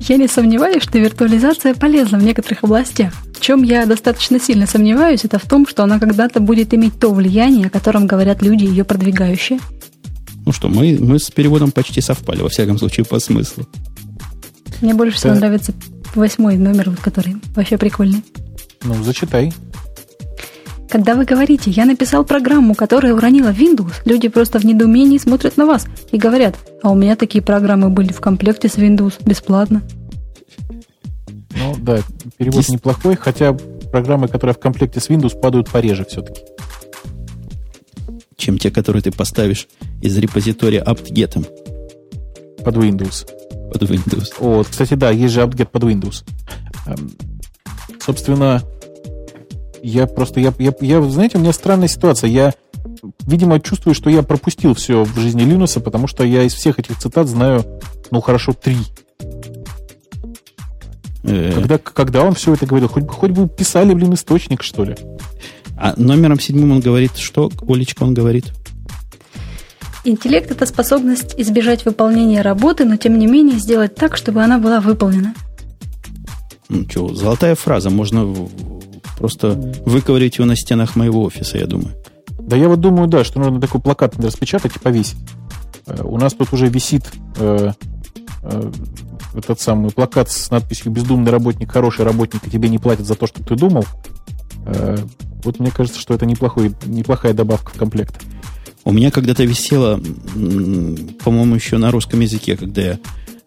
Я 0.08 0.18
не 0.18 0.28
сомневаюсь, 0.28 0.84
что 0.84 0.98
виртуализация 0.98 1.74
полезна 1.74 2.18
в 2.18 2.22
некоторых 2.22 2.62
областях. 2.62 3.12
В 3.34 3.40
чем 3.40 3.64
я 3.64 3.86
достаточно 3.86 4.38
сильно 4.38 4.66
сомневаюсь, 4.66 5.24
это 5.24 5.40
в 5.40 5.48
том, 5.48 5.66
что 5.66 5.82
она 5.82 5.98
когда-то 5.98 6.38
будет 6.38 6.72
иметь 6.74 6.98
то 6.98 7.12
влияние, 7.12 7.66
о 7.66 7.70
котором 7.70 8.06
говорят 8.06 8.40
люди, 8.40 8.64
ее 8.64 8.84
продвигающие. 8.84 9.58
Ну 10.44 10.52
что, 10.52 10.68
мы, 10.68 10.96
мы 11.00 11.18
с 11.18 11.30
переводом 11.32 11.72
почти 11.72 12.00
совпали, 12.00 12.40
во 12.40 12.48
всяком 12.48 12.78
случае, 12.78 13.04
по 13.04 13.18
смыслу. 13.18 13.66
Мне 14.80 14.94
больше 14.94 15.16
всего 15.16 15.34
нравится 15.34 15.72
восьмой 16.14 16.56
номер, 16.56 16.90
который 17.02 17.36
вообще 17.54 17.78
прикольный. 17.78 18.22
Ну, 18.82 18.94
зачитай. 19.02 19.52
Когда 20.88 21.14
вы 21.14 21.24
говорите, 21.24 21.70
я 21.70 21.84
написал 21.84 22.24
программу, 22.24 22.74
которая 22.74 23.12
уронила 23.12 23.48
Windows, 23.48 23.94
люди 24.04 24.28
просто 24.28 24.58
в 24.58 24.64
недоумении 24.64 25.18
смотрят 25.18 25.56
на 25.56 25.66
вас 25.66 25.86
и 26.12 26.16
говорят, 26.16 26.56
а 26.82 26.90
у 26.90 26.94
меня 26.94 27.16
такие 27.16 27.42
программы 27.42 27.90
были 27.90 28.12
в 28.12 28.20
комплекте 28.20 28.68
с 28.68 28.76
Windows 28.76 29.14
бесплатно. 29.24 29.82
Ну 31.58 31.74
да, 31.78 31.98
перевод 32.36 32.62
Здесь... 32.62 32.74
неплохой, 32.74 33.16
хотя 33.16 33.52
программы, 33.90 34.28
которые 34.28 34.54
в 34.54 34.58
комплекте 34.58 35.00
с 35.00 35.08
Windows, 35.08 35.38
падают 35.38 35.68
пореже 35.70 36.04
все-таки. 36.04 36.42
Чем 38.36 38.58
те, 38.58 38.70
которые 38.70 39.02
ты 39.02 39.10
поставишь 39.10 39.66
из 40.02 40.16
репозитория 40.18 40.84
apt-get. 40.84 41.44
Под 42.62 42.76
Windows. 42.76 43.26
Под 43.72 43.82
Windows. 43.82 44.34
Вот, 44.38 44.68
кстати, 44.68 44.94
да, 44.94 45.10
есть 45.10 45.34
же 45.34 45.42
apt-get 45.42 45.66
под 45.66 45.84
Windows. 45.84 46.24
Эм, 46.86 47.10
собственно, 48.00 48.62
я 49.82 50.06
просто, 50.06 50.40
я, 50.40 50.52
я, 50.58 50.72
я, 50.80 51.02
знаете, 51.02 51.38
у 51.38 51.40
меня 51.40 51.52
странная 51.52 51.88
ситуация. 51.88 52.28
Я, 52.28 52.54
видимо, 53.26 53.60
чувствую, 53.60 53.94
что 53.94 54.10
я 54.10 54.22
пропустил 54.22 54.74
все 54.74 55.04
в 55.04 55.18
жизни 55.18 55.42
Линуса, 55.42 55.80
потому 55.80 56.06
что 56.06 56.24
я 56.24 56.42
из 56.42 56.54
всех 56.54 56.78
этих 56.78 56.98
цитат 56.98 57.28
знаю, 57.28 57.64
ну, 58.10 58.20
хорошо, 58.20 58.52
три. 58.52 58.78
Э. 61.24 61.52
Когда, 61.54 61.78
когда 61.78 62.22
он 62.22 62.34
все 62.34 62.54
это 62.54 62.66
говорил, 62.66 62.88
хоть 62.88 63.04
бы, 63.04 63.12
хоть 63.12 63.30
бы 63.30 63.48
писали, 63.48 63.94
блин, 63.94 64.14
источник, 64.14 64.62
что 64.62 64.84
ли. 64.84 64.96
А 65.76 65.94
номером 65.96 66.40
седьмым 66.40 66.72
он 66.72 66.80
говорит, 66.80 67.16
что, 67.16 67.50
Олечка, 67.68 68.04
он 68.04 68.14
говорит? 68.14 68.52
Интеллект– 70.06 70.50
это 70.52 70.66
способность 70.66 71.34
избежать 71.36 71.84
выполнения 71.84 72.42
работы, 72.42 72.84
но 72.84 72.96
тем 72.96 73.18
не 73.18 73.26
менее 73.26 73.58
сделать 73.58 73.94
так, 73.94 74.16
чтобы 74.16 74.42
она 74.42 74.58
была 74.58 74.80
выполнена. 74.80 75.34
Ну 76.68 76.84
что, 76.88 77.14
золотая 77.14 77.54
фраза, 77.54 77.90
можно 77.90 78.48
Просто 79.18 79.52
выковырить 79.86 80.36
его 80.36 80.46
на 80.46 80.56
стенах 80.56 80.94
моего 80.94 81.22
офиса, 81.22 81.58
я 81.58 81.66
думаю. 81.66 81.94
Да 82.38 82.56
я 82.56 82.68
вот 82.68 82.80
думаю, 82.80 83.08
да, 83.08 83.24
что 83.24 83.40
нужно 83.40 83.60
такой 83.60 83.80
плакат 83.80 84.14
распечатать 84.18 84.76
и 84.76 84.78
повесить. 84.78 85.16
Э, 85.86 86.02
у 86.04 86.18
нас 86.18 86.34
тут 86.34 86.52
уже 86.52 86.68
висит 86.68 87.04
э, 87.38 87.72
э, 88.42 88.72
этот 89.34 89.60
самый 89.60 89.90
плакат 89.90 90.30
с 90.30 90.50
надписью 90.50 90.92
«Бездумный 90.92 91.32
работник, 91.32 91.72
хороший 91.72 92.04
работник, 92.04 92.46
и 92.46 92.50
тебе 92.50 92.68
не 92.68 92.78
платят 92.78 93.06
за 93.06 93.14
то, 93.14 93.26
что 93.26 93.42
ты 93.42 93.56
думал». 93.56 93.84
Э, 94.66 94.98
вот 95.44 95.60
мне 95.60 95.70
кажется, 95.70 95.98
что 95.98 96.14
это 96.14 96.26
неплохой, 96.26 96.74
неплохая 96.84 97.32
добавка 97.32 97.70
в 97.70 97.78
комплект. 97.78 98.22
У 98.86 98.92
меня 98.92 99.10
когда-то 99.10 99.42
висело, 99.42 100.00
по-моему, 101.24 101.56
еще 101.56 101.76
на 101.76 101.90
русском 101.90 102.20
языке, 102.20 102.56
когда 102.56 102.82
я 102.82 102.98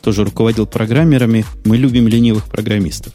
тоже 0.02 0.26
руководил 0.26 0.68
программерами, 0.68 1.46
мы 1.64 1.78
любим 1.78 2.10
ленивых 2.10 2.50
программистов. 2.50 3.14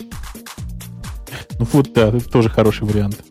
Ну 1.58 1.68
вот, 1.70 1.92
да, 1.92 2.08
это 2.08 2.24
тоже 2.30 2.48
хороший 2.48 2.84
вариант. 2.84 3.22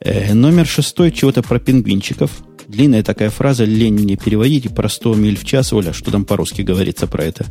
Э, 0.00 0.34
номер 0.34 0.66
шестой 0.66 1.12
чего-то 1.12 1.42
про 1.42 1.60
пингвинчиков. 1.60 2.32
Длинная 2.66 3.04
такая 3.04 3.30
фраза, 3.30 3.64
лень 3.64 3.94
мне 3.94 4.16
переводить, 4.16 4.74
про 4.74 4.88
100 4.88 5.14
миль 5.14 5.38
в 5.38 5.44
час, 5.44 5.72
Оля, 5.72 5.92
что 5.92 6.10
там 6.10 6.24
по-русски 6.24 6.62
говорится 6.62 7.06
про 7.06 7.22
это? 7.22 7.46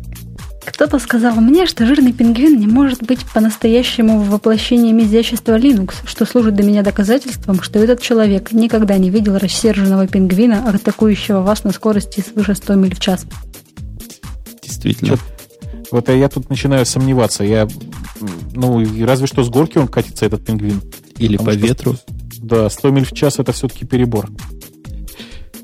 Кто-то 0.65 0.99
сказал 0.99 1.35
мне, 1.35 1.65
что 1.65 1.85
жирный 1.85 2.13
пингвин 2.13 2.59
не 2.59 2.67
может 2.67 3.03
быть 3.03 3.25
по-настоящему 3.33 4.21
воплощением 4.21 4.99
изящества 4.99 5.57
Linux, 5.57 5.93
что 6.05 6.25
служит 6.25 6.55
для 6.55 6.63
меня 6.63 6.83
доказательством, 6.83 7.61
что 7.63 7.79
этот 7.79 8.01
человек 8.01 8.51
никогда 8.51 8.97
не 8.97 9.09
видел 9.09 9.37
рассерженного 9.37 10.07
пингвина, 10.07 10.69
атакующего 10.69 11.41
вас 11.41 11.63
на 11.63 11.71
скорости 11.71 12.21
свыше 12.21 12.53
100 12.53 12.75
миль 12.75 12.95
в 12.95 12.99
час. 12.99 13.25
Действительно. 14.61 15.17
Вот 15.91 16.09
я 16.09 16.29
тут 16.29 16.49
начинаю 16.49 16.85
сомневаться. 16.85 17.43
Я, 17.43 17.67
ну, 18.53 18.85
разве 19.05 19.27
что 19.27 19.43
с 19.43 19.49
горки 19.49 19.77
он 19.77 19.87
катится, 19.87 20.25
этот 20.25 20.45
пингвин. 20.45 20.81
Или 21.17 21.37
Потому 21.37 21.51
по 21.51 21.57
что, 21.57 21.67
ветру. 21.67 21.95
Да, 22.37 22.69
100 22.69 22.89
миль 22.91 23.05
в 23.05 23.13
час 23.13 23.39
это 23.39 23.51
все-таки 23.51 23.85
перебор. 23.85 24.29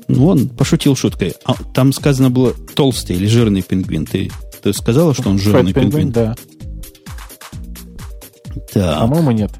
Ну, 0.08 0.26
он 0.26 0.48
пошутил 0.48 0.96
шуткой. 0.96 1.34
А, 1.44 1.54
там 1.74 1.92
сказано 1.92 2.30
было 2.30 2.52
толстый 2.74 3.16
или 3.16 3.26
жирный 3.26 3.62
пингвин. 3.62 4.06
Ты, 4.06 4.30
ты 4.62 4.72
сказала, 4.72 5.14
что 5.14 5.30
он 5.30 5.38
жирный 5.38 5.72
пингвин? 5.72 6.10
Да. 6.10 6.34
Так. 8.72 9.00
По-моему, 9.00 9.30
нет. 9.30 9.50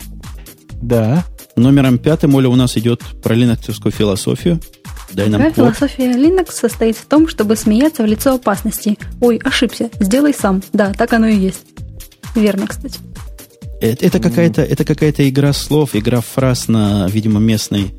Да. 0.83 1.25
Номером 1.57 1.99
пятым, 1.99 2.35
Оля, 2.35 2.49
у 2.49 2.57
нас 2.57 2.77
идет 2.77 3.03
про 3.23 3.35
линоксовскую 3.35 3.93
философию. 3.93 4.61
Дай 5.13 5.29
нам 5.29 5.41
Какая 5.41 5.55
философия 5.55 6.13
Linux 6.13 6.53
состоит 6.53 6.97
в 6.97 7.07
том, 7.07 7.29
чтобы 7.29 7.57
смеяться 7.57 8.03
в 8.03 8.07
лицо 8.07 8.35
опасности. 8.35 8.99
Ой, 9.21 9.41
ошибся, 9.43 9.91
сделай 10.01 10.35
сам. 10.35 10.63
Да, 10.73 10.93
так 10.93 11.13
оно 11.15 11.27
и 11.27 11.37
есть. 11.37 11.63
Верно, 12.35 12.67
кстати. 12.67 12.99
Это, 13.81 14.07
это 14.07 14.21
какая-то 14.21 14.63
это 14.63 14.85
какая-то 14.85 15.29
игра 15.29 15.53
слов, 15.53 15.91
игра 15.95 16.21
фраз 16.21 16.69
на, 16.69 17.07
видимо, 17.09 17.41
местной 17.41 17.95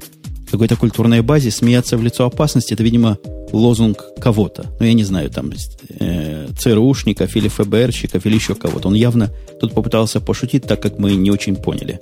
какой-то 0.50 0.76
культурной 0.76 1.22
базе. 1.22 1.52
Смеяться 1.52 1.98
в 1.98 2.04
лицо 2.04 2.26
опасности, 2.26 2.74
это, 2.74 2.84
видимо, 2.84 3.18
лозунг 3.52 4.04
кого-то. 4.20 4.66
Ну, 4.80 4.86
я 4.86 4.94
не 4.94 5.04
знаю, 5.04 5.30
там, 5.30 5.52
э, 6.00 6.48
ЦРУшников 6.58 7.36
или 7.36 7.48
ФБРщиков 7.48 8.26
или 8.26 8.36
еще 8.36 8.56
кого-то. 8.56 8.88
Он 8.88 8.94
явно 8.94 9.32
тут 9.60 9.74
попытался 9.74 10.22
пошутить, 10.22 10.64
так 10.64 10.82
как 10.82 11.00
мы 11.00 11.16
не 11.16 11.32
очень 11.32 11.56
поняли. 11.56 12.00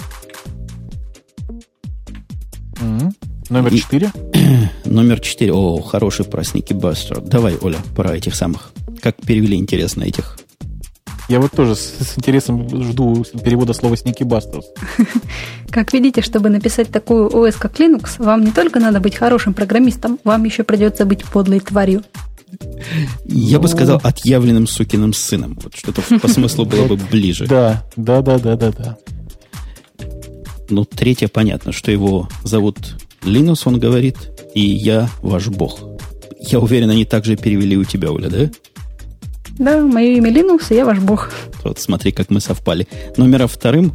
Mm-hmm. 2.76 3.14
Номер 3.50 3.76
четыре? 3.76 4.12
Номер 4.86 5.20
четыре. 5.20 5.54
О, 5.54 5.82
хороший 5.82 6.26
про 6.26 6.44
Сники 6.44 6.74
Бастер. 6.74 7.22
Давай, 7.22 7.56
Оля, 7.62 7.78
про 7.96 8.16
этих 8.16 8.36
самых. 8.36 8.72
Как 9.02 9.16
перевели, 9.16 9.56
интересно, 9.56 10.04
этих. 10.04 10.38
Я 11.28 11.42
вот 11.42 11.52
тоже 11.52 11.76
с, 11.76 11.80
с 11.80 12.18
интересом 12.18 12.70
жду 12.70 13.26
перевода 13.44 13.74
слова 13.74 13.98
Сники 13.98 14.24
Бастерс. 14.24 14.66
Как 15.70 15.92
видите, 15.94 16.22
чтобы 16.22 16.50
написать 16.50 16.90
такую 16.90 17.28
ОС, 17.28 17.56
как 17.56 17.80
Linux, 17.80 18.24
вам 18.24 18.46
не 18.46 18.52
только 18.52 18.80
надо 18.80 19.02
быть 19.02 19.16
хорошим 19.16 19.54
программистом, 19.54 20.20
вам 20.24 20.46
еще 20.46 20.64
придется 20.64 21.06
быть 21.06 21.26
подлой 21.26 21.60
тварью. 21.60 22.04
Я 23.26 23.60
бы 23.60 23.68
сказал 23.68 24.00
отъявленным 24.02 24.68
сукиным 24.68 25.12
сыном. 25.14 25.60
Вот 25.62 25.76
что-то 25.76 26.02
по 26.20 26.28
смыслу 26.30 26.66
было 26.66 26.88
бы 26.88 26.96
ближе. 26.96 27.46
Да, 27.46 27.86
да, 27.98 28.22
да, 28.22 28.40
да, 28.40 28.56
да, 28.56 28.72
да. 28.72 28.98
Ну, 30.70 30.86
третье 30.86 31.28
понятно, 31.28 31.74
что 31.74 31.92
его 31.92 32.30
зовут 32.44 32.78
Линус, 33.24 33.68
он 33.68 33.80
говорит, 33.80 34.18
и 34.56 34.62
я 34.62 35.10
ваш 35.22 35.48
бог. 35.48 35.80
Я 36.40 36.60
уверен, 36.60 36.90
они 36.90 37.04
также 37.04 37.36
перевели 37.36 37.78
у 37.78 37.84
тебя, 37.84 38.12
Оля, 38.12 38.30
да? 38.30 38.50
Да, 39.58 39.82
мое 39.82 40.18
имя 40.18 40.30
Линус, 40.30 40.72
и 40.72 40.76
я 40.76 40.86
ваш 40.86 41.00
бог. 41.00 41.32
Вот 41.64 41.80
смотри, 41.80 42.12
как 42.12 42.30
мы 42.30 42.40
совпали. 42.40 42.88
Номером 43.18 43.48
вторым, 43.48 43.94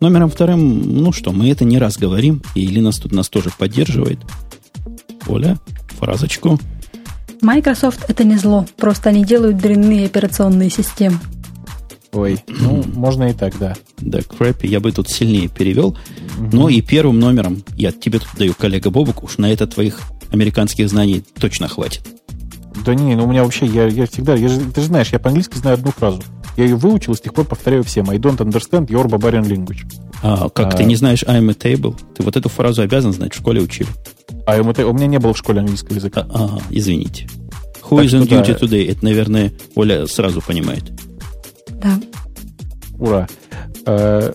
номером 0.00 0.30
вторым, 0.30 1.02
ну 1.02 1.12
что, 1.12 1.32
мы 1.32 1.50
это 1.50 1.64
не 1.64 1.78
раз 1.78 1.96
говорим, 1.96 2.42
и 2.54 2.66
Линус 2.66 2.98
тут 2.98 3.12
нас 3.12 3.28
тоже 3.28 3.50
поддерживает. 3.56 4.18
Оля, 5.26 5.58
фразочку. 5.98 6.58
Microsoft 7.40 8.04
это 8.08 8.24
не 8.24 8.36
зло, 8.36 8.66
просто 8.76 9.10
они 9.10 9.24
делают 9.24 9.58
дрянные 9.58 10.06
операционные 10.06 10.70
системы. 10.70 11.18
Ой, 12.12 12.38
ну, 12.46 12.84
можно 12.94 13.24
и 13.24 13.32
так, 13.32 13.58
да. 13.58 13.74
Да, 13.98 14.20
крэпи 14.22 14.68
я 14.68 14.78
бы 14.78 14.92
тут 14.92 15.10
сильнее 15.10 15.48
перевел. 15.48 15.98
Угу. 16.38 16.56
Но 16.56 16.68
и 16.68 16.80
первым 16.80 17.18
номером, 17.18 17.64
я 17.76 17.90
тебе 17.90 18.20
тут 18.20 18.28
даю, 18.38 18.54
коллега 18.54 18.90
Бобок, 18.90 19.24
уж 19.24 19.38
на 19.38 19.50
это 19.50 19.66
твоих 19.66 20.00
американских 20.30 20.88
знаний 20.88 21.24
точно 21.40 21.66
хватит. 21.66 22.02
Да 22.84 22.94
не, 22.94 23.14
ну 23.14 23.24
у 23.24 23.26
меня 23.26 23.42
вообще, 23.44 23.66
я, 23.66 23.86
я 23.86 24.06
всегда, 24.06 24.34
я 24.34 24.48
же, 24.48 24.60
ты 24.60 24.80
же 24.82 24.88
знаешь, 24.88 25.10
я 25.10 25.18
по-английски 25.18 25.56
знаю 25.56 25.74
одну 25.74 25.90
фразу. 25.90 26.22
Я 26.56 26.64
ее 26.64 26.76
выучил, 26.76 27.14
с 27.14 27.20
тех 27.20 27.32
пор 27.32 27.46
повторяю 27.46 27.82
всем. 27.82 28.10
I 28.10 28.18
don't 28.18 28.36
understand 28.36 28.86
your 28.88 29.06
barbarian 29.06 29.44
language. 29.44 29.86
А, 30.22 30.48
как 30.50 30.74
а, 30.74 30.76
ты 30.76 30.84
не 30.84 30.94
знаешь 30.94 31.22
I'm 31.24 31.50
a 31.50 31.54
table? 31.54 31.98
Ты 32.14 32.22
вот 32.22 32.36
эту 32.36 32.48
фразу 32.48 32.82
обязан 32.82 33.12
знать, 33.12 33.32
в 33.32 33.36
школе 33.36 33.60
учили. 33.60 33.88
I'm 34.46 34.68
a 34.68 34.72
table. 34.72 34.90
У 34.90 34.92
меня 34.92 35.06
не 35.06 35.18
было 35.18 35.34
в 35.34 35.38
школе 35.38 35.60
английского 35.60 35.96
языка. 35.96 36.26
А, 36.30 36.44
ага, 36.44 36.62
извините. 36.70 37.26
Who 37.90 37.96
так 37.96 38.06
is 38.06 38.20
on 38.20 38.28
duty 38.28 38.58
да. 38.58 38.66
today? 38.66 38.90
Это, 38.90 39.04
наверное, 39.04 39.52
Оля 39.74 40.06
сразу 40.06 40.40
понимает. 40.40 40.84
Да. 41.70 42.00
Ура. 42.98 43.28
Э, 43.86 44.32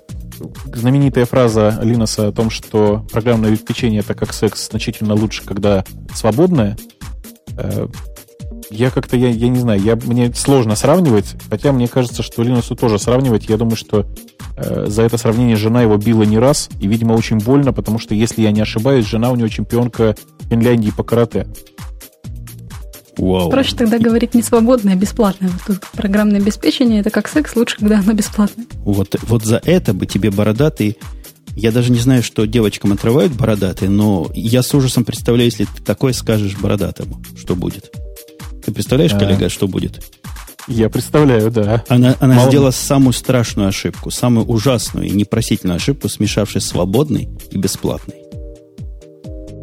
знаменитая 0.73 1.25
фраза 1.25 1.79
Линоса 1.81 2.27
о 2.27 2.31
том, 2.31 2.49
что 2.49 3.05
программное 3.11 3.49
обеспечение 3.49 4.01
это 4.01 4.13
как 4.13 4.33
секс 4.33 4.69
значительно 4.69 5.13
лучше, 5.13 5.43
когда 5.43 5.83
свободное. 6.13 6.77
Э, 7.57 7.87
я 8.69 8.89
как-то, 8.89 9.17
я, 9.17 9.29
я 9.29 9.49
не 9.49 9.59
знаю, 9.59 9.81
я, 9.81 9.95
мне 9.95 10.33
сложно 10.33 10.75
сравнивать, 10.75 11.35
хотя 11.49 11.71
мне 11.71 11.87
кажется, 11.87 12.23
что 12.23 12.43
Линусу 12.43 12.75
тоже 12.75 12.99
сравнивать. 12.99 13.49
Я 13.49 13.57
думаю, 13.57 13.75
что 13.75 14.05
э, 14.57 14.85
за 14.87 15.03
это 15.03 15.17
сравнение 15.17 15.55
жена 15.55 15.81
его 15.81 15.97
била 15.97 16.23
не 16.23 16.37
раз, 16.37 16.69
и, 16.79 16.87
видимо, 16.87 17.13
очень 17.13 17.37
больно, 17.37 17.73
потому 17.73 17.99
что, 17.99 18.13
если 18.15 18.41
я 18.41 18.51
не 18.51 18.61
ошибаюсь, 18.61 19.05
жена 19.05 19.31
у 19.31 19.35
него 19.35 19.47
чемпионка 19.47 20.15
Финляндии 20.49 20.91
по 20.91 21.03
карате. 21.03 21.47
Вау. 23.17 23.49
Проще 23.49 23.75
тогда 23.75 23.97
говорить 23.99 24.33
не 24.33 24.41
свободное, 24.41 24.93
а 24.93 24.95
бесплатное. 24.95 25.49
Вот 25.49 25.61
тут 25.67 25.91
программное 25.91 26.39
обеспечение 26.39 27.01
это 27.01 27.09
как 27.09 27.27
секс, 27.27 27.55
лучше, 27.55 27.77
когда 27.77 27.99
оно 27.99 28.13
бесплатное. 28.13 28.65
Вот, 28.85 29.15
вот 29.23 29.43
за 29.43 29.61
это 29.65 29.93
бы 29.93 30.05
тебе 30.05 30.31
бородатый 30.31 30.97
я 31.55 31.71
даже 31.71 31.91
не 31.91 31.99
знаю, 31.99 32.23
что 32.23 32.45
девочкам 32.45 32.93
отрывают 32.93 33.33
бородатые, 33.33 33.89
но 33.89 34.31
я 34.33 34.63
с 34.63 34.73
ужасом 34.73 35.03
представляю, 35.03 35.49
если 35.49 35.65
ты 35.65 35.83
такое 35.83 36.13
скажешь 36.13 36.57
бородатому, 36.57 37.21
что 37.35 37.55
будет. 37.55 37.91
Ты 38.69 38.75
представляешь, 38.75 39.13
а. 39.13 39.17
коллега, 39.17 39.49
что 39.49 39.67
будет? 39.67 39.99
Я 40.67 40.91
представляю, 40.91 41.49
да. 41.49 41.83
Она, 41.87 42.15
она 42.19 42.35
Мало... 42.35 42.47
сделала 42.47 42.69
самую 42.69 43.13
страшную 43.13 43.69
ошибку, 43.69 44.11
самую 44.11 44.45
ужасную 44.45 45.07
и 45.07 45.09
непросительную 45.09 45.77
ошибку, 45.77 46.07
смешавшись 46.07 46.65
свободный 46.65 47.29
и 47.49 47.57
бесплатный. 47.57 48.17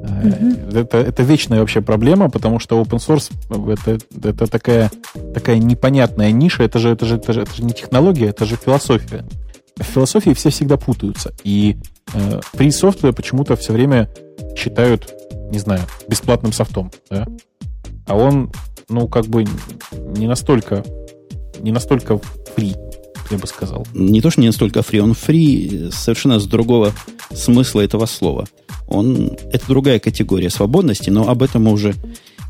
Угу. 0.03 0.77
Это, 0.77 0.99
это 0.99 1.23
вечная 1.23 1.61
вообще 1.61 1.83
проблема, 1.83 2.29
потому 2.29 2.59
что 2.59 2.83
open 2.83 2.99
source 2.99 3.31
это, 3.73 4.05
это 4.29 4.49
такая, 4.49 4.91
такая 5.33 5.59
непонятная 5.59 6.33
ниша, 6.33 6.65
это 6.65 6.81
же, 6.81 6.89
это, 6.89 7.07
же, 7.07 7.15
это, 7.19 7.33
же, 7.33 7.43
это 7.43 7.55
же 7.55 7.63
не 7.63 7.75
технология, 7.75 8.27
это 8.27 8.45
же 8.45 8.57
философия. 8.57 9.25
В 9.79 9.85
философии 9.85 10.31
все 10.31 10.51
всегда 10.51 10.79
путаются. 10.79 11.33
И 11.45 11.77
э, 12.13 12.41
free 12.55 12.71
software 12.71 13.13
почему-то 13.13 13.55
все 13.55 13.73
время 13.73 14.11
считают, 14.57 15.15
не 15.53 15.61
знаю, 15.61 15.83
бесплатным 16.09 16.53
софтом. 16.53 16.91
Да? 17.09 17.29
А 18.07 18.15
он, 18.15 18.53
ну, 18.89 19.09
как 19.09 19.27
бы 19.27 19.45
не 20.17 20.27
настолько, 20.27 20.85
не 21.61 21.73
настолько 21.73 22.21
free, 22.57 22.77
я 23.31 23.39
бы 23.39 23.47
сказал. 23.47 23.87
Не 23.95 24.21
то, 24.21 24.31
что 24.31 24.41
не 24.41 24.49
настолько 24.49 24.81
free, 24.81 25.01
он 25.01 25.13
free 25.13 25.91
совершенно 25.93 26.39
с 26.39 26.47
другого 26.47 26.93
смысла 27.35 27.81
этого 27.81 28.07
слова. 28.07 28.47
Он, 28.89 29.37
это 29.53 29.67
другая 29.67 29.99
категория 29.99 30.51
свободности, 30.51 31.11
но 31.11 31.29
об 31.29 31.43
этом 31.43 31.65
мы 31.65 31.73
уже 31.73 31.95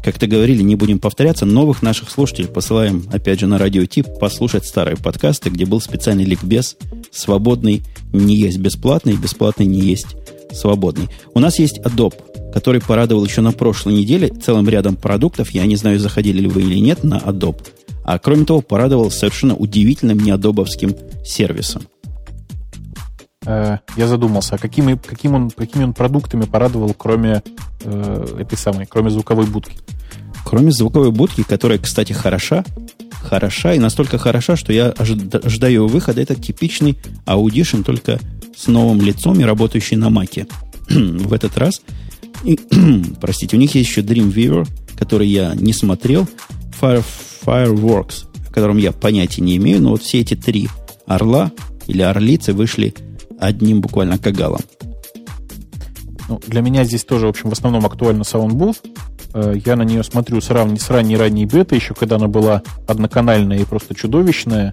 как-то 0.05 0.27
говорили, 0.27 0.63
не 0.63 0.77
будем 0.77 0.99
повторяться. 0.99 1.47
Новых 1.47 1.83
наших 1.83 2.11
слушателей 2.11 2.49
посылаем, 2.49 3.05
опять 3.11 3.41
же, 3.41 3.47
на 3.47 3.59
радио 3.59 3.87
Тип 3.87 4.07
послушать 4.21 4.67
старые 4.67 4.97
подкасты, 4.97 5.51
где 5.51 5.65
был 5.65 5.81
специальный 5.81 6.25
ликбез 6.25 6.77
«Свободный 7.11 7.83
не 8.13 8.37
есть 8.37 8.59
бесплатный, 8.59 9.17
бесплатный 9.17 9.67
не 9.67 9.81
есть 9.81 10.15
свободный». 10.53 11.09
У 11.35 11.41
нас 11.41 11.59
есть 11.59 11.81
Adobe, 11.81 12.15
который 12.57 12.81
порадовал 12.81 13.23
еще 13.23 13.43
на 13.43 13.53
прошлой 13.53 13.93
неделе 13.93 14.29
целым 14.29 14.67
рядом 14.67 14.97
продуктов. 14.97 15.51
Я 15.51 15.67
не 15.67 15.77
знаю, 15.77 16.01
заходили 16.01 16.41
ли 16.41 16.49
вы 16.49 16.63
или 16.63 16.79
нет 16.79 17.05
на 17.05 17.19
Adobe. 17.19 17.63
А 18.03 18.19
кроме 18.19 18.47
того, 18.47 18.63
порадовал 18.63 19.11
совершенно 19.11 19.55
удивительным 19.55 20.19
неадобовским 20.19 20.97
сервисом. 21.23 21.83
Э, 23.45 23.77
я 23.99 24.09
задумался, 24.09 24.55
а 24.55 24.59
какими, 24.59 24.95
каким 24.95 25.35
он, 25.35 25.51
какими 25.51 25.85
он 25.85 25.93
продуктами 25.93 26.47
порадовал, 26.47 26.95
кроме 26.95 27.43
э, 27.83 28.37
этой 28.41 28.57
самой, 28.57 28.87
кроме 28.87 29.11
звуковой 29.11 29.45
будки? 29.45 29.77
Кроме 30.43 30.73
звуковой 30.73 31.11
будки, 31.11 31.43
которая, 31.43 31.77
кстати, 31.77 32.15
хороша, 32.15 32.65
хороша 33.21 33.75
и 33.75 33.79
настолько 33.79 34.17
хороша, 34.17 34.57
что 34.57 34.73
я 34.73 34.95
ожидаю 34.97 35.89
выхода. 35.89 36.23
Это 36.23 36.35
типичный 36.35 36.97
Audition, 37.27 37.85
только 37.85 38.19
с 38.57 38.67
новым 38.67 39.03
лицом 39.03 39.39
и 39.41 39.45
работающий 39.45 39.99
на 39.99 40.09
маке. 40.09 40.47
в 40.89 41.33
этот 41.33 41.57
раз. 41.59 41.83
Простите, 43.21 43.57
у 43.57 43.61
них 43.61 43.75
есть 43.75 43.89
еще 43.89 44.01
Dreamweaver, 44.03 44.67
который 44.99 45.29
я 45.29 45.55
не 45.55 45.73
смотрел. 45.73 46.29
Fire, 46.81 47.05
Fireworks, 47.45 48.25
о 48.49 48.53
котором 48.53 48.79
я 48.79 48.93
понятия 48.93 49.43
не 49.43 49.57
имею, 49.57 49.83
но 49.83 49.91
вот 49.91 50.03
все 50.03 50.21
эти 50.21 50.35
три 50.35 50.69
орла 51.07 51.53
или 51.87 52.03
орлицы 52.03 52.53
вышли 52.53 52.95
одним 53.39 53.81
буквально 53.81 54.19
кагалом. 54.19 54.61
Ну, 56.29 56.41
для 56.47 56.61
меня 56.61 56.85
здесь 56.85 57.05
тоже, 57.05 57.27
в 57.27 57.31
общем, 57.31 57.51
в 57.51 57.53
основном 57.53 57.87
актуально 57.87 58.23
Soundbooth. 58.23 58.79
Э, 59.35 59.55
я 59.65 59.77
на 59.77 59.83
нее 59.83 60.03
смотрю 60.03 60.41
с, 60.41 60.51
ран... 60.51 60.77
с 60.79 60.91
ранней 60.91 61.17
ранней 61.17 61.45
беты, 61.45 61.77
еще 61.77 61.95
когда 61.95 62.17
она 62.17 62.27
была 62.27 62.63
одноканальная 62.89 63.59
и 63.59 63.65
просто 63.65 63.95
чудовищная. 63.95 64.73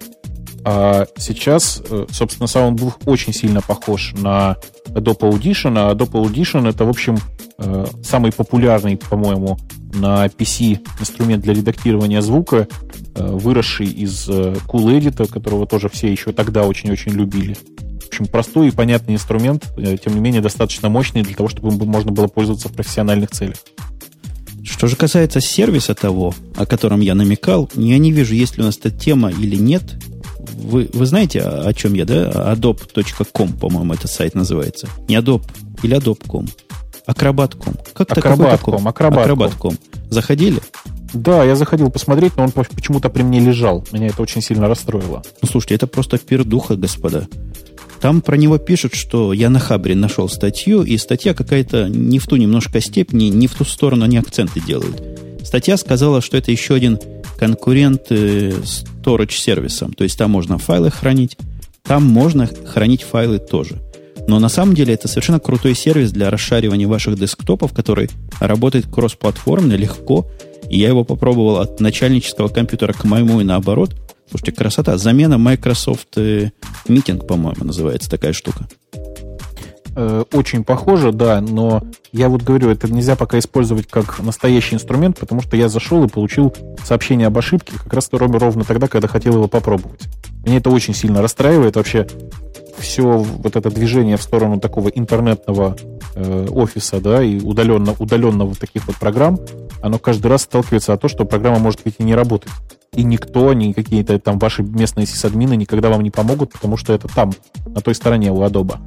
А 0.64 1.06
сейчас, 1.16 1.82
э, 1.88 2.06
собственно, 2.10 2.46
Soundbooth 2.46 3.02
очень 3.04 3.32
сильно 3.32 3.60
похож 3.60 4.14
на 4.16 4.56
Adobe 4.88 5.30
Audition, 5.30 5.74
а 5.76 5.94
Adobe 5.94 6.24
Audition 6.24 6.68
это, 6.68 6.84
в 6.84 6.88
общем, 6.88 7.18
э, 7.58 7.86
самый 8.02 8.32
популярный, 8.32 8.96
по-моему, 8.96 9.58
на 9.92 10.26
PC 10.26 10.80
инструмент 10.98 11.42
для 11.44 11.54
редактирования 11.54 12.20
звука, 12.20 12.66
выросший 13.14 13.86
из 13.86 14.28
Cool 14.28 14.98
Edit, 14.98 15.30
которого 15.30 15.68
тоже 15.68 15.88
все 15.88 16.10
еще 16.10 16.32
тогда 16.32 16.64
очень-очень 16.64 17.12
любили 17.12 17.56
общем, 18.14 18.26
простой 18.26 18.68
и 18.68 18.70
понятный 18.70 19.14
инструмент, 19.14 19.66
э, 19.76 19.96
тем 20.02 20.14
не 20.14 20.20
менее, 20.20 20.40
достаточно 20.40 20.88
мощный 20.88 21.22
для 21.22 21.34
того, 21.34 21.48
чтобы 21.48 21.84
можно 21.84 22.12
было 22.12 22.28
пользоваться 22.28 22.68
в 22.68 22.72
профессиональных 22.72 23.30
целях. 23.30 23.56
Что 24.62 24.86
же 24.86 24.96
касается 24.96 25.40
сервиса 25.40 25.94
того, 25.94 26.34
о 26.56 26.64
котором 26.64 27.00
я 27.00 27.14
намекал, 27.14 27.68
я 27.74 27.98
не 27.98 28.12
вижу, 28.12 28.34
есть 28.34 28.56
ли 28.56 28.62
у 28.62 28.66
нас 28.66 28.78
эта 28.78 28.90
тема 28.90 29.30
или 29.30 29.56
нет. 29.56 29.82
Вы, 30.52 30.88
вы 30.92 31.06
знаете, 31.06 31.40
о, 31.40 31.68
о 31.68 31.74
чем 31.74 31.94
я, 31.94 32.04
да? 32.04 32.52
Adobe.com, 32.54 33.52
по-моему, 33.54 33.94
этот 33.94 34.10
сайт 34.10 34.34
называется. 34.34 34.88
Не 35.08 35.16
Adobe 35.16 35.44
или 35.82 35.96
Adobe.com. 35.96 36.46
Acrobat.com. 37.06 37.74
Как-то 37.92 38.20
Acrobat.com. 38.20 38.88
Acrobat.com. 38.88 39.76
Заходили? 40.10 40.60
Да, 41.12 41.44
я 41.44 41.54
заходил 41.54 41.90
посмотреть, 41.90 42.36
но 42.36 42.44
он 42.44 42.50
почему-то 42.50 43.08
при 43.08 43.22
мне 43.22 43.40
лежал. 43.40 43.86
Меня 43.92 44.08
это 44.08 44.22
очень 44.22 44.42
сильно 44.42 44.68
расстроило. 44.68 45.22
Ну, 45.42 45.48
слушайте, 45.48 45.76
это 45.76 45.86
просто 45.86 46.18
пердуха, 46.18 46.76
господа. 46.76 47.28
Там 48.00 48.20
про 48.20 48.36
него 48.36 48.58
пишут, 48.58 48.94
что 48.94 49.32
я 49.32 49.48
на 49.48 49.58
Хабре 49.58 49.94
нашел 49.94 50.28
статью, 50.28 50.82
и 50.82 50.98
статья 50.98 51.32
какая-то 51.32 51.88
не 51.88 52.18
в 52.18 52.26
ту 52.26 52.36
немножко 52.36 52.80
степень, 52.80 53.32
не 53.34 53.46
в 53.46 53.54
ту 53.54 53.64
сторону 53.64 54.04
они 54.04 54.18
акценты 54.18 54.60
делают. 54.60 55.02
Статья 55.44 55.76
сказала, 55.76 56.20
что 56.20 56.36
это 56.36 56.50
еще 56.50 56.74
один 56.74 56.98
конкурент 57.38 58.06
э, 58.10 58.50
storage 58.50 59.32
сервисом. 59.32 59.92
То 59.92 60.04
есть 60.04 60.18
там 60.18 60.30
можно 60.30 60.58
файлы 60.58 60.90
хранить, 60.90 61.36
там 61.82 62.04
можно 62.04 62.46
хранить 62.46 63.02
файлы 63.02 63.38
тоже. 63.38 63.80
Но 64.26 64.38
на 64.38 64.48
самом 64.48 64.74
деле 64.74 64.94
это 64.94 65.06
совершенно 65.06 65.38
крутой 65.38 65.74
сервис 65.74 66.10
для 66.10 66.30
расшаривания 66.30 66.88
ваших 66.88 67.18
десктопов, 67.18 67.74
который 67.74 68.08
работает 68.40 68.86
кроссплатформенно, 68.86 69.74
легко. 69.74 70.26
И 70.70 70.78
я 70.78 70.88
его 70.88 71.04
попробовал 71.04 71.58
от 71.58 71.78
начальнического 71.78 72.48
компьютера 72.48 72.94
к 72.94 73.04
моему 73.04 73.40
и 73.42 73.44
наоборот. 73.44 73.94
Слушайте, 74.30 74.52
красота. 74.52 74.96
Замена 74.96 75.36
Microsoft 75.36 76.16
э, 76.16 76.52
Meeting, 76.88 77.26
по-моему, 77.26 77.64
называется 77.64 78.08
такая 78.08 78.32
штука. 78.32 78.66
Э, 79.96 80.24
очень 80.32 80.64
похоже, 80.64 81.12
да, 81.12 81.40
но 81.40 81.82
я 82.12 82.28
вот 82.28 82.42
говорю, 82.42 82.70
это 82.70 82.92
нельзя 82.92 83.16
пока 83.16 83.38
использовать 83.38 83.86
как 83.86 84.18
настоящий 84.20 84.74
инструмент, 84.74 85.18
потому 85.18 85.40
что 85.40 85.56
я 85.56 85.68
зашел 85.68 86.04
и 86.04 86.08
получил 86.08 86.54
сообщение 86.84 87.28
об 87.28 87.38
ошибке 87.38 87.72
как 87.76 87.92
раз 87.92 88.08
ровно 88.12 88.64
тогда, 88.64 88.88
когда 88.88 89.08
хотел 89.08 89.34
его 89.34 89.48
попробовать. 89.48 90.02
Меня 90.44 90.56
это 90.56 90.70
очень 90.70 90.94
сильно 90.94 91.22
расстраивает 91.22 91.76
вообще 91.76 92.06
все 92.78 93.18
вот 93.18 93.56
это 93.56 93.70
движение 93.70 94.16
в 94.16 94.22
сторону 94.22 94.58
такого 94.58 94.88
интернетного 94.88 95.76
э, 96.16 96.48
офиса, 96.50 97.00
да, 97.00 97.22
и 97.22 97.40
удаленно, 97.40 97.94
удаленного 97.98 98.54
таких 98.56 98.86
вот 98.88 98.96
программ, 98.96 99.38
оно 99.80 99.98
каждый 99.98 100.26
раз 100.26 100.42
сталкивается 100.42 100.92
о 100.92 100.96
том, 100.96 101.08
что 101.08 101.24
программа 101.24 101.60
может 101.60 101.80
ведь 101.84 101.96
и 101.98 102.02
не 102.02 102.14
работать 102.14 102.50
и 102.94 103.02
никто, 103.02 103.52
ни 103.52 103.72
какие-то 103.72 104.18
там 104.18 104.38
ваши 104.38 104.62
местные 104.62 105.06
сисадмины 105.06 105.56
никогда 105.56 105.88
вам 105.88 106.02
не 106.02 106.10
помогут, 106.10 106.52
потому 106.52 106.76
что 106.76 106.92
это 106.92 107.08
там, 107.08 107.32
на 107.66 107.80
той 107.80 107.94
стороне 107.94 108.30
у 108.32 108.42
Adobe. 108.42 108.78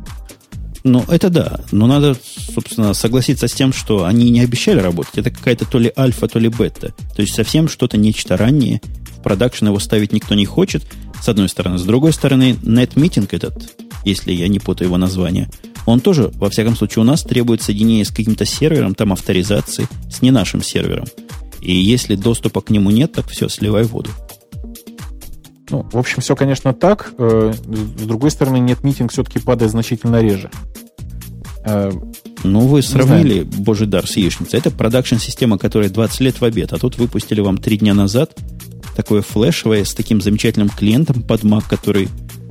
Ну, 0.84 1.03
это 1.07 1.30
да. 1.30 1.59
Но 1.71 1.88
надо, 1.88 2.15
собственно, 2.53 2.93
согласиться 2.93 3.47
с 3.47 3.53
тем, 3.53 3.73
что 3.73 4.05
они 4.05 4.30
не 4.30 4.41
обещали 4.41 4.80
работать. 4.80 5.17
Это 5.17 5.32
какая-то 5.32 5.65
то 5.65 5.80
ли 5.80 5.91
альфа, 5.97 6.28
то 6.28 6.39
ли 6.39 6.49
бета. 6.49 6.93
То 7.15 7.21
есть 7.21 7.36
совсем 7.36 7.67
что-то 7.67 7.97
нечто 7.97 8.38
раннее. 8.38 8.82
В 9.17 9.21
продакшн 9.21 9.67
его 9.67 9.80
ставить 9.80 10.13
никто 10.13 10.36
не 10.36 10.45
хочет, 10.45 10.84
с 11.21 11.28
одной 11.28 11.49
стороны. 11.49 11.78
С 11.78 11.84
другой 11.84 12.13
стороны, 12.13 12.55
NetMeeting 12.61 13.28
этот, 13.32 13.75
если 14.05 14.32
я 14.32 14.47
не 14.47 14.59
путаю 14.59 14.88
его 14.88 14.97
название, 14.97 15.49
он 15.86 15.99
тоже, 15.99 16.32
во 16.36 16.49
всяком 16.49 16.75
случае, 16.75 17.03
у 17.03 17.05
нас 17.05 17.23
требует 17.23 17.61
соединения 17.61 18.03
с 18.03 18.09
каким-то 18.09 18.45
сервером, 18.45 18.93
там 18.93 19.13
авторизации, 19.13 19.88
с 20.11 20.21
не 20.21 20.32
нашим 20.32 20.61
сервером. 20.61 21.05
И 21.61 21.73
если 21.73 22.15
доступа 22.15 22.61
к 22.61 22.69
нему 22.69 22.91
нет, 22.91 23.13
так 23.13 23.28
все, 23.30 23.49
сливай 23.49 23.84
воду. 23.84 24.11
Ну, 25.70 25.86
в 25.91 25.97
общем, 25.97 26.22
все, 26.22 26.36
конечно, 26.36 26.74
так. 26.74 27.13
Э, 27.18 27.53
с 27.53 28.03
другой 28.03 28.32
стороны, 28.32 28.57
нет 28.57 28.84
митинг 28.84 29.11
все-таки 29.11 29.39
падает 29.39 29.72
значительно 29.72 30.22
реже. 30.22 30.49
Э, 31.65 31.91
ну, 32.43 32.61
вы 32.61 32.82
сравнили, 32.82 33.43
божий 33.43 33.88
дар, 33.88 34.07
с 34.07 34.15
яичницей. 34.15 34.59
Это 34.59 34.72
продакшн-система, 34.72 35.57
которая 35.57 35.89
20 35.89 36.20
лет 36.22 36.39
в 36.39 36.45
обед, 36.45 36.72
а 36.72 36.78
тут 36.78 36.97
выпустили 36.97 37.41
вам 37.41 37.57
3 37.57 37.80
дня 37.80 37.93
назад 37.93 38.38
такое 38.95 39.22
флешевое 39.22 39.84
с 39.84 39.93
таким 39.93 40.22
замечательным 40.22 40.70
клиентом 40.70 41.22
под 41.22 41.43
Mac, 41.43 41.65
который 41.70 42.09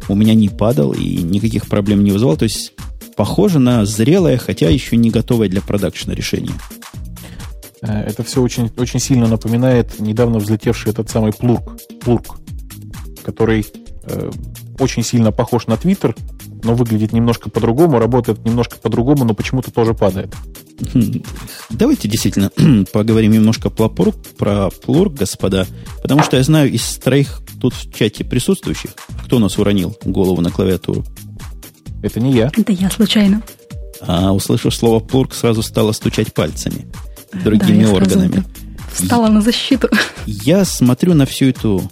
у 0.08 0.14
меня 0.14 0.32
не 0.34 0.48
падал 0.48 0.92
и 0.92 1.16
никаких 1.16 1.66
проблем 1.66 2.04
не 2.04 2.12
вызывал. 2.12 2.36
То 2.36 2.44
есть 2.44 2.72
похоже 3.16 3.58
на 3.58 3.84
зрелое, 3.84 4.38
хотя 4.38 4.68
еще 4.68 4.96
не 4.96 5.10
готовое 5.10 5.48
для 5.48 5.60
продакшна 5.60 6.12
решение. 6.12 6.52
Э, 7.82 8.02
это 8.02 8.22
все 8.22 8.42
очень, 8.42 8.70
очень 8.76 9.00
сильно 9.00 9.26
напоминает 9.26 9.98
недавно 9.98 10.38
взлетевший 10.38 10.92
этот 10.92 11.10
самый 11.10 11.32
Плурк, 11.32 11.80
Плурк 12.00 12.38
который 13.26 13.66
э, 14.04 14.30
очень 14.78 15.02
сильно 15.02 15.32
похож 15.32 15.66
на 15.66 15.76
Твиттер, 15.76 16.14
но 16.62 16.74
выглядит 16.74 17.12
немножко 17.12 17.50
по-другому, 17.50 17.98
работает 17.98 18.44
немножко 18.44 18.76
по-другому, 18.76 19.24
но 19.24 19.34
почему-то 19.34 19.72
тоже 19.72 19.94
падает. 19.94 20.32
Давайте 21.70 22.06
действительно 22.06 22.50
поговорим 22.92 23.32
немножко 23.32 23.68
про 23.68 23.88
плурк, 23.88 24.16
про 24.38 24.70
плурк, 24.70 25.14
господа, 25.14 25.66
потому 26.02 26.22
что 26.22 26.36
я 26.36 26.44
знаю 26.44 26.70
из 26.70 26.96
троих 26.98 27.40
тут 27.60 27.74
в 27.74 27.92
чате 27.92 28.24
присутствующих, 28.24 28.92
кто 29.24 29.36
у 29.36 29.40
нас 29.40 29.58
уронил 29.58 29.96
голову 30.04 30.40
на 30.40 30.52
клавиатуру. 30.52 31.04
Это 32.02 32.20
не 32.20 32.32
я. 32.32 32.52
Это 32.56 32.72
я 32.72 32.90
случайно. 32.90 33.42
А 34.02 34.32
услышав 34.32 34.72
слово 34.72 35.00
плурк, 35.00 35.34
сразу 35.34 35.62
стала 35.62 35.90
стучать 35.90 36.32
пальцами 36.32 36.86
другими 37.32 37.84
да, 37.84 37.92
органами. 37.92 38.44
Встала 38.92 39.28
на 39.28 39.40
защиту. 39.40 39.88
Я 40.26 40.64
смотрю 40.64 41.14
на 41.14 41.26
всю 41.26 41.46
эту, 41.46 41.90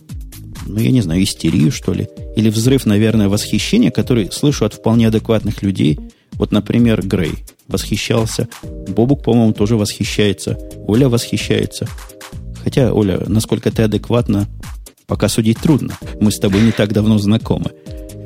ну, 0.67 0.79
я 0.79 0.91
не 0.91 1.01
знаю, 1.01 1.23
истерию, 1.23 1.71
что 1.71 1.93
ли, 1.93 2.09
или 2.37 2.49
взрыв, 2.49 2.87
наверное, 2.87 3.29
восхищения, 3.29 3.91
который 3.91 4.31
слышу 4.33 4.65
от 4.65 4.75
вполне 4.75 5.09
адекватных 5.09 5.63
людей. 5.63 5.99
Вот, 6.33 6.53
например, 6.53 7.07
Грей 7.07 7.45
восхищался. 7.69 8.49
Бобук, 8.89 9.23
по-моему, 9.23 9.53
тоже 9.53 9.77
восхищается. 9.77 10.59
Оля 10.87 11.09
восхищается. 11.09 11.89
Хотя, 12.63 12.93
Оля, 12.93 13.23
насколько 13.27 13.71
ты 13.71 13.83
адекватна, 13.83 14.49
пока 15.07 15.29
судить 15.29 15.59
трудно. 15.59 15.97
Мы 16.21 16.33
с 16.33 16.39
тобой 16.39 16.63
не 16.63 16.73
так 16.73 16.93
давно 16.93 17.19
знакомы. 17.19 17.73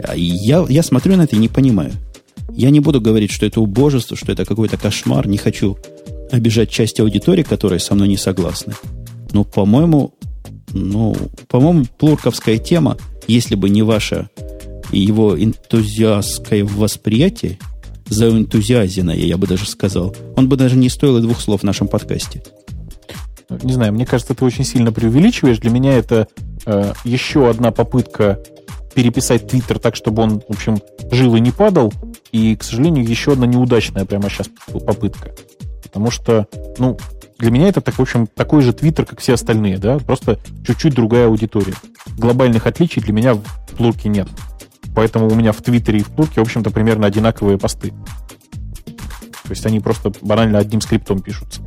А 0.03 0.16
я, 0.16 0.64
я 0.68 0.82
смотрю 0.82 1.16
на 1.16 1.22
это 1.22 1.36
и 1.36 1.41
не 1.41 1.49
понимаю. 1.49 1.93
Я 2.51 2.70
не 2.70 2.80
буду 2.80 3.01
говорить, 3.01 3.30
что 3.30 3.47
это 3.47 3.61
убожество, 3.61 4.16
что 4.16 4.32
это 4.32 4.45
какой-то 4.45 4.76
кошмар. 4.76 5.26
Не 5.26 5.39
хочу 5.39 5.76
обижать 6.30 6.70
часть 6.70 7.01
аудитории, 7.01 7.43
которые 7.43 7.80
со 7.80 7.95
мной 7.95 8.09
не 8.09 8.16
согласны. 8.16 8.74
Но, 9.32 9.45
по-моему, 9.45 10.14
ну, 10.73 11.14
по-моему, 11.49 11.87
плурковская 11.99 12.59
тема, 12.59 12.97
если 13.27 13.55
бы 13.55 13.69
не 13.69 13.83
ваша 13.83 14.31
и 14.91 15.01
его 15.01 15.39
энтузиастское 15.39 16.64
восприятие, 16.64 17.59
заэнтузиазенное, 18.09 19.16
я 19.16 19.37
бы 19.37 19.47
даже 19.47 19.66
сказал, 19.66 20.14
он 20.37 20.49
бы 20.49 20.57
даже 20.57 20.77
не 20.77 20.89
стоил 20.89 21.19
и 21.19 21.23
двух 21.23 21.41
слов 21.41 21.61
в 21.61 21.64
нашем 21.64 21.89
подкасте. 21.89 22.43
Не 23.62 23.73
знаю, 23.73 23.93
мне 23.93 24.07
кажется, 24.07 24.35
ты 24.35 24.45
очень 24.45 24.64
сильно 24.64 24.93
преувеличиваешь. 24.93 25.59
Для 25.59 25.71
меня 25.71 25.97
это 25.97 26.29
э, 26.66 26.93
еще 27.05 27.49
одна 27.49 27.71
попытка 27.71 28.41
переписать 28.95 29.49
Твиттер 29.49 29.79
так, 29.79 29.97
чтобы 29.97 30.23
он, 30.23 30.41
в 30.41 30.51
общем, 30.51 30.79
жил 31.11 31.35
и 31.37 31.41
не 31.41 31.51
падал. 31.51 31.93
И, 32.31 32.57
к 32.57 32.62
сожалению, 32.62 33.07
еще 33.07 33.33
одна 33.33 33.47
неудачная 33.47 34.05
прямо 34.05 34.29
сейчас 34.29 34.51
попытка. 34.66 35.35
Потому 35.83 36.11
что, 36.11 36.47
ну, 36.79 36.99
для 37.39 37.51
меня 37.51 37.68
это, 37.68 37.80
так, 37.80 37.95
в 37.95 38.01
общем, 38.01 38.26
такой 38.26 38.62
же 38.62 38.72
Твиттер, 38.72 39.07
как 39.07 39.20
все 39.20 39.34
остальные, 39.34 39.78
да, 39.78 39.99
просто 39.99 40.39
чуть-чуть 40.66 40.95
другая 40.95 41.28
аудитория. 41.28 41.74
Глобальных 42.16 42.66
отличий 42.66 43.01
для 43.01 43.12
меня 43.12 43.34
в 43.34 43.43
Плурке 43.76 44.09
нет. 44.09 44.28
Поэтому 44.95 45.28
у 45.28 45.34
меня 45.34 45.53
в 45.53 45.62
Твиттере 45.62 46.01
и 46.01 46.03
в 46.03 46.09
Плурке, 46.09 46.41
в 46.41 46.45
общем-то, 46.45 46.70
примерно 46.70 47.07
одинаковые 47.07 47.57
посты. 47.57 47.93
То 49.45 49.51
есть 49.51 49.64
они 49.64 49.78
просто 49.78 50.12
банально 50.20 50.59
одним 50.59 50.80
скриптом 50.80 51.20
пишутся. 51.20 51.62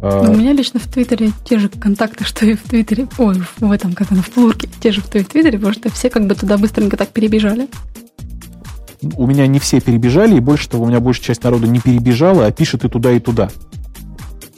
А, 0.00 0.30
у 0.30 0.34
меня 0.34 0.52
лично 0.52 0.80
в 0.80 0.86
Твиттере 0.86 1.32
те 1.44 1.58
же 1.58 1.68
контакты, 1.68 2.24
что 2.24 2.46
и 2.46 2.54
в 2.54 2.62
Твиттере. 2.62 3.06
Ой, 3.18 3.42
в 3.58 3.70
этом, 3.70 3.92
как 3.92 4.10
оно, 4.10 4.22
в 4.22 4.30
Плурке. 4.30 4.68
Те 4.80 4.90
же, 4.90 5.02
в 5.02 5.08
Твиттере, 5.08 5.58
потому 5.58 5.74
что 5.74 5.90
все 5.90 6.08
как 6.08 6.26
бы 6.26 6.34
туда 6.34 6.56
быстренько 6.56 6.96
так 6.96 7.10
перебежали. 7.10 7.68
У 9.16 9.26
меня 9.26 9.46
не 9.46 9.58
все 9.58 9.80
перебежали, 9.80 10.36
и 10.36 10.40
больше 10.40 10.68
того, 10.68 10.84
у 10.84 10.88
меня 10.88 11.00
большая 11.00 11.26
часть 11.26 11.44
народа 11.44 11.66
не 11.66 11.80
перебежала, 11.80 12.46
а 12.46 12.52
пишет 12.52 12.84
и 12.84 12.88
туда, 12.88 13.12
и 13.12 13.20
туда. 13.20 13.50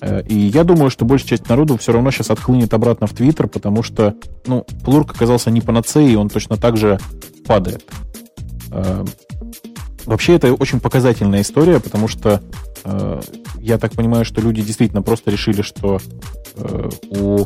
Э, 0.07 0.23
и 0.23 0.35
я 0.35 0.65
думаю, 0.65 0.91
что 0.91 1.05
большая 1.05 1.31
часть 1.31 1.49
народу 1.49 1.77
все 1.77 1.93
равно 1.93 2.11
сейчас 2.11 2.31
отхлынет 2.31 2.73
обратно 2.73 3.07
в 3.07 3.13
Твиттер, 3.13 3.49
потому 3.49 3.83
что, 3.83 4.15
ну, 4.47 4.65
Плурк 4.85 5.13
оказался 5.13 5.51
не 5.51 5.61
панацеей, 5.61 6.17
он 6.17 6.29
точно 6.29 6.57
так 6.57 6.77
же 6.77 6.99
падает. 7.47 7.85
Э, 8.71 9.05
вообще, 10.05 10.35
это 10.35 10.53
очень 10.55 10.81
показательная 10.81 11.43
история, 11.43 11.81
потому 11.81 12.07
что 12.07 12.41
э, 12.85 13.21
я 13.59 13.79
так 13.79 13.93
понимаю, 13.93 14.25
что 14.25 14.41
люди 14.41 14.63
действительно 14.63 15.03
просто 15.03 15.31
решили, 15.31 15.63
что 15.63 15.99
у 17.11 17.45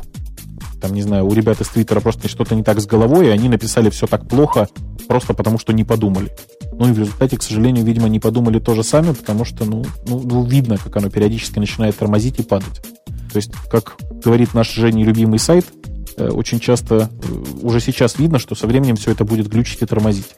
там, 0.81 0.95
не 0.95 1.03
знаю, 1.03 1.27
у 1.27 1.33
ребят 1.33 1.61
из 1.61 1.69
Твиттера 1.69 2.01
просто 2.01 2.29
что-то 2.29 2.55
не 2.55 2.63
так 2.63 2.81
с 2.81 2.87
головой, 2.87 3.27
и 3.27 3.31
они 3.31 3.49
написали 3.49 3.91
все 3.91 4.07
так 4.07 4.27
плохо 4.27 4.69
просто 5.07 5.35
потому, 5.35 5.59
что 5.59 5.73
не 5.73 5.85
подумали. 5.85 6.31
Ну 6.73 6.89
и 6.89 6.93
в 6.93 6.99
результате, 6.99 7.37
к 7.37 7.43
сожалению, 7.43 7.85
видимо, 7.85 8.09
не 8.09 8.21
подумали 8.21 8.59
тоже 8.59 8.83
сами, 8.83 9.13
потому 9.13 9.45
что, 9.45 9.65
ну, 9.65 9.85
ну, 10.07 10.21
ну 10.25 10.45
видно, 10.45 10.79
как 10.79 10.97
оно 10.97 11.11
периодически 11.11 11.59
начинает 11.59 11.97
тормозить 11.97 12.39
и 12.39 12.43
падать. 12.43 12.83
То 13.33 13.37
есть, 13.37 13.53
как 13.71 13.97
говорит 14.25 14.55
наш 14.55 14.73
Женя 14.73 15.05
любимый 15.05 15.39
сайт, 15.39 15.67
э, 16.17 16.29
очень 16.29 16.59
часто 16.59 17.11
э, 17.23 17.33
уже 17.63 17.81
сейчас 17.81 18.19
видно, 18.19 18.39
что 18.39 18.55
со 18.55 18.67
временем 18.67 18.97
все 18.97 19.13
это 19.13 19.25
будет 19.25 19.49
глючить 19.49 19.83
и 19.83 19.87
тормозить. 19.87 20.29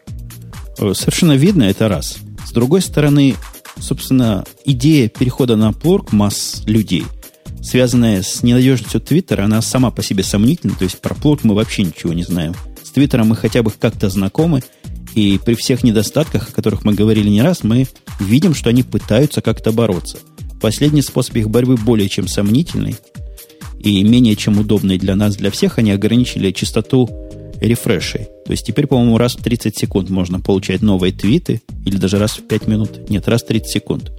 Э, 0.78 0.92
совершенно 0.94 1.32
видно, 1.32 1.64
это 1.64 1.88
раз. 1.88 2.18
С 2.44 2.52
другой 2.52 2.80
стороны, 2.80 3.36
собственно, 3.78 4.44
идея 4.64 5.08
перехода 5.08 5.56
на 5.56 5.72
плорк 5.72 6.12
масс 6.12 6.62
людей– 6.66 7.04
связанная 7.62 8.22
с 8.22 8.42
ненадежностью 8.42 9.00
Твиттера, 9.00 9.44
она 9.44 9.62
сама 9.62 9.90
по 9.90 10.02
себе 10.02 10.22
сомнительна. 10.22 10.74
То 10.74 10.84
есть 10.84 11.00
про 11.00 11.14
плод 11.14 11.44
мы 11.44 11.54
вообще 11.54 11.84
ничего 11.84 12.12
не 12.12 12.24
знаем. 12.24 12.54
С 12.82 12.90
Твиттером 12.90 13.28
мы 13.28 13.36
хотя 13.36 13.62
бы 13.62 13.70
как-то 13.70 14.10
знакомы, 14.10 14.62
и 15.14 15.38
при 15.44 15.54
всех 15.54 15.82
недостатках, 15.84 16.48
о 16.48 16.52
которых 16.52 16.84
мы 16.84 16.94
говорили 16.94 17.28
не 17.28 17.42
раз, 17.42 17.62
мы 17.62 17.86
видим, 18.18 18.54
что 18.54 18.70
они 18.70 18.82
пытаются 18.82 19.42
как-то 19.42 19.72
бороться. 19.72 20.18
Последний 20.60 21.02
способ 21.02 21.36
их 21.36 21.50
борьбы 21.50 21.76
более 21.76 22.08
чем 22.08 22.28
сомнительный 22.28 22.96
и 23.80 24.02
менее 24.04 24.36
чем 24.36 24.58
удобный 24.58 24.96
для 24.96 25.16
нас, 25.16 25.36
для 25.36 25.50
всех. 25.50 25.78
Они 25.78 25.90
ограничили 25.90 26.50
частоту 26.52 27.10
рефрешей. 27.60 28.26
То 28.46 28.52
есть 28.52 28.66
теперь, 28.66 28.86
по-моему, 28.86 29.18
раз 29.18 29.34
в 29.34 29.42
30 29.42 29.76
секунд 29.76 30.08
можно 30.10 30.40
получать 30.40 30.82
новые 30.82 31.12
твиты, 31.12 31.62
или 31.84 31.96
даже 31.96 32.18
раз 32.18 32.38
в 32.38 32.46
5 32.46 32.66
минут. 32.66 33.10
Нет, 33.10 33.28
раз 33.28 33.42
в 33.42 33.46
30 33.46 33.70
секунд 33.70 34.12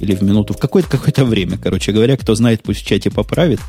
или 0.00 0.14
в 0.14 0.22
минуту, 0.22 0.54
в 0.54 0.58
какое-то 0.58 0.88
какое 0.98 1.24
время, 1.24 1.58
короче 1.58 1.92
говоря, 1.92 2.16
кто 2.16 2.34
знает, 2.34 2.62
пусть 2.62 2.80
в 2.80 2.86
чате 2.86 3.10
поправит. 3.10 3.60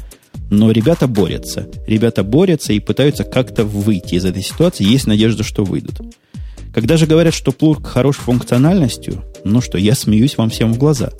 Но 0.51 0.71
ребята 0.71 1.07
борются. 1.07 1.67
Ребята 1.87 2.23
борются 2.23 2.73
и 2.73 2.79
пытаются 2.79 3.23
как-то 3.23 3.63
выйти 3.65 4.15
из 4.15 4.25
этой 4.25 4.43
ситуации. 4.43 4.83
Есть 4.83 5.07
надежда, 5.07 5.43
что 5.43 5.63
выйдут. 5.63 6.01
Когда 6.73 6.97
же 6.97 7.07
говорят, 7.07 7.33
что 7.33 7.51
плурк 7.51 7.87
хорош 7.87 8.17
функциональностью, 8.17 9.23
ну 9.43 9.59
что, 9.61 9.77
я 9.77 9.95
смеюсь 9.95 10.37
вам 10.37 10.49
всем 10.49 10.73
в 10.73 10.77
глаза. 10.77 11.11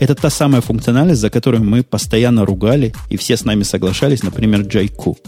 Это 0.00 0.14
та 0.14 0.30
самая 0.30 0.60
функциональность, 0.60 1.20
за 1.20 1.30
которую 1.30 1.64
мы 1.64 1.82
постоянно 1.82 2.44
ругали, 2.44 2.94
и 3.10 3.16
все 3.16 3.36
с 3.36 3.44
нами 3.44 3.62
соглашались, 3.62 4.22
например, 4.22 4.62
Джайку. 4.62 5.18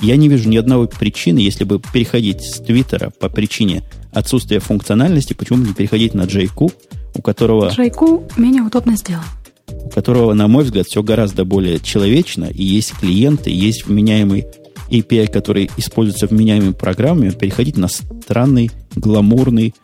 Я 0.00 0.16
не 0.16 0.28
вижу 0.28 0.48
ни 0.48 0.56
одной 0.56 0.88
причины, 0.88 1.38
если 1.38 1.64
бы 1.64 1.80
переходить 1.80 2.42
с 2.42 2.60
Твиттера 2.60 3.10
по 3.18 3.28
причине 3.28 3.82
отсутствия 4.12 4.60
функциональности, 4.60 5.32
почему 5.32 5.62
бы 5.62 5.68
не 5.68 5.74
переходить 5.74 6.14
на 6.14 6.24
Джайку, 6.24 6.72
у 7.16 7.22
которого... 7.22 7.68
Джайку 7.68 8.24
менее 8.36 8.62
удобно 8.62 8.96
сделан. 8.96 9.24
У 9.68 9.88
которого, 9.88 10.32
на 10.34 10.48
мой 10.48 10.64
взгляд, 10.64 10.86
все 10.86 11.02
гораздо 11.02 11.44
более 11.44 11.80
человечно, 11.80 12.44
и 12.44 12.62
есть 12.62 12.92
клиенты, 12.98 13.50
и 13.50 13.56
есть 13.56 13.86
вменяемый 13.86 14.46
API, 14.90 15.28
который 15.30 15.70
используется 15.76 16.26
вменяемыми 16.26 16.72
программами, 16.72 17.30
переходить 17.30 17.76
на 17.76 17.88
странный, 17.88 18.70
гламурный, 18.94 19.74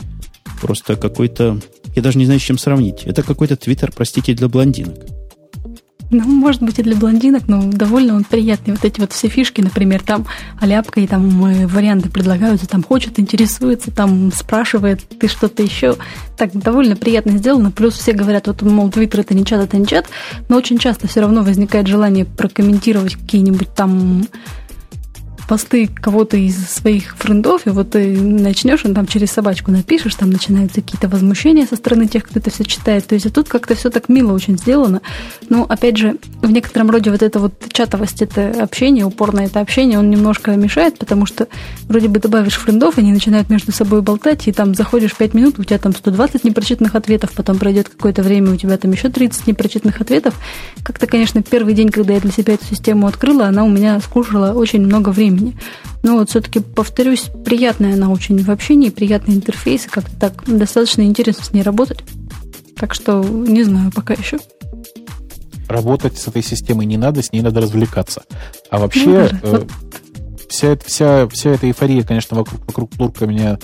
просто 0.60 0.96
какой-то... 0.96 1.60
Я 1.94 2.02
даже 2.02 2.18
не 2.18 2.24
знаю, 2.24 2.40
с 2.40 2.44
чем 2.44 2.58
сравнить. 2.58 3.02
Это 3.04 3.22
какой-то 3.22 3.56
твиттер, 3.56 3.92
простите, 3.94 4.34
для 4.34 4.48
блондинок. 4.48 4.98
Ну, 6.12 6.24
может 6.24 6.62
быть, 6.62 6.78
и 6.78 6.82
для 6.82 6.94
блондинок, 6.94 7.48
но 7.48 7.62
довольно 7.64 8.14
он 8.14 8.24
приятный. 8.24 8.74
Вот 8.74 8.84
эти 8.84 9.00
вот 9.00 9.12
все 9.12 9.28
фишки, 9.28 9.62
например, 9.62 10.02
там 10.02 10.26
аляпка, 10.60 11.00
и 11.00 11.06
там 11.06 11.44
э, 11.46 11.66
варианты 11.66 12.10
предлагаются, 12.10 12.68
там 12.68 12.82
хочет, 12.82 13.18
интересуется, 13.18 13.90
там 13.90 14.30
спрашивает, 14.30 15.00
ты 15.18 15.26
что-то 15.26 15.62
еще. 15.62 15.96
Так, 16.36 16.52
довольно 16.52 16.96
приятно 16.96 17.38
сделано. 17.38 17.70
Плюс 17.70 17.94
все 17.94 18.12
говорят, 18.12 18.46
вот, 18.46 18.60
мол, 18.60 18.90
Твиттер 18.90 19.20
это 19.20 19.32
не 19.32 19.46
чат, 19.46 19.62
это 19.62 19.78
не 19.78 19.86
чат, 19.86 20.06
но 20.50 20.58
очень 20.58 20.78
часто 20.78 21.08
все 21.08 21.20
равно 21.20 21.42
возникает 21.42 21.86
желание 21.86 22.26
прокомментировать 22.26 23.16
какие-нибудь 23.16 23.74
там 23.74 24.26
посты 25.48 25.86
кого-то 25.86 26.36
из 26.36 26.56
своих 26.68 27.16
френдов, 27.16 27.66
и 27.66 27.70
вот 27.70 27.90
ты 27.90 28.18
начнешь, 28.18 28.84
он 28.84 28.94
там 28.94 29.06
через 29.06 29.30
собачку 29.30 29.70
напишешь, 29.70 30.14
там 30.14 30.30
начинаются 30.30 30.80
какие-то 30.80 31.08
возмущения 31.08 31.66
со 31.66 31.76
стороны 31.76 32.06
тех, 32.06 32.24
кто 32.24 32.38
это 32.38 32.50
все 32.50 32.64
читает. 32.64 33.06
То 33.06 33.14
есть, 33.14 33.26
а 33.26 33.30
тут 33.30 33.48
как-то 33.48 33.74
все 33.74 33.90
так 33.90 34.08
мило 34.08 34.32
очень 34.32 34.58
сделано. 34.58 35.02
Но, 35.48 35.64
опять 35.68 35.96
же, 35.96 36.16
в 36.40 36.50
некотором 36.50 36.90
роде 36.90 37.10
вот 37.10 37.22
эта 37.22 37.38
вот 37.38 37.52
чатовость, 37.72 38.22
это 38.22 38.62
общение, 38.62 39.04
упорное 39.04 39.46
это 39.46 39.60
общение, 39.60 39.98
он 39.98 40.10
немножко 40.10 40.52
мешает, 40.56 40.98
потому 40.98 41.26
что 41.26 41.48
вроде 41.88 42.08
бы 42.08 42.20
добавишь 42.20 42.54
френдов, 42.54 42.98
они 42.98 43.12
начинают 43.12 43.50
между 43.50 43.72
собой 43.72 44.02
болтать, 44.02 44.46
и 44.48 44.52
там 44.52 44.74
заходишь 44.74 45.14
5 45.14 45.34
минут, 45.34 45.58
у 45.58 45.64
тебя 45.64 45.78
там 45.78 45.92
120 45.92 46.44
непрочитанных 46.44 46.94
ответов, 46.94 47.32
потом 47.32 47.58
пройдет 47.58 47.88
какое-то 47.88 48.22
время, 48.22 48.52
у 48.52 48.56
тебя 48.56 48.76
там 48.76 48.92
еще 48.92 49.08
30 49.08 49.46
непрочитанных 49.46 50.00
ответов. 50.00 50.34
Как-то, 50.82 51.06
конечно, 51.06 51.42
первый 51.42 51.74
день, 51.74 51.88
когда 51.88 52.14
я 52.14 52.20
для 52.20 52.32
себя 52.32 52.54
эту 52.54 52.66
систему 52.66 53.06
открыла, 53.06 53.46
она 53.46 53.64
у 53.64 53.68
меня 53.68 54.00
скушала 54.00 54.52
очень 54.52 54.80
много 54.80 55.10
времени 55.10 55.31
времени. 55.34 55.56
Но 56.02 56.18
вот 56.18 56.30
все-таки, 56.30 56.60
повторюсь, 56.60 57.30
приятная 57.44 57.94
она 57.94 58.10
очень 58.10 58.42
в 58.42 58.50
общении, 58.50 58.90
приятный 58.90 59.34
интерфейс, 59.34 59.86
и 59.86 59.88
как-то 59.88 60.16
так 60.18 60.44
достаточно 60.46 61.02
интересно 61.02 61.44
с 61.44 61.52
ней 61.52 61.62
работать. 61.62 62.00
Так 62.76 62.94
что 62.94 63.22
не 63.22 63.62
знаю 63.62 63.92
пока 63.94 64.14
еще. 64.14 64.38
Работать 65.68 66.18
с 66.18 66.28
этой 66.28 66.42
системой 66.42 66.86
не 66.86 66.96
надо, 66.96 67.22
с 67.22 67.32
ней 67.32 67.40
надо 67.40 67.60
развлекаться. 67.60 68.22
А 68.70 68.78
вообще, 68.78 69.30
ну, 69.42 69.48
э, 69.48 69.58
вот. 69.58 69.70
вся, 70.48 70.76
вся, 70.84 71.28
вся 71.28 71.50
эта 71.50 71.66
эйфория, 71.66 72.02
конечно, 72.02 72.36
вокруг, 72.36 72.66
вокруг 72.66 72.90
Плурка 72.90 73.26
меня 73.26 73.58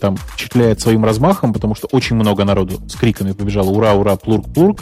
там 0.00 0.16
впечатляет 0.16 0.80
своим 0.80 1.04
размахом, 1.04 1.52
потому 1.52 1.74
что 1.74 1.88
очень 1.92 2.16
много 2.16 2.44
народу 2.44 2.80
с 2.88 2.94
криками 2.94 3.32
побежало 3.32 3.70
«Ура, 3.70 3.94
ура, 3.94 4.16
плурк, 4.16 4.52
плурк!». 4.52 4.80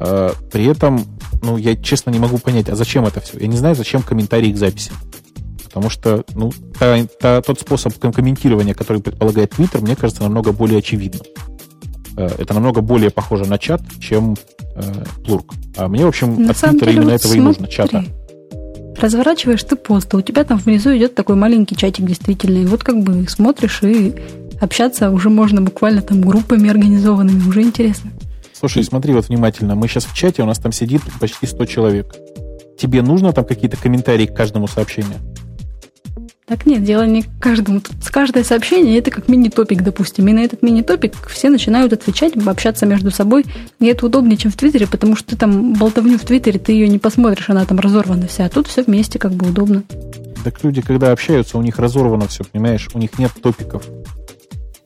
Э, 0.00 0.32
при 0.52 0.66
этом, 0.66 1.04
ну, 1.42 1.56
я 1.56 1.76
честно 1.76 2.10
не 2.10 2.18
могу 2.18 2.38
понять, 2.38 2.68
а 2.68 2.76
зачем 2.76 3.04
это 3.06 3.20
все? 3.20 3.38
Я 3.38 3.46
не 3.46 3.56
знаю, 3.56 3.74
зачем 3.74 4.02
комментарии 4.02 4.52
к 4.52 4.56
записи. 4.56 4.92
Потому 5.76 5.90
что, 5.90 6.24
ну, 6.34 6.52
та, 6.78 7.04
та, 7.20 7.42
тот 7.42 7.60
способ 7.60 7.92
комментирования, 7.98 8.72
который 8.72 9.02
предполагает 9.02 9.52
Twitter, 9.52 9.82
мне 9.82 9.94
кажется, 9.94 10.22
намного 10.22 10.52
более 10.52 10.78
очевидным. 10.78 11.20
Э, 12.16 12.28
это 12.38 12.54
намного 12.54 12.80
более 12.80 13.10
похоже 13.10 13.44
на 13.44 13.58
чат, 13.58 13.82
чем 14.00 14.38
э, 14.74 14.82
плурк. 15.26 15.52
А 15.76 15.88
мне, 15.88 16.06
в 16.06 16.08
общем, 16.08 16.42
на 16.42 16.52
от 16.52 16.56
Твиттера 16.56 16.92
именно 16.92 17.10
вот 17.10 17.12
этого 17.12 17.30
смотри. 17.30 17.40
и 17.40 17.44
нужно, 17.44 17.68
чата. 17.68 18.04
Разворачиваешь 18.98 19.64
ты 19.64 19.76
пост, 19.76 20.14
а 20.14 20.16
у 20.16 20.22
тебя 20.22 20.44
там 20.44 20.56
внизу 20.56 20.96
идет 20.96 21.14
такой 21.14 21.36
маленький 21.36 21.76
чатик 21.76 22.06
действительно. 22.06 22.56
И 22.56 22.64
вот 22.64 22.82
как 22.82 23.02
бы 23.02 23.28
смотришь 23.28 23.82
и 23.82 24.14
общаться 24.62 25.10
уже 25.10 25.28
можно 25.28 25.60
буквально 25.60 26.00
там 26.00 26.22
группами 26.22 26.70
организованными, 26.70 27.46
уже 27.46 27.60
интересно. 27.60 28.12
Слушай, 28.54 28.82
смотри 28.82 29.12
вот 29.12 29.28
внимательно, 29.28 29.74
мы 29.74 29.88
сейчас 29.88 30.06
в 30.06 30.16
чате, 30.16 30.42
у 30.42 30.46
нас 30.46 30.58
там 30.58 30.72
сидит 30.72 31.02
почти 31.20 31.46
100 31.46 31.66
человек. 31.66 32.14
Тебе 32.78 33.02
нужно 33.02 33.34
там 33.34 33.44
какие-то 33.44 33.76
комментарии 33.76 34.24
к 34.24 34.34
каждому 34.34 34.68
сообщению? 34.68 35.18
Так 36.46 36.64
нет, 36.64 36.84
дело 36.84 37.04
не 37.04 37.22
к 37.22 37.26
каждому. 37.40 37.80
Тут 37.80 37.96
с 38.04 38.08
каждое 38.08 38.44
сообщение 38.44 38.98
это 38.98 39.10
как 39.10 39.26
мини-топик, 39.26 39.82
допустим. 39.82 40.28
И 40.28 40.32
на 40.32 40.44
этот 40.44 40.62
мини-топик 40.62 41.14
все 41.26 41.50
начинают 41.50 41.92
отвечать, 41.92 42.36
общаться 42.36 42.86
между 42.86 43.10
собой. 43.10 43.44
И 43.80 43.86
это 43.86 44.06
удобнее, 44.06 44.36
чем 44.36 44.52
в 44.52 44.56
Твиттере, 44.56 44.86
потому 44.86 45.16
что 45.16 45.30
ты 45.30 45.36
там 45.36 45.72
болтовню 45.74 46.18
в 46.18 46.24
Твиттере, 46.24 46.60
ты 46.60 46.70
ее 46.70 46.88
не 46.88 47.00
посмотришь, 47.00 47.50
она 47.50 47.64
там 47.64 47.80
разорвана 47.80 48.28
вся. 48.28 48.44
А 48.44 48.48
тут 48.48 48.68
все 48.68 48.84
вместе 48.84 49.18
как 49.18 49.32
бы 49.32 49.48
удобно. 49.48 49.82
Так 50.44 50.62
люди, 50.62 50.82
когда 50.82 51.10
общаются, 51.10 51.58
у 51.58 51.62
них 51.62 51.80
разорвано 51.80 52.28
все, 52.28 52.44
понимаешь? 52.44 52.88
У 52.94 52.98
них 53.00 53.18
нет 53.18 53.32
топиков. 53.42 53.82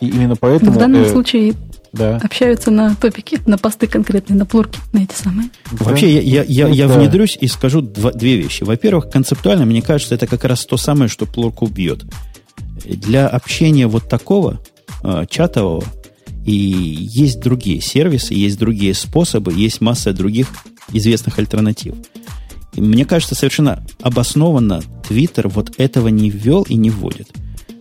И 0.00 0.08
именно 0.08 0.36
поэтому... 0.36 0.72
В 0.72 0.78
данном 0.78 1.02
э, 1.02 1.10
случае 1.10 1.52
да. 1.92 2.16
общаются 2.16 2.70
на 2.70 2.94
топики, 2.94 3.40
на 3.46 3.58
посты 3.58 3.86
конкретные, 3.86 4.36
на 4.36 4.46
плурки, 4.46 4.78
на 4.92 5.00
эти 5.00 5.14
самые. 5.14 5.50
Вообще, 5.72 6.12
я, 6.12 6.42
я, 6.42 6.66
я, 6.66 6.68
я 6.68 6.88
да. 6.88 6.98
внедрюсь 6.98 7.36
и 7.40 7.46
скажу 7.48 7.80
два, 7.80 8.12
две 8.12 8.36
вещи. 8.36 8.62
Во-первых, 8.62 9.10
концептуально, 9.10 9.66
мне 9.66 9.82
кажется, 9.82 10.14
это 10.14 10.26
как 10.26 10.44
раз 10.44 10.64
то 10.66 10.76
самое, 10.76 11.08
что 11.08 11.26
плурку 11.26 11.66
бьет. 11.66 12.04
Для 12.84 13.28
общения 13.28 13.86
вот 13.86 14.08
такого, 14.08 14.60
э, 15.02 15.26
чатового, 15.28 15.84
и 16.46 16.52
есть 16.52 17.40
другие 17.40 17.80
сервисы, 17.80 18.34
есть 18.34 18.58
другие 18.58 18.94
способы, 18.94 19.52
есть 19.52 19.80
масса 19.80 20.12
других 20.12 20.48
известных 20.92 21.38
альтернатив. 21.38 21.94
И 22.74 22.80
мне 22.80 23.04
кажется, 23.04 23.34
совершенно 23.34 23.84
обоснованно 24.00 24.82
Twitter 25.08 25.48
вот 25.48 25.72
этого 25.78 26.08
не 26.08 26.30
ввел 26.30 26.62
и 26.62 26.74
не 26.74 26.90
вводит. 26.90 27.28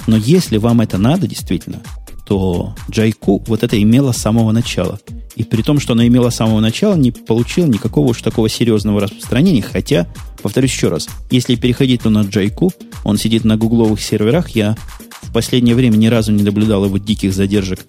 Но 0.07 0.17
если 0.17 0.57
вам 0.57 0.81
это 0.81 0.97
надо, 0.97 1.27
действительно, 1.27 1.81
то 2.29 2.75
Джайку 2.91 3.43
вот 3.47 3.63
это 3.63 3.81
имело 3.81 4.11
с 4.11 4.17
самого 4.17 4.51
начала. 4.51 4.99
И 5.35 5.43
при 5.43 5.63
том, 5.63 5.79
что 5.79 5.93
оно 5.93 6.05
имело 6.05 6.29
с 6.29 6.35
самого 6.35 6.59
начала, 6.59 6.95
не 6.95 7.11
получило 7.11 7.65
никакого 7.65 8.09
уж 8.09 8.21
такого 8.21 8.47
серьезного 8.47 9.01
распространения. 9.01 9.63
Хотя, 9.63 10.07
повторюсь 10.43 10.71
еще 10.71 10.89
раз, 10.89 11.07
если 11.31 11.55
переходить 11.55 12.03
то 12.03 12.11
на 12.11 12.21
Джайку, 12.21 12.71
он 13.03 13.17
сидит 13.17 13.45
на 13.45 13.57
гугловых 13.57 13.99
серверах, 13.99 14.49
я 14.49 14.77
в 15.23 15.33
последнее 15.33 15.73
время 15.73 15.97
ни 15.97 16.05
разу 16.05 16.31
не 16.31 16.43
наблюдал 16.43 16.85
его 16.85 16.99
диких 16.99 17.33
задержек 17.33 17.79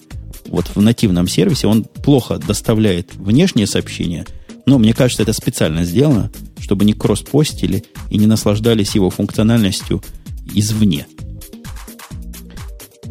вот 0.47 0.71
в 0.75 0.81
нативном 0.81 1.29
сервисе. 1.29 1.67
Он 1.67 1.85
плохо 1.85 2.39
доставляет 2.39 3.15
внешние 3.17 3.67
сообщения, 3.67 4.25
но 4.65 4.79
мне 4.79 4.95
кажется, 4.95 5.23
это 5.23 5.35
специально 5.35 5.85
сделано, 5.85 6.31
чтобы 6.61 6.87
не 6.87 6.95
кросс-постили 6.95 7.85
и 8.09 8.17
не 8.17 8.27
наслаждались 8.27 8.95
его 8.95 9.11
функциональностью 9.11 10.03
извне. 10.55 11.07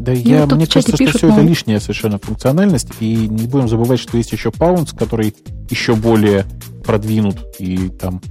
Да 0.09 0.15
ну, 0.15 0.29
я, 0.29 0.45
мне 0.47 0.65
кажется, 0.65 0.95
что 0.95 1.17
все 1.17 1.29
это 1.29 1.41
лишняя 1.41 1.79
совершенно 1.79 2.17
функциональность. 2.17 2.89
И 2.99 3.15
не 3.27 3.47
будем 3.47 3.67
забывать, 3.67 3.99
что 3.99 4.17
есть 4.17 4.31
еще 4.31 4.49
Pounce, 4.49 4.97
который 4.97 5.35
еще 5.69 5.95
более 5.95 6.45
продвинут 6.83 7.37
и 7.59 7.89
там 7.89 8.21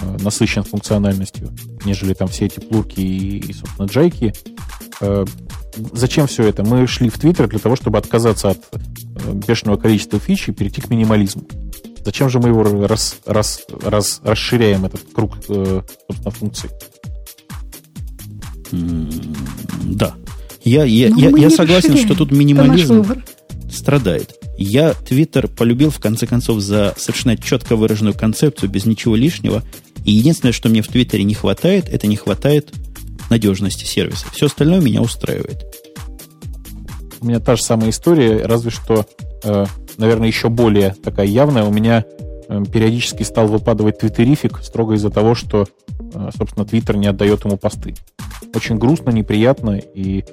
э, 0.00 0.16
насыщен 0.22 0.62
функциональностью, 0.62 1.50
нежели 1.84 2.14
там 2.14 2.28
все 2.28 2.46
эти 2.46 2.60
плурки 2.60 3.00
и, 3.00 3.38
и 3.38 3.52
собственно, 3.52 3.86
джайки. 3.86 4.32
Э, 5.00 5.26
зачем 5.92 6.26
все 6.26 6.44
это? 6.44 6.64
Мы 6.64 6.86
шли 6.86 7.10
в 7.10 7.18
Твиттер 7.18 7.48
для 7.48 7.58
того, 7.58 7.76
чтобы 7.76 7.98
отказаться 7.98 8.50
от 8.50 8.58
э, 8.72 9.32
бешеного 9.32 9.76
количества 9.76 10.18
фич 10.18 10.48
и 10.48 10.52
перейти 10.52 10.80
к 10.80 10.88
минимализму. 10.88 11.42
Зачем 12.02 12.30
же 12.30 12.38
мы 12.38 12.48
его 12.48 12.62
раз, 12.86 13.18
раз, 13.26 13.62
раз, 13.82 14.20
расширяем, 14.22 14.84
этот 14.86 15.02
круг, 15.12 15.34
собственно, 15.44 16.30
функций? 16.30 16.70
Да, 18.70 20.14
я, 20.66 20.84
я, 20.84 21.08
я, 21.08 21.30
я 21.30 21.50
согласен, 21.50 21.96
что 21.96 22.14
тут 22.14 22.32
минимализм 22.32 23.04
страдает. 23.72 24.34
Я 24.58 24.94
Твиттер 24.94 25.48
полюбил, 25.48 25.90
в 25.90 25.98
конце 25.98 26.26
концов, 26.26 26.60
за 26.60 26.94
совершенно 26.96 27.36
четко 27.36 27.76
выраженную 27.76 28.14
концепцию, 28.14 28.70
без 28.70 28.84
ничего 28.84 29.16
лишнего. 29.16 29.62
И 30.04 30.12
единственное, 30.12 30.52
что 30.52 30.68
мне 30.68 30.82
в 30.82 30.88
Твиттере 30.88 31.24
не 31.24 31.34
хватает, 31.34 31.88
это 31.88 32.06
не 32.06 32.16
хватает 32.16 32.72
надежности 33.30 33.84
сервиса. 33.84 34.26
Все 34.32 34.46
остальное 34.46 34.80
меня 34.80 35.02
устраивает. 35.02 35.64
У 37.20 37.26
меня 37.26 37.40
та 37.40 37.56
же 37.56 37.62
самая 37.62 37.90
история, 37.90 38.44
разве 38.44 38.70
что, 38.70 39.06
э, 39.42 39.66
наверное, 39.98 40.28
еще 40.28 40.48
более 40.48 40.94
такая 41.02 41.26
явная. 41.26 41.64
У 41.64 41.72
меня 41.72 42.04
периодически 42.48 43.22
стал 43.22 43.48
выпадывать 43.48 43.98
твиттерифик 43.98 44.58
строго 44.62 44.94
из-за 44.94 45.10
того, 45.10 45.34
что, 45.34 45.66
э, 45.98 46.30
собственно, 46.36 46.64
Твиттер 46.64 46.96
не 46.96 47.06
отдает 47.06 47.44
ему 47.44 47.56
посты. 47.56 47.94
Очень 48.54 48.78
грустно, 48.78 49.10
неприятно, 49.10 49.78
и 49.78 50.24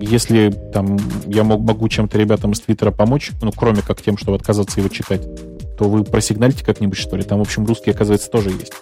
если 0.00 0.50
там 0.72 0.98
я 1.26 1.44
мог, 1.44 1.60
могу 1.62 1.88
чем-то 1.88 2.18
ребятам 2.18 2.52
из 2.52 2.60
Твиттера 2.60 2.90
помочь, 2.90 3.30
ну, 3.42 3.50
кроме 3.52 3.82
как 3.82 4.02
тем, 4.02 4.18
чтобы 4.18 4.36
отказаться 4.36 4.80
его 4.80 4.88
читать, 4.88 5.22
то 5.78 5.88
вы 5.88 6.04
просигналите 6.04 6.64
как-нибудь, 6.64 6.98
что 6.98 7.16
ли? 7.16 7.22
Там, 7.22 7.38
в 7.38 7.42
общем, 7.42 7.64
русский, 7.66 7.90
оказывается, 7.90 8.30
тоже 8.30 8.50
есть. 8.50 8.72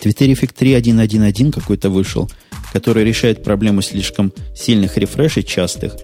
Твиттерифик 0.00 0.52
3.1.1.1 0.52 1.52
какой-то 1.52 1.90
вышел, 1.90 2.28
который 2.72 3.04
решает 3.04 3.44
проблему 3.44 3.82
слишком 3.82 4.32
сильных 4.54 4.96
рефрешей 4.96 5.44
частых 5.44 5.94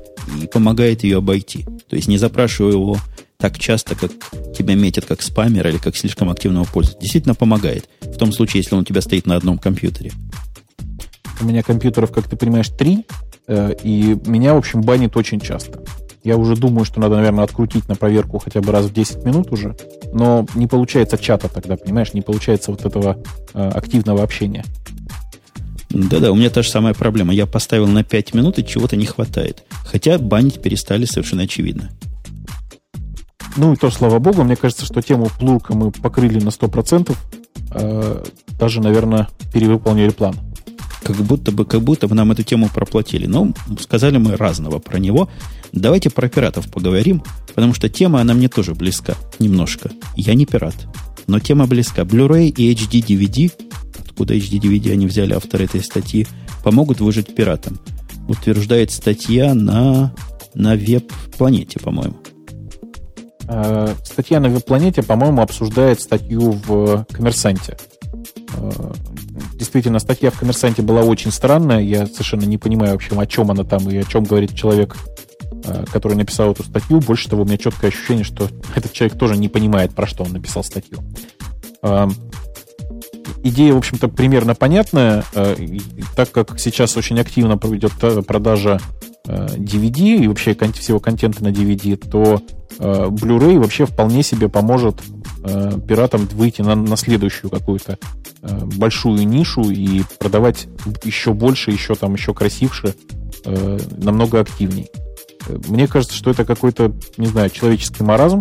и 0.40 0.46
помогает 0.46 1.02
ее 1.02 1.18
обойти. 1.18 1.64
То 1.88 1.96
есть 1.96 2.06
не 2.06 2.18
запрашивая 2.18 2.72
его 2.72 2.96
так 3.38 3.58
часто, 3.58 3.94
как 3.94 4.10
тебя 4.56 4.74
метят 4.74 5.04
как 5.06 5.22
спамера 5.22 5.70
или 5.70 5.78
как 5.78 5.96
слишком 5.96 6.28
активного 6.30 6.64
пользователя. 6.64 7.00
Действительно 7.00 7.34
помогает. 7.34 7.88
В 8.00 8.16
том 8.16 8.32
случае, 8.32 8.62
если 8.62 8.74
он 8.74 8.82
у 8.82 8.84
тебя 8.84 9.00
стоит 9.00 9.26
на 9.26 9.36
одном 9.36 9.58
компьютере. 9.58 10.12
У 11.40 11.44
меня 11.44 11.62
компьютеров, 11.62 12.10
как 12.10 12.28
ты 12.28 12.36
понимаешь, 12.36 12.68
три, 12.68 13.04
Э, 13.48 13.74
и 13.82 14.16
меня, 14.26 14.54
в 14.54 14.58
общем, 14.58 14.82
банит 14.82 15.16
очень 15.16 15.40
часто. 15.40 15.80
Я 16.22 16.36
уже 16.36 16.54
думаю, 16.54 16.84
что 16.84 17.00
надо, 17.00 17.16
наверное, 17.16 17.44
открутить 17.44 17.88
на 17.88 17.96
проверку 17.96 18.38
хотя 18.38 18.60
бы 18.60 18.70
раз 18.70 18.86
в 18.86 18.92
10 18.92 19.24
минут 19.24 19.50
уже, 19.50 19.74
но 20.12 20.46
не 20.54 20.66
получается 20.66 21.16
чата 21.16 21.48
тогда, 21.48 21.76
понимаешь, 21.76 22.12
не 22.12 22.20
получается 22.20 22.70
вот 22.70 22.84
этого 22.84 23.22
э, 23.54 23.68
активного 23.70 24.22
общения. 24.22 24.64
Да-да, 25.88 26.30
у 26.30 26.34
меня 26.34 26.50
та 26.50 26.60
же 26.60 26.68
самая 26.68 26.92
проблема. 26.92 27.32
Я 27.32 27.46
поставил 27.46 27.86
на 27.86 28.04
5 28.04 28.34
минут, 28.34 28.58
и 28.58 28.66
чего-то 28.66 28.96
не 28.96 29.06
хватает. 29.06 29.64
Хотя 29.86 30.18
банить 30.18 30.60
перестали 30.60 31.06
совершенно 31.06 31.44
очевидно. 31.44 31.88
Ну 33.58 33.72
и 33.72 33.76
то, 33.76 33.90
слава 33.90 34.20
богу, 34.20 34.44
мне 34.44 34.54
кажется, 34.54 34.86
что 34.86 35.02
тему 35.02 35.28
плурка 35.38 35.74
мы 35.74 35.90
покрыли 35.90 36.38
на 36.38 36.48
100%. 36.50 37.14
Э, 37.72 38.24
даже, 38.58 38.80
наверное, 38.80 39.28
перевыполнили 39.52 40.10
план 40.10 40.36
как 41.08 41.16
будто 41.16 41.52
бы, 41.52 41.64
как 41.64 41.80
будто 41.80 42.06
бы 42.06 42.14
нам 42.14 42.32
эту 42.32 42.42
тему 42.42 42.68
проплатили. 42.68 43.26
Но 43.26 43.52
сказали 43.80 44.18
мы 44.18 44.36
разного 44.36 44.78
про 44.78 44.98
него. 44.98 45.28
Давайте 45.72 46.10
про 46.10 46.28
пиратов 46.28 46.70
поговорим, 46.70 47.22
потому 47.54 47.72
что 47.72 47.88
тема, 47.88 48.20
она 48.20 48.34
мне 48.34 48.48
тоже 48.48 48.74
близка 48.74 49.14
немножко. 49.38 49.90
Я 50.16 50.34
не 50.34 50.44
пират, 50.44 50.76
но 51.26 51.40
тема 51.40 51.66
близка. 51.66 52.02
Blu-ray 52.02 52.48
и 52.48 52.74
HD 52.74 53.02
DVD, 53.02 53.50
откуда 53.98 54.34
HD 54.34 54.60
DVD 54.60 54.92
они 54.92 55.06
взяли 55.06 55.32
авторы 55.32 55.64
этой 55.64 55.82
статьи, 55.82 56.26
помогут 56.62 57.00
выжить 57.00 57.34
пиратам. 57.34 57.78
Утверждает 58.28 58.90
статья 58.90 59.54
на, 59.54 60.12
на 60.54 60.76
веб-планете, 60.76 61.80
по-моему. 61.80 62.16
Э, 63.48 63.94
статья 64.04 64.40
на 64.40 64.48
веб-планете, 64.48 65.02
по-моему, 65.02 65.40
обсуждает 65.40 66.00
статью 66.00 66.52
в 66.66 67.06
«Коммерсанте». 67.10 67.78
Э, 68.56 68.70
действительно, 69.54 69.98
статья 69.98 70.30
в 70.30 70.38
«Коммерсанте» 70.38 70.82
была 70.82 71.02
очень 71.02 71.32
странная. 71.32 71.80
Я 71.80 72.06
совершенно 72.06 72.44
не 72.44 72.58
понимаю 72.58 72.92
вообще, 72.92 73.18
о 73.18 73.26
чем 73.26 73.50
она 73.50 73.64
там 73.64 73.88
и 73.88 73.96
о 73.96 74.04
чем 74.04 74.24
говорит 74.24 74.54
человек, 74.54 74.96
э, 75.64 75.84
который 75.90 76.16
написал 76.16 76.52
эту 76.52 76.62
статью. 76.62 77.00
Больше 77.00 77.30
того, 77.30 77.42
у 77.42 77.44
меня 77.46 77.56
четкое 77.56 77.90
ощущение, 77.90 78.24
что 78.24 78.48
этот 78.74 78.92
человек 78.92 79.18
тоже 79.18 79.36
не 79.36 79.48
понимает, 79.48 79.94
про 79.94 80.06
что 80.06 80.24
он 80.24 80.32
написал 80.32 80.62
статью. 80.62 80.98
Идея, 83.44 83.72
в 83.74 83.78
общем-то, 83.78 84.08
примерно 84.08 84.54
понятная. 84.54 85.24
Э, 85.34 85.56
так 86.16 86.30
как 86.32 86.58
сейчас 86.58 86.96
очень 86.96 87.18
активно 87.20 87.54
идет 87.54 87.92
продажа 88.26 88.80
DVD 89.26 90.16
и 90.16 90.26
вообще 90.26 90.54
всего 90.54 91.00
контента 91.00 91.44
на 91.44 91.48
DVD, 91.48 91.96
то 91.96 92.40
Blu-ray 92.78 93.58
вообще 93.58 93.84
вполне 93.84 94.22
себе 94.22 94.48
поможет 94.48 95.02
пиратам 95.86 96.26
выйти 96.32 96.62
на, 96.62 96.74
на 96.74 96.96
следующую 96.96 97.50
какую-то 97.50 97.98
Э, 98.40 98.64
большую 98.64 99.26
нишу 99.26 99.62
и 99.62 100.02
продавать 100.18 100.68
еще 101.02 101.32
больше, 101.32 101.72
еще 101.72 101.94
там, 101.94 102.14
еще 102.14 102.34
красивше, 102.34 102.94
э, 103.44 103.78
намного 103.96 104.40
активней. 104.40 104.88
Мне 105.66 105.88
кажется, 105.88 106.16
что 106.16 106.30
это 106.30 106.44
какой-то, 106.44 106.92
не 107.16 107.26
знаю, 107.26 107.50
человеческий 107.50 108.04
маразм. 108.04 108.40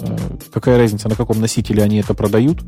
Э, 0.00 0.16
какая 0.52 0.78
разница, 0.78 1.08
на 1.08 1.14
каком 1.14 1.40
носителе 1.40 1.84
они 1.84 1.98
это 1.98 2.12
продают? 2.14 2.58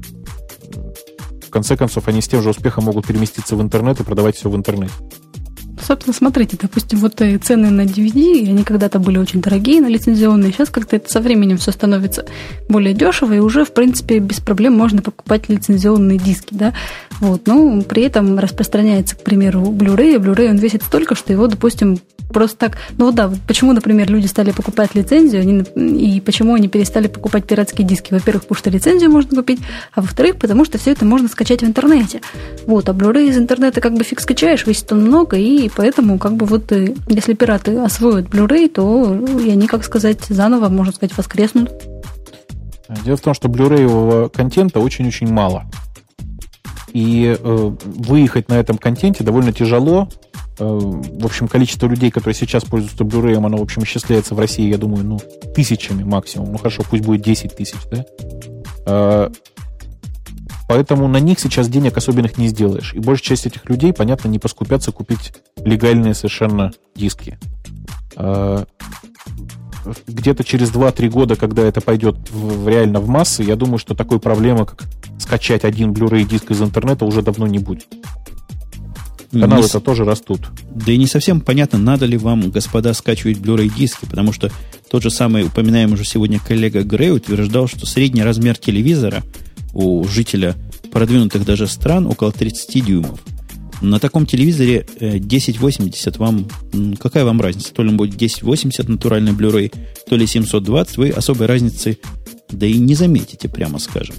В 1.49 1.51
конце 1.51 1.79
концов, 1.79 2.07
они 2.09 2.21
с 2.21 2.29
тем 2.29 2.43
же 2.43 2.51
успехом 2.51 2.85
могут 2.85 3.07
переместиться 3.07 3.57
в 3.57 3.63
интернет 3.63 3.99
и 3.99 4.05
продавать 4.05 4.37
все 4.37 4.51
в 4.51 4.55
интернете. 4.55 4.93
Собственно, 5.81 6.15
смотрите, 6.15 6.57
допустим, 6.61 6.99
вот 6.99 7.21
э, 7.21 7.39
цены 7.39 7.71
на 7.71 7.83
DVD, 7.83 8.49
они 8.49 8.65
когда-то 8.65 8.99
были 8.99 9.19
очень 9.19 9.41
дорогие, 9.41 9.81
на 9.81 9.87
лицензионные, 9.87 10.53
сейчас 10.53 10.71
как-то 10.71 10.97
это 10.97 11.11
со 11.11 11.21
временем 11.21 11.59
все 11.59 11.73
становится 11.73 12.27
более 12.69 12.95
дешево, 12.95 13.33
и 13.33 13.39
уже, 13.39 13.65
в 13.65 13.73
принципе, 13.73 14.19
без 14.19 14.41
проблем 14.41 14.75
можно 14.75 15.03
покупать 15.03 15.49
лицензионные 15.49 16.19
диски, 16.19 16.55
да, 16.55 16.75
вот, 17.21 17.47
но 17.47 17.83
при 17.83 18.03
этом 18.03 18.39
распространяется, 18.39 19.17
к 19.17 19.23
примеру, 19.23 19.63
Blu-ray, 19.63 20.17
Blu-ray 20.17 20.51
он 20.51 20.57
весит 20.57 20.83
столько, 20.83 21.15
что 21.15 21.33
его, 21.33 21.47
допустим, 21.47 21.99
просто 22.29 22.59
так. 22.59 22.79
Ну 22.97 23.07
вот 23.07 23.15
да, 23.15 23.31
почему, 23.47 23.73
например, 23.73 24.11
люди 24.11 24.27
стали 24.27 24.51
покупать 24.51 24.95
лицензию, 24.95 25.43
они, 25.43 26.17
и 26.17 26.21
почему 26.21 26.55
они 26.55 26.69
перестали 26.69 27.09
покупать 27.09 27.47
пиратские 27.47 27.87
диски? 27.87 28.13
Во-первых, 28.13 28.43
потому 28.43 28.59
что 28.59 28.71
лицензию 28.71 29.11
можно 29.11 29.37
купить, 29.37 29.61
а 29.95 30.01
во-вторых, 30.01 30.37
потому 30.37 30.65
что 30.65 30.79
все 30.79 30.93
это 30.93 31.05
можно 31.05 31.29
скачать 31.29 31.63
в 31.63 31.67
интернете. 31.67 32.21
Вот, 32.67 32.89
а 32.89 32.93
Blu-ray 32.93 33.29
из 33.29 33.39
интернета 33.39 33.81
как 33.81 33.95
бы 33.95 34.05
фиг 34.05 34.21
скачаешь, 34.21 34.67
весит 34.67 34.91
он 34.93 35.05
много, 35.05 35.37
и 35.37 35.68
поэтому 35.75 36.19
как 36.19 36.35
бы 36.35 36.47
вот 36.47 36.71
э, 36.73 36.95
если 37.09 37.35
пираты 37.35 37.79
освоят 37.79 38.27
Blu-ray, 38.27 38.69
то 38.69 39.15
и 39.41 39.51
они, 39.51 39.67
как 39.67 39.85
сказать, 39.85 40.25
заново, 40.25 40.69
можно 40.69 40.93
сказать, 40.93 41.17
воскреснут. 41.17 41.71
Дело 43.05 43.17
в 43.17 43.21
том, 43.21 43.35
что 43.35 43.49
блюрейового 43.49 44.29
контента 44.29 44.81
очень-очень 44.81 45.31
мало. 45.31 45.65
И 46.93 47.37
э, 47.39 47.73
выехать 47.85 48.49
на 48.49 48.55
этом 48.55 48.79
контенте 48.79 49.23
довольно 49.23 49.53
тяжело, 49.53 50.09
Э, 50.59 50.65
в 50.65 51.25
общем, 51.25 51.49
количество 51.49 51.87
людей, 51.87 52.11
которые 52.11 52.35
сейчас 52.35 52.65
пользуются 52.65 53.05
Blu-ray, 53.05 53.37
оно, 53.37 53.59
в 53.59 53.63
общем, 53.63 53.85
исчисляется 53.85 54.35
в 54.35 54.39
России, 54.39 54.69
я 54.69 54.79
думаю, 54.79 55.05
ну, 55.05 55.19
тысячами 55.55 56.03
максимум. 56.03 56.53
Ну, 56.53 56.59
хорошо, 56.59 56.83
пусть 56.89 57.05
будет 57.05 57.23
10 57.23 57.57
тысяч, 57.57 57.79
да? 57.91 58.05
Э, 58.87 59.31
поэтому 60.69 61.09
на 61.09 61.19
них 61.19 61.41
сейчас 61.41 61.69
денег 61.69 61.97
особенных 61.97 62.39
не 62.39 62.47
сделаешь. 62.47 62.95
И 62.95 63.01
большая 63.01 63.37
часть 63.37 63.47
этих 63.47 63.69
людей, 63.69 63.93
понятно, 63.93 64.29
не 64.29 64.39
поскупятся 64.39 64.93
купить 64.93 65.33
легальные 65.57 66.15
совершенно 66.15 66.71
диски. 66.95 67.39
Э, 68.15 68.65
где-то 70.07 70.45
через 70.45 70.71
2-3 70.71 71.09
года, 71.09 71.37
когда 71.37 71.63
это 71.63 71.81
пойдет 71.81 72.17
в, 72.31 72.69
реально 72.69 73.01
в 73.01 73.09
массы, 73.09 73.43
я 73.43 73.57
думаю, 73.57 73.79
что 73.79 73.95
такой 73.95 74.21
проблемы, 74.21 74.67
как 74.67 74.85
скачать 75.19 75.65
один 75.65 75.93
Blu-ray 75.93 76.25
диск 76.25 76.51
из 76.51 76.61
интернета, 76.61 77.05
уже 77.05 77.23
давно 77.23 77.47
не 77.47 77.59
будет. 77.59 77.87
Каналы-то 79.33 79.81
тоже 79.81 80.05
растут. 80.05 80.41
Да 80.75 80.93
и 80.93 80.97
не 80.97 81.07
совсем 81.07 81.41
понятно, 81.41 81.79
надо 81.79 82.07
ли 82.07 82.17
вам, 82.17 82.51
господа, 82.51 82.95
скачивать 82.95 83.39
Blu-ray 83.39 83.75
диски, 83.75 84.07
потому 84.07 84.33
что 84.33 84.51
тот 84.91 85.03
же 85.03 85.11
самый 85.11 85.45
упоминаемый 85.45 85.95
уже 85.95 86.05
сегодня 86.05 86.39
коллега 86.39 86.83
Грей 86.83 87.11
утверждал, 87.11 87.69
что 87.69 87.87
средний 87.87 88.23
размер 88.23 88.57
телевизора 88.57 89.23
у 89.73 90.05
жителя 90.05 90.57
продвинутых 90.91 91.45
даже 91.45 91.67
стран 91.67 92.07
около 92.07 92.33
30 92.33 92.85
дюймов. 92.85 93.21
На 93.81 94.01
таком 94.01 94.27
телевизоре 94.27 94.87
1080 95.01 96.17
э, 96.17 96.19
вам... 96.19 96.49
Какая 96.99 97.25
вам 97.25 97.41
разница? 97.41 97.73
То 97.73 97.83
ли 97.83 97.91
он 97.91 97.97
будет 97.97 98.17
1080 98.17 98.89
натуральный 98.89 99.33
Blu-ray, 99.33 99.73
то 100.09 100.17
ли 100.17 100.27
720, 100.27 100.97
вы 100.97 101.11
особой 101.11 101.47
разницы 101.47 101.99
да 102.51 102.67
и 102.67 102.79
не 102.79 102.95
заметите, 102.95 103.49
прямо 103.49 103.79
скажем. 103.79 104.17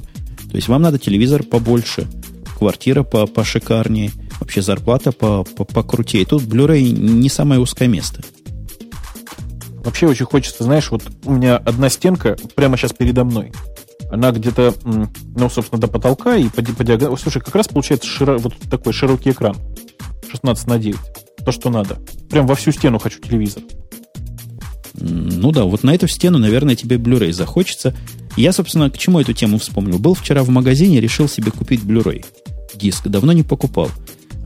То 0.49 0.55
есть 0.55 0.67
вам 0.67 0.81
надо 0.81 0.99
телевизор 0.99 1.43
побольше, 1.43 2.07
квартира 2.57 3.03
по 3.03 3.25
пошикарнее– 3.25 4.11
вообще 4.39 4.61
зарплата 4.61 5.11
по, 5.11 5.43
по, 5.43 5.65
покрутее. 5.65 6.25
Тут 6.25 6.43
Blu-ray 6.43 6.81
не 6.81 7.29
самое 7.29 7.61
узкое 7.61 7.87
место. 7.87 8.21
Вообще 9.83 10.07
очень 10.07 10.25
хочется, 10.25 10.63
знаешь, 10.63 10.91
вот 10.91 11.03
у 11.25 11.31
меня 11.31 11.57
одна 11.57 11.89
стенка 11.89 12.37
прямо 12.55 12.77
сейчас 12.77 12.93
передо 12.93 13.23
мной. 13.23 13.51
Она 14.09 14.31
где-то, 14.31 14.73
ну, 14.83 15.49
собственно, 15.49 15.79
до 15.79 15.87
потолка 15.87 16.35
и 16.35 16.49
по, 16.49 16.63
по 16.63 16.83
диагонали. 16.83 17.15
Слушай, 17.17 17.41
как 17.41 17.55
раз 17.55 17.67
получается 17.67 18.07
широ, 18.07 18.37
вот 18.37 18.53
такой 18.69 18.93
широкий 18.93 19.31
экран. 19.31 19.55
16 20.31 20.67
на 20.67 20.79
9. 20.79 20.97
То, 21.45 21.51
что 21.51 21.69
надо. 21.69 21.97
Прям 22.29 22.47
во 22.47 22.55
всю 22.55 22.71
стену 22.71 22.99
хочу 22.99 23.19
телевизор. 23.19 23.63
Ну 24.93 25.51
да, 25.51 25.63
вот 25.63 25.83
на 25.83 25.93
эту 25.93 26.07
стену, 26.07 26.39
наверное, 26.39 26.75
тебе 26.75 26.97
Blu-ray 26.97 27.31
захочется. 27.31 27.95
Я, 28.35 28.51
собственно, 28.51 28.89
к 28.89 28.97
чему 28.97 29.19
эту 29.19 29.33
тему 29.33 29.57
вспомнил? 29.57 29.99
Был 29.99 30.13
вчера 30.13 30.43
в 30.43 30.49
магазине, 30.49 30.99
решил 30.99 31.27
себе 31.29 31.51
купить 31.51 31.81
Blu-ray 31.81 32.25
диск. 32.75 33.07
Давно 33.07 33.31
не 33.33 33.43
покупал. 33.43 33.89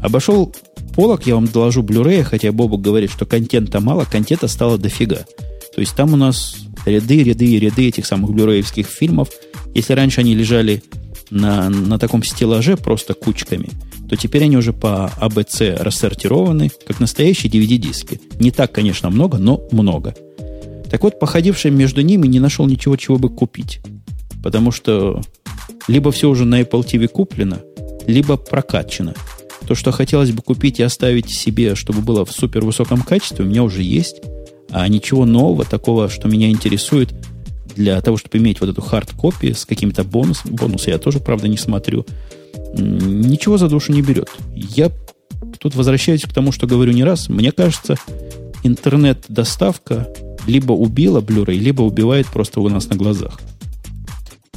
Обошел 0.02 0.54
полок, 0.96 1.26
я 1.26 1.36
вам 1.36 1.48
доложу 1.48 1.82
Blu-ray, 1.82 2.24
хотя 2.24 2.52
Бобок 2.52 2.82
говорит, 2.82 3.12
что 3.12 3.26
контента 3.26 3.80
мало, 3.80 4.06
контента 4.06 4.48
стало 4.48 4.78
дофига. 4.78 5.26
То 5.74 5.82
есть 5.82 5.96
там 5.96 6.14
у 6.14 6.18
нас 6.18 6.58
ряды, 6.86 7.24
ряды 7.24 7.46
и 7.46 7.60
ряды 7.60 7.88
этих 7.88 8.06
самых 8.06 8.32
блюреевских 8.32 8.88
фильмов. 8.88 9.30
Если 9.74 9.94
раньше 9.94 10.22
они 10.22 10.36
лежали 10.36 10.84
на, 11.30 11.70
на 11.70 11.98
таком 11.98 12.24
стеллаже 12.24 12.78
просто 12.78 13.14
кучками, 13.14 13.70
то 14.10 14.16
теперь 14.16 14.44
они 14.44 14.58
уже 14.58 14.74
по 14.74 15.08
АБЦ 15.08 15.80
рассортированы, 15.80 16.70
как 16.86 17.00
настоящие 17.00 17.52
DVD-диски. 17.52 18.22
Не 18.40 18.52
так, 18.52 18.72
конечно, 18.72 19.10
много, 19.10 19.38
но 19.38 19.68
много. 19.72 20.16
Так 20.90 21.04
вот, 21.04 21.20
походивший 21.20 21.72
между 21.72 22.02
ними, 22.02 22.28
не 22.28 22.40
нашел 22.40 22.68
ничего, 22.68 22.96
чего 22.98 23.18
бы 23.18 23.30
купить. 23.30 23.80
Потому 24.44 24.72
что 24.72 25.22
либо 25.88 26.12
все 26.12 26.30
уже 26.30 26.46
на 26.46 26.62
Apple 26.62 26.86
TV 26.86 27.08
куплено, 27.08 27.62
либо 28.06 28.38
прокачано. 28.38 29.16
То, 29.68 29.76
что 29.76 29.92
хотелось 29.92 30.32
бы 30.32 30.42
купить 30.42 30.80
и 30.80 30.84
оставить 30.84 31.34
себе, 31.34 31.76
чтобы 31.76 32.02
было 32.02 32.26
в 32.26 32.32
супер 32.32 32.66
высоком 32.66 33.02
качестве, 33.02 33.46
у 33.46 33.48
меня 33.48 33.64
уже 33.64 33.82
есть. 33.82 34.18
А 34.74 34.88
ничего 34.88 35.26
нового, 35.26 35.66
такого, 35.66 36.10
что 36.10 36.28
меня 36.28 36.50
интересует, 36.50 37.14
для 37.76 38.02
того, 38.02 38.18
чтобы 38.18 38.40
иметь 38.40 38.60
вот 38.60 38.70
эту 38.70 38.82
хард-копи 38.82 39.54
с 39.54 39.66
какими-то 39.66 40.04
бонусами, 40.04 40.54
бонусы 40.54 40.90
я 40.90 40.98
тоже, 40.98 41.20
правда, 41.20 41.48
не 41.48 41.58
смотрю, 41.58 42.06
ничего 42.74 43.58
за 43.58 43.68
душу 43.68 43.94
не 43.94 44.02
берет. 44.02 44.30
Я 44.54 44.92
тут 45.60 45.76
возвращаюсь 45.76 46.24
к 46.24 46.34
тому, 46.34 46.52
что 46.52 46.68
говорю 46.68 46.92
не 46.92 47.04
раз. 47.04 47.30
Мне 47.30 47.52
кажется, 47.52 47.96
интернет-доставка 48.64 50.08
либо 50.48 50.74
убила 50.74 51.22
Blu-ray, 51.22 51.56
либо 51.56 51.84
убивает 51.84 52.28
просто 52.28 52.60
у 52.60 52.68
нас 52.68 52.90
на 52.90 52.96
глазах. 52.96 53.40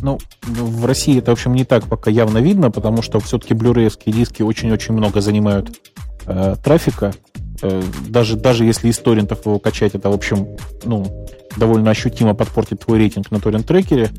Ну, 0.00 0.18
в 0.42 0.84
России 0.84 1.18
это, 1.18 1.30
в 1.30 1.34
общем, 1.34 1.54
не 1.54 1.64
так 1.64 1.84
пока 1.84 2.10
явно 2.10 2.38
видно, 2.38 2.70
потому 2.70 3.02
что 3.02 3.20
все-таки 3.20 3.54
блюреевские 3.54 4.14
диски 4.14 4.42
очень-очень 4.42 4.94
много 4.94 5.20
занимают 5.20 5.78
э, 6.26 6.56
трафика. 6.62 7.14
Э, 7.62 7.82
даже, 8.08 8.36
даже 8.36 8.64
если 8.64 8.88
из 8.88 8.98
торрентов 8.98 9.46
его 9.46 9.58
качать, 9.58 9.94
это, 9.94 10.10
в 10.10 10.14
общем, 10.14 10.56
ну, 10.84 11.26
довольно 11.56 11.90
ощутимо 11.90 12.34
подпортит 12.34 12.80
твой 12.80 12.98
рейтинг 12.98 13.30
на 13.30 13.40
торрент-трекере. 13.40 14.10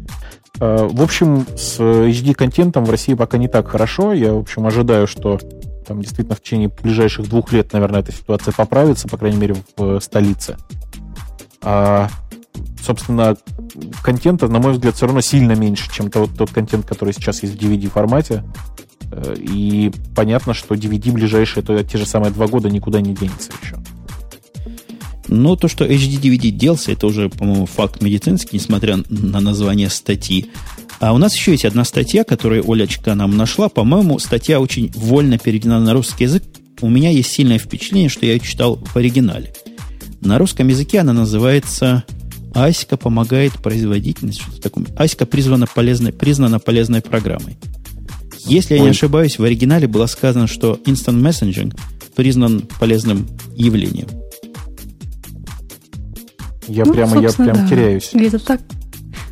Э, 0.59 0.87
в 0.89 1.01
общем, 1.01 1.45
с 1.55 1.79
HD-контентом 1.79 2.85
в 2.85 2.89
России 2.89 3.13
пока 3.13 3.37
не 3.37 3.47
так 3.47 3.67
хорошо. 3.67 4.13
Я, 4.13 4.33
в 4.33 4.39
общем, 4.39 4.65
ожидаю, 4.65 5.07
что 5.07 5.39
там 5.85 6.01
действительно 6.01 6.35
в 6.35 6.41
течение 6.41 6.69
ближайших 6.69 7.29
двух 7.29 7.51
лет, 7.53 7.71
наверное, 7.73 8.01
эта 8.01 8.11
ситуация 8.11 8.53
поправится, 8.53 9.07
по 9.07 9.17
крайней 9.17 9.37
мере, 9.37 9.55
в 9.77 9.99
столице. 9.99 10.57
А 11.61 12.09
собственно, 12.83 13.37
контента, 14.03 14.47
на 14.47 14.59
мой 14.59 14.73
взгляд, 14.73 14.95
все 14.95 15.05
равно 15.05 15.21
сильно 15.21 15.53
меньше, 15.53 15.91
чем 15.91 16.09
тот, 16.09 16.35
тот 16.37 16.51
контент, 16.51 16.85
который 16.85 17.13
сейчас 17.13 17.43
есть 17.43 17.55
в 17.55 17.57
DVD-формате. 17.57 18.43
Э, 19.11 19.35
и 19.37 19.91
понятно, 20.15 20.53
что 20.53 20.75
DVD 20.75 21.11
ближайшие, 21.11 21.63
то 21.63 21.81
те 21.83 21.97
же 21.97 22.05
самые 22.05 22.31
два 22.31 22.47
года 22.47 22.69
никуда 22.69 23.01
не 23.01 23.13
денется 23.13 23.51
еще. 23.61 23.77
Но 25.27 25.55
то, 25.55 25.67
что 25.67 25.85
HD-DVD 25.85 26.51
делся, 26.51 26.93
это 26.93 27.07
уже, 27.07 27.29
по-моему, 27.29 27.65
факт 27.65 28.01
медицинский, 28.01 28.57
несмотря 28.57 28.97
на 29.09 29.39
название 29.39 29.89
статьи. 29.89 30.51
А 30.99 31.13
у 31.13 31.17
нас 31.17 31.35
еще 31.35 31.51
есть 31.51 31.65
одна 31.65 31.83
статья, 31.83 32.23
которую 32.23 32.69
Олечка 32.69 33.13
нам 33.13 33.35
нашла. 33.35 33.69
По-моему, 33.69 34.19
статья 34.19 34.59
очень 34.59 34.91
вольно 34.95 35.37
переведена 35.37 35.79
на 35.79 35.93
русский 35.93 36.23
язык. 36.23 36.43
У 36.81 36.89
меня 36.89 37.09
есть 37.09 37.31
сильное 37.31 37.59
впечатление, 37.59 38.09
что 38.09 38.25
я 38.25 38.33
ее 38.33 38.39
читал 38.39 38.77
в 38.77 38.95
оригинале. 38.95 39.53
На 40.21 40.37
русском 40.37 40.67
языке 40.67 40.99
она 40.99 41.13
называется 41.13 42.03
Аська 42.57 42.97
помогает 42.97 43.53
производительность, 43.53 44.41
что-то 44.41 44.61
такое. 44.61 44.85
Аська 44.97 45.27
призвана 45.27 45.67
полезной, 45.67 46.11
признана 46.11 46.59
полезной 46.59 47.01
программой. 47.01 47.55
Если 48.45 48.73
Ой. 48.73 48.79
я 48.79 48.83
не 48.85 48.89
ошибаюсь, 48.89 49.37
в 49.37 49.43
оригинале 49.43 49.87
было 49.87 50.07
сказано, 50.07 50.47
что 50.47 50.79
Instant 50.85 51.21
Messaging 51.21 51.77
признан 52.15 52.63
полезным 52.79 53.27
явлением. 53.55 54.07
Я 56.67 56.85
ну, 56.85 56.93
прямо, 56.93 57.21
я 57.21 57.31
прям 57.31 57.55
да. 57.55 57.67
теряюсь. 57.67 58.09
Где-то 58.11 58.39
так 58.39 58.61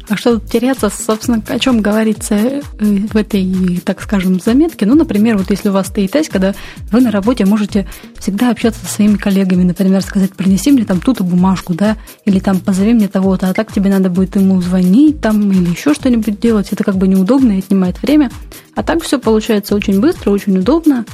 а 0.08 0.18
что 0.18 0.40
тут 0.40 0.50
теряться, 0.50 0.90
собственно, 0.90 1.42
о 1.48 1.60
чем 1.60 1.82
говорится 1.82 2.36
э, 2.36 2.62
в 2.80 3.16
этой, 3.16 3.82
так 3.84 4.02
скажем, 4.02 4.40
заметке? 4.40 4.86
Ну, 4.86 4.96
например, 4.96 5.38
вот 5.38 5.50
если 5.50 5.70
у 5.70 5.72
вас 5.72 5.88
стоит 5.88 6.12
тест, 6.12 6.32
когда 6.32 6.54
вы 6.92 7.02
на 7.02 7.12
работе 7.12 7.46
можете 7.46 7.88
всегда 8.20 8.52
общаться 8.52 8.86
со 8.86 8.94
своими 8.94 9.16
коллегами, 9.16 9.64
например, 9.64 10.02
сказать, 10.02 10.34
принеси 10.34 10.72
мне 10.72 10.86
там 10.86 11.00
ту-то 11.00 11.24
бумажку, 11.24 11.74
да, 11.74 11.98
или 12.26 12.40
там 12.40 12.60
позови 12.60 12.94
мне 12.94 13.08
того-то, 13.08 13.50
а 13.50 13.54
так 13.54 13.72
тебе 13.74 13.90
надо 13.90 14.10
будет 14.10 14.36
ему 14.36 14.62
звонить 14.62 15.22
там 15.22 15.52
или 15.52 15.72
еще 15.72 15.94
что-нибудь 15.94 16.40
делать. 16.40 16.72
Это 16.72 16.84
как 16.84 16.98
бы 16.98 17.08
неудобно 17.08 17.54
и 17.54 17.60
отнимает 17.60 18.02
время. 18.02 18.30
А 18.76 18.84
так 18.84 19.02
все 19.02 19.18
получается 19.20 19.76
очень 19.76 20.00
быстро, 20.00 20.32
очень 20.32 20.58
удобно. 20.58 21.06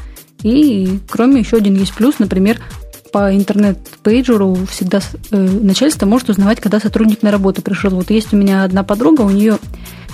И 0.43 0.99
кроме 1.09 1.41
еще 1.41 1.57
один 1.57 1.75
есть 1.75 1.93
плюс, 1.93 2.19
например, 2.19 2.59
по 3.11 3.35
интернет-пейджеру 3.35 4.57
всегда 4.69 4.99
э, 5.31 5.37
начальство 5.37 6.05
может 6.05 6.29
узнавать, 6.29 6.59
когда 6.59 6.79
сотрудник 6.79 7.21
на 7.23 7.31
работу 7.31 7.61
пришел. 7.61 7.91
Вот 7.91 8.09
есть 8.09 8.33
у 8.33 8.37
меня 8.37 8.63
одна 8.63 8.83
подруга, 8.83 9.21
у 9.21 9.29
нее 9.29 9.57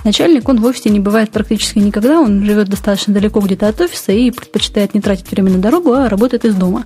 начальник, 0.03 0.47
он 0.49 0.59
в 0.59 0.65
офисе 0.65 0.89
не 0.89 0.99
бывает 0.99 1.31
практически 1.31 1.79
никогда, 1.79 2.19
он 2.19 2.43
живет 2.43 2.69
достаточно 2.69 3.13
далеко 3.13 3.39
где-то 3.39 3.67
от 3.67 3.79
офиса 3.81 4.11
и 4.11 4.31
предпочитает 4.31 4.93
не 4.93 5.01
тратить 5.01 5.29
время 5.29 5.51
на 5.51 5.59
дорогу, 5.59 5.93
а 5.93 6.09
работает 6.09 6.45
из 6.45 6.55
дома. 6.55 6.85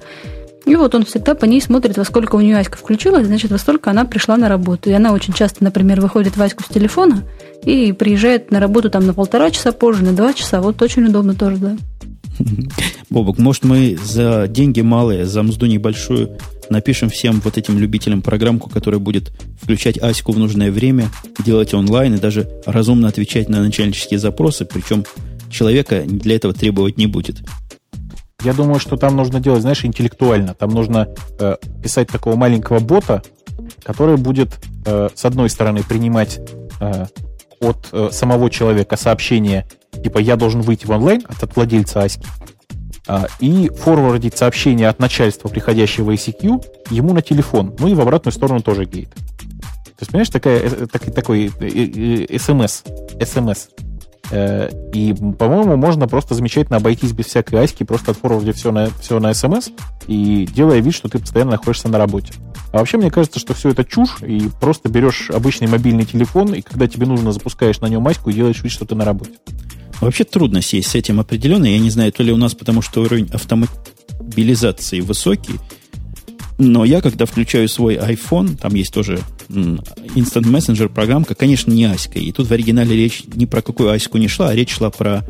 И 0.65 0.75
вот 0.75 0.93
он 0.93 1.05
всегда 1.05 1.33
по 1.33 1.45
ней 1.45 1.61
смотрит, 1.61 1.97
во 1.97 2.05
сколько 2.05 2.35
у 2.35 2.39
нее 2.39 2.57
Аська 2.57 2.77
включилась, 2.77 3.25
значит, 3.25 3.51
во 3.51 3.57
столько 3.57 3.89
она 3.89 4.05
пришла 4.05 4.37
на 4.37 4.47
работу. 4.47 4.89
И 4.89 4.93
она 4.93 5.11
очень 5.11 5.33
часто, 5.33 5.63
например, 5.63 6.01
выходит 6.01 6.37
в 6.37 6.41
Аську 6.41 6.63
с 6.63 6.67
телефона 6.67 7.23
и 7.65 7.91
приезжает 7.93 8.51
на 8.51 8.59
работу 8.59 8.89
там 8.91 9.07
на 9.07 9.13
полтора 9.13 9.49
часа 9.49 9.71
позже, 9.71 10.03
на 10.03 10.13
два 10.13 10.33
часа. 10.33 10.61
Вот 10.61 10.79
очень 10.81 11.05
удобно 11.05 11.33
тоже, 11.33 11.57
да. 11.57 11.77
Бобок, 13.09 13.37
может, 13.37 13.63
мы 13.63 13.97
за 14.01 14.47
деньги 14.47 14.81
малые, 14.81 15.25
за 15.25 15.43
мзду 15.43 15.65
небольшую 15.65 16.37
напишем 16.69 17.09
всем 17.09 17.41
вот 17.41 17.57
этим 17.57 17.77
любителям 17.77 18.21
программку, 18.21 18.69
которая 18.69 18.99
будет 18.99 19.31
включать 19.61 19.97
Аську 19.97 20.31
в 20.31 20.39
нужное 20.39 20.71
время, 20.71 21.09
делать 21.45 21.73
онлайн 21.73 22.15
и 22.15 22.19
даже 22.19 22.49
разумно 22.65 23.09
отвечать 23.09 23.49
на 23.49 23.61
начальнические 23.61 24.19
запросы, 24.19 24.65
причем 24.65 25.03
человека 25.49 26.03
для 26.07 26.37
этого 26.37 26.53
требовать 26.53 26.97
не 26.97 27.07
будет. 27.07 27.43
Я 28.43 28.53
думаю, 28.53 28.79
что 28.79 28.97
там 28.97 29.17
нужно 29.17 29.39
делать, 29.39 29.61
знаешь, 29.61 29.85
интеллектуально. 29.85 30.55
Там 30.55 30.71
нужно 30.71 31.09
э, 31.39 31.57
писать 31.83 32.07
такого 32.07 32.35
маленького 32.35 32.79
бота, 32.79 33.21
который 33.83 34.17
будет, 34.17 34.59
э, 34.85 35.09
с 35.13 35.25
одной 35.25 35.49
стороны, 35.49 35.83
принимать 35.83 36.39
э, 36.79 37.05
от 37.59 37.89
э, 37.91 38.09
самого 38.11 38.49
человека 38.49 38.97
сообщение, 38.97 39.67
типа 39.91 40.19
«я 40.19 40.35
должен 40.35 40.61
выйти 40.61 40.85
в 40.85 40.91
онлайн» 40.91 41.23
от, 41.27 41.55
владельца 41.55 42.01
Аськи, 42.01 42.25
э, 43.07 43.25
и 43.39 43.69
форвардить 43.69 44.37
сообщение 44.37 44.87
от 44.87 44.99
начальства, 44.99 45.49
приходящего 45.49 46.11
ICQ, 46.11 46.65
ему 46.89 47.13
на 47.13 47.21
телефон. 47.21 47.75
Ну 47.79 47.87
и 47.87 47.93
в 47.93 48.01
обратную 48.01 48.33
сторону 48.33 48.61
тоже 48.61 48.85
гейт. 48.85 49.09
То 49.09 50.03
есть, 50.03 50.11
понимаешь, 50.11 50.29
такая, 50.29 50.59
э, 50.59 50.87
так, 50.91 51.13
такой 51.13 51.51
э, 51.59 52.25
э, 52.29 52.39
смс. 52.39 52.83
смс. 53.23 53.67
Э, 54.31 54.69
и, 54.93 55.13
по-моему, 55.13 55.75
можно 55.75 56.07
просто 56.07 56.33
замечательно 56.35 56.77
обойтись 56.77 57.11
без 57.11 57.25
всякой 57.25 57.63
аськи, 57.63 57.83
просто 57.83 58.11
отфорвардив 58.11 58.55
все 58.55 58.71
на, 58.71 58.89
все 58.99 59.19
на 59.19 59.33
смс 59.33 59.69
и 60.07 60.47
делая 60.51 60.79
вид, 60.79 60.95
что 60.95 61.09
ты 61.09 61.19
постоянно 61.19 61.51
находишься 61.51 61.89
на 61.89 61.97
работе. 61.97 62.33
А 62.71 62.77
вообще, 62.77 62.97
мне 62.97 63.11
кажется, 63.11 63.39
что 63.39 63.53
все 63.53 63.69
это 63.69 63.83
чушь, 63.83 64.21
и 64.21 64.49
просто 64.61 64.89
берешь 64.89 65.29
обычный 65.29 65.67
мобильный 65.67 66.05
телефон, 66.05 66.53
и 66.53 66.61
когда 66.61 66.87
тебе 66.87 67.05
нужно, 67.05 67.33
запускаешь 67.33 67.81
на 67.81 67.87
нем 67.87 68.07
аську 68.07 68.29
и 68.29 68.33
делаешь 68.33 68.63
вид, 68.63 68.71
что 68.71 68.85
ты 68.85 68.95
на 68.95 69.03
работе. 69.03 69.33
Вообще 70.01 70.23
трудно 70.23 70.61
сесть 70.61 70.89
с 70.89 70.95
этим 70.95 71.19
определенно. 71.19 71.65
Я 71.65 71.79
не 71.79 71.89
знаю, 71.89 72.11
то 72.11 72.23
ли 72.23 72.31
у 72.31 72.37
нас, 72.37 72.53
потому 72.53 72.81
что 72.81 73.01
уровень 73.01 73.29
автомобилизации 73.31 74.99
высокий, 74.99 75.59
но 76.63 76.85
я, 76.85 77.01
когда 77.01 77.25
включаю 77.25 77.67
свой 77.67 77.95
iPhone, 77.95 78.55
там 78.55 78.75
есть 78.75 78.93
тоже 78.93 79.19
Instant 79.49 80.45
Messenger 80.45 80.89
программка, 80.89 81.33
конечно, 81.33 81.71
не 81.71 81.85
Аська. 81.85 82.19
И 82.19 82.31
тут 82.31 82.47
в 82.47 82.51
оригинале 82.51 82.95
речь 82.95 83.23
ни 83.33 83.45
про 83.45 83.63
какую 83.63 83.89
Аську 83.89 84.19
не 84.19 84.27
шла, 84.27 84.49
а 84.49 84.55
речь 84.55 84.75
шла 84.75 84.91
про 84.91 85.25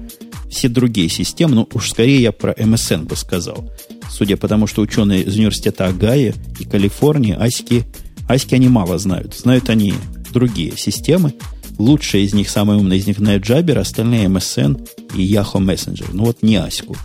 все 0.50 0.68
другие 0.68 1.08
системы. 1.08 1.56
Ну, 1.56 1.70
уж 1.74 1.90
скорее 1.90 2.22
я 2.22 2.34
про 2.34 2.52
MSN 2.52 3.06
бы 3.06 3.16
сказал. 3.16 3.72
Судя 4.10 4.36
по 4.36 4.50
тому, 4.50 4.68
что 4.68 4.82
ученые 4.82 5.24
из 5.24 5.38
университета 5.38 5.88
Агая 5.88 6.34
и 6.60 6.66
Калифорнии 6.66 7.34
Аськи, 7.34 7.86
Аськи 8.28 8.56
они 8.56 8.68
мало 8.68 8.98
знают. 8.98 9.34
Знают 9.34 9.70
они 9.70 9.94
другие 10.34 10.76
системы. 10.76 11.34
Лучшие 11.82 12.26
из 12.26 12.34
них, 12.34 12.48
самые 12.48 12.78
умные 12.78 13.00
из 13.00 13.08
них 13.08 13.18
знают 13.18 13.44
Jabber, 13.44 13.80
остальные 13.80 14.28
MSN 14.28 14.88
и 15.16 15.34
Yahoo 15.34 15.60
Messenger. 15.60 16.10
Ну 16.14 16.26
вот 16.26 16.44
не 16.44 16.58
Аську. 16.58 16.96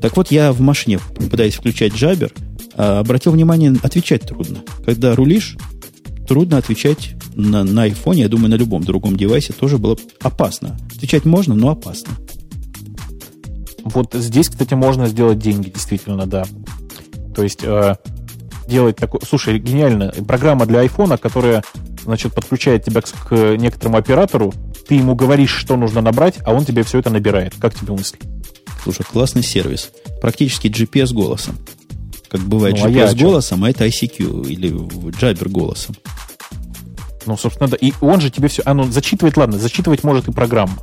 Так 0.00 0.16
вот, 0.16 0.30
я 0.30 0.52
в 0.52 0.60
машине 0.60 0.98
пытаюсь 1.30 1.56
включать 1.56 1.92
Jabber, 1.92 2.32
а 2.76 3.00
обратил 3.00 3.32
внимание, 3.32 3.76
отвечать 3.82 4.22
трудно. 4.22 4.60
Когда 4.86 5.14
рулишь, 5.14 5.58
трудно 6.26 6.56
отвечать 6.56 7.14
на, 7.34 7.62
на 7.62 7.88
iPhone, 7.88 8.16
я 8.16 8.28
думаю, 8.28 8.48
на 8.48 8.54
любом 8.54 8.82
другом 8.84 9.18
девайсе 9.18 9.52
тоже 9.52 9.76
было 9.76 9.98
опасно. 10.22 10.78
Отвечать 10.96 11.26
можно, 11.26 11.54
но 11.54 11.68
опасно. 11.68 12.14
Вот 13.84 14.14
здесь, 14.14 14.48
кстати, 14.48 14.72
можно 14.72 15.08
сделать 15.08 15.38
деньги, 15.38 15.68
действительно, 15.68 16.24
да. 16.26 16.46
То 17.36 17.42
есть 17.42 17.60
э, 17.64 17.96
делать 18.66 18.96
такой... 18.96 19.20
Слушай, 19.28 19.58
гениально. 19.58 20.10
Программа 20.26 20.64
для 20.64 20.84
iPhone, 20.84 21.18
которая, 21.18 21.62
значит, 22.02 22.34
подключает 22.34 22.84
тебя 22.84 23.00
к, 23.00 23.56
некоторому 23.56 23.96
оператору, 23.96 24.52
ты 24.88 24.96
ему 24.96 25.14
говоришь, 25.14 25.50
что 25.50 25.76
нужно 25.76 26.00
набрать, 26.00 26.38
а 26.44 26.52
он 26.52 26.64
тебе 26.64 26.82
все 26.82 26.98
это 26.98 27.10
набирает. 27.10 27.54
Как 27.60 27.74
тебе 27.74 27.92
мысли? 27.92 28.18
Слушай, 28.82 29.04
классный 29.04 29.42
сервис. 29.42 29.90
Практически 30.20 30.68
GPS 30.68 31.12
голосом. 31.12 31.58
Как 32.28 32.40
бывает 32.40 32.76
ну, 32.78 32.88
GPS 32.88 33.10
а 33.10 33.14
голосом, 33.14 33.64
а 33.64 33.70
это 33.70 33.86
ICQ 33.86 34.48
или 34.48 34.70
Jabber 34.70 35.48
голосом. 35.48 35.96
Ну, 37.26 37.36
собственно, 37.36 37.68
да. 37.68 37.76
И 37.76 37.92
он 38.00 38.20
же 38.20 38.30
тебе 38.30 38.48
все... 38.48 38.62
А, 38.64 38.74
ну, 38.74 38.84
зачитывает, 38.84 39.36
ладно, 39.36 39.58
зачитывать 39.58 40.04
может 40.04 40.28
и 40.28 40.32
программа. 40.32 40.78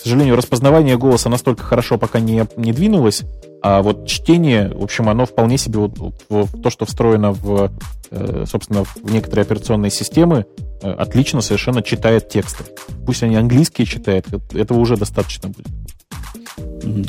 К 0.00 0.02
сожалению, 0.04 0.34
распознавание 0.34 0.96
голоса 0.96 1.28
настолько 1.28 1.62
хорошо 1.62 1.98
пока 1.98 2.20
не, 2.20 2.46
не 2.56 2.72
двинулось, 2.72 3.22
а 3.62 3.82
вот 3.82 4.08
чтение, 4.08 4.70
в 4.74 4.82
общем, 4.82 5.10
оно 5.10 5.26
вполне 5.26 5.58
себе 5.58 5.80
вот, 5.80 6.14
в, 6.30 6.62
то, 6.62 6.70
что 6.70 6.86
встроено 6.86 7.32
в, 7.32 7.70
э, 8.10 8.44
собственно, 8.50 8.84
в 8.84 9.12
некоторые 9.12 9.42
операционные 9.42 9.90
системы, 9.90 10.46
э, 10.80 10.90
отлично 10.90 11.42
совершенно 11.42 11.82
читает 11.82 12.30
тексты. 12.30 12.64
Пусть 13.04 13.22
они 13.22 13.36
английские 13.36 13.86
читают, 13.86 14.26
этого 14.54 14.78
уже 14.78 14.96
достаточно 14.96 15.50
будет 15.50 15.66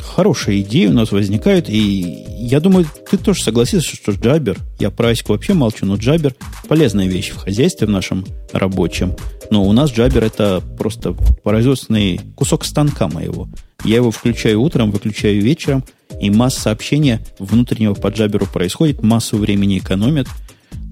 хорошие 0.03 0.61
идеи 0.61 0.87
у 0.87 0.93
нас 0.93 1.11
возникают, 1.11 1.69
и 1.69 2.25
я 2.39 2.59
думаю, 2.59 2.85
ты 3.09 3.17
тоже 3.17 3.41
согласишься, 3.41 3.95
что 3.95 4.11
Джабер, 4.11 4.57
я 4.79 4.89
про 4.89 5.09
Аську 5.09 5.31
вообще 5.31 5.53
молчу, 5.53 5.85
но 5.85 5.95
Джабер 5.95 6.35
полезная 6.67 7.07
вещь 7.07 7.31
в 7.31 7.37
хозяйстве 7.37 7.87
в 7.87 7.89
нашем 7.89 8.25
рабочем. 8.51 9.15
Но 9.51 9.65
у 9.65 9.73
нас 9.73 9.91
Джабер 9.91 10.23
это 10.23 10.63
просто 10.77 11.11
производственный 11.43 12.21
кусок 12.35 12.63
станка 12.63 13.09
моего. 13.09 13.49
Я 13.83 13.97
его 13.97 14.09
включаю 14.09 14.61
утром, 14.61 14.91
выключаю 14.91 15.41
вечером, 15.41 15.83
и 16.19 16.29
масса 16.29 16.61
сообщения 16.61 17.19
внутреннего 17.37 17.93
по 17.93 18.07
Джаберу 18.07 18.47
происходит, 18.47 19.03
массу 19.03 19.37
времени 19.37 19.77
экономят. 19.77 20.27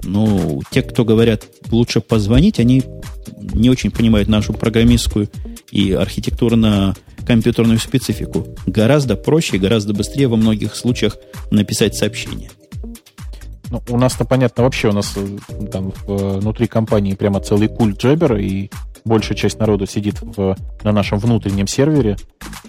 Ну, 0.03 0.61
те, 0.72 0.81
кто 0.81 1.06
говорят, 1.06 1.45
лучше 1.72 2.02
позвонить, 2.02 2.60
они 2.60 2.84
не 3.53 3.69
очень 3.69 3.91
понимают 3.91 4.27
нашу 4.27 4.53
программистскую 4.53 5.30
и 5.72 5.94
архитектурно 5.94 6.95
компьютерную 7.26 7.80
специфику. 7.80 8.48
Гораздо 8.65 9.15
проще 9.15 9.56
и 9.56 9.60
гораздо 9.60 9.94
быстрее 9.94 10.27
во 10.27 10.36
многих 10.36 10.76
случаях 10.76 11.18
написать 11.49 11.95
сообщение. 11.95 12.49
Ну, 13.72 13.82
у 13.90 13.98
нас-то 13.98 14.26
понятно 14.26 14.64
вообще, 14.64 14.90
у 14.90 14.94
нас 14.94 15.14
э, 15.16 15.38
там 15.72 15.94
внутри 16.06 16.68
компании 16.68 17.14
прямо 17.14 17.40
целый 17.40 17.68
культ 17.68 18.02
джебера, 18.02 18.40
и 18.40 18.70
большая 19.06 19.38
часть 19.38 19.60
народу 19.60 19.86
сидит 19.86 20.22
в, 20.22 20.56
на 20.84 20.91
нашем 20.91 21.20
внутреннем 21.20 21.68
сервере. 21.68 22.18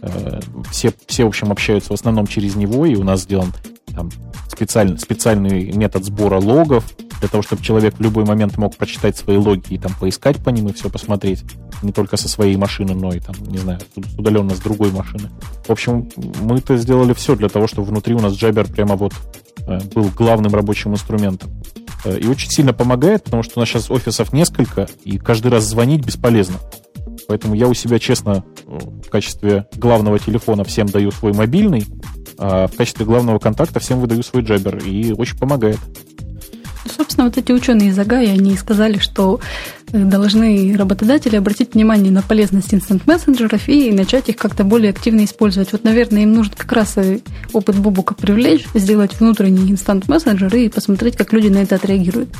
Э, 0.02 0.40
все, 0.70 0.92
все, 1.06 1.24
в 1.24 1.28
общем, 1.28 1.50
общаются 1.52 1.90
в 1.90 1.94
основном 1.94 2.26
через 2.26 2.54
него, 2.54 2.84
и 2.86 2.96
у 2.96 3.04
нас 3.04 3.22
сделан 3.22 3.52
там, 3.94 4.10
специальный, 4.48 4.98
специальный 4.98 5.72
метод 5.72 6.04
сбора 6.04 6.40
логов, 6.40 6.84
для 7.20 7.28
того, 7.28 7.42
чтобы 7.42 7.62
человек 7.62 7.96
в 7.98 8.00
любой 8.00 8.24
момент 8.24 8.56
мог 8.56 8.76
прочитать 8.76 9.16
свои 9.16 9.36
логи 9.36 9.74
и 9.74 9.78
там 9.78 9.92
поискать 9.98 10.38
по 10.38 10.50
ним 10.50 10.68
и 10.68 10.72
все 10.72 10.88
посмотреть. 10.88 11.44
Не 11.82 11.92
только 11.92 12.16
со 12.16 12.28
своей 12.28 12.56
машины, 12.56 12.94
но 12.94 13.12
и 13.12 13.20
там, 13.20 13.34
не 13.46 13.58
знаю, 13.58 13.80
удаленно 14.18 14.54
с 14.54 14.58
другой 14.58 14.90
машины. 14.90 15.30
В 15.66 15.70
общем, 15.70 16.08
мы 16.42 16.58
это 16.58 16.76
сделали 16.76 17.12
все 17.12 17.36
для 17.36 17.48
того, 17.48 17.66
чтобы 17.66 17.88
внутри 17.88 18.14
у 18.14 18.20
нас 18.20 18.32
Jabber 18.32 18.70
прямо 18.70 18.96
вот 18.96 19.12
э, 19.66 19.80
был 19.94 20.10
главным 20.16 20.54
рабочим 20.54 20.92
инструментом. 20.92 21.50
Э, 22.04 22.18
и 22.18 22.26
очень 22.26 22.50
сильно 22.50 22.72
помогает, 22.72 23.24
потому 23.24 23.42
что 23.42 23.54
у 23.56 23.60
нас 23.60 23.68
сейчас 23.68 23.90
офисов 23.90 24.32
несколько, 24.32 24.88
и 25.04 25.18
каждый 25.18 25.48
раз 25.50 25.64
звонить 25.64 26.04
бесполезно. 26.04 26.56
Поэтому 27.28 27.54
я 27.54 27.68
у 27.68 27.74
себя, 27.74 27.98
честно, 27.98 28.44
в 28.66 29.08
качестве 29.08 29.66
главного 29.76 30.18
телефона 30.18 30.64
всем 30.64 30.86
даю 30.86 31.10
свой 31.12 31.32
мобильный, 31.32 31.86
а 32.38 32.66
в 32.66 32.74
качестве 32.74 33.04
главного 33.04 33.38
контакта 33.38 33.78
всем 33.80 34.00
выдаю 34.00 34.22
свой 34.22 34.42
джабер, 34.42 34.78
и 34.78 35.12
очень 35.12 35.38
помогает. 35.38 35.78
Собственно, 36.96 37.26
вот 37.26 37.36
эти 37.36 37.52
ученые 37.52 37.90
из 37.90 37.98
Агая, 37.98 38.32
они 38.32 38.56
сказали, 38.56 38.98
что 38.98 39.40
э, 39.92 39.98
должны 39.98 40.76
работодатели 40.76 41.36
обратить 41.36 41.74
внимание 41.74 42.12
на 42.12 42.22
полезность 42.22 42.72
инстант-мессенджеров 42.74 43.68
и 43.68 43.92
начать 43.92 44.28
их 44.28 44.36
как-то 44.36 44.64
более 44.64 44.90
активно 44.90 45.24
использовать. 45.24 45.72
Вот, 45.72 45.84
наверное, 45.84 46.22
им 46.22 46.32
нужно 46.32 46.54
как 46.56 46.72
раз 46.72 46.96
опыт 47.52 47.76
Бубука 47.76 48.14
привлечь, 48.14 48.64
сделать 48.74 49.18
внутренний 49.18 49.70
инстант-мессенджер 49.70 50.54
и 50.56 50.68
посмотреть, 50.68 51.16
как 51.16 51.32
люди 51.32 51.48
на 51.48 51.58
это 51.58 51.76
отреагируют. 51.76 52.30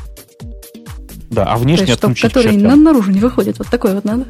Да, 1.31 1.45
а 1.45 1.57
внешне 1.57 1.87
То 1.87 1.91
есть, 1.93 1.99
чтобы, 1.99 2.15
Который 2.15 2.61
чат, 2.61 2.77
наружу 2.77 3.13
не 3.13 3.21
выходит. 3.21 3.59
Вот 3.59 3.69
такой 3.69 3.95
вот 3.95 4.05
надо. 4.05 4.27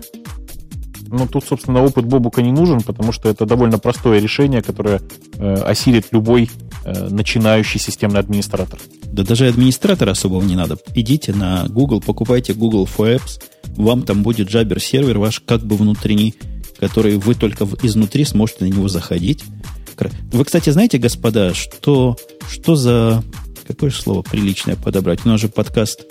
Ну, 1.13 1.27
тут, 1.27 1.45
собственно, 1.45 1.83
опыт 1.83 2.05
Бобука 2.05 2.41
не 2.41 2.53
нужен, 2.53 2.83
потому 2.83 3.11
что 3.11 3.29
это 3.29 3.45
довольно 3.45 3.79
простое 3.79 4.21
решение, 4.21 4.63
которое 4.63 5.01
э, 5.39 5.55
осилит 5.55 6.07
любой 6.13 6.49
э, 6.85 7.09
начинающий 7.09 7.81
системный 7.81 8.21
администратор. 8.21 8.79
Да 9.13 9.25
даже 9.25 9.49
администратора 9.49 10.13
особого 10.13 10.43
не 10.43 10.55
надо. 10.55 10.79
Идите 10.95 11.33
на 11.33 11.67
Google, 11.69 12.01
покупайте 12.01 12.55
Google 12.55 12.85
for 12.85 13.17
Apps, 13.17 13.43
вам 13.77 14.05
там 14.05 14.23
будет 14.23 14.49
Jabber 14.49 14.81
сервер 14.81 15.19
ваш 15.19 15.41
как 15.41 15.63
бы 15.65 15.77
внутренний, 15.77 16.37
который 16.79 17.19
вы 17.19 17.35
только 17.35 17.67
изнутри 17.83 18.25
сможете 18.25 18.65
на 18.65 18.69
него 18.69 18.87
заходить. 18.87 19.43
Вы, 20.33 20.45
кстати, 20.45 20.71
знаете, 20.71 20.99
господа, 20.99 21.55
что, 21.55 22.17
что 22.49 22.77
за 22.77 23.23
какое 23.67 23.91
же 23.91 24.01
слово 24.01 24.23
приличное 24.23 24.77
подобрать? 24.77 25.27
У 25.27 25.29
нас 25.29 25.41
же 25.41 25.49
подкаст 25.49 26.07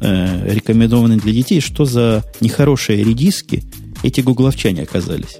э, 0.00 0.52
рекомендованный 0.52 1.16
для 1.16 1.32
детей. 1.32 1.60
Что 1.60 1.84
за 1.84 2.22
нехорошие 2.40 3.02
редиски 3.02 3.64
эти 4.04 4.20
гугловчане 4.20 4.82
оказались? 4.82 5.38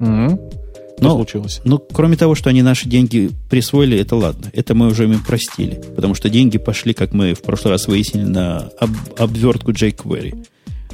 Mm-hmm. 0.00 0.50
Что 0.96 1.08
но, 1.08 1.14
случилось? 1.14 1.60
Ну, 1.64 1.78
кроме 1.78 2.16
того, 2.16 2.34
что 2.34 2.50
они 2.50 2.62
наши 2.62 2.88
деньги 2.88 3.30
присвоили, 3.48 3.98
это 3.98 4.16
ладно. 4.16 4.50
Это 4.52 4.74
мы 4.74 4.88
уже 4.88 5.04
им 5.04 5.22
простили. 5.24 5.80
Потому 5.96 6.14
что 6.14 6.28
деньги 6.28 6.58
пошли, 6.58 6.92
как 6.92 7.12
мы 7.12 7.34
в 7.34 7.42
прошлый 7.42 7.72
раз 7.72 7.86
выяснили, 7.86 8.24
на 8.24 8.70
об, 8.78 8.90
обвертку 9.16 9.72
jQuery. 9.72 10.46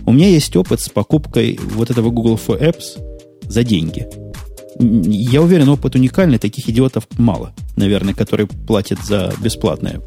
У 0.04 0.12
меня 0.12 0.28
есть 0.28 0.54
опыт 0.56 0.80
с 0.80 0.88
покупкой 0.88 1.58
вот 1.74 1.90
этого 1.90 2.10
Google 2.10 2.36
for 2.36 2.60
Apps 2.60 3.00
за 3.48 3.64
деньги. 3.64 4.06
Я 4.78 5.42
уверен, 5.42 5.68
опыт 5.70 5.94
уникальный, 5.94 6.38
таких 6.38 6.68
идиотов 6.68 7.08
мало, 7.18 7.54
наверное, 7.76 8.14
которые 8.14 8.46
платят 8.46 8.98
за 9.04 9.32
бесплатное. 9.40 10.00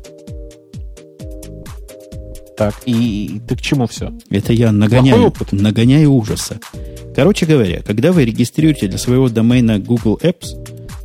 Так, 2.60 2.76
и, 2.86 3.36
и 3.36 3.40
ты 3.40 3.56
к 3.56 3.61
чему 3.61 3.88
все? 3.88 4.11
Это 4.30 4.52
я 4.52 4.73
нагоняю, 4.73 5.34
нагоняю 5.53 6.11
ужаса. 6.11 6.60
Короче 7.15 7.45
говоря, 7.45 7.81
когда 7.81 8.11
вы 8.11 8.26
регистрируете 8.26 8.90
для 8.90 8.98
своего 8.98 9.30
домена 9.30 9.80
Google 9.80 10.19
Apps, 10.22 10.48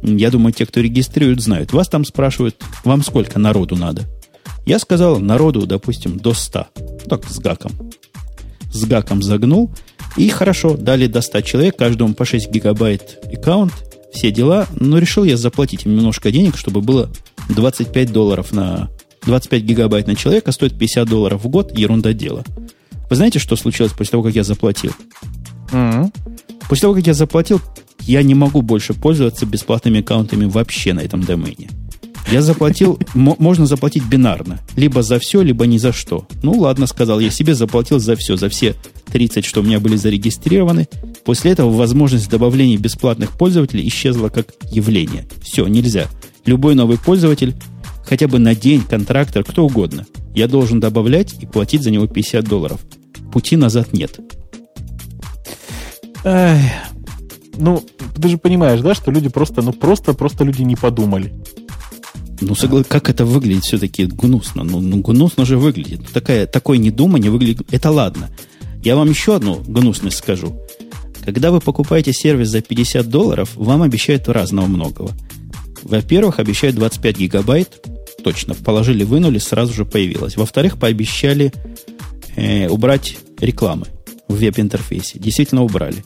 я 0.02 0.32
думаю, 0.32 0.52
те, 0.52 0.66
кто 0.66 0.80
регистрирует, 0.80 1.40
знают. 1.40 1.72
Вас 1.72 1.88
там 1.88 2.04
спрашивают, 2.04 2.60
вам 2.82 3.04
сколько 3.04 3.38
народу 3.38 3.76
надо. 3.76 4.02
Я 4.66 4.80
сказал, 4.80 5.20
народу, 5.20 5.64
допустим, 5.64 6.18
до 6.18 6.34
100. 6.34 6.66
Так, 7.08 7.24
с 7.24 7.38
гаком. 7.38 7.70
С 8.72 8.84
гаком 8.84 9.22
загнул. 9.22 9.70
И 10.16 10.28
хорошо, 10.30 10.76
дали 10.76 11.06
до 11.06 11.20
100 11.20 11.42
человек, 11.42 11.76
каждому 11.76 12.14
по 12.14 12.24
6 12.24 12.50
гигабайт 12.50 13.20
аккаунт, 13.32 13.74
все 14.12 14.32
дела. 14.32 14.66
Но 14.80 14.98
решил 14.98 15.22
я 15.22 15.36
заплатить 15.36 15.86
им 15.86 15.94
немножко 15.94 16.32
денег, 16.32 16.56
чтобы 16.56 16.80
было 16.80 17.10
25 17.48 18.12
долларов 18.12 18.50
на... 18.50 18.90
25 19.26 19.62
гигабайт 19.62 20.06
на 20.06 20.16
человека 20.16 20.52
стоит 20.52 20.78
50 20.78 21.08
долларов 21.08 21.44
в 21.44 21.48
год, 21.48 21.76
ерунда 21.76 22.12
дела. 22.12 22.44
Вы 23.10 23.16
знаете, 23.16 23.38
что 23.38 23.56
случилось 23.56 23.92
после 23.92 24.12
того, 24.12 24.22
как 24.22 24.34
я 24.34 24.44
заплатил? 24.44 24.92
Mm-hmm. 25.72 26.12
После 26.68 26.82
того, 26.82 26.94
как 26.94 27.06
я 27.06 27.14
заплатил, 27.14 27.60
я 28.00 28.22
не 28.22 28.34
могу 28.34 28.62
больше 28.62 28.94
пользоваться 28.94 29.46
бесплатными 29.46 30.00
аккаунтами 30.00 30.46
вообще 30.46 30.92
на 30.92 31.00
этом 31.00 31.22
домене. 31.22 31.68
Я 32.30 32.42
заплатил, 32.42 32.98
можно 33.14 33.66
заплатить 33.66 34.04
бинарно. 34.04 34.60
Либо 34.76 35.02
за 35.02 35.18
все, 35.18 35.42
либо 35.42 35.66
ни 35.66 35.78
за 35.78 35.92
что. 35.92 36.26
Ну 36.42 36.52
ладно, 36.52 36.86
сказал, 36.86 37.20
я 37.20 37.30
себе 37.30 37.54
заплатил 37.54 37.98
за 37.98 38.16
все, 38.16 38.36
за 38.36 38.48
все 38.48 38.74
30, 39.12 39.44
что 39.44 39.60
у 39.60 39.64
меня 39.64 39.80
были 39.80 39.96
зарегистрированы. 39.96 40.88
После 41.24 41.52
этого 41.52 41.70
возможность 41.70 42.28
добавления 42.28 42.78
бесплатных 42.78 43.32
пользователей 43.32 43.86
исчезла 43.88 44.28
как 44.28 44.48
явление. 44.70 45.26
Все, 45.42 45.66
нельзя. 45.66 46.08
Любой 46.46 46.74
новый 46.74 46.98
пользователь, 46.98 47.54
хотя 48.04 48.28
бы 48.28 48.38
на 48.38 48.54
день, 48.54 48.82
контрактор, 48.82 49.44
кто 49.44 49.66
угодно, 49.66 50.06
я 50.34 50.48
должен 50.48 50.80
добавлять 50.80 51.34
и 51.40 51.46
платить 51.46 51.82
за 51.82 51.90
него 51.90 52.06
50 52.06 52.44
долларов. 52.44 52.80
Пути 53.32 53.56
назад 53.56 53.92
нет. 53.92 54.18
Эх, 56.24 56.60
ну, 57.56 57.82
ты 58.20 58.28
же 58.28 58.38
понимаешь, 58.38 58.80
да, 58.80 58.94
что 58.94 59.10
люди 59.10 59.28
просто, 59.28 59.62
ну 59.62 59.72
просто, 59.72 60.14
просто 60.14 60.44
люди 60.44 60.62
не 60.62 60.76
подумали. 60.76 61.32
Ну, 62.40 62.54
согла... 62.54 62.82
как 62.82 63.08
это 63.08 63.24
выглядит 63.24 63.64
все-таки 63.64 64.06
гнусно? 64.06 64.64
Ну, 64.64 64.80
ну, 64.80 64.98
гнусно 64.98 65.44
же 65.44 65.56
выглядит. 65.56 66.00
Ну, 66.00 66.06
такая, 66.12 66.46
такое 66.46 66.78
недумание 66.78 67.30
выглядит... 67.30 67.62
Это 67.72 67.90
ладно. 67.90 68.30
Я 68.82 68.96
вам 68.96 69.08
еще 69.08 69.36
одну 69.36 69.62
гнусность 69.66 70.18
скажу. 70.18 70.60
Когда 71.24 71.50
вы 71.50 71.60
покупаете 71.60 72.12
сервис 72.12 72.48
за 72.48 72.60
50 72.60 73.08
долларов, 73.08 73.52
вам 73.54 73.82
обещают 73.82 74.28
разного 74.28 74.66
многого. 74.66 75.12
Во-первых, 75.82 76.38
обещают 76.38 76.76
25 76.76 77.18
гигабайт. 77.18 77.86
Точно, 78.24 78.54
положили, 78.54 79.04
вынули, 79.04 79.36
сразу 79.36 79.74
же 79.74 79.84
появилось. 79.84 80.36
Во-вторых, 80.36 80.78
пообещали 80.78 81.52
э, 82.36 82.68
убрать 82.68 83.18
рекламы 83.38 83.86
в 84.28 84.36
веб-интерфейсе. 84.36 85.18
Действительно 85.18 85.62
убрали. 85.62 86.02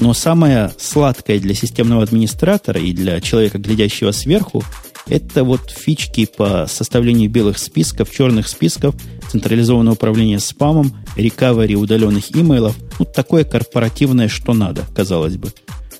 Но 0.00 0.12
самое 0.12 0.72
сладкое 0.76 1.38
для 1.38 1.54
системного 1.54 2.02
администратора 2.02 2.80
и 2.80 2.92
для 2.92 3.20
человека, 3.20 3.58
глядящего 3.58 4.10
сверху, 4.10 4.64
это 5.06 5.44
вот 5.44 5.70
фички 5.70 6.26
по 6.26 6.66
составлению 6.68 7.30
белых 7.30 7.58
списков, 7.58 8.10
черных 8.10 8.48
списков, 8.48 8.96
централизованное 9.30 9.92
управление 9.92 10.40
спамом, 10.40 10.92
рекавери 11.16 11.76
удаленных 11.76 12.34
имейлов. 12.36 12.76
Ну, 12.98 13.04
такое 13.04 13.44
корпоративное, 13.44 14.26
что 14.26 14.52
надо, 14.52 14.82
казалось 14.96 15.36
бы. 15.36 15.52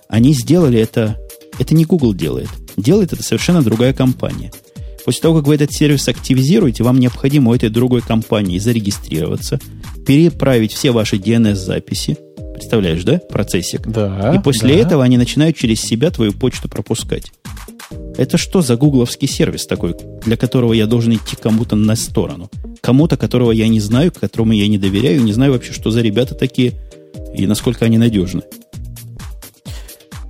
Они 0.09 0.34
сделали 0.34 0.80
это... 0.80 1.18
Это 1.59 1.74
не 1.74 1.84
Google 1.84 2.14
делает. 2.14 2.48
Делает 2.76 3.12
это 3.12 3.22
совершенно 3.22 3.62
другая 3.62 3.93
компания. 3.93 4.51
После 5.05 5.20
того, 5.23 5.39
как 5.39 5.47
вы 5.47 5.55
этот 5.57 5.73
сервис 5.73 6.09
активизируете, 6.09 6.85
вам 6.85 7.01
необходимо 7.01 7.51
у 7.51 7.55
этой 7.55 7.69
другой 7.69 8.03
компании 8.03 8.59
зарегистрироваться, 8.59 9.59
переправить 10.07 10.73
все 10.73 10.91
ваши 10.91 11.16
DNS-записи, 11.16 12.16
Представляешь, 12.53 13.03
да? 13.03 13.19
Процессик. 13.29 13.89
Да. 13.89 14.35
И 14.37 14.39
после 14.39 14.74
да. 14.74 14.81
этого 14.81 15.03
они 15.03 15.16
начинают 15.16 15.57
через 15.57 15.81
себя 15.81 16.11
твою 16.11 16.33
почту 16.33 16.69
пропускать. 16.69 17.33
Это 18.16 18.39
что 18.39 18.62
за 18.62 18.77
гугловский 18.77 19.27
сервис 19.27 19.66
такой, 19.66 19.97
для 20.24 20.37
которого 20.37 20.73
я 20.73 20.87
должен 20.87 21.15
идти 21.15 21.35
кому-то 21.35 21.74
на 21.74 21.97
сторону? 21.97 22.51
Кому-то, 22.81 23.16
которого 23.16 23.51
я 23.51 23.66
не 23.66 23.81
знаю, 23.81 24.12
которому 24.12 24.53
я 24.53 24.69
не 24.69 24.79
доверяю, 24.79 25.24
не 25.24 25.33
знаю 25.33 25.53
вообще, 25.53 25.73
что 25.73 25.91
за 25.91 26.03
ребята 26.03 26.35
такие 26.35 26.74
и 27.35 27.47
насколько 27.47 27.85
они 27.85 27.99
надежны. 27.99 28.43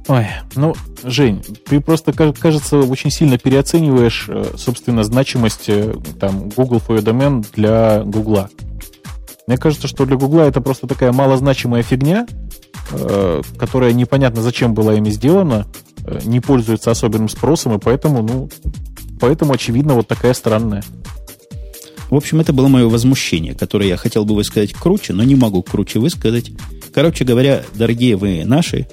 Ой, 0.09 0.27
ну, 0.57 0.75
Жень, 1.05 1.43
ты 1.69 1.81
просто, 1.81 2.13
кажется, 2.13 2.79
очень 2.79 3.11
сильно 3.11 3.39
переоцениваешь, 3.39 4.27
э, 4.29 4.55
собственно, 4.57 5.05
значимость 5.05 5.69
э, 5.69 5.95
там, 6.19 6.49
Google 6.49 6.79
for 6.79 6.99
Your 6.99 7.05
Domain 7.05 7.47
для 7.55 8.03
Гугла. 8.03 8.51
Мне 9.47 9.59
кажется, 9.59 9.87
что 9.87 10.05
для 10.05 10.17
Гугла 10.17 10.43
это 10.43 10.61
просто 10.61 10.89
такая 10.89 11.13
малозначимая 11.13 11.83
фигня, 11.83 12.27
э, 12.91 13.43
которая 13.57 13.93
непонятно 13.93 14.43
зачем 14.43 14.75
была 14.75 14.95
ими 14.95 15.11
сделана, 15.11 15.67
не 16.25 16.41
пользуется 16.41 16.91
особенным 16.91 17.29
спросом, 17.29 17.77
и 17.77 17.79
поэтому, 17.79 18.23
ну, 18.23 18.51
поэтому, 19.21 19.53
очевидно, 19.53 19.95
вот 19.95 20.09
такая 20.09 20.35
странная. 20.35 20.83
В 22.11 22.17
общем, 22.17 22.41
это 22.41 22.53
было 22.53 22.67
мое 22.67 22.89
возмущение, 22.89 23.55
которое 23.55 23.89
я 23.89 23.97
хотел 23.97 24.25
бы 24.25 24.35
высказать 24.35 24.73
круче, 24.73 25.13
но 25.13 25.23
не 25.23 25.37
могу 25.37 25.63
круче 25.63 26.01
высказать. 26.01 26.51
Короче 26.93 27.25
говоря, 27.25 27.63
дорогие 27.75 28.17
вы 28.17 28.45
наши, 28.45 28.89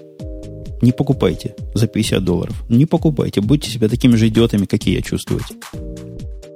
не 0.82 0.92
покупайте 0.92 1.56
за 1.74 1.88
50 1.88 2.24
долларов. 2.24 2.56
Не 2.70 2.86
покупайте. 2.86 3.42
Будьте 3.42 3.70
себя 3.70 3.90
такими 3.90 4.16
же 4.16 4.28
идиотами, 4.28 4.66
какие 4.66 4.96
я 4.96 5.02
чувствуете. 5.02 5.56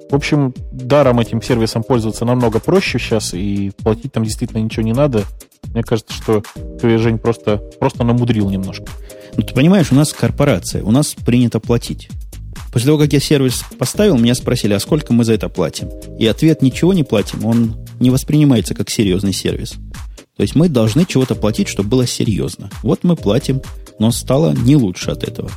В 0.10 0.16
общем, 0.16 0.54
даром 0.72 1.20
этим 1.20 1.42
сервисом 1.42 1.84
пользоваться 1.84 2.24
намного 2.24 2.60
проще 2.60 3.00
сейчас, 3.00 3.34
и 3.34 3.72
платить 3.82 4.12
там 4.12 4.24
действительно 4.24 4.60
ничего 4.60 4.84
не 4.84 4.94
надо. 4.94 5.24
Мне 5.74 5.82
кажется, 5.82 6.14
что 6.14 6.44
ты, 6.80 6.98
Жень, 7.00 7.18
просто, 7.18 7.58
просто 7.80 8.04
намудрил 8.04 8.50
немножко. 8.50 8.86
Ну, 9.36 9.42
ты 9.44 9.54
понимаешь, 9.56 9.92
у 9.92 9.96
нас 9.96 10.14
корпорация, 10.14 10.84
у 10.84 10.92
нас 10.92 11.16
принято 11.16 11.60
платить. 11.60 12.10
После 12.72 12.88
того, 12.88 13.00
как 13.00 13.12
я 13.12 13.20
сервис 13.20 13.64
поставил, 13.78 14.18
меня 14.18 14.36
спросили, 14.36 14.74
а 14.74 14.80
сколько 14.80 15.14
мы 15.14 15.24
за 15.24 15.34
это 15.34 15.50
платим? 15.50 15.90
И 16.20 16.28
ответ 16.28 16.62
ничего 16.62 16.94
не 16.94 17.04
платим, 17.04 17.46
он 17.46 17.76
не 18.00 18.12
воспринимается 18.12 18.76
как 18.76 18.90
серьезный 18.90 19.34
сервис. 19.34 19.76
То 20.36 20.42
есть 20.42 20.56
мы 20.56 20.70
должны 20.70 21.06
чего-то 21.06 21.36
платить, 21.36 21.68
чтобы 21.68 21.90
было 21.90 22.08
серьезно. 22.08 22.70
Вот 22.82 23.04
мы 23.04 23.16
платим, 23.16 23.62
но 24.04 24.12
стало 24.12 24.52
не 24.52 24.76
лучше 24.76 25.12
от 25.12 25.24
этого. 25.24 25.50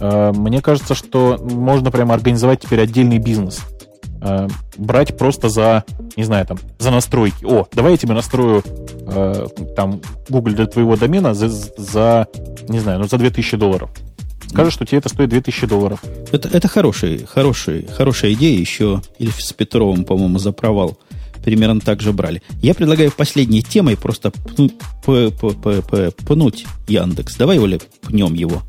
Э, 0.00 0.32
мне 0.32 0.60
кажется, 0.60 0.96
что 0.96 1.38
можно 1.40 1.92
прямо 1.92 2.14
организовать 2.14 2.62
теперь 2.62 2.80
отдельный 2.80 3.18
бизнес. 3.18 3.60
Э, 4.20 4.48
брать 4.76 5.16
просто 5.16 5.50
за, 5.50 5.84
не 6.16 6.24
знаю, 6.24 6.46
там, 6.46 6.58
за 6.80 6.90
настройки. 6.90 7.44
О, 7.44 7.64
давай 7.72 7.92
я 7.92 7.96
тебе 7.96 8.14
настрою 8.14 8.64
э, 8.66 9.46
там 9.76 10.00
Google 10.28 10.50
для 10.54 10.66
твоего 10.66 10.96
домена 10.96 11.32
за, 11.32 11.48
за, 11.48 12.26
не 12.68 12.80
знаю, 12.80 12.98
ну 12.98 13.06
за 13.06 13.18
2000 13.18 13.56
долларов. 13.56 13.90
Скажешь, 14.48 14.72
что 14.72 14.84
тебе 14.84 14.98
это 14.98 15.10
стоит 15.10 15.28
2000 15.28 15.64
долларов. 15.68 16.02
Это, 16.32 16.48
это 16.48 16.66
хороший, 16.66 17.24
хороший, 17.24 17.86
хорошая 17.86 18.32
идея. 18.32 18.58
Еще 18.58 19.00
Ильф 19.20 19.40
с 19.40 19.52
Петровым, 19.52 20.04
по-моему, 20.04 20.40
за 20.40 20.50
провал 20.50 20.98
примерно 21.42 21.80
так 21.80 22.00
же 22.00 22.12
брали. 22.12 22.42
Я 22.62 22.74
предлагаю 22.74 23.10
последней 23.10 23.62
темой 23.62 23.96
просто 23.96 24.30
пнуть, 24.30 24.74
пнуть 25.04 26.66
Яндекс. 26.88 27.36
Давай, 27.36 27.58
Оля, 27.58 27.80
пнем 28.02 28.34
его. 28.34 28.62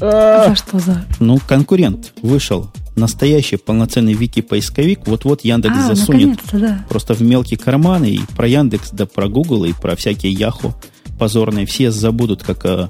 За 0.00 0.54
что 0.54 0.78
за? 0.78 1.04
Ну, 1.18 1.38
конкурент 1.46 2.12
вышел. 2.22 2.70
Настоящий 2.96 3.56
полноценный 3.56 4.12
вики-поисковик. 4.12 5.06
Вот-вот 5.06 5.44
Яндекс 5.44 5.76
а, 5.76 5.94
засунет 5.94 6.38
да. 6.52 6.84
просто 6.88 7.14
в 7.14 7.22
мелкие 7.22 7.58
карманы. 7.58 8.10
И 8.10 8.20
про 8.36 8.46
Яндекс, 8.46 8.90
да 8.92 9.06
про 9.06 9.28
Google, 9.28 9.64
и 9.64 9.72
про 9.72 9.96
всякие 9.96 10.32
Яху 10.32 10.74
позорные. 11.18 11.66
Все 11.66 11.90
забудут, 11.90 12.42
как 12.42 12.64
о, 12.64 12.88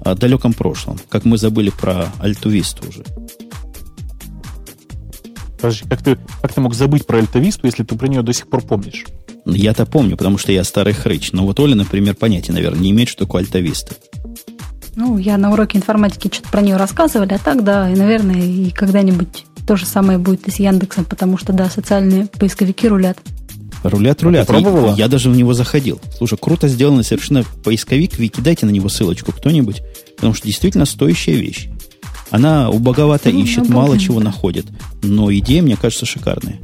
о 0.00 0.14
далеком 0.14 0.52
прошлом. 0.52 0.98
Как 1.08 1.24
мы 1.24 1.38
забыли 1.38 1.70
про 1.70 2.06
Альтувисту 2.18 2.88
уже. 2.88 3.04
Подожди, 5.64 5.84
как 5.88 6.02
ты, 6.02 6.18
как 6.42 6.52
ты 6.52 6.60
мог 6.60 6.74
забыть 6.74 7.06
про 7.06 7.20
Альтовисту, 7.20 7.66
если 7.66 7.84
ты 7.84 7.96
про 7.96 8.06
нее 8.06 8.20
до 8.20 8.34
сих 8.34 8.48
пор 8.48 8.60
помнишь? 8.60 9.06
Я-то 9.46 9.86
помню, 9.86 10.14
потому 10.14 10.36
что 10.36 10.52
я 10.52 10.62
старый 10.62 10.92
хрыч. 10.92 11.32
Но 11.32 11.46
вот 11.46 11.58
Оля, 11.58 11.74
например, 11.74 12.14
понятия, 12.14 12.52
наверное, 12.52 12.80
не 12.80 12.90
имеет, 12.90 13.08
что 13.08 13.24
такое 13.24 13.40
Альтовиста. 13.40 13.94
Ну, 14.94 15.16
я 15.16 15.38
на 15.38 15.50
уроке 15.50 15.78
информатики 15.78 16.28
что-то 16.30 16.50
про 16.50 16.60
нее 16.60 16.76
рассказывали, 16.76 17.32
а 17.32 17.38
так, 17.38 17.64
да, 17.64 17.90
и, 17.90 17.96
наверное, 17.96 18.42
и 18.42 18.70
когда-нибудь 18.72 19.46
то 19.66 19.76
же 19.76 19.86
самое 19.86 20.18
будет 20.18 20.46
и 20.46 20.50
с 20.50 20.56
Яндексом, 20.56 21.06
потому 21.06 21.38
что, 21.38 21.54
да, 21.54 21.70
социальные 21.70 22.26
поисковики 22.26 22.86
рулят. 22.86 23.16
Рулят, 23.82 24.22
рулят. 24.22 24.48
А 24.48 24.52
пробовала? 24.52 24.90
Я, 24.90 25.04
я 25.04 25.08
даже 25.08 25.30
в 25.30 25.36
него 25.36 25.54
заходил. 25.54 25.98
Слушай, 26.18 26.36
круто 26.38 26.68
сделано 26.68 27.02
совершенно 27.02 27.42
поисковик. 27.64 28.18
Вики, 28.18 28.42
дайте 28.42 28.66
на 28.66 28.70
него 28.70 28.90
ссылочку 28.90 29.32
кто-нибудь, 29.32 29.82
потому 30.16 30.34
что 30.34 30.46
действительно 30.46 30.84
стоящая 30.84 31.36
вещь. 31.36 31.68
Она 32.34 32.68
убоговато 32.68 33.30
ну, 33.30 33.38
ищет, 33.38 33.68
мало 33.68 33.96
чего 33.96 34.18
находит. 34.18 34.66
Но 35.04 35.32
идея, 35.32 35.62
мне 35.62 35.76
кажется, 35.76 36.04
шикарная. 36.04 36.58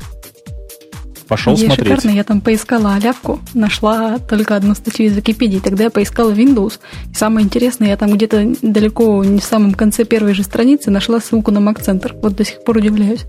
Пошел 1.28 1.54
Идея 1.54 1.68
смотреть. 1.68 1.86
шикарная. 1.86 2.16
Я 2.16 2.24
там 2.24 2.40
поискала 2.40 2.94
алявку, 2.94 3.38
нашла 3.54 4.18
только 4.18 4.56
одну 4.56 4.74
статью 4.74 5.06
из 5.06 5.16
Википедии. 5.16 5.60
Тогда 5.60 5.84
я 5.84 5.90
поискала 5.90 6.32
Windows. 6.32 6.80
И 7.12 7.14
самое 7.14 7.46
интересное, 7.46 7.90
я 7.90 7.96
там 7.96 8.12
где-то 8.12 8.52
далеко, 8.62 9.22
не 9.22 9.38
в 9.38 9.44
самом 9.44 9.74
конце 9.74 10.04
первой 10.04 10.34
же 10.34 10.42
страницы, 10.42 10.90
нашла 10.90 11.20
ссылку 11.20 11.52
на 11.52 11.58
Mac 11.58 11.80
Center. 11.86 12.18
Вот 12.20 12.34
до 12.34 12.44
сих 12.44 12.64
пор 12.64 12.78
удивляюсь. 12.78 13.26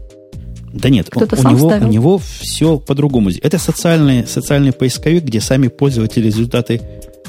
Да 0.74 0.90
нет, 0.90 1.10
у, 1.14 1.20
у, 1.20 1.24
него, 1.24 1.68
у 1.68 1.88
него 1.88 2.18
все 2.18 2.80
по-другому. 2.80 3.30
Это 3.44 3.60
социальный, 3.60 4.26
социальный 4.26 4.72
поисковик, 4.72 5.26
где 5.26 5.42
сами 5.42 5.68
пользователи 5.68 6.26
результаты 6.26 6.82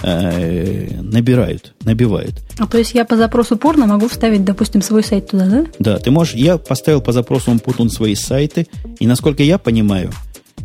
набирают, 0.03 1.74
набивают. 1.85 2.35
А 2.59 2.66
то 2.66 2.79
есть 2.79 2.95
я 2.95 3.05
по 3.05 3.16
запросу 3.16 3.57
порно 3.57 3.87
могу 3.87 4.09
вставить, 4.09 4.45
допустим, 4.45 4.83
свой 4.83 5.03
сайт 5.03 5.31
туда, 5.31 5.47
да? 5.47 5.66
Да, 5.79 5.99
ты 5.99 6.11
можешь. 6.11 6.35
Я 6.35 6.59
поставил 6.59 7.01
по 7.01 7.12
запросу 7.12 7.53
Umputun 7.53 7.89
свои 7.89 8.15
сайты, 8.15 8.66
и 8.99 9.07
насколько 9.07 9.43
я 9.43 9.59
понимаю, 9.59 10.11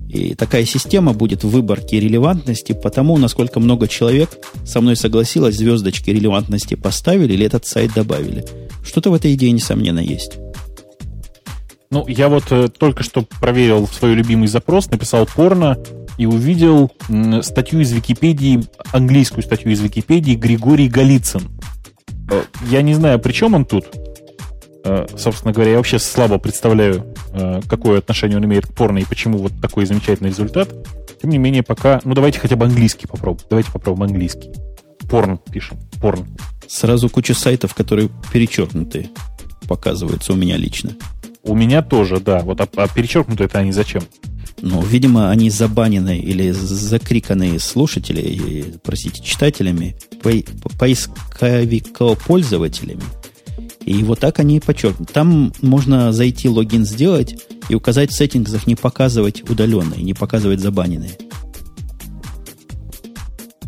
и 0.10 0.36
такая 0.36 0.66
система 0.66 1.14
будет 1.14 1.44
в 1.44 1.50
выборке 1.50 2.00
релевантности 2.00 2.74
потому, 2.74 3.18
насколько 3.18 3.60
много 3.60 3.88
человек 3.88 4.30
со 4.66 4.80
мной 4.80 4.96
согласилось, 4.96 5.58
звездочки 5.58 6.10
релевантности 6.10 6.76
поставили 6.76 7.34
или 7.34 7.46
этот 7.46 7.66
сайт 7.66 7.94
добавили. 7.94 8.46
Что-то 8.86 9.12
в 9.12 9.14
этой 9.14 9.34
идее, 9.34 9.52
несомненно, 9.52 10.00
есть. 10.00 10.38
Ну, 11.90 12.06
я 12.08 12.28
вот 12.30 12.46
э, 12.52 12.68
только 12.70 13.04
что 13.04 13.26
проверил 13.40 13.88
свой 13.88 14.14
любимый 14.14 14.48
запрос, 14.48 14.90
написал 14.90 15.26
порно 15.26 15.78
и 16.18 16.26
увидел 16.26 16.92
статью 17.42 17.82
из 17.82 17.92
Википедии, 17.92 18.64
английскую 18.92 19.44
статью 19.44 19.72
из 19.72 19.80
Википедии 19.80 20.36
Григорий 20.36 20.90
Голицын. 20.90 21.44
Э, 22.30 22.44
я 22.70 22.82
не 22.82 22.94
знаю, 22.94 23.20
при 23.20 23.32
чем 23.32 23.54
он 23.54 23.66
тут. 23.66 23.86
Э, 24.84 25.06
собственно 25.18 25.54
говоря, 25.54 25.72
я 25.72 25.78
вообще 25.78 26.00
слабо 26.00 26.38
представляю, 26.38 27.14
э, 27.34 27.62
какое 27.68 28.00
отношение 28.00 28.38
он 28.38 28.46
имеет 28.46 28.68
к 28.68 28.74
порно 28.74 29.00
и 29.00 29.06
почему 29.06 29.38
вот 29.38 29.54
такой 29.62 29.86
замечательный 29.86 30.30
результат. 30.30 30.70
Тем 31.22 31.30
не 31.30 31.38
менее, 31.38 31.64
пока... 31.64 32.00
Ну, 32.04 32.14
давайте 32.14 32.40
хотя 32.40 32.56
бы 32.56 32.66
английский 32.66 33.08
попробуем. 33.08 33.46
Давайте 33.50 33.72
попробуем 33.72 34.12
английский. 34.12 34.52
Порн 35.10 35.40
пишем. 35.52 35.78
Порн. 36.02 36.28
Сразу 36.68 37.10
куча 37.10 37.34
сайтов, 37.34 37.74
которые 37.74 38.10
перечеркнуты, 38.32 39.10
показываются 39.68 40.34
у 40.34 40.36
меня 40.36 40.58
лично. 40.58 40.92
У 41.44 41.56
меня 41.56 41.82
тоже, 41.82 42.20
да. 42.20 42.40
Вот 42.40 42.60
а, 42.62 42.68
а 42.76 42.88
перечеркнуты 42.88 43.46
это 43.46 43.60
они 43.60 43.72
зачем? 43.72 44.04
Ну, 44.62 44.82
видимо, 44.82 45.30
они 45.30 45.50
забанены 45.50 46.18
или 46.18 46.52
закриканы 46.52 47.60
слушателями, 47.60 48.78
простите, 48.84 49.24
читателями, 49.24 49.96
поисковикопользователями. 50.80 53.04
И 53.86 54.04
вот 54.04 54.20
так 54.20 54.40
они 54.40 54.60
подчеркнуты. 54.60 55.14
Там 55.14 55.54
можно 55.62 56.12
зайти, 56.12 56.50
логин 56.50 56.86
сделать 56.86 57.42
и 57.70 57.76
указать 57.76 58.12
в 58.12 58.16
сеттингах 58.16 58.68
не 58.68 58.76
показывать 58.76 59.50
удаленные, 59.50 60.04
не 60.04 60.14
показывать 60.14 60.60
забаненные. 60.60 61.12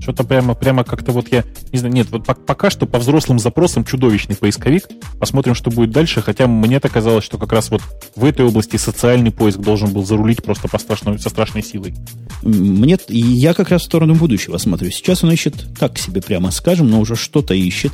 Что-то 0.09 0.23
прямо, 0.23 0.55
прямо 0.55 0.83
как-то 0.83 1.11
вот 1.11 1.31
я... 1.31 1.43
Не 1.71 1.77
знаю, 1.77 1.93
нет, 1.93 2.07
вот 2.09 2.25
пока 2.25 2.71
что 2.71 2.87
по 2.87 2.97
взрослым 2.97 3.37
запросам 3.37 3.85
чудовищный 3.85 4.35
поисковик. 4.35 4.87
Посмотрим, 5.19 5.53
что 5.53 5.69
будет 5.69 5.91
дальше. 5.91 6.23
Хотя 6.23 6.47
мне-то 6.47 6.89
казалось, 6.89 7.23
что 7.23 7.37
как 7.37 7.53
раз 7.53 7.69
вот 7.69 7.83
в 8.15 8.25
этой 8.25 8.43
области 8.43 8.77
социальный 8.77 9.29
поиск 9.29 9.59
должен 9.59 9.93
был 9.93 10.03
зарулить 10.03 10.41
просто 10.41 10.67
по 10.67 10.79
страшной, 10.79 11.19
со 11.19 11.29
страшной 11.29 11.61
силой. 11.61 11.93
Мне, 12.41 12.97
я 13.07 13.53
как 13.53 13.69
раз 13.69 13.83
в 13.83 13.85
сторону 13.85 14.15
будущего 14.15 14.57
смотрю. 14.57 14.89
Сейчас 14.89 15.23
он 15.23 15.31
ищет, 15.31 15.53
так 15.77 15.99
себе 15.99 16.23
прямо 16.23 16.49
скажем, 16.49 16.89
но 16.89 16.99
уже 16.99 17.15
что-то 17.15 17.53
ищет. 17.53 17.91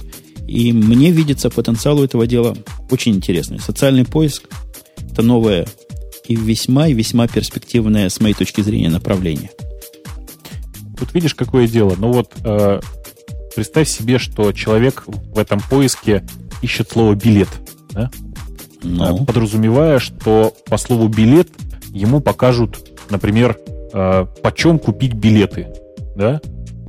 И 0.48 0.72
мне 0.72 1.12
видится 1.12 1.50
потенциал 1.50 2.00
у 2.00 2.06
этого 2.06 2.26
дела 2.26 2.56
очень 2.92 3.14
интересный. 3.14 3.60
Социальный 3.60 4.06
поиск– 4.06 4.44
это 5.12 5.22
новое 5.22 5.68
и 6.30 6.38
весьма 6.38 6.88
и 6.88 6.94
весьма 6.94 7.28
перспективное, 7.28 8.08
с 8.08 8.22
моей 8.22 8.36
точки 8.36 8.62
зрения, 8.62 8.90
направление. 8.90 9.52
Тут 10.98 11.14
видишь, 11.14 11.36
какое 11.36 11.68
дело. 11.68 11.96
Ну 11.98 12.12
вот, 12.12 12.32
э, 12.44 12.80
представь 13.56 13.88
себе, 13.88 14.18
что 14.18 14.52
человек 14.52 15.04
в 15.08 15.38
этом 15.40 15.60
поиске 15.60 16.24
ищет 16.62 16.92
слово 16.92 17.16
«билет». 17.16 17.50
Да? 17.92 18.10
Ну. 18.84 19.24
Э, 19.24 19.26
подразумевая, 19.26 20.00
что 20.00 20.54
по 20.66 20.78
слову 20.78 21.08
«билет» 21.08 21.50
ему 21.90 22.20
покажут, 22.22 22.92
например, 23.10 23.58
э, 23.94 24.26
почем 24.42 24.80
купить 24.80 25.14
билеты. 25.14 25.68
Да? 26.16 26.40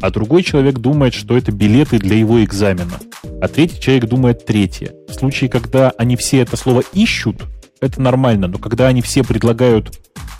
а 0.01 0.11
другой 0.11 0.43
человек 0.43 0.79
думает, 0.79 1.15
что 1.15 1.37
это 1.37 1.53
билеты 1.53 1.99
для 1.99 2.17
его 2.17 2.43
экзамена, 2.45 2.99
а 3.41 3.49
третий 3.49 3.81
человек 3.81 4.07
думает 4.07 4.45
третье. 4.45 4.93
В 5.09 5.15
случае, 5.15 5.51
когда 5.51 5.93
они 5.97 6.17
все 6.17 6.41
это 6.41 6.57
слово 6.57 6.83
ищут, 6.93 7.37
это 7.81 8.01
нормально, 8.01 8.49
но 8.49 8.59
когда 8.59 8.89
они 8.89 9.03
все 9.03 9.23
предлагают 9.23 9.99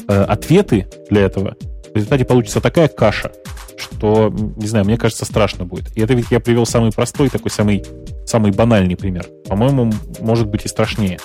э, 0.09 0.23
ответы 0.23 0.87
для 1.11 1.23
этого, 1.23 1.57
в 1.97 1.99
результате 1.99 2.27
получится 2.27 2.61
такая 2.61 2.89
каша, 2.89 3.33
что, 3.79 4.29
не 4.29 4.67
знаю, 4.67 4.85
мне 4.85 4.99
кажется, 4.99 5.25
страшно 5.25 5.65
будет. 5.65 5.97
И 5.97 6.01
это 6.03 6.13
ведь 6.13 6.27
я 6.31 6.41
привел 6.41 6.67
самый 6.67 6.93
простой, 6.93 7.31
такой 7.31 7.51
самый, 7.51 7.87
самый 8.27 8.53
банальный 8.53 8.97
пример. 8.97 9.27
По-моему, 9.49 9.91
может 10.21 10.47
быть 10.47 10.67
и 10.67 10.69
страшнее. 10.69 11.19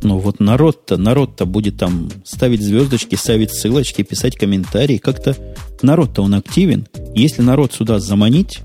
Ну 0.00 0.18
вот 0.18 0.38
народ-то, 0.38 0.96
народ-то 0.96 1.44
будет 1.44 1.78
там 1.78 2.08
ставить 2.24 2.62
звездочки, 2.62 3.16
ставить 3.16 3.50
ссылочки, 3.50 4.02
писать 4.02 4.36
комментарии. 4.36 4.98
Как-то 4.98 5.36
народ-то 5.82 6.22
он 6.22 6.34
активен. 6.34 6.86
Если 7.16 7.42
народ 7.42 7.72
сюда 7.72 7.98
заманить, 7.98 8.60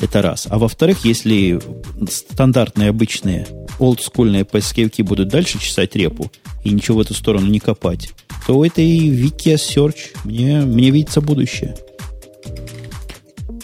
это 0.00 0.22
раз. 0.22 0.46
А 0.48 0.58
во-вторых, 0.58 1.04
если 1.04 1.60
стандартные, 2.08 2.88
обычные, 2.88 3.46
олдскульные 3.78 4.46
поисковики 4.46 5.02
будут 5.02 5.28
дальше 5.28 5.58
чесать 5.58 5.94
репу 5.94 6.30
и 6.66 6.70
ничего 6.70 6.98
в 6.98 7.00
эту 7.00 7.14
сторону 7.14 7.46
не 7.46 7.60
копать, 7.60 8.10
то 8.46 8.58
у 8.58 8.64
этой 8.64 8.84
Wiki 8.84 9.54
Search 9.54 10.16
мне, 10.24 10.60
мне 10.60 10.90
видится 10.90 11.20
будущее. 11.20 11.76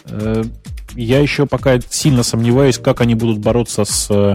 Э, 0.06 0.44
я 0.94 1.20
еще 1.20 1.46
пока 1.46 1.80
сильно 1.80 2.22
сомневаюсь, 2.22 2.78
как 2.78 3.00
они 3.00 3.14
будут 3.14 3.38
бороться 3.38 3.84
с 3.84 4.10
Э, 4.10 4.34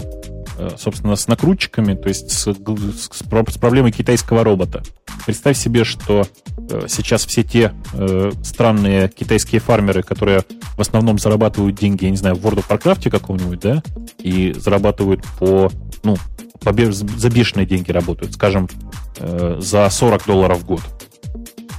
собственно, 0.78 1.16
с 1.16 1.28
накрутчиками, 1.28 1.94
то 1.94 2.08
есть 2.08 2.32
с, 2.32 2.48
с, 2.48 3.10
с 3.10 3.58
проблемой 3.58 3.92
китайского 3.92 4.44
робота. 4.44 4.84
Представь 5.26 5.58
себе, 5.58 5.84
что 5.84 6.28
э, 6.70 6.86
сейчас 6.88 7.26
все 7.26 7.44
те 7.44 7.74
э, 7.94 8.32
странные 8.44 9.10
китайские 9.10 9.62
фармеры, 9.62 10.04
которые 10.04 10.44
в 10.76 10.82
основном 10.82 11.20
зарабатывают 11.20 11.76
деньги, 11.76 12.06
я 12.06 12.12
не 12.12 12.18
знаю, 12.18 12.36
в 12.36 12.46
World 12.46 12.66
of 12.66 12.68
Warcraft 12.70 13.10
каком-нибудь, 13.10 13.60
да, 13.60 13.84
и 14.20 14.54
зарабатывают 14.54 15.24
по, 15.40 15.72
ну, 16.04 16.18
по, 16.60 16.74
за 16.92 17.30
бешеные 17.30 17.66
деньги 17.66 17.92
работают, 17.92 18.34
скажем, 18.34 18.70
э, 19.18 19.58
за 19.60 19.90
40 19.90 20.26
долларов 20.26 20.60
в 20.60 20.66
год. 20.66 20.82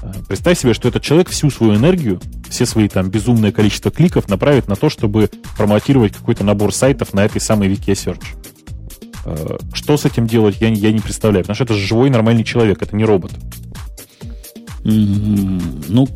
Э, 0.03 0.13
представь 0.29 0.59
себе, 0.59 0.75
что 0.75 0.89
этот 0.89 1.03
человек 1.03 1.29
всю 1.29 1.51
свою 1.51 1.75
энергию, 1.75 2.21
все 2.49 2.67
свои 2.67 2.89
там 2.89 3.11
безумное 3.11 3.53
количество 3.53 3.91
кликов 3.91 4.29
направит 4.29 4.69
на 4.69 4.77
то, 4.77 4.89
чтобы 4.89 5.31
промотировать 5.57 6.15
какой-то 6.15 6.45
набор 6.45 6.75
сайтов 6.75 7.15
на 7.15 7.25
этой 7.25 7.41
самой 7.41 7.69
Wiki 7.69 7.93
Search. 7.93 8.25
Э, 9.29 9.59
что 9.73 9.97
с 9.97 10.05
этим 10.05 10.27
делать, 10.27 10.57
я, 10.61 10.69
я 10.69 10.93
не 10.93 11.01
представляю. 11.01 11.45
Потому 11.45 11.55
что 11.55 11.65
это 11.65 11.75
живой 11.75 12.11
нормальный 12.11 12.45
человек, 12.45 12.83
это 12.83 12.97
не 12.97 13.05
робот. 13.05 13.33
Ну, 14.85 16.09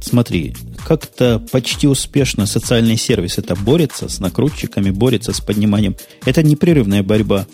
смотри, 0.00 0.54
как-то 0.86 1.42
почти 1.50 1.88
успешно 1.88 2.46
социальный 2.46 2.96
сервис 2.96 3.38
это 3.38 3.56
борется 3.56 4.08
с 4.08 4.20
накрутчиками, 4.20 4.90
борется 4.90 5.32
с 5.32 5.40
подниманием. 5.40 5.96
Это 6.24 6.42
непрерывная 6.42 7.02
борьба 7.02 7.46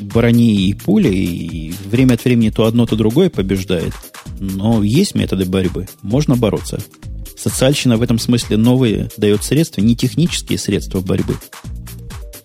брони 0.00 0.68
и 0.68 0.74
пули, 0.74 1.08
и 1.08 1.74
время 1.86 2.14
от 2.14 2.24
времени 2.24 2.50
то 2.50 2.66
одно, 2.66 2.86
то 2.86 2.96
другое 2.96 3.30
побеждает. 3.30 3.94
Но 4.38 4.82
есть 4.82 5.14
методы 5.14 5.44
борьбы, 5.44 5.88
можно 6.02 6.36
бороться. 6.36 6.80
Социальщина 7.36 7.96
в 7.96 8.02
этом 8.02 8.18
смысле 8.18 8.56
новые 8.56 9.10
дает 9.16 9.44
средства, 9.44 9.80
не 9.80 9.96
технические 9.96 10.58
средства 10.58 11.00
борьбы. 11.00 11.36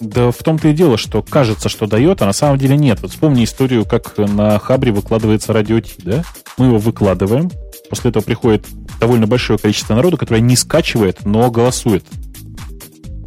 Да 0.02 0.32
в 0.32 0.38
том-то 0.38 0.70
и 0.70 0.74
дело, 0.74 0.98
что 0.98 1.22
кажется, 1.22 1.70
что 1.70 1.86
дает, 1.86 2.22
а 2.22 2.26
на 2.26 2.34
самом 2.34 2.58
деле 2.58 2.76
нет. 2.76 3.00
Вот 3.02 3.12
вспомни 3.12 3.44
историю, 3.44 3.86
как 3.86 4.18
на 4.18 4.58
Хабре 4.58 4.92
выкладывается 4.92 5.54
радио 5.54 5.80
Ти, 5.80 5.94
да? 6.00 6.24
Мы 6.58 6.66
его 6.68 6.78
выкладываем, 6.80 7.52
после 7.90 8.10
этого 8.10 8.24
приходит 8.24 8.66
довольно 9.00 9.28
большое 9.28 9.60
количество 9.60 9.94
народу, 9.94 10.18
которое 10.18 10.42
не 10.42 10.56
скачивает, 10.56 11.24
но 11.24 11.52
голосует. 11.52 12.04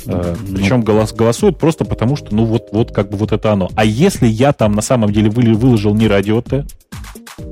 Ну, 0.07 0.23
Причем 0.55 0.83
голос, 0.83 1.13
голосует 1.13 1.59
просто 1.59 1.85
потому, 1.85 2.17
что 2.17 2.35
ну 2.35 2.45
вот, 2.45 2.69
вот 2.73 2.93
как 2.93 3.09
бы 3.09 3.17
вот 3.17 3.33
это 3.33 3.53
оно. 3.53 3.71
А 3.75 3.85
если 3.85 4.27
я 4.27 4.53
там 4.53 4.73
на 4.73 4.83
самом 4.83 5.13
деле 5.13 5.31
выложил 5.31 5.95
не 5.95 6.09
радио 6.09 6.43
Т 6.43 6.67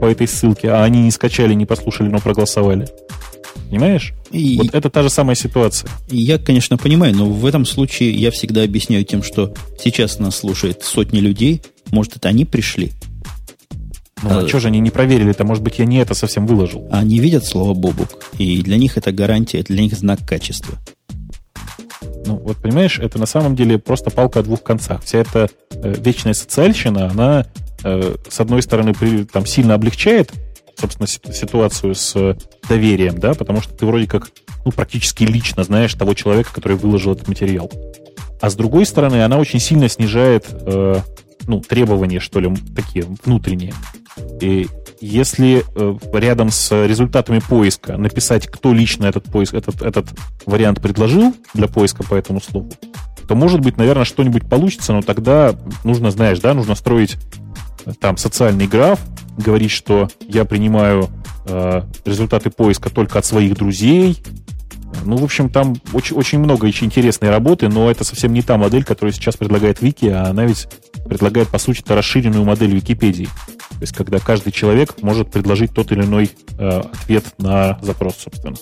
по 0.00 0.06
этой 0.06 0.28
ссылке, 0.28 0.70
а 0.70 0.84
они 0.84 1.02
не 1.02 1.10
скачали, 1.10 1.54
не 1.54 1.64
послушали, 1.64 2.08
но 2.08 2.18
проголосовали, 2.18 2.88
Понимаешь? 3.72 4.12
И, 4.30 4.58
вот 4.58 4.74
это 4.74 4.90
та 4.90 5.02
же 5.02 5.08
самая 5.08 5.34
ситуация. 5.34 5.90
Я, 6.10 6.36
конечно, 6.36 6.76
понимаю, 6.76 7.16
но 7.16 7.24
в 7.24 7.46
этом 7.46 7.64
случае 7.64 8.12
я 8.12 8.30
всегда 8.30 8.64
объясняю 8.64 9.02
тем, 9.02 9.22
что 9.22 9.54
сейчас 9.82 10.18
нас 10.18 10.36
слушает 10.36 10.82
сотни 10.82 11.20
людей, 11.20 11.62
может, 11.90 12.14
это 12.16 12.28
они 12.28 12.44
пришли. 12.44 12.92
Ну, 14.22 14.28
а, 14.28 14.38
а 14.40 14.46
что 14.46 14.60
же 14.60 14.68
они 14.68 14.78
не 14.78 14.90
проверили-то? 14.90 15.44
Может 15.46 15.64
быть, 15.64 15.78
я 15.78 15.86
не 15.86 15.96
это 15.96 16.12
совсем 16.12 16.46
выложил. 16.46 16.86
Они 16.92 17.18
видят 17.18 17.46
слово 17.46 17.72
«бобук», 17.72 18.10
и 18.36 18.60
для 18.60 18.76
них 18.76 18.98
это 18.98 19.10
гарантия, 19.10 19.60
это 19.60 19.72
для 19.72 19.84
них 19.84 19.94
знак 19.94 20.20
качества. 20.28 20.78
Ну, 22.26 22.36
вот 22.36 22.58
понимаешь, 22.58 22.98
это 22.98 23.18
на 23.18 23.24
самом 23.24 23.56
деле 23.56 23.78
просто 23.78 24.10
палка 24.10 24.40
о 24.40 24.42
двух 24.42 24.62
концах. 24.62 25.02
Вся 25.02 25.20
эта 25.20 25.48
э, 25.70 25.94
вечная 25.98 26.34
социальщина, 26.34 27.06
она, 27.06 27.46
э, 27.84 28.16
с 28.28 28.38
одной 28.38 28.60
стороны, 28.60 28.92
при, 28.92 29.24
там, 29.24 29.46
сильно 29.46 29.72
облегчает 29.72 30.30
собственно, 30.76 31.06
ситуацию 31.06 31.94
с 31.94 32.36
доверием, 32.68 33.18
да, 33.18 33.34
потому 33.34 33.60
что 33.60 33.74
ты 33.74 33.86
вроде 33.86 34.06
как, 34.06 34.30
ну, 34.64 34.72
практически 34.72 35.24
лично 35.24 35.64
знаешь 35.64 35.94
того 35.94 36.14
человека, 36.14 36.52
который 36.52 36.76
выложил 36.76 37.12
этот 37.12 37.28
материал. 37.28 37.70
А 38.40 38.50
с 38.50 38.54
другой 38.54 38.86
стороны, 38.86 39.22
она 39.24 39.38
очень 39.38 39.60
сильно 39.60 39.88
снижает, 39.88 40.46
э, 40.50 40.96
ну, 41.46 41.60
требования, 41.60 42.20
что 42.20 42.40
ли, 42.40 42.52
такие 42.74 43.04
внутренние. 43.24 43.74
И 44.40 44.66
если 45.00 45.64
э, 45.74 45.96
рядом 46.12 46.50
с 46.50 46.86
результатами 46.86 47.40
поиска 47.40 47.96
написать, 47.96 48.46
кто 48.46 48.72
лично 48.72 49.06
этот 49.06 49.24
поиск, 49.24 49.54
этот, 49.54 49.82
этот 49.82 50.08
вариант 50.46 50.80
предложил 50.80 51.34
для 51.54 51.68
поиска 51.68 52.02
по 52.02 52.14
этому 52.14 52.40
слову, 52.40 52.70
то, 53.28 53.34
может 53.34 53.60
быть, 53.60 53.76
наверное, 53.76 54.04
что-нибудь 54.04 54.48
получится, 54.48 54.92
но 54.92 55.02
тогда 55.02 55.54
нужно, 55.84 56.10
знаешь, 56.10 56.40
да, 56.40 56.54
нужно 56.54 56.74
строить 56.74 57.16
там 58.00 58.16
социальный 58.16 58.66
граф, 58.66 59.00
говорить, 59.36 59.70
что 59.70 60.08
я 60.28 60.44
принимаю 60.44 61.08
э, 61.46 61.82
результаты 62.04 62.50
поиска 62.50 62.90
только 62.90 63.18
от 63.18 63.24
своих 63.24 63.54
друзей. 63.54 64.22
Ну, 65.04 65.16
в 65.16 65.24
общем, 65.24 65.48
там 65.48 65.74
очень, 65.92 66.16
очень 66.16 66.38
много 66.38 66.66
очень 66.66 66.86
интересной 66.86 67.30
работы, 67.30 67.68
но 67.68 67.90
это 67.90 68.04
совсем 68.04 68.32
не 68.32 68.42
та 68.42 68.58
модель, 68.58 68.84
которую 68.84 69.12
сейчас 69.12 69.36
предлагает 69.36 69.80
Вики, 69.80 70.06
а 70.06 70.26
она 70.26 70.44
ведь 70.44 70.68
предлагает, 71.06 71.48
по 71.48 71.58
сути, 71.58 71.82
расширенную 71.86 72.44
модель 72.44 72.74
Википедии. 72.74 73.26
То 73.70 73.80
есть, 73.80 73.96
когда 73.96 74.18
каждый 74.18 74.52
человек 74.52 75.02
может 75.02 75.30
предложить 75.30 75.72
тот 75.72 75.90
или 75.92 76.02
иной 76.02 76.30
э, 76.58 76.80
ответ 76.80 77.24
на 77.38 77.78
запрос, 77.82 78.16
собственно. 78.18 78.56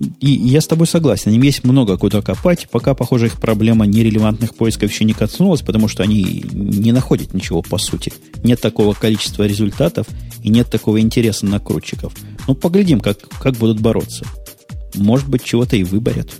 И 0.00 0.30
я 0.30 0.62
с 0.62 0.66
тобой 0.66 0.86
согласен, 0.86 1.30
им 1.30 1.42
есть 1.42 1.62
много 1.62 1.98
куда 1.98 2.22
копать. 2.22 2.68
Пока, 2.70 2.94
похоже, 2.94 3.26
их 3.26 3.38
проблема 3.38 3.84
нерелевантных 3.84 4.54
поисков 4.54 4.90
еще 4.90 5.04
не 5.04 5.12
коснулась, 5.12 5.60
потому 5.60 5.88
что 5.88 6.02
они 6.02 6.42
не 6.52 6.92
находят 6.92 7.34
ничего 7.34 7.60
по 7.60 7.76
сути. 7.76 8.10
Нет 8.42 8.60
такого 8.62 8.94
количества 8.94 9.46
результатов 9.46 10.06
и 10.42 10.48
нет 10.48 10.70
такого 10.70 11.00
интереса 11.00 11.44
накрутчиков. 11.44 12.14
Ну, 12.48 12.54
поглядим, 12.54 13.00
как, 13.00 13.18
как 13.40 13.56
будут 13.56 13.80
бороться. 13.80 14.24
Может 14.94 15.28
быть, 15.28 15.44
чего-то 15.44 15.76
и 15.76 15.84
выборят. 15.84 16.30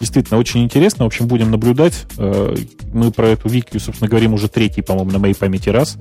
Действительно, 0.00 0.38
очень 0.38 0.64
интересно. 0.64 1.04
В 1.04 1.08
общем, 1.08 1.26
будем 1.26 1.50
наблюдать. 1.50 2.06
Э, 2.16 2.54
мы 2.92 3.12
про 3.12 3.28
эту 3.28 3.50
Викию, 3.50 3.80
собственно, 3.80 4.08
говорим 4.08 4.32
уже 4.32 4.48
третий, 4.48 4.80
по-моему, 4.80 5.10
на 5.10 5.18
моей 5.18 5.34
памяти 5.34 5.68
раз. 5.68 5.98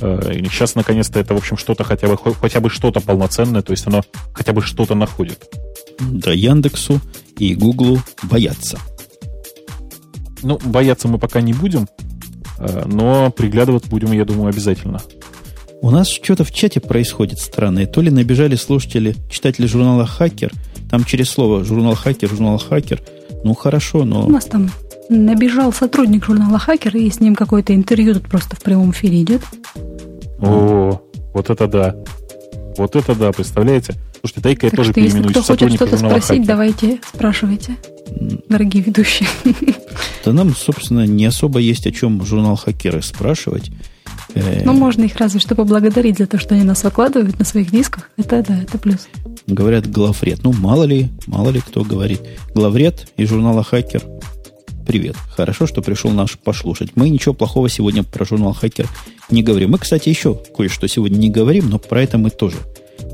Э, 0.00 0.34
и 0.34 0.44
сейчас, 0.46 0.76
наконец-то, 0.76 1.18
это, 1.18 1.34
в 1.34 1.38
общем, 1.38 1.56
что-то 1.56 1.82
хотя 1.82 2.06
бы, 2.06 2.16
хотя 2.16 2.60
бы 2.60 2.70
что-то 2.70 3.00
полноценное, 3.00 3.62
то 3.62 3.72
есть 3.72 3.86
оно 3.88 4.02
хотя 4.32 4.52
бы 4.52 4.62
что-то 4.62 4.94
находит. 4.94 5.48
Да, 6.00 6.32
Яндексу 6.32 7.00
и 7.38 7.54
Гуглу 7.54 8.00
боятся. 8.22 8.78
Ну, 10.42 10.58
бояться 10.64 11.08
мы 11.08 11.18
пока 11.18 11.40
не 11.40 11.52
будем, 11.52 11.88
э, 12.58 12.84
но 12.86 13.30
приглядываться 13.30 13.88
будем, 13.88 14.12
я 14.12 14.24
думаю, 14.24 14.48
обязательно. 14.48 15.00
У 15.82 15.90
нас 15.90 16.08
что-то 16.08 16.44
в 16.44 16.52
чате 16.52 16.80
происходит 16.80 17.38
странное. 17.38 17.86
То 17.86 18.00
ли 18.00 18.10
набежали 18.10 18.56
слушатели, 18.56 19.14
читатели 19.30 19.66
журнала 19.66 20.06
«Хакер», 20.06 20.52
там 20.90 21.04
через 21.04 21.30
слово 21.30 21.64
«журнал 21.64 21.94
Хакер», 21.94 22.30
«журнал 22.30 22.58
Хакер». 22.58 23.02
Ну, 23.44 23.54
хорошо, 23.54 24.04
но... 24.04 24.26
У 24.26 24.30
нас 24.30 24.46
там 24.46 24.70
набежал 25.08 25.72
сотрудник 25.72 26.24
журнала 26.24 26.58
«Хакер», 26.58 26.96
и 26.96 27.10
с 27.10 27.20
ним 27.20 27.34
какое-то 27.34 27.74
интервью 27.74 28.14
тут 28.14 28.24
просто 28.24 28.56
в 28.56 28.60
прямом 28.60 28.92
эфире 28.92 29.22
идет. 29.22 29.42
О, 30.40 31.00
вот 31.34 31.50
это 31.50 31.66
да. 31.66 31.96
Вот 32.76 32.96
это 32.96 33.14
да, 33.14 33.32
представляете? 33.32 33.94
Слушайте, 34.26 34.40
дай-ка 34.40 34.66
я 34.66 34.70
так 34.70 34.78
тоже 34.78 34.90
что, 34.90 35.00
если 35.00 35.22
кто 35.22 35.42
хочет 35.42 35.72
что-то 35.74 35.96
спросить, 35.98 36.28
Хакер. 36.28 36.46
давайте 36.46 37.00
спрашивайте, 37.14 37.76
дорогие 38.48 38.82
ведущие. 38.82 39.28
Да 40.24 40.32
нам, 40.32 40.56
собственно, 40.56 41.06
не 41.06 41.24
особо 41.24 41.60
есть 41.60 41.86
о 41.86 41.92
чем 41.92 42.26
журнал 42.26 42.56
Хакеры 42.56 43.00
спрашивать. 43.00 43.70
Э, 44.34 44.64
ну, 44.64 44.72
можно 44.72 45.04
их 45.04 45.14
разве 45.18 45.38
что 45.38 45.54
поблагодарить 45.54 46.18
за 46.18 46.26
то, 46.26 46.36
что 46.36 46.56
они 46.56 46.64
нас 46.64 46.82
выкладывают 46.82 47.38
на 47.38 47.44
своих 47.44 47.70
дисках. 47.70 48.10
Это 48.16 48.42
да, 48.42 48.60
это 48.60 48.76
плюс. 48.76 49.06
Говорят, 49.46 49.88
главред. 49.88 50.40
Ну, 50.42 50.52
мало 50.52 50.82
ли, 50.82 51.10
мало 51.28 51.50
ли 51.50 51.60
кто 51.60 51.84
говорит. 51.84 52.22
Главред 52.52 53.12
из 53.16 53.28
журнала 53.28 53.62
Хакер. 53.62 54.02
Привет. 54.84 55.14
Хорошо, 55.30 55.68
что 55.68 55.80
пришел 55.80 56.10
наш 56.10 56.36
послушать. 56.36 56.96
Мы 56.96 57.08
ничего 57.08 57.32
плохого 57.32 57.68
сегодня 57.68 58.02
про 58.02 58.24
журнал 58.24 58.52
Хакер 58.52 58.88
не 59.30 59.44
говорим. 59.44 59.70
Мы, 59.70 59.78
кстати, 59.78 60.08
еще 60.08 60.34
кое-что 60.56 60.88
сегодня 60.88 61.18
не 61.18 61.30
говорим, 61.30 61.70
но 61.70 61.78
про 61.78 62.02
это 62.02 62.18
мы 62.18 62.30
тоже 62.30 62.56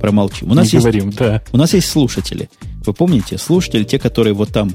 промолчим. 0.03 0.51
У 0.51 0.55
нас 0.55 0.67
не 0.67 0.77
есть, 0.77 0.85
говорим, 0.85 1.11
да. 1.13 1.43
У 1.53 1.57
нас 1.57 1.73
есть 1.73 1.89
слушатели. 1.89 2.51
Вы 2.85 2.93
помните, 2.93 3.39
слушатели, 3.39 3.85
те, 3.85 3.99
которые 3.99 4.35
вот 4.35 4.51
там 4.51 4.73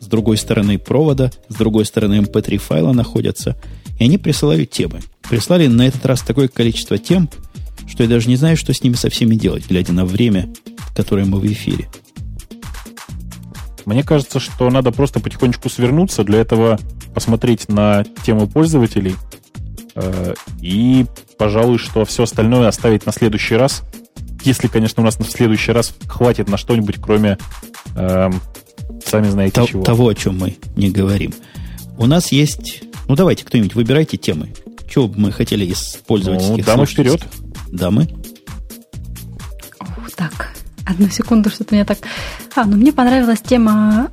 с 0.00 0.06
другой 0.06 0.38
стороны 0.38 0.78
провода, 0.78 1.30
с 1.48 1.54
другой 1.54 1.84
стороны 1.84 2.20
MP3 2.20 2.54
эм 2.54 2.58
файла 2.58 2.92
находятся, 2.92 3.56
и 3.98 4.04
они 4.04 4.16
присылают 4.16 4.70
темы. 4.70 5.00
Прислали 5.28 5.66
на 5.66 5.86
этот 5.86 6.04
раз 6.06 6.22
такое 6.22 6.48
количество 6.48 6.96
тем, 6.96 7.28
что 7.86 8.02
я 8.02 8.08
даже 8.08 8.28
не 8.28 8.36
знаю, 8.36 8.56
что 8.56 8.72
с 8.72 8.82
ними 8.82 8.94
со 8.94 9.10
всеми 9.10 9.34
делать, 9.34 9.68
глядя 9.68 9.92
на 9.92 10.06
время, 10.06 10.48
которое 10.96 11.26
мы 11.26 11.38
в 11.38 11.46
эфире. 11.46 11.88
Мне 13.84 14.02
кажется, 14.02 14.40
что 14.40 14.70
надо 14.70 14.92
просто 14.92 15.20
потихонечку 15.20 15.68
свернуться, 15.68 16.24
для 16.24 16.40
этого 16.40 16.78
посмотреть 17.14 17.68
на 17.68 18.04
тему 18.24 18.46
пользователей 18.46 19.16
э, 19.94 20.34
и, 20.62 21.04
пожалуй, 21.36 21.78
что 21.78 22.04
все 22.04 22.22
остальное 22.22 22.68
оставить 22.68 23.04
на 23.04 23.12
следующий 23.12 23.56
раз, 23.56 23.82
если, 24.42 24.68
конечно, 24.68 25.02
у 25.02 25.06
нас 25.06 25.18
на 25.18 25.24
следующий 25.24 25.72
раз 25.72 25.94
хватит 26.06 26.48
на 26.48 26.56
что-нибудь, 26.56 26.96
кроме, 27.00 27.38
э, 27.94 28.30
сами 29.06 29.28
знаете 29.28 29.60
Т- 29.60 29.66
чего. 29.66 29.82
Того, 29.82 30.08
о 30.08 30.14
чем 30.14 30.38
мы 30.38 30.56
не 30.76 30.90
говорим. 30.90 31.34
У 31.98 32.06
нас 32.06 32.32
есть... 32.32 32.82
Ну, 33.08 33.16
давайте, 33.16 33.44
кто-нибудь, 33.44 33.74
выбирайте 33.74 34.16
темы. 34.16 34.54
Чего 34.88 35.08
бы 35.08 35.18
мы 35.18 35.32
хотели 35.32 35.70
использовать? 35.70 36.40
Ну, 36.40 36.58
дамы 36.58 36.86
вперед. 36.86 37.26
Дамы? 37.68 38.08
Ох, 39.80 40.10
так, 40.16 40.52
одну 40.84 41.08
секунду, 41.08 41.50
что-то 41.50 41.74
мне 41.74 41.84
так... 41.84 41.98
А, 42.54 42.64
ну 42.64 42.76
мне 42.76 42.92
понравилась 42.92 43.40
тема 43.40 44.10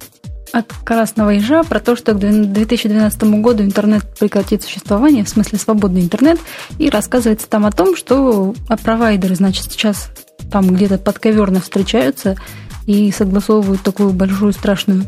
от 0.53 0.72
Красного 0.84 1.32
Ежа 1.32 1.64
про 1.64 1.80
то, 1.80 1.95
что 1.95 2.14
к 2.14 2.19
2012 2.19 3.24
году 3.41 3.64
интернет 3.64 4.03
прекратит 4.19 4.64
существование, 4.64 5.24
в 5.24 5.30
смысле 5.30 5.60
свободный 5.60 6.02
интернет, 6.02 6.40
и 6.78 6.90
рассказывается 6.90 7.48
там 7.48 7.65
о 7.65 7.72
том, 7.72 7.95
что 7.95 8.53
провайдеры, 8.84 9.36
значит, 9.36 9.72
сейчас 9.72 10.10
там 10.52 10.74
где-то 10.74 10.98
подковерно 10.98 11.60
встречаются 11.61 12.36
и 12.86 13.11
согласовывают 13.11 13.82
такую 13.82 14.11
большую 14.14 14.53
страшную 14.53 15.03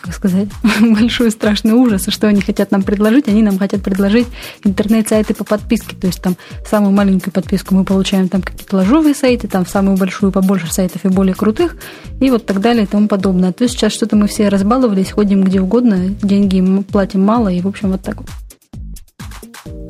как 0.00 0.14
сказать, 0.14 0.48
большой 0.80 1.30
страшный 1.30 1.72
ужас, 1.72 2.08
и 2.08 2.10
что 2.10 2.28
они 2.28 2.40
хотят 2.40 2.70
нам 2.70 2.82
предложить. 2.82 3.28
Они 3.28 3.42
нам 3.42 3.58
хотят 3.58 3.82
предложить 3.82 4.26
интернет-сайты 4.64 5.34
по 5.34 5.44
подписке. 5.44 5.96
То 5.96 6.06
есть 6.06 6.22
там 6.22 6.36
самую 6.68 6.92
маленькую 6.92 7.32
подписку 7.32 7.74
мы 7.74 7.84
получаем 7.84 8.28
там 8.28 8.42
какие-то 8.42 8.76
ложовые 8.76 9.14
сайты, 9.14 9.48
там 9.48 9.66
самую 9.66 9.96
большую 9.96 10.32
побольше 10.32 10.72
сайтов 10.72 11.04
и 11.04 11.08
более 11.08 11.34
крутых, 11.34 11.76
и 12.20 12.30
вот 12.30 12.46
так 12.46 12.60
далее 12.60 12.84
и 12.84 12.86
тому 12.86 13.08
подобное. 13.08 13.52
То 13.52 13.64
есть 13.64 13.74
сейчас 13.74 13.92
что-то 13.92 14.16
мы 14.16 14.26
все 14.28 14.48
разбаловались, 14.48 15.12
ходим 15.12 15.42
где 15.42 15.60
угодно, 15.60 16.08
деньги 16.22 16.82
платим 16.82 17.24
мало, 17.24 17.48
и 17.48 17.60
в 17.60 17.68
общем 17.68 17.90
вот 17.90 18.02
так 18.02 18.18
вот. 18.18 18.28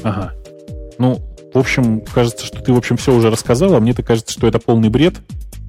Ага. 0.02 0.32
Ну, 0.98 1.20
в 1.55 1.59
общем, 1.59 2.01
кажется, 2.01 2.47
что 2.47 2.60
ты, 2.60 2.72
в 2.72 2.76
общем, 2.76 2.97
все 2.97 3.14
уже 3.14 3.30
рассказала. 3.30 3.80
Мне-то 3.80 4.02
кажется, 4.02 4.32
что 4.32 4.47
это 4.47 4.59
полный 4.59 4.90
бред. 4.90 5.14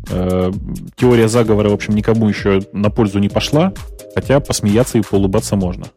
Э, 0.09 0.51
теория 0.95 1.27
заговора, 1.27 1.69
в 1.69 1.73
общем, 1.73 1.95
никому 1.95 2.27
еще 2.27 2.61
на 2.73 2.89
пользу 2.89 3.19
не 3.19 3.29
пошла, 3.29 3.73
хотя 4.15 4.39
посмеяться 4.39 4.97
и 4.97 5.01
поулыбаться 5.01 5.55
можно. 5.55 5.87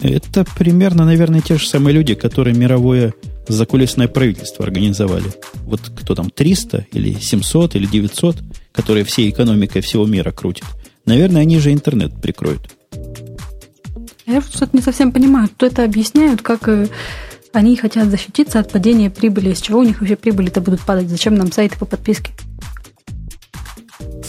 Это 0.00 0.46
примерно, 0.56 1.04
наверное, 1.04 1.40
те 1.40 1.58
же 1.58 1.68
самые 1.68 1.94
люди, 1.94 2.14
которые 2.14 2.56
мировое 2.56 3.12
закулисное 3.48 4.08
правительство 4.08 4.64
организовали. 4.64 5.26
Вот 5.64 5.80
кто 5.94 6.14
там, 6.14 6.30
300 6.30 6.86
или 6.92 7.12
700 7.12 7.76
или 7.76 7.86
900, 7.86 8.36
которые 8.72 9.04
всей 9.04 9.30
экономикой 9.30 9.82
всего 9.82 10.06
мира 10.06 10.30
крутят. 10.30 10.66
Наверное, 11.04 11.42
они 11.42 11.58
же 11.58 11.72
интернет 11.72 12.12
прикроют. 12.20 12.70
Я 14.26 14.40
что-то 14.40 14.76
не 14.76 14.82
совсем 14.82 15.12
понимаю. 15.12 15.48
Кто 15.48 15.66
это 15.66 15.84
объясняют, 15.84 16.40
как 16.40 16.68
э, 16.68 16.86
они 17.52 17.76
хотят 17.76 18.08
защититься 18.08 18.60
от 18.60 18.70
падения 18.70 19.10
прибыли. 19.10 19.52
С 19.52 19.60
чего 19.60 19.80
у 19.80 19.84
них 19.84 20.00
вообще 20.00 20.16
прибыли-то 20.16 20.60
будут 20.60 20.80
падать? 20.80 21.08
Зачем 21.08 21.34
нам 21.34 21.50
сайты 21.50 21.76
по 21.78 21.84
подписке? 21.84 22.30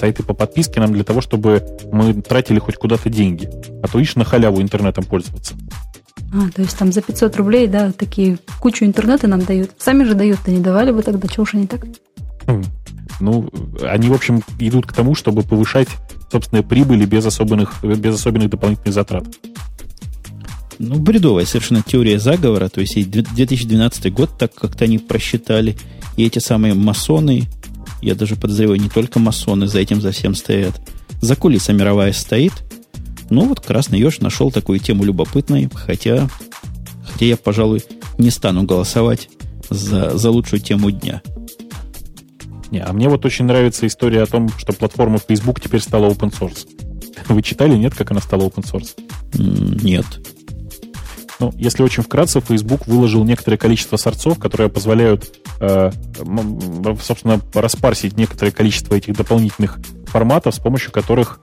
Сайты 0.02 0.24
по 0.24 0.34
подписке 0.34 0.80
нам 0.80 0.92
для 0.94 1.04
того, 1.04 1.22
чтобы 1.22 1.64
мы 1.92 2.14
тратили 2.14 2.60
хоть 2.60 2.76
куда-то 2.76 3.10
деньги. 3.10 3.50
А 3.84 3.88
то 3.88 4.00
ишь 4.00 4.16
на 4.16 4.26
халяву 4.26 4.62
интернетом 4.62 5.04
пользоваться. 5.04 5.54
А, 6.34 6.50
то 6.50 6.62
есть 6.62 6.78
там 6.78 6.92
за 6.92 7.02
500 7.02 7.36
рублей, 7.38 7.68
да, 7.68 7.92
такие 7.92 8.40
кучу 8.60 8.84
интернета 8.84 9.28
нам 9.28 9.42
дают. 9.42 9.72
Сами 9.78 10.04
же 10.04 10.16
дают-то 10.16 10.50
не 10.50 10.60
давали 10.60 10.92
бы 10.92 11.04
тогда, 11.04 11.28
чего 11.28 11.44
уж 11.44 11.54
они 11.54 11.68
так? 11.68 11.86
Хм. 12.48 12.64
ну, 13.20 13.50
они, 13.84 14.10
в 14.10 14.14
общем, 14.14 14.42
идут 14.60 14.88
к 14.88 14.94
тому, 14.94 15.14
чтобы 15.14 15.44
повышать 15.44 15.88
собственные 16.32 16.64
прибыли 16.64 17.06
без 17.06 17.26
особенных, 17.26 17.84
без 17.84 18.16
особенных 18.16 18.50
дополнительных 18.50 18.94
затрат. 18.94 19.26
Ну, 20.80 20.96
бредовая 20.96 21.46
совершенно 21.46 21.84
теория 21.84 22.18
заговора. 22.18 22.70
То 22.70 22.82
есть 22.82 22.98
и 22.98 23.04
2012 23.04 24.12
год 24.12 24.32
так 24.40 24.56
как-то 24.56 24.86
они 24.86 24.98
просчитали. 24.98 25.76
И 26.18 26.26
эти 26.26 26.40
самые 26.40 26.74
масоны, 26.74 27.44
я 28.02 28.16
даже 28.16 28.36
подозреваю, 28.36 28.80
не 28.80 28.90
только 28.90 29.20
масоны 29.20 29.68
за 29.68 29.80
этим 29.80 30.02
за 30.02 30.12
всем 30.12 30.36
стоят. 30.36 30.80
За 31.22 31.36
кулиса 31.36 31.74
мировая 31.74 32.14
стоит. 32.14 32.54
Ну, 33.30 33.48
вот 33.48 33.60
Красный 33.60 34.00
Еж 34.00 34.20
нашел 34.20 34.52
такую 34.52 34.80
тему 34.80 35.04
любопытной, 35.04 35.70
хотя, 35.74 36.28
хотя 37.06 37.26
я, 37.26 37.38
пожалуй, 37.38 37.84
не 38.18 38.30
стану 38.30 38.64
голосовать 38.64 39.30
за, 39.70 40.18
за 40.18 40.32
лучшую 40.32 40.62
тему 40.62 40.92
дня. 40.92 41.22
Не, 42.72 42.80
а 42.80 42.92
мне 42.94 43.10
вот 43.10 43.26
очень 43.26 43.46
нравится 43.46 43.86
история 43.86 44.24
о 44.24 44.28
том, 44.28 44.50
что 44.58 44.74
платформа 44.74 45.20
Facebook 45.20 45.60
теперь 45.60 45.82
стала 45.82 46.10
open 46.10 46.34
source. 46.38 46.68
Вы 47.28 47.42
читали, 47.42 47.76
нет, 47.76 47.94
как 47.96 48.12
она 48.12 48.22
стала 48.22 48.44
open 48.44 48.64
source? 48.64 48.96
Нет. 49.84 50.06
Ну, 51.42 51.52
если 51.58 51.82
очень 51.82 52.04
вкратце, 52.04 52.40
Facebook 52.40 52.86
выложил 52.86 53.24
некоторое 53.24 53.58
количество 53.58 53.98
сорцов, 53.98 54.38
которые 54.38 54.70
позволяют, 54.70 55.40
э, 55.60 55.90
собственно, 57.02 57.42
распарсить 57.56 58.16
некоторое 58.16 58.52
количество 58.52 58.94
этих 58.94 59.18
дополнительных 59.18 59.80
форматов, 60.06 60.54
с 60.54 60.60
помощью 60.60 60.92
которых... 60.92 61.42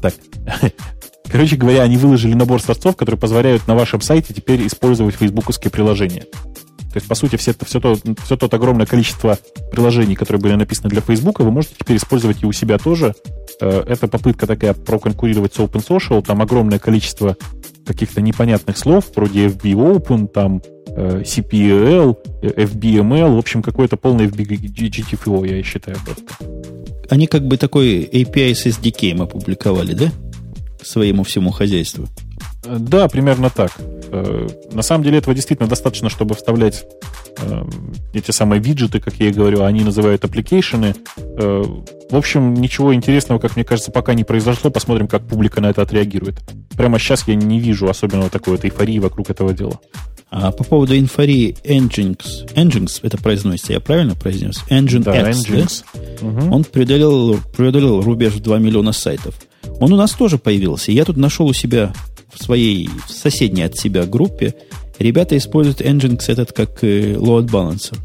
Так, 0.00 0.14
Короче 1.30 1.56
говоря, 1.56 1.82
они 1.82 1.98
выложили 1.98 2.32
набор 2.32 2.62
сорцов, 2.62 2.96
которые 2.96 3.20
позволяют 3.20 3.68
на 3.68 3.74
вашем 3.74 4.00
сайте 4.00 4.32
теперь 4.32 4.66
использовать 4.66 5.16
фейсбуковские 5.16 5.70
приложения. 5.70 6.22
То 6.22 6.98
есть, 6.98 7.06
по 7.06 7.14
сути, 7.14 7.36
все, 7.36 7.52
все, 7.66 7.78
то, 7.78 7.98
все 8.24 8.38
тот 8.38 8.54
огромное 8.54 8.86
количество 8.86 9.38
приложений, 9.70 10.14
которые 10.14 10.40
были 10.40 10.54
написаны 10.54 10.88
для 10.88 11.02
Facebook, 11.02 11.40
вы 11.40 11.50
можете 11.50 11.74
теперь 11.78 11.98
использовать 11.98 12.42
и 12.42 12.46
у 12.46 12.52
себя 12.52 12.78
тоже. 12.78 13.14
Э, 13.60 13.84
это 13.86 14.08
попытка 14.08 14.46
такая 14.46 14.72
проконкурировать 14.72 15.52
с 15.52 15.58
Open 15.58 15.86
Social. 15.86 16.24
Там 16.24 16.40
огромное 16.40 16.78
количество 16.78 17.36
каких-то 17.86 18.20
непонятных 18.20 18.76
слов, 18.76 19.10
вроде 19.14 19.46
FB 19.46 19.72
Open, 19.72 20.28
там 20.28 20.60
э, 20.88 21.22
CPL, 21.22 22.16
FBML, 22.42 23.34
в 23.34 23.38
общем, 23.38 23.62
какое-то 23.62 23.96
полное 23.96 24.26
FB 24.26 24.44
я 25.44 25.62
считаю 25.62 25.96
просто. 26.04 26.24
Они 27.08 27.26
как 27.26 27.46
бы 27.46 27.56
такой 27.56 28.02
API 28.02 28.54
с 28.54 28.66
SDK 28.66 29.22
опубликовали, 29.22 29.94
да? 29.94 30.12
Своему 30.82 31.22
всему 31.22 31.50
хозяйству. 31.50 32.08
Да, 32.64 33.08
примерно 33.08 33.50
так. 33.50 33.72
Э, 34.10 34.46
на 34.72 34.82
самом 34.82 35.04
деле 35.04 35.18
этого 35.18 35.34
действительно 35.34 35.68
достаточно, 35.68 36.08
чтобы 36.08 36.34
вставлять 36.34 36.84
э, 37.38 37.64
эти 38.12 38.30
самые 38.30 38.60
виджеты, 38.60 39.00
как 39.00 39.14
я 39.14 39.28
и 39.28 39.32
говорю, 39.32 39.62
они 39.62 39.84
называют 39.84 40.24
аппликейшены. 40.24 40.94
Э, 41.16 41.64
в 42.10 42.16
общем, 42.16 42.54
ничего 42.54 42.94
интересного, 42.94 43.38
как 43.38 43.56
мне 43.56 43.64
кажется, 43.64 43.92
пока 43.92 44.14
не 44.14 44.24
произошло. 44.24 44.70
Посмотрим, 44.70 45.08
как 45.08 45.26
публика 45.26 45.60
на 45.60 45.70
это 45.70 45.82
отреагирует. 45.82 46.40
Прямо 46.76 46.98
сейчас 46.98 47.26
я 47.28 47.34
не 47.34 47.60
вижу 47.60 47.88
особенного 47.88 48.30
такой 48.30 48.54
вот 48.54 48.64
эйфории 48.64 48.98
вокруг 48.98 49.30
этого 49.30 49.52
дела. 49.52 49.78
А 50.28 50.50
по 50.50 50.64
поводу 50.64 50.98
эйфории 50.98 51.56
Nginx, 51.64 52.52
Nginx 52.54 52.98
это 53.02 53.16
произносится, 53.16 53.74
я 53.74 53.80
правильно 53.80 54.16
произнес? 54.16 54.64
Engine 54.68 55.02
да, 55.02 55.30
Nginx. 55.30 55.84
да? 55.94 56.26
Угу. 56.26 56.54
Он 56.54 56.64
преодолел, 56.64 57.38
преодолел 57.56 58.00
рубеж 58.00 58.32
в 58.34 58.40
2 58.40 58.58
миллиона 58.58 58.92
сайтов. 58.92 59.36
Он 59.80 59.92
у 59.92 59.96
нас 59.96 60.12
тоже 60.12 60.38
появился. 60.38 60.90
Я 60.90 61.04
тут 61.04 61.16
нашел 61.16 61.46
у 61.46 61.52
себя 61.52 61.92
в 62.38 62.42
своей 62.42 62.88
соседней 63.08 63.62
от 63.62 63.76
себя 63.76 64.04
группе 64.04 64.54
ребята 64.98 65.36
используют 65.36 65.80
Nginx 65.80 66.20
этот 66.28 66.52
как 66.52 66.82
э, 66.84 67.14
load 67.14 67.48
balancer. 67.48 67.98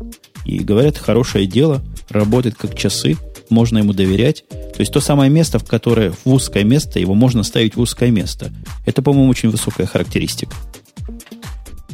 И 0.45 0.59
говорят, 0.59 0.97
хорошее 0.97 1.45
дело, 1.45 1.81
работает 2.09 2.55
как 2.55 2.75
часы, 2.75 3.17
можно 3.49 3.77
ему 3.77 3.93
доверять. 3.93 4.43
То 4.49 4.79
есть 4.79 4.91
то 4.91 4.99
самое 4.99 5.29
место, 5.29 5.59
в 5.59 5.65
которое 5.65 6.11
в 6.11 6.25
узкое 6.25 6.63
место, 6.63 6.99
его 6.99 7.13
можно 7.13 7.43
ставить 7.43 7.75
в 7.75 7.81
узкое 7.81 8.09
место. 8.09 8.51
Это, 8.85 9.01
по-моему, 9.01 9.29
очень 9.29 9.49
высокая 9.49 9.85
характеристика. 9.85 10.55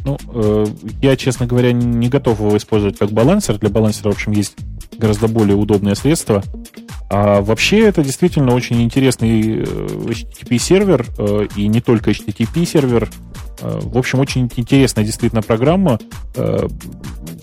Ну, 0.04 0.16
э, 0.32 0.66
я, 1.02 1.16
честно 1.16 1.46
говоря, 1.46 1.72
не 1.72 2.08
готов 2.08 2.38
его 2.40 2.56
использовать 2.56 2.96
как 2.96 3.10
балансер. 3.10 3.58
Для 3.58 3.68
балансера, 3.68 4.10
в 4.10 4.14
общем, 4.14 4.32
есть 4.32 4.54
гораздо 4.96 5.28
более 5.28 5.56
удобное 5.56 5.94
средство. 5.94 6.42
А 7.10 7.40
вообще 7.40 7.80
это 7.80 8.02
действительно 8.02 8.54
очень 8.54 8.82
интересный 8.82 9.60
э, 9.60 9.64
HTTP-сервер, 9.64 11.06
э, 11.16 11.46
и 11.56 11.66
не 11.66 11.80
только 11.80 12.10
HTTP-сервер. 12.10 13.08
Э, 13.60 13.80
в 13.82 13.96
общем, 13.96 14.20
очень 14.20 14.50
интересная 14.56 15.04
действительно 15.04 15.42
программа. 15.42 15.98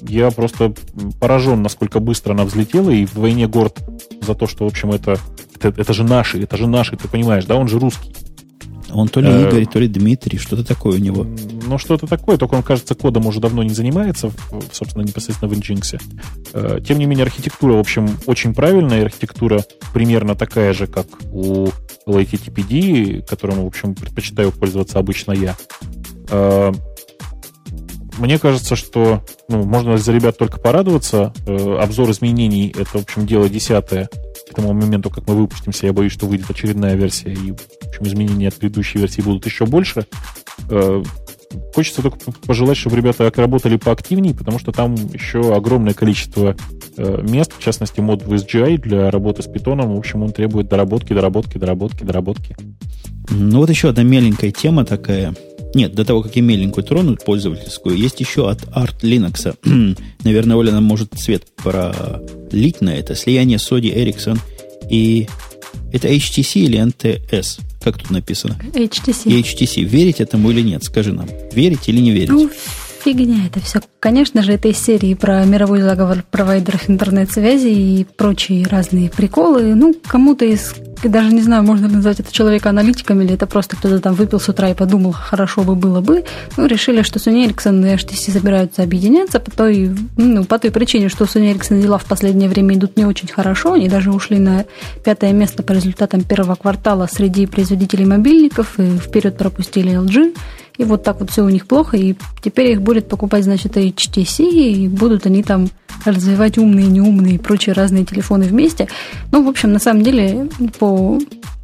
Я 0.07 0.29
просто 0.29 0.73
поражен, 1.19 1.63
насколько 1.63 1.99
быстро 1.99 2.33
она 2.33 2.45
взлетела, 2.45 2.91
и 2.91 3.05
вдвойне 3.05 3.47
горд 3.47 3.79
за 4.21 4.35
то, 4.35 4.45
что, 4.45 4.65
в 4.65 4.67
общем, 4.67 4.91
это, 4.91 5.17
это, 5.59 5.69
это 5.81 5.93
же 5.93 6.03
наши, 6.03 6.41
это 6.43 6.57
же 6.57 6.67
наши, 6.67 6.95
ты 6.95 7.07
понимаешь, 7.07 7.45
да, 7.45 7.55
он 7.55 7.67
же 7.67 7.79
русский. 7.79 8.15
Он 8.93 9.07
то 9.07 9.19
ли 9.19 9.29
э, 9.29 9.47
Игорь, 9.47 9.65
то 9.65 9.79
ли 9.79 9.87
Дмитрий, 9.87 10.37
что-то 10.37 10.63
такое 10.63 10.97
у 10.97 11.01
него. 11.01 11.23
Ну, 11.23 11.77
что-то 11.77 12.07
такое, 12.07 12.37
только 12.37 12.55
он, 12.55 12.63
кажется, 12.63 12.95
кодом 12.95 13.25
уже 13.27 13.39
давно 13.39 13.63
не 13.63 13.73
занимается, 13.73 14.31
собственно, 14.71 15.03
непосредственно 15.03 15.53
в 15.53 15.57
Nginx. 15.57 16.01
Э, 16.53 16.79
тем 16.85 16.99
не 16.99 17.05
менее, 17.05 17.23
архитектура, 17.23 17.73
в 17.73 17.79
общем, 17.79 18.17
очень 18.25 18.53
правильная, 18.53 19.03
архитектура 19.03 19.63
примерно 19.93 20.35
такая 20.35 20.73
же, 20.73 20.87
как 20.87 21.07
у 21.31 21.67
LATTPD, 22.07 23.25
которым, 23.25 23.63
в 23.63 23.67
общем, 23.67 23.95
предпочитаю 23.95 24.51
пользоваться 24.51 24.99
обычно 24.99 25.31
я. 25.31 25.57
Э, 26.29 26.71
мне 28.17 28.39
кажется, 28.39 28.75
что 28.75 29.25
ну, 29.49 29.63
можно 29.63 29.97
за 29.97 30.13
ребят 30.13 30.37
только 30.37 30.59
порадоваться. 30.59 31.33
Обзор 31.45 32.11
изменений— 32.11 32.73
это, 32.77 32.99
в 32.99 33.01
общем, 33.01 33.25
дело 33.25 33.49
десятое 33.49 34.09
тому 34.55 34.73
моменту, 34.73 35.09
как 35.09 35.27
мы 35.27 35.35
выпустимся, 35.35 35.87
я 35.87 35.93
боюсь, 35.93 36.11
что 36.11 36.25
выйдет 36.25 36.49
очередная 36.49 36.95
версия, 36.95 37.31
и 37.31 37.51
в 37.51 37.87
общем, 37.87 38.07
изменения 38.07 38.47
от 38.47 38.55
предыдущей 38.55 38.99
версии 38.99 39.21
будут 39.21 39.45
еще 39.45 39.65
больше. 39.65 40.05
Э, 40.69 41.03
хочется 41.73 42.01
только 42.01 42.17
пожелать, 42.45 42.77
чтобы 42.77 42.97
ребята 42.97 43.31
работали 43.35 43.77
поактивнее, 43.77 44.33
потому 44.33 44.59
что 44.59 44.71
там 44.71 44.95
еще 44.95 45.55
огромное 45.55 45.93
количество 45.93 46.55
э, 46.97 47.21
мест, 47.27 47.53
в 47.57 47.61
частности, 47.61 47.99
мод 47.99 48.23
в 48.23 48.33
SGI 48.33 48.77
для 48.77 49.11
работы 49.11 49.43
с 49.43 49.47
питоном. 49.47 49.95
В 49.95 49.97
общем, 49.97 50.23
он 50.23 50.31
требует 50.31 50.67
доработки, 50.67 51.13
доработки, 51.13 51.57
доработки, 51.57 52.03
доработки. 52.03 52.57
Ну 53.29 53.59
вот 53.59 53.69
еще 53.69 53.89
одна 53.89 54.03
меленькая 54.03 54.51
тема 54.51 54.85
такая. 54.85 55.33
Нет, 55.75 55.93
до 55.93 56.05
того, 56.05 56.23
как 56.23 56.37
я 56.37 56.41
меленькую 56.41 56.85
тронуть 56.85 57.23
пользовательскую, 57.25 57.97
есть 57.97 58.21
еще 58.21 58.49
от 58.49 58.61
Art 58.63 59.01
Linux. 59.01 59.57
Наверное, 60.23 60.55
Оля 60.55 60.71
нам 60.71 60.85
может 60.85 61.11
цвет 61.15 61.47
пролить 61.57 62.79
на 62.79 62.95
это. 62.95 63.13
Слияние 63.13 63.57
Sony 63.57 63.93
Ericsson 63.93 64.39
и... 64.89 65.27
Это 65.91 66.07
HTC 66.07 66.61
или 66.61 66.79
NTS? 66.79 67.59
Как 67.83 67.97
тут 67.97 68.09
написано? 68.09 68.57
HTC. 68.73 69.25
HTC. 69.25 69.83
Верить 69.83 70.21
этому 70.21 70.51
или 70.51 70.61
нет? 70.61 70.83
Скажи 70.83 71.11
нам. 71.11 71.27
Верить 71.53 71.87
или 71.87 71.99
не 71.99 72.11
верить? 72.11 72.29
Ну, 72.29 72.49
фигня 73.05 73.45
это 73.45 73.59
все. 73.59 73.81
Конечно 73.99 74.41
же, 74.41 74.53
это 74.53 74.67
из 74.67 74.79
серии 74.79 75.13
про 75.13 75.45
мировой 75.45 75.81
заговор 75.81 76.23
провайдеров 76.31 76.89
интернет-связи 76.89 77.67
и 77.67 78.03
прочие 78.03 78.65
разные 78.65 79.11
приколы. 79.11 79.75
Ну, 79.75 79.93
кому-то 80.07 80.43
из... 80.43 80.73
Даже 81.03 81.31
не 81.31 81.41
знаю, 81.41 81.61
можно 81.61 81.87
назвать 81.87 82.19
это 82.19 82.31
человека 82.31 82.69
аналитиком, 82.69 83.21
или 83.21 83.35
это 83.35 83.45
просто 83.45 83.75
кто-то 83.75 83.99
там 83.99 84.15
выпил 84.15 84.39
с 84.39 84.49
утра 84.49 84.69
и 84.69 84.73
подумал, 84.73 85.11
хорошо 85.11 85.61
бы 85.61 85.75
было 85.75 86.01
бы. 86.01 86.23
Ну, 86.57 86.65
решили, 86.65 87.03
что 87.03 87.19
Sony 87.19 87.47
Ericsson 87.47 87.87
и 87.87 87.95
HTC 87.95 88.31
собираются 88.31 88.81
объединяться 88.81 89.39
по 89.39 89.51
той, 89.51 89.91
ну, 90.17 90.45
по 90.45 90.57
той 90.57 90.71
причине, 90.71 91.09
что 91.09 91.25
Sony 91.25 91.53
Ericsson 91.53 91.79
дела 91.79 91.99
в 91.99 92.05
последнее 92.05 92.49
время 92.49 92.75
идут 92.75 92.97
не 92.97 93.05
очень 93.05 93.27
хорошо. 93.27 93.73
Они 93.73 93.87
даже 93.87 94.11
ушли 94.11 94.39
на 94.39 94.65
пятое 95.03 95.31
место 95.31 95.61
по 95.61 95.73
результатам 95.73 96.23
первого 96.23 96.55
квартала 96.55 97.07
среди 97.11 97.45
производителей 97.45 98.05
мобильников 98.05 98.79
и 98.79 98.97
вперед 98.97 99.37
пропустили 99.37 99.91
LG. 99.91 100.33
И 100.77 100.83
вот 100.83 101.03
так 101.03 101.19
вот 101.19 101.31
все 101.31 101.43
у 101.43 101.49
них 101.49 101.67
плохо, 101.67 101.97
и 101.97 102.15
теперь 102.43 102.71
их 102.71 102.81
будет 102.81 103.07
покупать, 103.07 103.43
значит, 103.43 103.77
HTC, 103.77 104.43
и 104.43 104.87
будут 104.87 105.25
они 105.25 105.43
там 105.43 105.67
развивать 106.03 106.57
умные, 106.57 106.87
неумные 106.87 107.35
и 107.35 107.39
прочие 107.39 107.73
разные 107.73 108.05
телефоны 108.05 108.45
вместе. 108.45 108.87
Ну, 109.31 109.43
в 109.43 109.49
общем, 109.49 109.71
на 109.71 109.79
самом 109.79 110.03
деле, 110.03 110.49
по 110.79 111.17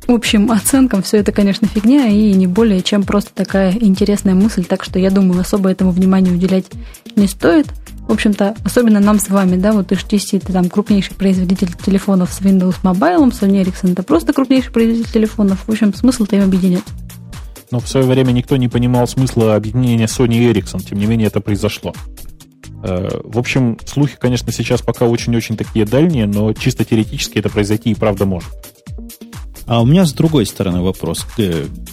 общим 0.08 0.52
оценкам 0.52 1.04
все 1.04 1.18
это, 1.18 1.32
конечно, 1.32 1.68
фигня, 1.68 2.08
и 2.08 2.34
не 2.34 2.48
более 2.48 2.82
чем 2.82 3.04
просто 3.04 3.32
такая 3.34 3.74
интересная 3.80 4.34
мысль, 4.34 4.64
так 4.66 4.84
что 4.84 5.00
я 5.00 5.12
думаю, 5.12 5.42
особо 5.42 5.70
этому 5.70 5.92
внимания 5.92 6.32
уделять 6.32 6.66
не 7.16 7.28
стоит. 7.28 7.68
В 8.08 8.14
общем-то, 8.14 8.56
особенно 8.66 9.00
нам 9.00 9.20
с 9.20 9.30
вами, 9.30 9.58
да, 9.58 9.72
вот 9.72 9.92
HTC 9.92 10.38
это 10.38 10.52
там 10.52 10.70
крупнейший 10.70 11.16
производитель 11.16 11.70
телефонов 11.86 12.34
с 12.34 12.42
Windows 12.42 12.76
Mobile, 12.84 13.32
Sony 13.32 13.64
Ericsson 13.64 13.94
это 13.94 14.04
просто 14.04 14.34
крупнейший 14.34 14.74
производитель 14.74 15.12
телефонов. 15.12 15.64
В 15.66 15.72
общем, 15.72 15.94
смысл-то 15.94 16.36
им 16.36 16.44
объединять. 16.44 16.84
Но 17.72 17.80
в 17.80 17.88
свое 17.88 18.06
время 18.06 18.32
никто 18.32 18.58
не 18.58 18.68
понимал 18.68 19.08
смысла 19.08 19.56
объединения 19.56 20.06
Sony 20.06 20.36
и 20.36 20.52
Ericsson. 20.52 20.84
Тем 20.84 21.00
не 21.00 21.06
менее, 21.06 21.28
это 21.28 21.40
произошло. 21.42 21.94
Э, 22.84 23.22
в 23.24 23.40
общем, 23.40 23.78
слухи, 23.86 24.18
конечно, 24.20 24.52
сейчас 24.52 24.82
пока 24.82 25.06
очень-очень 25.06 25.58
такие 25.58 25.86
дальние, 25.86 26.28
но 26.28 26.54
чисто 26.54 26.84
теоретически 26.84 27.40
это 27.40 27.50
произойти 27.50 27.92
и 27.92 27.96
правда 27.96 28.26
может. 28.26 28.50
А 29.68 29.82
у 29.82 29.86
меня 29.86 30.06
с 30.06 30.14
другой 30.14 30.46
стороны 30.46 30.82
вопрос 30.82 31.24
к 31.24 31.40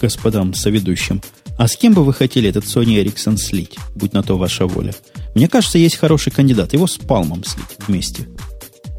господам 0.01 0.53
соведущим. 0.53 1.21
А 1.57 1.67
с 1.67 1.75
кем 1.75 1.93
бы 1.93 2.03
вы 2.03 2.13
хотели 2.13 2.49
этот 2.49 2.65
Sony 2.65 3.01
Ericsson 3.03 3.37
слить, 3.37 3.77
будь 3.95 4.13
на 4.13 4.23
то 4.23 4.37
ваша 4.37 4.65
воля? 4.65 4.93
Мне 5.35 5.47
кажется, 5.47 5.77
есть 5.77 5.97
хороший 5.97 6.31
кандидат. 6.31 6.73
Его 6.73 6.87
с 6.87 6.97
Палмом 6.97 7.43
слить 7.43 7.77
вместе. 7.87 8.27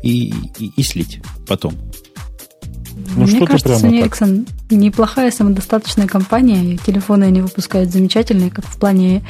и, 0.03 0.33
и, 0.59 0.73
и 0.77 0.83
слить 0.83 1.21
потом. 1.47 1.75
Ну, 3.17 3.27
Мне 3.27 3.47
кажется, 3.47 3.75
Sony 3.75 4.05
Ericsson 4.05 4.49
неплохая 4.71 5.31
самодостаточная 5.31 6.07
компания. 6.07 6.77
Телефоны 6.79 7.25
они 7.25 7.41
выпускают 7.41 7.91
замечательные, 7.91 8.51
как 8.51 8.65
в 8.65 8.79
плане 8.79 9.23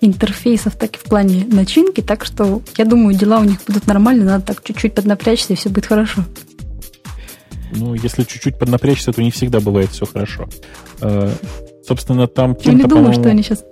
интерфейсов, 0.00 0.76
так 0.76 0.96
и 0.96 0.98
в 0.98 1.04
плане 1.04 1.46
начинки. 1.46 2.00
Так 2.00 2.24
что, 2.24 2.62
я 2.76 2.84
думаю, 2.84 3.16
дела 3.16 3.38
у 3.38 3.44
них 3.44 3.58
будут 3.66 3.86
нормальные. 3.86 4.26
Надо 4.26 4.44
так 4.44 4.62
чуть-чуть 4.62 4.94
поднапрячься, 4.94 5.52
и 5.52 5.56
все 5.56 5.68
будет 5.68 5.86
хорошо. 5.86 6.24
Ну, 7.74 7.94
если 7.94 8.24
чуть-чуть 8.24 8.58
поднапрячься, 8.58 9.12
то 9.12 9.22
не 9.22 9.30
всегда 9.30 9.60
бывает 9.60 9.90
все 9.90 10.04
хорошо. 10.04 10.48
Э, 11.00 11.32
собственно, 11.86 12.26
там 12.26 12.56
Я 12.64 12.72
не 12.74 12.84
думаю, 12.84 13.14
что 13.14 13.30
они 13.30 13.42
сейчас 13.42 13.64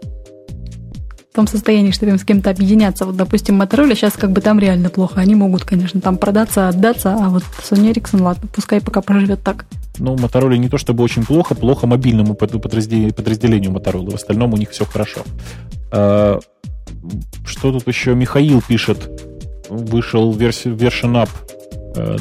том 1.41 1.47
состоянии, 1.47 1.91
что 1.91 2.05
им 2.05 2.19
с 2.19 2.25
кем-то 2.25 2.51
объединяться. 2.51 3.07
Вот, 3.07 3.17
допустим, 3.17 3.63
Motorola 3.63 3.95
сейчас 3.95 4.13
как 4.13 4.31
бы 4.31 4.43
там 4.43 4.59
реально 4.59 4.91
плохо. 4.91 5.21
Они 5.21 5.35
могут, 5.35 5.65
конечно, 5.65 5.99
там 5.99 6.19
продаться, 6.19 6.69
отдаться, 6.69 7.15
а 7.15 7.31
вот 7.31 7.43
Sony 7.63 7.93
Ericsson, 7.93 8.23
ладно, 8.23 8.47
пускай 8.55 8.83
пока 8.83 9.01
проживет 9.01 9.43
так. 9.43 9.65
Ну, 9.99 10.17
Motorola 10.17 10.59
не 10.59 10.69
то 10.69 10.77
чтобы 10.77 11.03
очень 11.03 11.25
плохо, 11.25 11.55
плохо 11.55 11.87
мобильному 11.87 12.35
подразделению, 12.35 13.71
Motorola. 13.71 14.11
В 14.11 14.15
остальном 14.17 14.53
у 14.53 14.59
них 14.59 14.69
все 14.71 14.85
хорошо. 14.85 15.23
А, 15.91 16.41
что 17.47 17.73
тут 17.73 17.89
еще 17.89 18.15
Михаил 18.15 18.61
пишет? 18.61 18.99
Вышел 19.71 20.35
version 20.35 21.25
up. 21.25 21.31
Э, 21.97 22.17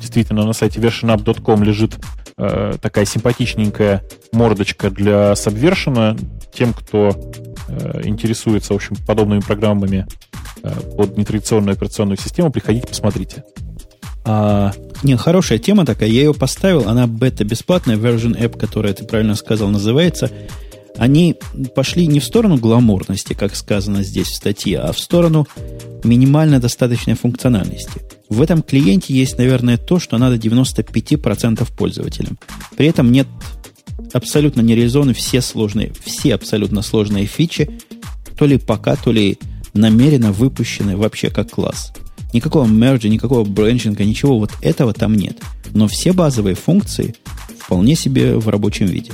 действительно, 0.00 0.46
на 0.46 0.54
сайте 0.54 0.80
versionup.com 0.80 1.62
лежит 1.64 1.98
э, 2.38 2.74
такая 2.80 3.04
симпатичненькая 3.04 4.02
мордочка 4.32 4.88
для 4.88 5.32
Subversion. 5.32 6.18
Тем, 6.54 6.72
кто 6.72 7.12
интересуется, 8.04 8.72
в 8.72 8.76
общем, 8.76 8.96
подобными 9.06 9.40
программами 9.40 10.06
э, 10.62 10.70
под 10.96 11.16
нетрадиционную 11.16 11.74
операционную 11.74 12.18
систему, 12.18 12.50
приходите, 12.50 12.86
посмотрите. 12.86 13.44
А... 14.24 14.72
Не, 15.02 15.16
хорошая 15.16 15.58
тема 15.58 15.86
такая, 15.86 16.08
я 16.08 16.20
ее 16.20 16.34
поставил, 16.34 16.88
она 16.88 17.06
бета-бесплатная, 17.06 17.96
version 17.96 18.38
app, 18.38 18.58
которая, 18.58 18.92
ты 18.92 19.04
правильно 19.04 19.34
сказал, 19.34 19.68
называется. 19.68 20.30
Они 20.96 21.36
пошли 21.76 22.08
не 22.08 22.18
в 22.18 22.24
сторону 22.24 22.56
гламурности, 22.56 23.32
как 23.32 23.54
сказано 23.54 24.02
здесь 24.02 24.26
в 24.26 24.34
статье, 24.34 24.80
а 24.80 24.92
в 24.92 24.98
сторону 24.98 25.46
минимально 26.02 26.60
достаточной 26.60 27.14
функциональности. 27.14 28.02
В 28.28 28.42
этом 28.42 28.62
клиенте 28.62 29.14
есть, 29.14 29.38
наверное, 29.38 29.78
то, 29.78 30.00
что 30.00 30.18
надо 30.18 30.36
95% 30.36 31.66
пользователям. 31.76 32.38
При 32.76 32.88
этом 32.88 33.12
нет 33.12 33.28
абсолютно 34.12 34.60
не 34.60 34.74
реализованы 34.74 35.14
все 35.14 35.40
сложные, 35.40 35.92
все 36.04 36.34
абсолютно 36.34 36.82
сложные 36.82 37.26
фичи, 37.26 37.70
то 38.36 38.46
ли 38.46 38.58
пока, 38.58 38.96
то 38.96 39.12
ли 39.12 39.38
намеренно 39.74 40.32
выпущены 40.32 40.96
вообще 40.96 41.30
как 41.30 41.50
класс. 41.50 41.92
Никакого 42.32 42.66
мерджа, 42.66 43.08
никакого 43.08 43.44
бренчинга, 43.44 44.04
ничего 44.04 44.38
вот 44.38 44.50
этого 44.60 44.92
там 44.92 45.14
нет. 45.14 45.38
Но 45.72 45.88
все 45.88 46.12
базовые 46.12 46.54
функции 46.54 47.14
вполне 47.58 47.94
себе 47.94 48.36
в 48.36 48.48
рабочем 48.48 48.86
виде. 48.86 49.12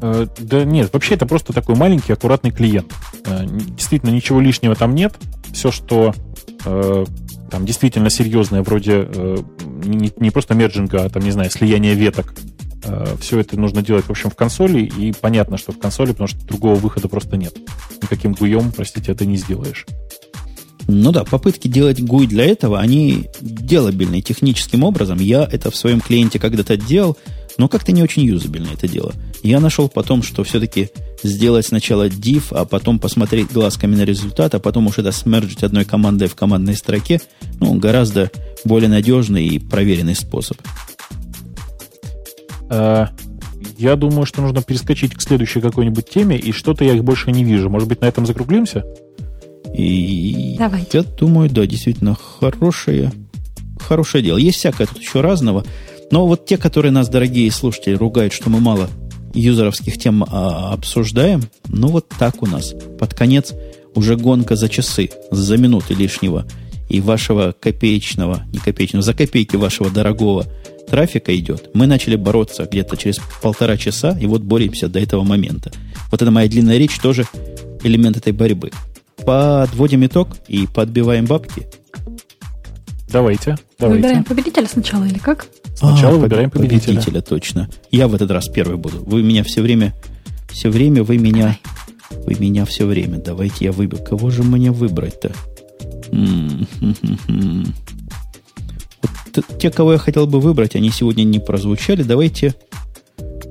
Э, 0.00 0.26
да 0.38 0.64
нет, 0.64 0.92
вообще 0.92 1.14
это 1.14 1.26
просто 1.26 1.52
такой 1.52 1.76
маленький, 1.76 2.12
аккуратный 2.12 2.50
клиент. 2.50 2.92
Э, 3.24 3.46
действительно, 3.46 4.10
ничего 4.10 4.40
лишнего 4.40 4.74
там 4.74 4.94
нет. 4.94 5.14
Все, 5.52 5.70
что 5.70 6.14
э, 6.64 7.04
там 7.54 7.64
действительно 7.66 8.10
серьезное, 8.10 8.64
вроде 8.64 9.06
э, 9.08 9.36
не, 9.84 10.12
не 10.16 10.30
просто 10.30 10.54
мерджинга, 10.54 11.04
а 11.04 11.08
там, 11.08 11.22
не 11.22 11.30
знаю, 11.30 11.52
слияние 11.52 11.94
веток, 11.94 12.34
э, 12.82 13.14
все 13.20 13.38
это 13.38 13.56
нужно 13.56 13.80
делать, 13.80 14.06
в 14.06 14.10
общем, 14.10 14.28
в 14.28 14.34
консоли, 14.34 14.80
и 14.80 15.12
понятно, 15.12 15.56
что 15.56 15.70
в 15.70 15.78
консоли, 15.78 16.10
потому 16.10 16.26
что 16.26 16.44
другого 16.44 16.74
выхода 16.74 17.06
просто 17.06 17.36
нет. 17.36 17.56
Никаким 18.02 18.32
гуем, 18.32 18.72
простите, 18.72 19.12
это 19.12 19.24
не 19.24 19.36
сделаешь. 19.36 19.86
Ну 20.88 21.12
да, 21.12 21.22
попытки 21.22 21.68
делать 21.68 22.00
GUI 22.00 22.26
для 22.26 22.44
этого, 22.44 22.80
они 22.80 23.28
делабельны 23.40 24.20
техническим 24.20 24.82
образом. 24.82 25.20
Я 25.20 25.48
это 25.48 25.70
в 25.70 25.76
своем 25.76 26.00
клиенте 26.00 26.40
когда-то 26.40 26.76
делал, 26.76 27.16
но 27.58 27.68
как-то 27.68 27.92
не 27.92 28.02
очень 28.02 28.24
юзабельно 28.24 28.68
это 28.72 28.88
дело. 28.88 29.12
Я 29.42 29.60
нашел 29.60 29.88
потом, 29.88 30.22
что 30.22 30.42
все-таки 30.44 30.90
сделать 31.22 31.66
сначала 31.66 32.08
div, 32.08 32.46
а 32.50 32.64
потом 32.64 32.98
посмотреть 32.98 33.52
глазками 33.52 33.94
на 33.94 34.02
результат, 34.02 34.54
а 34.54 34.58
потом 34.58 34.86
уж 34.86 34.98
это 34.98 35.12
смерджить 35.12 35.62
одной 35.62 35.84
командой 35.84 36.28
в 36.28 36.34
командной 36.34 36.76
строке, 36.76 37.20
ну, 37.60 37.74
гораздо 37.74 38.30
более 38.64 38.88
надежный 38.88 39.46
и 39.46 39.58
проверенный 39.58 40.14
способ. 40.14 40.56
А, 42.70 43.10
я 43.78 43.96
думаю, 43.96 44.26
что 44.26 44.42
нужно 44.42 44.62
перескочить 44.62 45.14
к 45.14 45.20
следующей 45.20 45.60
какой-нибудь 45.60 46.08
теме, 46.08 46.38
и 46.38 46.52
что-то 46.52 46.84
я 46.84 46.94
их 46.94 47.04
больше 47.04 47.30
не 47.30 47.44
вижу. 47.44 47.70
Может 47.70 47.88
быть, 47.88 48.00
на 48.00 48.06
этом 48.06 48.26
закруглимся? 48.26 48.84
И 49.74 50.56
Давайте. 50.58 50.98
я 50.98 51.02
думаю, 51.02 51.50
да, 51.50 51.66
действительно, 51.66 52.14
хорошее, 52.14 53.12
хорошее 53.80 54.22
дело. 54.22 54.38
Есть 54.38 54.58
всякое 54.58 54.86
тут 54.86 54.98
еще 54.98 55.20
разного. 55.20 55.64
Но 56.14 56.28
вот 56.28 56.46
те, 56.46 56.58
которые 56.58 56.92
нас, 56.92 57.08
дорогие 57.08 57.50
слушатели, 57.50 57.94
ругают, 57.94 58.32
что 58.32 58.48
мы 58.48 58.60
мало 58.60 58.88
юзеровских 59.34 59.98
тем 59.98 60.22
а, 60.22 60.72
обсуждаем, 60.72 61.42
ну 61.66 61.88
вот 61.88 62.06
так 62.08 62.40
у 62.40 62.46
нас. 62.46 62.72
Под 63.00 63.14
конец 63.14 63.52
уже 63.96 64.14
гонка 64.14 64.54
за 64.54 64.68
часы, 64.68 65.10
за 65.32 65.56
минуты 65.56 65.94
лишнего 65.94 66.46
и 66.88 67.00
вашего 67.00 67.52
копеечного, 67.58 68.44
не 68.52 68.60
копеечного, 68.60 69.02
за 69.02 69.12
копейки 69.12 69.56
вашего 69.56 69.90
дорогого 69.90 70.46
трафика 70.88 71.36
идет. 71.36 71.70
Мы 71.74 71.88
начали 71.88 72.14
бороться 72.14 72.68
где-то 72.70 72.96
через 72.96 73.18
полтора 73.42 73.76
часа, 73.76 74.16
и 74.16 74.26
вот 74.26 74.42
боремся 74.42 74.86
до 74.86 75.00
этого 75.00 75.24
момента. 75.24 75.72
Вот 76.12 76.22
эта 76.22 76.30
моя 76.30 76.46
длинная 76.46 76.78
речь 76.78 76.96
тоже 77.00 77.24
элемент 77.82 78.18
этой 78.18 78.32
борьбы. 78.32 78.70
Подводим 79.26 80.06
итог 80.06 80.28
и 80.46 80.68
подбиваем 80.72 81.24
бабки– 81.24 81.66
Давайте, 83.14 83.56
давайте. 83.78 84.02
Выбираем 84.02 84.24
победителя 84.24 84.66
сначала 84.66 85.04
или 85.04 85.18
как? 85.18 85.46
Сначала 85.90 86.16
а, 86.16 86.18
выбираем 86.18 86.50
победителя. 86.50 86.94
Победителя, 86.96 87.20
точно. 87.20 87.68
Я 87.90 88.08
в 88.08 88.14
этот 88.14 88.30
раз 88.30 88.48
первый 88.48 88.76
буду. 88.76 89.02
Вы 89.04 89.22
меня 89.22 89.44
все 89.44 89.62
время, 89.62 89.94
все 90.48 90.70
время 90.70 91.02
вы 91.02 91.18
меня, 91.18 91.58
вы 92.10 92.34
меня 92.38 92.64
все 92.64 92.86
время. 92.86 93.18
Давайте 93.18 93.66
я 93.66 93.72
выберу. 93.72 94.02
Кого 94.02 94.30
же 94.30 94.42
мне 94.42 94.70
выбрать-то? 94.70 95.32
Вот 99.36 99.58
те, 99.58 99.70
кого 99.70 99.92
я 99.92 99.98
хотел 99.98 100.26
бы 100.26 100.40
выбрать, 100.40 100.76
они 100.76 100.90
сегодня 100.90 101.24
не 101.24 101.40
прозвучали. 101.40 102.02
Давайте, 102.02 102.54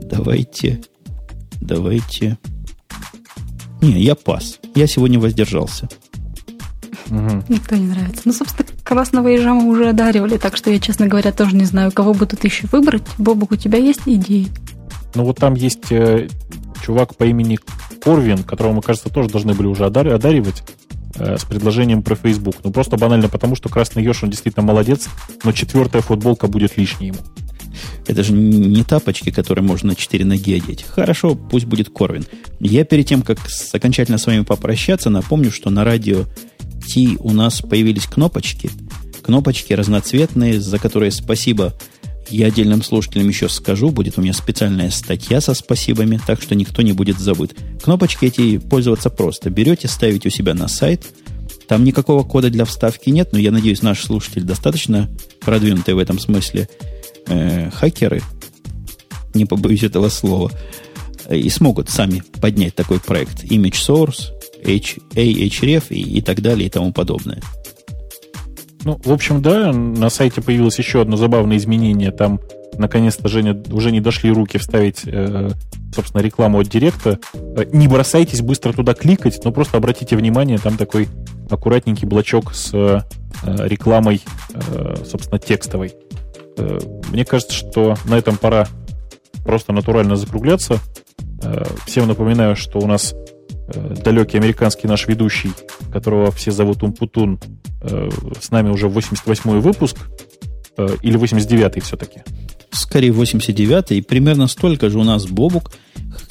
давайте, 0.09 0.81
давайте. 1.59 2.37
Не, 3.81 4.01
я 4.01 4.15
пас. 4.15 4.59
Я 4.75 4.87
сегодня 4.87 5.19
воздержался. 5.19 5.89
Угу. 7.13 7.43
Никто 7.47 7.75
не 7.75 7.85
нравится. 7.85 8.23
Ну, 8.25 8.33
собственно, 8.33 8.67
красного 8.83 9.27
ежа 9.27 9.53
мы 9.53 9.69
уже 9.69 9.89
одаривали, 9.89 10.37
так 10.37 10.57
что 10.57 10.71
я, 10.71 10.79
честно 10.79 11.07
говоря, 11.07 11.31
тоже 11.31 11.55
не 11.55 11.65
знаю, 11.65 11.91
кого 11.91 12.13
бы 12.13 12.25
тут 12.25 12.43
еще 12.43 12.65
выбрать. 12.71 13.03
Бобок, 13.19 13.51
у 13.51 13.55
тебя 13.55 13.77
есть 13.77 14.01
идеи? 14.07 14.47
Ну, 15.13 15.23
вот 15.23 15.37
там 15.37 15.53
есть 15.53 15.91
э, 15.91 16.27
чувак 16.83 17.15
по 17.15 17.23
имени 17.25 17.59
Корвин, 18.03 18.43
которого 18.43 18.73
мы, 18.73 18.81
кажется, 18.81 19.09
тоже 19.09 19.29
должны 19.29 19.53
были 19.53 19.67
уже 19.67 19.83
одари- 19.83 20.11
одаривать 20.11 20.63
э, 21.15 21.37
с 21.37 21.43
предложением 21.45 22.01
про 22.01 22.15
Facebook. 22.15 22.55
Ну, 22.63 22.71
просто 22.71 22.97
банально 22.97 23.29
потому, 23.29 23.55
что 23.55 23.69
красный 23.69 24.03
еж, 24.03 24.23
он 24.23 24.31
действительно 24.31 24.65
молодец, 24.65 25.07
но 25.43 25.51
четвертая 25.51 26.01
футболка 26.01 26.47
будет 26.47 26.77
лишней 26.77 27.09
ему. 27.09 27.19
Это 28.07 28.23
же 28.23 28.33
не 28.33 28.83
тапочки, 28.83 29.29
которые 29.31 29.63
можно 29.63 29.89
на 29.89 29.95
четыре 29.95 30.25
ноги 30.25 30.55
одеть. 30.55 30.83
Хорошо, 30.83 31.35
пусть 31.35 31.65
будет 31.65 31.89
Корвин. 31.89 32.25
Я 32.59 32.85
перед 32.85 33.05
тем, 33.07 33.21
как 33.21 33.37
окончательно 33.71 34.17
с 34.17 34.25
вами 34.25 34.41
попрощаться, 34.41 35.09
напомню, 35.09 35.51
что 35.51 35.69
на 35.69 35.83
радио 35.83 36.25
T 36.87 37.17
у 37.19 37.31
нас 37.31 37.61
появились 37.61 38.05
кнопочки. 38.05 38.69
Кнопочки 39.21 39.73
разноцветные, 39.73 40.59
за 40.59 40.79
которые 40.79 41.11
спасибо 41.11 41.73
я 42.29 42.47
отдельным 42.47 42.81
слушателям 42.83 43.27
еще 43.27 43.49
скажу. 43.49 43.89
Будет 43.89 44.17
у 44.17 44.21
меня 44.21 44.33
специальная 44.33 44.89
статья 44.91 45.41
со 45.41 45.53
спасибами, 45.53 46.19
так 46.25 46.41
что 46.41 46.55
никто 46.55 46.81
не 46.81 46.93
будет 46.93 47.19
забыт. 47.19 47.55
Кнопочки 47.81 48.25
эти 48.25 48.57
пользоваться 48.57 49.09
просто. 49.09 49.49
Берете, 49.49 49.87
ставите 49.87 50.29
у 50.29 50.31
себя 50.31 50.53
на 50.53 50.67
сайт. 50.67 51.05
Там 51.67 51.83
никакого 51.83 52.23
кода 52.23 52.49
для 52.49 52.65
вставки 52.65 53.09
нет, 53.09 53.29
но 53.31 53.39
я 53.39 53.51
надеюсь, 53.51 53.81
наши 53.81 54.05
слушатели 54.05 54.43
достаточно 54.43 55.09
продвинутые 55.41 55.95
в 55.95 55.99
этом 55.99 56.19
смысле 56.19 56.67
э, 57.27 57.69
хакеры, 57.71 58.21
не 59.33 59.45
побоюсь 59.45 59.83
этого 59.83 60.09
слова, 60.09 60.51
и 61.29 61.49
смогут 61.49 61.89
сами 61.89 62.23
поднять 62.41 62.75
такой 62.75 62.99
проект. 62.99 63.43
Image 63.45 63.73
Source, 63.73 64.31
H, 64.63 64.97
Ahref 65.15 65.85
и, 65.89 66.17
и 66.17 66.21
так 66.21 66.41
далее 66.41 66.67
и 66.67 66.69
тому 66.69 66.91
подобное. 66.91 67.41
Ну, 68.85 68.99
в 69.03 69.11
общем, 69.11 69.41
да, 69.41 69.71
на 69.71 70.09
сайте 70.09 70.41
появилось 70.41 70.77
еще 70.77 71.01
одно 71.01 71.15
забавное 71.15 71.57
изменение. 71.57 72.11
Там, 72.11 72.39
наконец-то, 72.77 73.29
Женя, 73.29 73.61
уже 73.71 73.91
не 73.91 74.01
дошли 74.01 74.31
руки 74.31 74.57
вставить, 74.57 75.03
э, 75.05 75.51
собственно, 75.95 76.21
рекламу 76.21 76.59
от 76.59 76.67
директа. 76.67 77.19
Э, 77.33 77.65
не 77.71 77.87
бросайтесь 77.87 78.41
быстро 78.41 78.73
туда 78.73 78.93
кликать, 78.93 79.39
но 79.45 79.51
просто 79.51 79.77
обратите 79.77 80.17
внимание, 80.17 80.57
там 80.57 80.77
такой 80.77 81.07
аккуратненький 81.49 82.07
блочок 82.07 82.53
с 82.53 82.73
э, 82.73 83.01
рекламой, 83.43 84.21
э, 84.53 84.95
собственно, 85.05 85.39
текстовой. 85.39 85.93
Э, 86.57 86.79
мне 87.09 87.23
кажется, 87.23 87.53
что 87.53 87.95
на 88.05 88.15
этом 88.17 88.37
пора 88.37 88.67
просто 89.45 89.71
натурально 89.71 90.17
закругляться. 90.17 90.79
Э, 91.41 91.63
всем 91.85 92.07
напоминаю, 92.07 92.55
что 92.55 92.79
у 92.79 92.87
нас 92.87 93.15
Э, 93.67 93.95
далекий 94.03 94.37
американский 94.37 94.87
наш 94.87 95.07
ведущий, 95.07 95.51
которого 95.91 96.31
все 96.31 96.51
зовут 96.51 96.83
Умпутун, 96.83 97.39
э, 97.81 98.09
с 98.39 98.51
нами 98.51 98.69
уже 98.69 98.87
88-й 98.87 99.59
выпуск, 99.59 99.97
э, 100.77 100.87
или 101.01 101.17
89-й 101.17 101.79
все-таки? 101.81 102.23
Скорее 102.71 103.11
89-й, 103.11 103.97
и 103.97 104.01
примерно 104.01 104.47
столько 104.47 104.89
же 104.89 104.99
у 104.99 105.03
нас 105.03 105.25
Бобук, 105.25 105.71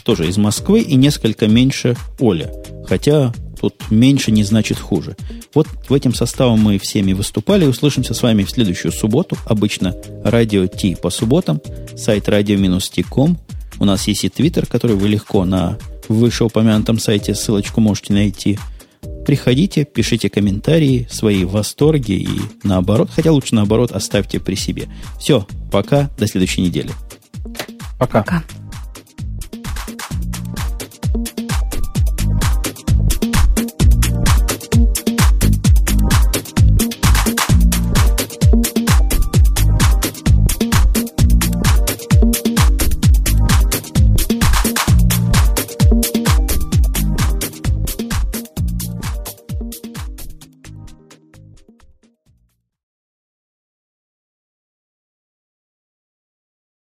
тоже 0.04 0.28
из 0.28 0.36
Москвы, 0.36 0.80
и 0.80 0.94
несколько 0.94 1.48
меньше 1.48 1.96
Оля. 2.18 2.52
Хотя 2.86 3.32
тут 3.60 3.90
меньше 3.90 4.32
не 4.32 4.42
значит 4.42 4.78
хуже. 4.78 5.16
Вот 5.54 5.68
в 5.88 5.94
этим 5.94 6.14
составом 6.14 6.60
мы 6.60 6.78
всеми 6.78 7.12
выступали. 7.12 7.64
Услышимся 7.64 8.12
с 8.12 8.22
вами 8.22 8.42
в 8.42 8.50
следующую 8.50 8.90
субботу. 8.90 9.38
Обычно 9.46 9.94
радио 10.24 10.66
Ти 10.66 10.96
по 10.96 11.10
субботам. 11.10 11.60
Сайт 11.96 12.28
radio-t.com. 12.28 13.38
У 13.78 13.84
нас 13.84 14.08
есть 14.08 14.24
и 14.24 14.28
твиттер, 14.28 14.66
который 14.66 14.96
вы 14.96 15.08
легко 15.08 15.44
на 15.44 15.78
вышеупомянутом 16.08 16.98
сайте 16.98 17.34
ссылочку 17.34 17.80
можете 17.80 18.12
найти. 18.12 18.58
Приходите, 19.26 19.84
пишите 19.84 20.28
комментарии, 20.28 21.06
свои 21.10 21.44
восторги 21.44 22.12
и 22.12 22.40
наоборот, 22.62 23.10
хотя 23.14 23.32
лучше 23.32 23.54
наоборот, 23.54 23.92
оставьте 23.92 24.40
при 24.40 24.54
себе. 24.54 24.88
Все, 25.18 25.46
пока, 25.70 26.10
до 26.18 26.26
следующей 26.26 26.62
недели. 26.62 26.90
Пока. 27.98 28.22
пока. 28.22 28.44